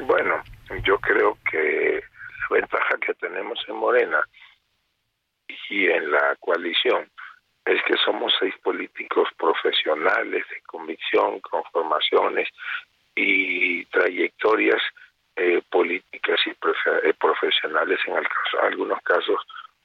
Bueno, 0.06 0.44
yo 0.84 1.00
creo 1.00 1.38
que 1.50 2.04
la 2.50 2.56
ventaja 2.58 2.96
que 3.06 3.14
tenemos 3.16 3.60
en 3.68 3.76
Morena 3.76 4.20
y 5.70 5.88
en 5.88 6.12
la 6.12 6.36
coalición 6.40 7.10
es 7.66 7.82
que 7.84 7.96
somos 8.06 8.34
seis 8.40 8.54
políticos 8.64 9.28
profesionales 9.38 10.46
de 10.50 10.62
convicción, 10.68 11.40
con 11.42 11.64
formaciones 11.72 12.48
y 13.16 13.86
trayectorias 13.86 14.82
eh, 15.36 15.62
políticas 15.70 16.40
y 16.46 16.50
eh, 16.50 17.14
profesionales 17.20 18.00
en 18.06 18.16
algunos 18.62 19.00
casos 19.02 19.40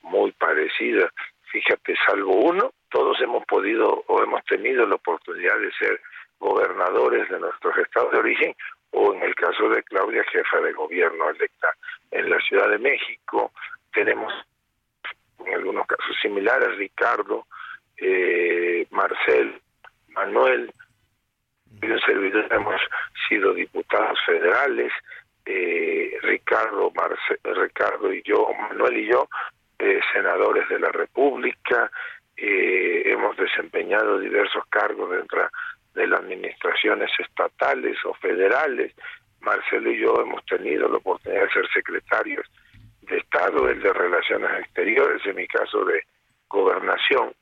muy 0.05 0.32
parecida. 0.32 1.10
Fíjate, 1.51 1.94
salvo 2.06 2.32
uno, 2.32 2.72
todos 2.90 3.20
hemos 3.20 3.44
podido 3.47 4.05
o 4.06 4.22
hemos 4.22 4.44
tenido 4.44 4.86
la 4.86 4.97
oportunidad 4.97 5.59
de 5.59 5.72
ser 5.72 6.01
gobernadores 6.39 7.28
de 7.28 7.39
nuestros 7.39 7.76
estados 7.78 8.12
de 8.12 8.18
origen 8.18 8.55
o 8.90 9.14
en 9.14 9.22
el 9.22 9.35
caso 9.35 9.68
de 9.68 9.82
Claudia, 9.82 10.24
jefa 10.31 10.60
de 10.60 10.72
gobierno 10.72 11.31
electa 11.31 11.68
en 12.10 12.31
la 12.31 12.39
Ciudad 12.40 12.68
de 12.68 12.78
México. 12.78 13.52
Tenemos 13.93 14.32
en 15.44 15.55
algunos 15.55 15.86
casos 15.86 16.16
similares, 16.22 16.76
Ricardo, 16.76 17.47
eh, 17.97 18.86
Marcel, 18.90 19.60
Manuel, 20.09 20.72
y 21.82 21.86
un 21.86 22.01
servidor 22.01 22.47
hemos 22.52 22.81
sido 23.28 23.52
diputados 23.52 24.18
federales, 24.24 24.93
eh, 25.47 26.18
Ricardo, 26.22 26.90
Marce, 26.94 27.39
Ricardo 27.43 28.12
y 28.12 28.22
yo, 28.22 28.48
Manuel 28.59 28.97
y 28.98 29.10
yo, 29.10 29.28
eh, 29.78 30.01
senadores 30.12 30.68
de 30.68 30.78
la 30.78 30.90
República, 30.90 31.90
eh, 32.36 33.02
hemos 33.06 33.36
desempeñado 33.36 34.18
diversos 34.18 34.64
cargos 34.68 35.10
dentro 35.10 35.48
de 35.94 36.06
las 36.06 36.20
administraciones 36.20 37.10
estatales 37.18 37.96
o 38.05 38.14
federales. 38.14 38.92
Marcelo 39.40 39.90
y 39.90 40.01
yo 40.01 40.20
hemos 40.20 40.44
tenido 40.46 40.88
la 40.88 40.96
oportunidad 40.96 41.42
de 41.42 41.52
ser 41.52 41.68
secretarios 41.72 42.46
de 43.02 43.18
Estado, 43.18 43.68
el 43.68 43.80
de 43.80 43.92
Relaciones 43.92 44.51
Exteriores, 44.60 45.24
en 45.26 45.36
mi 45.36 45.46
caso 45.46 45.84
de 45.84 46.02
Gobernación. 46.48 47.32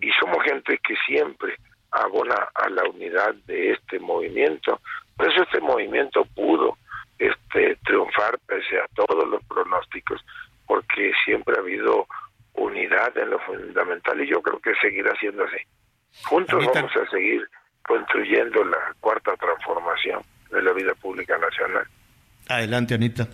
Y 0.00 0.10
somos 0.12 0.42
gente 0.44 0.78
que 0.78 0.94
siempre 1.06 1.56
abona 1.90 2.48
a 2.54 2.68
la 2.70 2.84
unidad 2.84 3.34
de 3.46 3.72
este 3.72 3.98
movimiento. 3.98 4.80
Por 5.16 5.30
eso 5.30 5.42
este 5.42 5.60
movimiento 5.60 6.24
pudo 6.34 6.76
este 7.18 7.76
triunfar 7.84 8.38
pese 8.46 8.78
a 8.78 8.86
todos 8.94 9.28
los 9.28 9.44
pronósticos, 9.44 10.24
porque 10.66 11.12
siempre 11.24 11.54
ha 11.56 11.60
habido 11.60 12.06
unidad 12.54 13.16
en 13.16 13.30
lo 13.30 13.38
fundamental 13.40 14.20
y 14.20 14.28
yo 14.28 14.42
creo 14.42 14.60
que 14.60 14.72
seguirá 14.80 15.12
siendo 15.18 15.44
así. 15.44 15.58
Juntos 16.24 16.64
vamos 16.74 16.92
a 16.96 17.10
seguir 17.10 17.48
construyendo 17.82 18.64
la 18.64 18.94
cuarta 19.00 19.36
transformación 19.36 20.22
de 20.50 20.62
la 20.62 20.72
vida 20.72 20.94
pública 20.94 21.36
nacional. 21.38 21.86
Adelante, 22.48 22.94
Anita. 22.94 23.28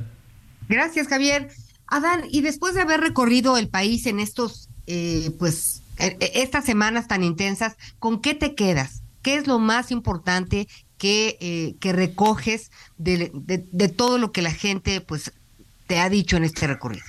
Gracias, 0.68 1.08
Javier. 1.08 1.48
Adán, 1.86 2.22
y 2.30 2.42
después 2.42 2.74
de 2.74 2.82
haber 2.82 3.00
recorrido 3.00 3.56
el 3.56 3.68
país 3.68 4.06
en 4.06 4.20
estos, 4.20 4.68
eh, 4.86 5.30
pues, 5.38 5.82
e, 5.98 6.16
e, 6.20 6.42
estas 6.42 6.64
semanas 6.64 7.08
tan 7.08 7.24
intensas, 7.24 7.76
¿con 7.98 8.20
qué 8.20 8.34
te 8.34 8.54
quedas? 8.54 9.02
¿Qué 9.22 9.34
es 9.34 9.46
lo 9.46 9.58
más 9.58 9.90
importante 9.90 10.68
que, 10.98 11.38
eh, 11.40 11.76
que 11.80 11.92
recoges 11.92 12.70
de, 12.98 13.30
de, 13.32 13.88
todo 13.88 14.18
lo 14.18 14.32
que 14.32 14.42
la 14.42 14.52
gente, 14.52 15.00
pues, 15.00 15.32
te 15.86 15.98
ha 15.98 16.08
dicho 16.08 16.36
en 16.36 16.44
este 16.44 16.66
recorrido? 16.66 17.06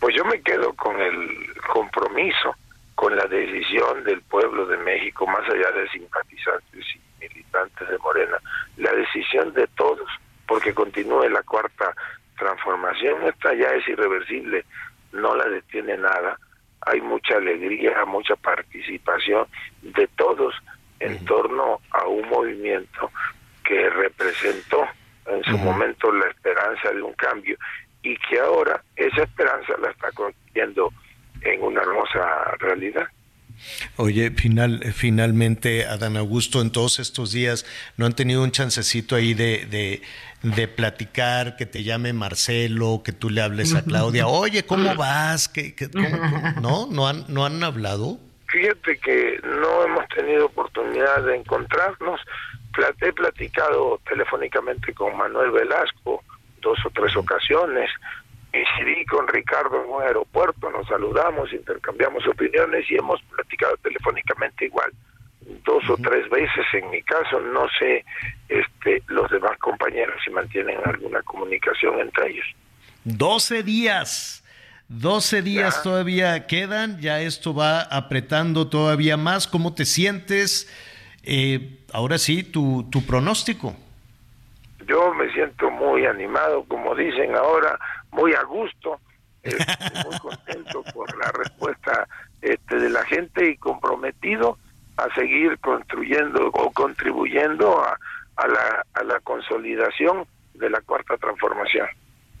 Pues 0.00 0.16
yo 0.16 0.24
me 0.24 0.40
quedo 0.40 0.72
con 0.72 0.98
el 0.98 1.52
compromiso, 1.72 2.56
con 2.94 3.14
la 3.14 3.26
decisión 3.26 4.02
del 4.04 4.22
pueblo 4.22 4.66
de 4.66 4.78
México, 4.78 5.26
más 5.26 5.46
allá 5.48 5.70
de 5.72 5.88
simpatizantes 5.90 6.84
y 6.94 7.00
militantes 7.20 7.88
de 7.88 7.98
Morena, 7.98 8.38
la 8.78 8.92
decisión 8.92 9.52
de 9.52 9.66
todos, 9.76 10.08
porque 10.46 10.72
continúe 10.74 11.28
la 11.28 11.42
cuarta 11.42 11.94
transformación, 12.38 13.26
esta 13.26 13.54
ya 13.54 13.68
es 13.68 13.86
irreversible, 13.88 14.64
no 15.12 15.36
la 15.36 15.46
detiene 15.48 15.98
nada, 15.98 16.38
hay 16.80 17.02
mucha 17.02 17.36
alegría, 17.36 18.04
mucha 18.06 18.36
participación 18.36 19.46
de 19.82 20.06
todos 20.16 20.54
en 20.98 21.22
torno 21.26 21.80
a 21.90 22.06
un 22.06 22.26
movimiento 22.28 23.10
que 23.64 23.90
representó 23.90 24.86
en 25.26 25.44
su 25.44 25.58
momento 25.58 26.10
la 26.12 26.26
esperanza 26.28 26.90
de 26.90 27.02
un 27.02 27.12
cambio 27.14 27.56
y 28.02 28.16
que 28.16 28.40
ahora 28.40 28.82
esa 28.96 29.22
esperanza 29.22 29.74
la 29.82 29.90
está 29.90 30.10
convirtiendo 30.12 30.92
en 31.42 31.62
una 31.62 31.82
hermosa 31.82 32.56
realidad. 32.58 33.06
Oye, 33.96 34.30
final, 34.30 34.80
finalmente, 34.94 35.84
Adán 35.84 36.16
Augusto, 36.16 36.62
en 36.62 36.72
todos 36.72 36.98
estos 36.98 37.32
días, 37.32 37.66
¿no 37.96 38.06
han 38.06 38.14
tenido 38.14 38.42
un 38.42 38.52
chancecito 38.52 39.16
ahí 39.16 39.34
de, 39.34 40.00
de, 40.42 40.68
platicar, 40.68 41.56
que 41.56 41.66
te 41.66 41.82
llame 41.82 42.12
Marcelo, 42.12 43.02
que 43.04 43.12
tú 43.12 43.28
le 43.28 43.42
hables 43.42 43.74
a 43.74 43.82
Claudia? 43.84 44.26
Oye, 44.26 44.64
¿cómo 44.64 44.94
vas? 44.94 45.48
¿Qué, 45.48 45.74
no 46.62 46.86
¿No 46.90 47.08
han, 47.08 47.24
¿No 47.28 47.44
han 47.44 47.62
hablado? 47.62 48.18
Fíjate 48.48 48.98
que 48.98 49.38
no 49.44 49.84
hemos 49.84 50.08
tenido 50.08 50.46
oportunidad 50.46 51.22
de 51.24 51.36
encontrarnos. 51.36 52.20
He 53.00 53.12
platicado 53.12 54.00
telefónicamente 54.08 54.94
con 54.94 55.16
Manuel 55.16 55.50
Velasco, 55.50 56.24
dos 56.60 56.78
o 56.84 56.90
tres 56.90 57.16
ocasiones. 57.16 57.90
Incidí 58.52 59.04
con 59.04 59.28
Ricardo 59.28 59.84
en 59.84 59.90
un 59.90 60.02
aeropuerto, 60.02 60.70
nos 60.70 60.86
saludamos, 60.88 61.52
intercambiamos 61.52 62.26
opiniones 62.26 62.90
y 62.90 62.96
hemos 62.96 63.22
platicado 63.22 63.76
telefónicamente 63.76 64.64
igual 64.64 64.90
dos 65.64 65.88
o 65.88 65.96
tres 65.96 66.28
veces 66.30 66.64
en 66.72 66.90
mi 66.90 67.02
caso, 67.02 67.40
no 67.40 67.66
sé 67.78 68.04
este, 68.48 69.02
los 69.08 69.30
demás 69.30 69.58
compañeros 69.58 70.16
si 70.24 70.30
mantienen 70.30 70.78
alguna 70.84 71.22
comunicación 71.22 72.00
entre 72.00 72.30
ellos. 72.30 72.46
Doce 73.04 73.62
días, 73.62 74.44
doce 74.88 75.42
días 75.42 75.82
todavía 75.82 76.46
quedan, 76.46 77.00
ya 77.00 77.20
esto 77.20 77.54
va 77.54 77.82
apretando 77.82 78.68
todavía 78.68 79.16
más, 79.16 79.46
¿cómo 79.46 79.74
te 79.74 79.84
sientes? 79.84 80.68
Eh, 81.22 81.78
ahora 81.92 82.18
sí, 82.18 82.42
tu, 82.42 82.88
tu 82.90 83.04
pronóstico. 83.06 83.74
Yo 84.86 85.12
me 85.14 85.30
siento 85.32 85.70
muy 85.70 86.06
animado, 86.06 86.64
como 86.68 86.94
dicen 86.94 87.34
ahora, 87.34 87.78
muy 88.10 88.32
a 88.34 88.42
gusto, 88.44 89.00
este, 89.42 89.64
muy 90.04 90.18
contento 90.18 90.82
por 90.94 91.16
la 91.18 91.30
respuesta 91.32 92.06
este, 92.42 92.76
de 92.76 92.90
la 92.90 93.04
gente 93.04 93.48
y 93.50 93.56
comprometido 93.56 94.58
a 94.96 95.12
seguir 95.14 95.58
construyendo 95.60 96.48
o 96.48 96.70
contribuyendo 96.72 97.82
a, 97.82 97.98
a, 98.36 98.48
la, 98.48 98.86
a 98.94 99.04
la 99.04 99.20
consolidación 99.20 100.26
de 100.54 100.70
la 100.70 100.80
cuarta 100.82 101.16
transformación. 101.16 101.86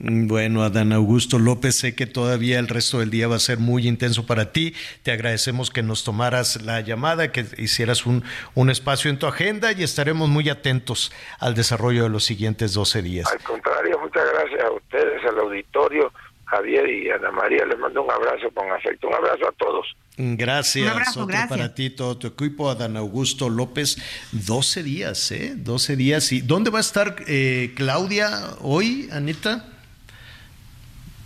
Bueno, 0.02 0.62
Adán 0.62 0.94
Augusto 0.94 1.38
López, 1.38 1.74
sé 1.74 1.94
que 1.94 2.06
todavía 2.06 2.58
el 2.58 2.68
resto 2.68 3.00
del 3.00 3.10
día 3.10 3.28
va 3.28 3.36
a 3.36 3.38
ser 3.38 3.58
muy 3.58 3.86
intenso 3.86 4.24
para 4.24 4.50
ti. 4.50 4.74
Te 5.02 5.12
agradecemos 5.12 5.70
que 5.70 5.82
nos 5.82 6.04
tomaras 6.04 6.62
la 6.62 6.80
llamada, 6.80 7.32
que 7.32 7.44
hicieras 7.58 8.06
un, 8.06 8.24
un 8.54 8.70
espacio 8.70 9.10
en 9.10 9.18
tu 9.18 9.26
agenda 9.26 9.72
y 9.72 9.82
estaremos 9.82 10.30
muy 10.30 10.48
atentos 10.48 11.12
al 11.38 11.54
desarrollo 11.54 12.04
de 12.04 12.08
los 12.08 12.24
siguientes 12.24 12.72
12 12.72 13.02
días. 13.02 13.30
Al 13.30 13.42
contrario, 13.42 13.98
muchas 14.00 14.24
gracias 14.32 14.64
a 14.64 14.70
ustedes, 14.70 15.22
al 15.22 15.38
auditorio, 15.38 16.10
Javier 16.46 16.88
y 16.88 17.10
Ana 17.10 17.30
María. 17.30 17.66
Les 17.66 17.78
mando 17.78 18.02
un 18.02 18.10
abrazo 18.10 18.50
con 18.54 18.72
afecto. 18.72 19.06
Un 19.06 19.14
abrazo 19.14 19.48
a 19.48 19.52
todos. 19.52 19.86
Gracias, 20.16 20.86
un 20.86 20.92
abrazo, 20.92 21.26
para 21.48 21.74
ti, 21.74 21.90
todo 21.90 22.16
tu 22.16 22.26
equipo, 22.26 22.70
Adán 22.70 22.96
Augusto 22.96 23.50
López. 23.50 23.98
12 24.32 24.82
días, 24.82 25.30
¿eh? 25.30 25.52
12 25.56 25.96
días. 25.96 26.32
¿Y 26.32 26.40
dónde 26.40 26.70
va 26.70 26.78
a 26.78 26.80
estar 26.80 27.16
eh, 27.26 27.72
Claudia 27.76 28.30
hoy, 28.62 29.10
Anita? 29.12 29.69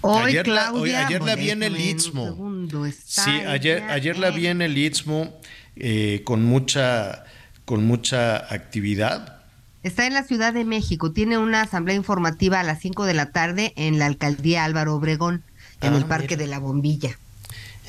Ayer, 0.05 0.49
la, 0.49 0.69
ayer 0.69 1.23
la 1.23 1.35
vi 1.35 1.51
en 1.51 1.63
el 1.63 1.81
Istmo. 1.81 2.69
Sí, 3.07 3.31
ayer, 3.31 3.83
ayer 3.85 4.19
la 4.19 4.31
vi 4.31 4.47
en 4.47 4.63
el 4.63 4.77
Istmo 4.77 5.41
eh, 5.77 6.23
con 6.25 6.45
mucha 6.45 7.25
con 7.65 7.85
mucha 7.87 8.37
actividad. 8.53 9.43
Está 9.83 10.07
en 10.07 10.15
la 10.15 10.23
Ciudad 10.23 10.53
de 10.53 10.65
México, 10.65 11.13
tiene 11.13 11.39
una 11.39 11.63
asamblea 11.63 11.97
informativa 11.97 12.61
a 12.61 12.63
las 12.63 12.81
5 12.81 13.05
de 13.05 13.15
la 13.15 13.33
tarde 13.33 13.73
en 13.77 13.99
la 13.99 14.07
alcaldía 14.07 14.65
Álvaro 14.65 14.95
Obregón, 14.95 15.43
en 15.81 15.95
el 15.95 16.05
ah, 16.05 16.09
Parque 16.09 16.37
de 16.37 16.47
la 16.47 16.59
Bombilla. 16.59 17.19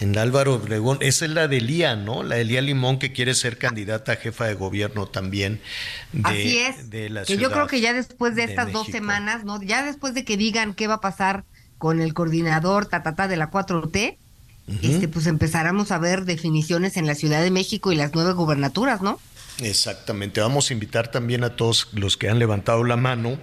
En 0.01 0.17
Álvaro 0.17 0.55
Obregón, 0.55 0.97
esa 0.99 1.23
es 1.23 1.31
la 1.31 1.47
de 1.47 1.57
Elía, 1.57 1.95
¿no? 1.95 2.21
La 2.23 2.37
Elía 2.37 2.61
Limón 2.61 2.99
que 2.99 3.13
quiere 3.13 3.33
ser 3.33 3.57
candidata 3.57 4.13
a 4.13 4.15
jefa 4.17 4.45
de 4.45 4.55
gobierno 4.55 5.07
también 5.07 5.61
de, 6.11 6.21
Así 6.25 6.57
es, 6.57 7.25
que 7.25 7.37
yo 7.37 7.49
creo 7.49 7.67
que 7.67 7.79
ya 7.79 7.93
después 7.93 8.35
de 8.35 8.43
estas 8.43 8.73
dos 8.73 8.87
semanas, 8.87 9.45
¿no? 9.45 9.61
Ya 9.63 9.83
después 9.85 10.13
de 10.13 10.25
que 10.25 10.35
digan 10.35 10.73
qué 10.73 10.87
va 10.87 10.95
a 10.95 11.01
pasar 11.01 11.45
con 11.77 12.01
el 12.01 12.13
coordinador 12.13 12.85
tatata 12.85 13.27
de 13.27 13.37
la 13.37 13.51
4T, 13.51 14.17
este, 14.81 15.07
pues 15.07 15.27
empezáramos 15.27 15.91
a 15.91 15.99
ver 15.99 16.25
definiciones 16.25 16.97
en 16.97 17.05
la 17.05 17.13
Ciudad 17.13 17.43
de 17.43 17.51
México 17.51 17.91
y 17.91 17.95
las 17.95 18.11
nueve 18.15 18.33
gubernaturas, 18.33 19.01
¿no? 19.01 19.19
Exactamente. 19.59 20.41
Vamos 20.41 20.69
a 20.69 20.73
invitar 20.73 21.11
también 21.11 21.43
a 21.43 21.55
todos 21.55 21.89
los 21.93 22.17
que 22.17 22.29
han 22.29 22.39
levantado 22.39 22.83
la 22.83 22.97
mano. 22.97 23.37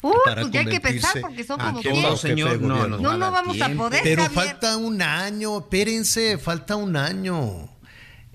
Uh, 0.00 0.12
pues 0.24 0.50
ya 0.52 0.60
hay 0.60 0.66
que 0.66 0.80
pensar 0.80 1.20
porque 1.20 1.42
son 1.42 1.58
como 1.58 1.82
no, 1.82 2.16
señor, 2.16 2.60
no, 2.60 2.86
no, 2.86 3.16
no, 3.16 3.32
vamos 3.32 3.60
a 3.60 3.68
poder. 3.70 4.00
Pero 4.04 4.30
falta 4.30 4.76
un 4.76 5.02
año, 5.02 5.58
espérense, 5.58 6.38
falta 6.38 6.76
un 6.76 6.96
año. 6.96 7.68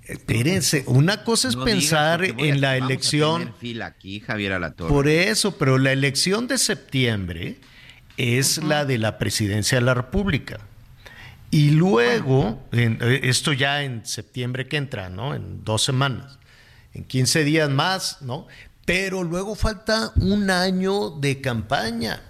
Espérense, 0.03 0.83
una 0.87 1.23
cosa 1.23 1.47
es 1.47 1.55
pensar 1.55 2.25
en 2.25 2.59
la 2.59 2.75
elección. 2.75 3.53
aquí, 3.81 4.19
Javier 4.19 4.73
Por 4.75 5.07
eso, 5.07 5.57
pero 5.57 5.77
la 5.77 5.93
elección 5.93 6.49
de 6.49 6.57
septiembre 6.57 7.59
es 8.17 8.57
la 8.57 8.85
de 8.85 8.97
la 8.97 9.17
presidencia 9.17 9.79
de 9.79 9.85
la 9.85 9.93
República. 9.93 10.59
Y 11.51 11.71
luego, 11.71 12.63
eh, 12.71 13.19
esto 13.23 13.53
ya 13.53 13.83
en 13.83 14.05
septiembre 14.05 14.67
que 14.67 14.77
entra, 14.77 15.09
¿no? 15.09 15.35
En 15.35 15.63
dos 15.63 15.83
semanas, 15.83 16.39
en 16.93 17.03
15 17.03 17.43
días 17.43 17.69
más, 17.69 18.21
¿no? 18.21 18.47
Pero 18.85 19.23
luego 19.23 19.55
falta 19.55 20.11
un 20.15 20.49
año 20.49 21.11
de 21.11 21.41
campaña 21.41 22.21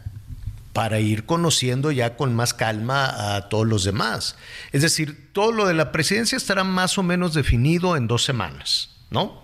para 0.74 1.00
ir 1.00 1.26
conociendo 1.26 1.92
ya 1.92 2.18
con 2.18 2.36
más 2.36 2.54
calma 2.54 3.36
a 3.36 3.48
todos 3.48 3.66
los 3.66 3.84
demás. 3.84 4.36
Es 4.72 4.82
decir, 4.82 5.30
todo 5.32 5.52
lo 5.52 5.68
de 5.68 5.76
la 5.76 5.92
presidencia 5.92 6.36
estará 6.36 6.64
más 6.64 6.98
o 6.98 7.04
menos 7.04 7.34
definido 7.34 7.96
en 7.96 8.08
dos 8.08 8.26
semanas, 8.26 8.90
¿no? 9.10 9.42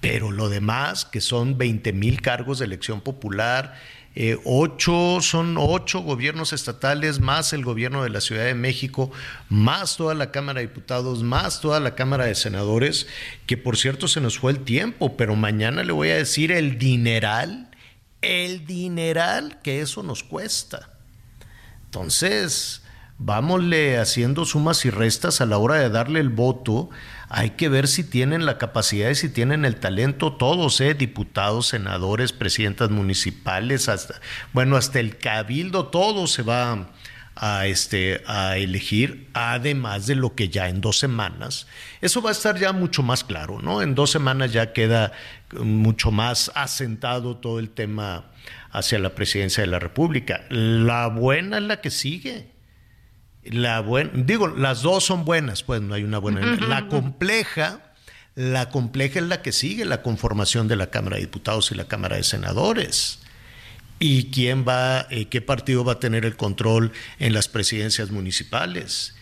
Pero 0.00 0.30
lo 0.30 0.48
demás, 0.48 1.06
que 1.06 1.20
son 1.20 1.58
20 1.58 1.92
mil 1.92 2.20
cargos 2.20 2.58
de 2.58 2.66
elección 2.66 3.00
popular, 3.00 3.74
eh, 4.14 4.38
ocho, 4.44 5.20
son 5.22 5.56
ocho 5.58 6.00
gobiernos 6.00 6.52
estatales, 6.52 7.20
más 7.20 7.54
el 7.54 7.64
gobierno 7.64 8.02
de 8.02 8.10
la 8.10 8.20
Ciudad 8.20 8.44
de 8.44 8.54
México, 8.54 9.10
más 9.48 9.96
toda 9.96 10.14
la 10.14 10.30
Cámara 10.30 10.60
de 10.60 10.66
Diputados, 10.66 11.22
más 11.22 11.60
toda 11.62 11.80
la 11.80 11.94
Cámara 11.94 12.26
de 12.26 12.34
Senadores, 12.34 13.06
que 13.46 13.56
por 13.56 13.78
cierto 13.78 14.08
se 14.08 14.20
nos 14.20 14.38
fue 14.38 14.52
el 14.52 14.60
tiempo, 14.60 15.16
pero 15.16 15.34
mañana 15.34 15.82
le 15.82 15.92
voy 15.92 16.10
a 16.10 16.16
decir 16.16 16.52
el 16.52 16.78
dineral, 16.78 17.70
el 18.20 18.66
dineral 18.66 19.60
que 19.62 19.80
eso 19.80 20.02
nos 20.02 20.22
cuesta. 20.22 20.90
Entonces, 21.86 22.82
vámosle 23.16 23.98
haciendo 23.98 24.44
sumas 24.44 24.84
y 24.84 24.90
restas 24.90 25.40
a 25.40 25.46
la 25.46 25.56
hora 25.56 25.76
de 25.76 25.88
darle 25.88 26.20
el 26.20 26.28
voto 26.28 26.90
hay 27.34 27.50
que 27.52 27.70
ver 27.70 27.88
si 27.88 28.04
tienen 28.04 28.44
la 28.44 28.58
capacidad 28.58 29.08
y 29.08 29.14
si 29.14 29.30
tienen 29.30 29.64
el 29.64 29.76
talento 29.76 30.34
todos, 30.34 30.82
¿eh? 30.82 30.92
diputados, 30.92 31.68
senadores, 31.68 32.30
presidentas 32.30 32.90
municipales, 32.90 33.88
hasta, 33.88 34.20
bueno, 34.52 34.76
hasta 34.76 35.00
el 35.00 35.16
cabildo, 35.16 35.86
todo 35.86 36.26
se 36.26 36.42
va 36.42 36.90
a, 37.34 37.66
este, 37.66 38.22
a 38.26 38.58
elegir, 38.58 39.30
además 39.32 40.06
de 40.06 40.14
lo 40.14 40.34
que 40.34 40.50
ya 40.50 40.68
en 40.68 40.82
dos 40.82 40.98
semanas, 40.98 41.66
eso 42.02 42.20
va 42.20 42.28
a 42.28 42.32
estar 42.32 42.58
ya 42.58 42.74
mucho 42.74 43.02
más 43.02 43.24
claro, 43.24 43.62
¿no? 43.62 43.80
En 43.80 43.94
dos 43.94 44.10
semanas 44.10 44.52
ya 44.52 44.74
queda 44.74 45.12
mucho 45.58 46.10
más 46.10 46.52
asentado 46.54 47.38
todo 47.38 47.58
el 47.58 47.70
tema 47.70 48.26
hacia 48.72 48.98
la 48.98 49.14
presidencia 49.14 49.62
de 49.62 49.68
la 49.68 49.78
República. 49.78 50.44
La 50.50 51.06
buena 51.06 51.56
es 51.56 51.64
la 51.64 51.80
que 51.80 51.90
sigue. 51.90 52.51
La 53.44 53.80
buena, 53.80 54.10
digo, 54.14 54.48
las 54.48 54.82
dos 54.82 55.04
son 55.04 55.24
buenas, 55.24 55.62
pues 55.62 55.80
no 55.80 55.94
hay 55.94 56.04
una 56.04 56.18
buena. 56.18 56.40
La 56.56 56.88
compleja, 56.88 57.80
la 58.34 58.68
compleja 58.68 59.18
es 59.18 59.26
la 59.26 59.42
que 59.42 59.52
sigue, 59.52 59.84
la 59.84 60.02
conformación 60.02 60.68
de 60.68 60.76
la 60.76 60.88
Cámara 60.88 61.16
de 61.16 61.22
Diputados 61.22 61.72
y 61.72 61.74
la 61.74 61.86
Cámara 61.86 62.16
de 62.16 62.22
Senadores 62.22 63.18
y 64.04 64.30
quién 64.30 64.64
va, 64.66 65.06
eh, 65.10 65.26
qué 65.26 65.40
partido 65.40 65.84
va 65.84 65.92
a 65.92 66.00
tener 66.00 66.24
el 66.24 66.34
control 66.34 66.90
en 67.20 67.32
las 67.32 67.46
presidencias 67.46 68.10
municipales 68.10 69.14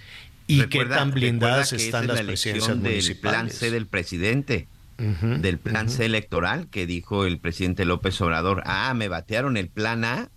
y 0.47 0.63
qué 0.69 0.87
tan 0.87 1.11
blindadas 1.11 1.75
están 1.75 2.07
las 2.07 2.23
presidencias 2.23 2.79
municipales. 2.79 3.07
Del 3.07 3.21
plan 3.21 3.51
C 3.51 3.71
del 3.71 3.87
presidente, 3.87 4.69
del 4.97 5.59
plan 5.59 5.91
C 5.91 6.07
electoral 6.07 6.69
que 6.71 6.87
dijo 6.87 7.27
el 7.27 7.39
presidente 7.39 7.85
López 7.85 8.19
Obrador. 8.23 8.63
Ah, 8.65 8.95
me 8.95 9.09
batearon 9.09 9.59
el 9.59 9.69
plan 9.69 10.03
A 10.05 10.31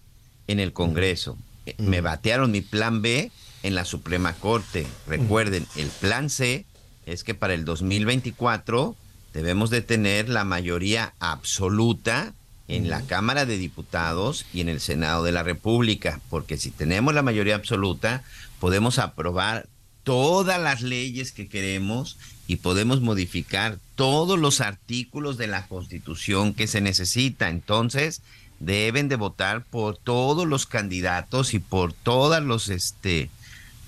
en 0.48 0.60
el 0.60 0.74
Congreso, 0.74 1.38
me 1.78 2.02
batearon 2.02 2.52
mi 2.52 2.60
plan 2.60 3.02
B 3.02 3.32
en 3.64 3.76
la 3.76 3.86
Suprema 3.86 4.34
Corte. 4.34 4.86
Recuerden, 5.08 5.66
el 5.76 5.88
plan 5.88 6.30
C 6.30 6.66
es 7.06 7.24
que 7.24 7.34
para 7.34 7.54
el 7.54 7.66
2024 7.66 8.96
debemos 9.34 9.70
de 9.70 9.82
tener 9.82 10.30
la 10.30 10.44
mayoría 10.44 11.14
absoluta 11.20 12.34
en 12.68 12.90
la 12.90 13.02
Cámara 13.02 13.46
de 13.46 13.58
Diputados 13.58 14.46
y 14.54 14.62
en 14.62 14.70
el 14.70 14.80
Senado 14.80 15.24
de 15.24 15.32
la 15.32 15.44
República, 15.44 16.22
porque 16.30 16.58
si 16.58 16.72
tenemos 16.72 17.14
la 17.14 17.22
mayoría 17.22 17.56
absoluta, 17.56 18.24
podemos 18.60 19.00
aprobar 19.00 19.68
todas 20.04 20.62
las 20.62 20.82
leyes 20.82 21.32
que 21.32 21.48
queremos 21.48 22.18
y 22.48 22.58
podemos 22.58 23.02
modificar 23.02 23.80
todos 23.96 24.38
los 24.38 24.62
artículos 24.62 25.38
de 25.38 25.48
la 25.48 25.68
Constitución 25.68 26.54
que 26.54 26.68
se 26.68 26.82
necesita. 26.82 27.50
Entonces, 27.50 28.22
deben 28.60 29.10
de 29.10 29.16
votar 29.16 29.64
por 29.64 29.98
todos 29.98 30.48
los 30.48 30.66
candidatos 30.66 31.54
y 31.54 31.60
por 31.60 31.94
todos 31.94 32.42
los 32.44 32.70
este 32.70 33.30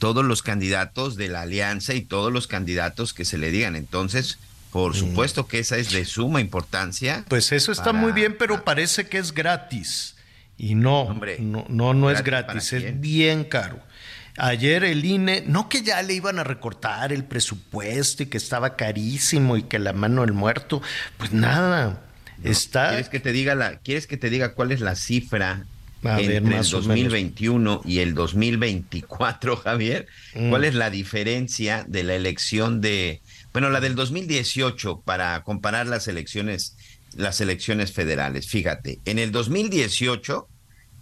todos 0.05 0.23
los 0.23 0.43
candidatos 0.43 1.15
de 1.15 1.29
la 1.29 1.41
alianza 1.41 1.95
y 1.95 2.01
todos 2.01 2.31
los 2.31 2.45
candidatos 2.45 3.11
que 3.11 3.25
se 3.25 3.39
le 3.39 3.49
digan. 3.49 3.75
Entonces, 3.75 4.37
por 4.71 4.95
supuesto 4.95 5.47
que 5.47 5.57
esa 5.57 5.77
es 5.77 5.91
de 5.91 6.05
suma 6.05 6.41
importancia. 6.41 7.25
Pues 7.27 7.51
eso 7.51 7.71
está 7.71 7.91
muy 7.91 8.11
bien, 8.11 8.37
pero 8.37 8.63
parece 8.63 9.07
que 9.07 9.17
es 9.17 9.33
gratis. 9.33 10.15
Y 10.59 10.75
no, 10.75 11.19
no, 11.69 11.95
no, 11.95 12.11
es 12.11 12.23
gratis, 12.23 12.73
es 12.73 13.01
bien 13.01 13.45
caro. 13.45 13.79
Ayer 14.37 14.83
el 14.83 15.03
INE, 15.03 15.43
no 15.47 15.69
que 15.69 15.81
ya 15.81 15.99
le 16.03 16.13
iban 16.13 16.37
a 16.37 16.43
recortar 16.43 17.11
el 17.11 17.23
presupuesto 17.23 18.21
y 18.21 18.25
que 18.27 18.37
estaba 18.37 18.75
carísimo 18.75 19.57
y 19.57 19.63
que 19.63 19.79
la 19.79 19.93
mano 19.93 20.21
del 20.21 20.33
muerto, 20.33 20.83
pues 21.17 21.33
nada, 21.33 22.03
está. 22.43 22.89
¿Quieres 22.89 23.09
que 23.09 23.19
te 23.19 23.31
diga 23.31 23.55
la, 23.55 23.79
quieres 23.79 24.05
que 24.05 24.17
te 24.17 24.29
diga 24.29 24.53
cuál 24.53 24.71
es 24.71 24.81
la 24.81 24.95
cifra 24.95 25.65
entre 26.05 26.57
el 26.57 26.69
2021 26.69 27.81
y 27.85 27.99
el 27.99 28.13
2024, 28.13 29.55
Javier? 29.57 30.07
¿Cuál 30.33 30.61
mm. 30.61 30.65
es 30.65 30.75
la 30.75 30.89
diferencia 30.89 31.85
de 31.87 32.03
la 32.03 32.15
elección 32.15 32.81
de 32.81 33.21
bueno, 33.53 33.69
la 33.69 33.79
del 33.79 33.95
2018 33.95 35.03
para 35.05 35.41
comparar 35.43 35.87
las 35.87 36.09
elecciones 36.09 36.75
las 37.15 37.39
elecciones 37.39 37.93
federales. 37.93 38.47
Fíjate, 38.47 38.99
en 39.05 39.19
el 39.19 39.31
2018 39.31 40.49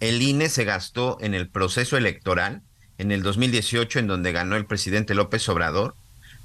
el 0.00 0.22
INE 0.22 0.48
se 0.48 0.64
gastó 0.64 1.18
en 1.20 1.34
el 1.34 1.48
proceso 1.48 1.96
electoral 1.96 2.62
en 2.98 3.10
el 3.10 3.22
2018 3.22 3.98
en 3.98 4.06
donde 4.06 4.30
ganó 4.32 4.56
el 4.56 4.66
presidente 4.66 5.14
López 5.14 5.48
Obrador 5.48 5.94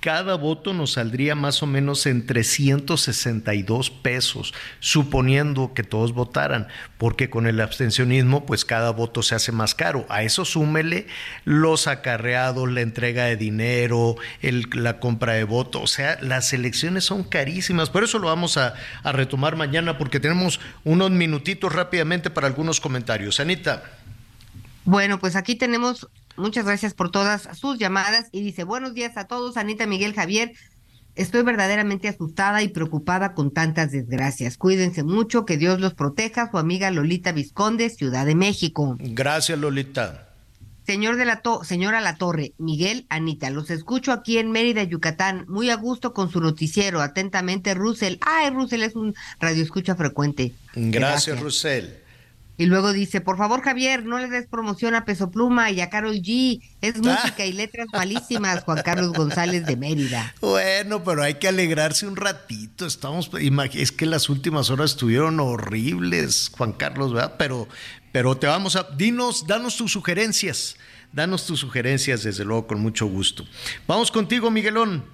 cada 0.00 0.36
voto 0.36 0.74
nos 0.74 0.92
saldría 0.92 1.34
más 1.34 1.62
o 1.62 1.66
menos 1.66 2.06
en 2.06 2.26
362 2.26 3.90
pesos, 3.90 4.54
suponiendo 4.80 5.74
que 5.74 5.82
todos 5.82 6.12
votaran, 6.12 6.68
porque 6.98 7.30
con 7.30 7.46
el 7.46 7.60
abstencionismo, 7.60 8.46
pues 8.46 8.64
cada 8.64 8.90
voto 8.90 9.22
se 9.22 9.34
hace 9.34 9.52
más 9.52 9.74
caro. 9.74 10.06
A 10.08 10.22
eso 10.22 10.44
súmele 10.44 11.06
los 11.44 11.86
acarreados, 11.86 12.70
la 12.70 12.80
entrega 12.80 13.24
de 13.24 13.36
dinero, 13.36 14.16
la 14.72 15.00
compra 15.00 15.34
de 15.34 15.44
votos. 15.44 15.82
O 15.82 15.86
sea, 15.86 16.18
las 16.22 16.52
elecciones 16.52 17.04
son 17.04 17.24
carísimas. 17.24 17.90
Por 17.90 18.04
eso 18.04 18.18
lo 18.18 18.28
vamos 18.28 18.56
a, 18.56 18.74
a 19.02 19.12
retomar 19.12 19.56
mañana, 19.56 19.98
porque 19.98 20.20
tenemos 20.20 20.60
unos 20.84 21.10
minutitos 21.10 21.72
rápidamente 21.72 22.30
para 22.30 22.46
algunos 22.46 22.80
comentarios. 22.80 23.40
Anita. 23.40 23.82
Bueno, 24.84 25.18
pues 25.18 25.36
aquí 25.36 25.54
tenemos 25.54 26.08
Muchas 26.38 26.66
gracias 26.66 26.94
por 26.94 27.10
todas 27.10 27.48
sus 27.58 27.78
llamadas 27.78 28.28
y 28.30 28.42
dice, 28.42 28.62
buenos 28.62 28.94
días 28.94 29.16
a 29.16 29.26
todos, 29.26 29.56
Anita 29.56 29.86
Miguel 29.86 30.14
Javier. 30.14 30.52
Estoy 31.16 31.42
verdaderamente 31.42 32.06
asustada 32.06 32.62
y 32.62 32.68
preocupada 32.68 33.34
con 33.34 33.50
tantas 33.50 33.90
desgracias. 33.90 34.56
Cuídense 34.56 35.02
mucho, 35.02 35.44
que 35.44 35.56
Dios 35.56 35.80
los 35.80 35.94
proteja. 35.94 36.48
Su 36.48 36.58
amiga 36.58 36.92
Lolita 36.92 37.32
Visconde, 37.32 37.90
Ciudad 37.90 38.24
de 38.24 38.36
México. 38.36 38.96
Gracias, 39.00 39.58
Lolita. 39.58 40.28
Señor 40.86 41.16
de 41.16 41.24
la 41.24 41.42
señora 41.64 42.00
La 42.00 42.14
Torre, 42.14 42.54
Miguel, 42.56 43.04
Anita, 43.10 43.50
los 43.50 43.68
escucho 43.70 44.12
aquí 44.12 44.38
en 44.38 44.52
Mérida, 44.52 44.84
Yucatán, 44.84 45.44
muy 45.48 45.70
a 45.70 45.76
gusto 45.76 46.14
con 46.14 46.30
su 46.30 46.40
noticiero. 46.40 47.02
Atentamente, 47.02 47.74
Russell. 47.74 48.18
Ay, 48.20 48.50
Russell 48.50 48.84
es 48.84 48.94
un 48.94 49.14
radioescucha 49.40 49.96
frecuente. 49.96 50.54
Gracias, 50.74 51.36
Gracias. 51.36 51.40
Russell. 51.40 51.84
Y 52.58 52.66
luego 52.66 52.92
dice, 52.92 53.20
por 53.20 53.38
favor, 53.38 53.62
Javier, 53.62 54.04
no 54.04 54.18
le 54.18 54.26
des 54.26 54.48
promoción 54.48 54.96
a 54.96 55.04
Peso 55.04 55.30
Pluma 55.30 55.70
y 55.70 55.80
a 55.80 55.90
Carol 55.90 56.16
G. 56.16 56.60
Es 56.80 56.96
ah. 56.96 56.98
música 56.98 57.46
y 57.46 57.52
letras 57.52 57.86
malísimas, 57.92 58.64
Juan 58.64 58.82
Carlos 58.84 59.12
González 59.12 59.64
de 59.64 59.76
Mérida. 59.76 60.34
Bueno, 60.40 61.04
pero 61.04 61.22
hay 61.22 61.34
que 61.34 61.46
alegrarse 61.46 62.06
un 62.06 62.16
ratito. 62.16 62.84
Estamos, 62.84 63.30
es 63.74 63.92
que 63.92 64.06
las 64.06 64.28
últimas 64.28 64.70
horas 64.70 64.90
estuvieron 64.90 65.38
horribles, 65.38 66.50
Juan 66.56 66.72
Carlos, 66.72 67.12
¿verdad? 67.12 67.34
Pero, 67.38 67.68
pero 68.10 68.36
te 68.36 68.48
vamos 68.48 68.74
a, 68.74 68.88
dinos, 68.96 69.46
danos 69.46 69.76
tus 69.76 69.92
sugerencias. 69.92 70.76
Danos 71.12 71.46
tus 71.46 71.60
sugerencias, 71.60 72.24
desde 72.24 72.44
luego, 72.44 72.66
con 72.66 72.80
mucho 72.80 73.06
gusto. 73.06 73.46
Vamos 73.86 74.10
contigo, 74.10 74.50
Miguelón. 74.50 75.04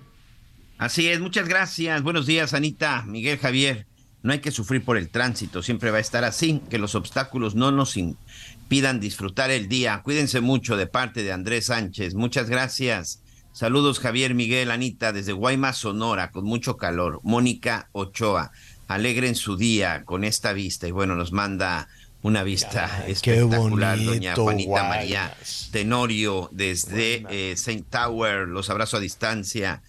Así 0.78 1.08
es, 1.08 1.20
muchas 1.20 1.46
gracias. 1.46 2.02
Buenos 2.02 2.26
días, 2.26 2.54
Anita, 2.54 3.02
Miguel 3.02 3.38
Javier. 3.38 3.86
No 4.24 4.32
hay 4.32 4.38
que 4.38 4.50
sufrir 4.50 4.82
por 4.82 4.96
el 4.96 5.10
tránsito, 5.10 5.62
siempre 5.62 5.90
va 5.90 5.98
a 5.98 6.00
estar 6.00 6.24
así, 6.24 6.62
que 6.70 6.78
los 6.78 6.94
obstáculos 6.94 7.54
no 7.54 7.70
nos 7.70 7.98
impidan 7.98 8.98
disfrutar 8.98 9.50
el 9.50 9.68
día. 9.68 10.00
Cuídense 10.02 10.40
mucho 10.40 10.78
de 10.78 10.86
parte 10.86 11.22
de 11.22 11.30
Andrés 11.30 11.66
Sánchez. 11.66 12.14
Muchas 12.14 12.48
gracias. 12.48 13.20
Saludos 13.52 14.00
Javier 14.00 14.34
Miguel 14.34 14.70
Anita 14.70 15.12
desde 15.12 15.32
Guaymas, 15.32 15.76
Sonora, 15.76 16.30
con 16.30 16.46
mucho 16.46 16.78
calor. 16.78 17.20
Mónica 17.22 17.90
Ochoa, 17.92 18.50
alegren 18.88 19.34
su 19.34 19.58
día 19.58 20.04
con 20.06 20.24
esta 20.24 20.54
vista. 20.54 20.88
Y 20.88 20.90
bueno, 20.90 21.16
nos 21.16 21.32
manda 21.32 21.88
una 22.22 22.42
vista 22.44 23.04
espectacular, 23.06 24.02
doña 24.02 24.34
Juanita 24.36 24.84
María 24.84 25.36
Tenorio 25.70 26.48
desde 26.50 27.26
eh, 27.28 27.52
St. 27.52 27.84
Tower. 27.90 28.48
Los 28.48 28.70
abrazo 28.70 28.96
a 28.96 29.00
distancia. 29.00 29.82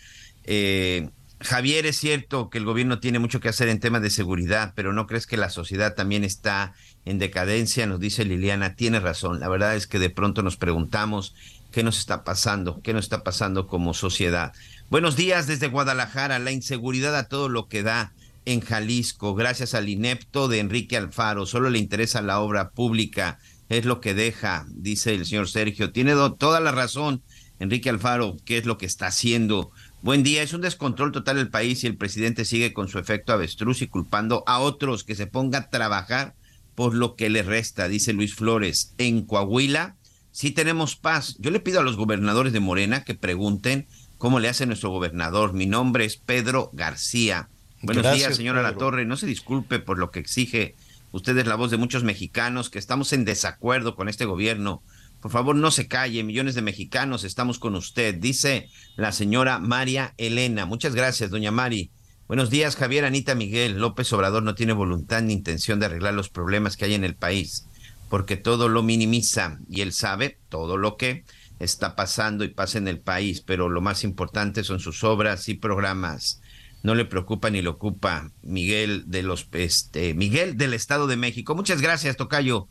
Eh, 0.43 1.09
Javier, 1.45 1.85
es 1.85 1.97
cierto 1.97 2.49
que 2.49 2.57
el 2.57 2.65
gobierno 2.65 2.99
tiene 2.99 3.19
mucho 3.19 3.39
que 3.39 3.49
hacer 3.49 3.69
en 3.69 3.79
temas 3.79 4.01
de 4.01 4.09
seguridad, 4.09 4.73
pero 4.75 4.93
¿no 4.93 5.07
crees 5.07 5.27
que 5.27 5.37
la 5.37 5.49
sociedad 5.49 5.95
también 5.95 6.23
está 6.23 6.73
en 7.05 7.19
decadencia? 7.19 7.87
Nos 7.87 7.99
dice 7.99 8.25
Liliana, 8.25 8.75
tiene 8.75 8.99
razón. 8.99 9.39
La 9.39 9.47
verdad 9.47 9.75
es 9.75 9.87
que 9.87 9.99
de 9.99 10.09
pronto 10.09 10.41
nos 10.41 10.57
preguntamos 10.57 11.33
qué 11.71 11.83
nos 11.83 11.99
está 11.99 12.23
pasando, 12.23 12.81
qué 12.81 12.93
nos 12.93 13.05
está 13.05 13.23
pasando 13.23 13.67
como 13.67 13.93
sociedad. 13.93 14.53
Buenos 14.89 15.15
días 15.15 15.47
desde 15.47 15.67
Guadalajara, 15.67 16.39
la 16.39 16.51
inseguridad 16.51 17.15
a 17.15 17.27
todo 17.27 17.49
lo 17.49 17.67
que 17.67 17.83
da 17.83 18.13
en 18.45 18.61
Jalisco, 18.61 19.33
gracias 19.35 19.73
al 19.73 19.89
inepto 19.89 20.47
de 20.47 20.59
Enrique 20.59 20.97
Alfaro, 20.97 21.45
solo 21.45 21.69
le 21.69 21.79
interesa 21.79 22.21
la 22.21 22.39
obra 22.39 22.69
pública, 22.69 23.39
es 23.69 23.85
lo 23.85 23.99
que 23.99 24.13
deja, 24.13 24.65
dice 24.69 25.15
el 25.15 25.25
señor 25.25 25.49
Sergio. 25.49 25.91
Tiene 25.91 26.13
toda 26.37 26.59
la 26.59 26.71
razón, 26.71 27.23
Enrique 27.59 27.89
Alfaro, 27.89 28.37
qué 28.45 28.57
es 28.57 28.65
lo 28.65 28.77
que 28.77 28.85
está 28.85 29.07
haciendo. 29.07 29.71
Buen 30.05 30.21
día, 30.21 30.43
es 30.43 30.53
un 30.53 30.61
descontrol 30.61 31.11
total 31.11 31.39
el 31.39 31.49
país 31.49 31.83
y 31.83 31.87
el 31.87 31.97
presidente 31.97 32.45
sigue 32.45 32.73
con 32.73 32.89
su 32.89 32.99
efecto 32.99 33.33
avestruz 33.33 33.81
y 33.81 33.87
culpando 33.87 34.43
a 34.45 34.59
otros 34.59 35.03
que 35.03 35.15
se 35.15 35.25
ponga 35.25 35.57
a 35.57 35.69
trabajar 35.71 36.35
por 36.75 36.93
lo 36.93 37.15
que 37.15 37.27
le 37.31 37.41
resta, 37.41 37.87
dice 37.87 38.13
Luis 38.13 38.35
Flores. 38.35 38.93
En 38.99 39.23
Coahuila 39.23 39.95
sí 40.31 40.51
tenemos 40.51 40.95
paz. 40.95 41.37
Yo 41.39 41.49
le 41.49 41.59
pido 41.59 41.79
a 41.79 41.83
los 41.83 41.97
gobernadores 41.97 42.53
de 42.53 42.59
Morena 42.59 43.03
que 43.03 43.15
pregunten 43.15 43.87
cómo 44.19 44.39
le 44.39 44.47
hace 44.47 44.67
nuestro 44.67 44.91
gobernador. 44.91 45.53
Mi 45.53 45.65
nombre 45.65 46.05
es 46.05 46.17
Pedro 46.17 46.69
García. 46.73 47.49
Buenos 47.81 48.13
días, 48.13 48.35
señora 48.35 48.61
La 48.61 48.75
Torre. 48.75 49.05
No 49.05 49.17
se 49.17 49.25
disculpe 49.25 49.79
por 49.79 49.97
lo 49.97 50.11
que 50.11 50.19
exige. 50.19 50.75
Usted 51.13 51.35
es 51.35 51.47
la 51.47 51.55
voz 51.55 51.71
de 51.71 51.77
muchos 51.77 52.03
mexicanos 52.03 52.69
que 52.69 52.77
estamos 52.77 53.11
en 53.11 53.25
desacuerdo 53.25 53.95
con 53.95 54.07
este 54.07 54.25
gobierno. 54.25 54.83
Por 55.25 55.31
favor, 55.31 55.55
no 55.55 55.71
se 55.71 55.87
calle. 55.87 56.23
Millones 56.23 56.53
de 56.53 56.61
mexicanos 56.61 57.23
estamos 57.23 57.57
con 57.57 57.73
usted, 57.73 58.13
dice 58.13 58.69
la 58.95 59.11
señora 59.11 59.57
María 59.57 60.13
Elena. 60.17 60.67
Muchas 60.67 60.93
gracias, 60.93 61.31
doña 61.31 61.49
Mari. 61.49 61.89
Buenos 62.27 62.51
días, 62.51 62.75
Javier, 62.75 63.05
Anita, 63.05 63.33
Miguel. 63.33 63.79
López 63.79 64.13
Obrador 64.13 64.43
no 64.43 64.53
tiene 64.53 64.73
voluntad 64.73 65.23
ni 65.23 65.33
intención 65.33 65.79
de 65.79 65.87
arreglar 65.87 66.13
los 66.13 66.29
problemas 66.29 66.77
que 66.77 66.85
hay 66.85 66.93
en 66.93 67.03
el 67.03 67.15
país, 67.15 67.65
porque 68.07 68.37
todo 68.37 68.69
lo 68.69 68.83
minimiza 68.83 69.57
y 69.67 69.81
él 69.81 69.93
sabe 69.93 70.37
todo 70.49 70.77
lo 70.77 70.95
que 70.95 71.25
está 71.57 71.95
pasando 71.95 72.43
y 72.43 72.49
pasa 72.49 72.77
en 72.77 72.87
el 72.87 72.99
país, 72.99 73.41
pero 73.41 73.67
lo 73.67 73.81
más 73.81 74.03
importante 74.03 74.63
son 74.63 74.79
sus 74.79 75.03
obras 75.03 75.49
y 75.49 75.55
programas 75.55 76.39
no 76.85 76.93
le 76.93 77.05
preocupa 77.05 77.49
ni 77.49 77.63
le 77.63 77.69
ocupa 77.69 78.29
Miguel 78.43 79.05
de 79.07 79.23
los 79.23 79.47
este 79.53 80.13
Miguel 80.13 80.55
del 80.55 80.75
Estado 80.75 81.07
de 81.07 81.17
México. 81.17 81.55
Muchas 81.55 81.81
gracias, 81.81 82.15
Tocayo. 82.15 82.67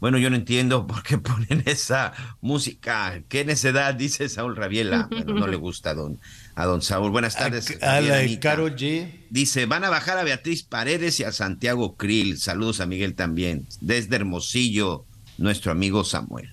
Bueno, 0.00 0.18
yo 0.18 0.28
no 0.30 0.36
entiendo 0.36 0.86
por 0.86 1.02
qué 1.02 1.18
ponen 1.18 1.62
esa 1.66 2.12
música. 2.40 3.22
¿Qué 3.28 3.44
necedad? 3.44 3.94
Dice 3.94 4.28
Saúl 4.28 4.56
Rabiela. 4.56 5.08
Bueno, 5.10 5.34
no 5.34 5.46
le 5.46 5.56
gusta 5.56 5.90
a 5.90 5.94
don, 5.94 6.18
a 6.54 6.66
don 6.66 6.82
Saúl. 6.82 7.10
Buenas 7.10 7.36
tardes. 7.36 7.82
A, 7.82 8.00
la 8.00 8.22
Carol 8.40 8.76
G. 8.76 9.10
Dice, 9.30 9.66
van 9.66 9.84
a 9.84 9.90
bajar 9.90 10.18
a 10.18 10.24
Beatriz 10.24 10.62
Paredes 10.62 11.18
y 11.20 11.24
a 11.24 11.32
Santiago 11.32 11.96
Krill. 11.96 12.38
Saludos 12.38 12.80
a 12.80 12.86
Miguel 12.86 13.14
también. 13.14 13.66
Desde 13.80 14.16
Hermosillo, 14.16 15.04
nuestro 15.38 15.72
amigo 15.72 16.04
Samuel. 16.04 16.50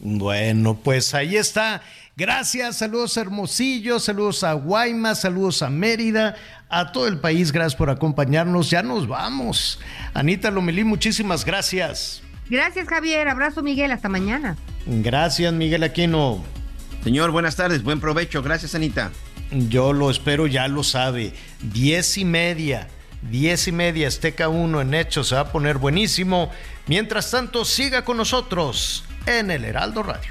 Bueno, 0.00 0.78
pues 0.82 1.14
ahí 1.14 1.36
está. 1.36 1.82
Gracias, 2.16 2.76
saludos 2.76 3.16
a 3.16 3.20
Hermosillo, 3.20 4.00
saludos 4.00 4.42
a 4.42 4.52
Guaymas, 4.52 5.20
saludos 5.20 5.62
a 5.62 5.70
Mérida, 5.70 6.34
a 6.68 6.90
todo 6.90 7.06
el 7.06 7.18
país, 7.18 7.52
gracias 7.52 7.76
por 7.76 7.90
acompañarnos. 7.90 8.70
Ya 8.70 8.82
nos 8.82 9.06
vamos. 9.06 9.78
Anita 10.14 10.50
Lomelí, 10.50 10.82
muchísimas 10.82 11.44
gracias. 11.44 12.22
Gracias, 12.50 12.88
Javier. 12.88 13.28
Abrazo, 13.28 13.62
Miguel. 13.62 13.92
Hasta 13.92 14.08
mañana. 14.08 14.56
Gracias, 14.86 15.52
Miguel 15.52 15.82
Aquino. 15.82 16.44
Señor, 17.04 17.30
buenas 17.30 17.56
tardes. 17.56 17.82
Buen 17.82 18.00
provecho. 18.00 18.42
Gracias, 18.42 18.74
Anita. 18.74 19.10
Yo 19.50 19.92
lo 19.92 20.10
espero, 20.10 20.46
ya 20.46 20.68
lo 20.68 20.82
sabe. 20.82 21.32
Diez 21.60 22.18
y 22.18 22.24
media. 22.24 22.88
Diez 23.22 23.66
y 23.66 23.72
media, 23.72 24.06
Azteca 24.08 24.48
1 24.48 24.80
en 24.80 24.94
hecho, 24.94 25.24
se 25.24 25.34
va 25.34 25.42
a 25.42 25.52
poner 25.52 25.78
buenísimo. 25.78 26.52
Mientras 26.86 27.30
tanto, 27.30 27.64
siga 27.64 28.04
con 28.04 28.16
nosotros 28.16 29.04
en 29.26 29.50
el 29.50 29.64
Heraldo 29.64 30.02
Radio. 30.04 30.30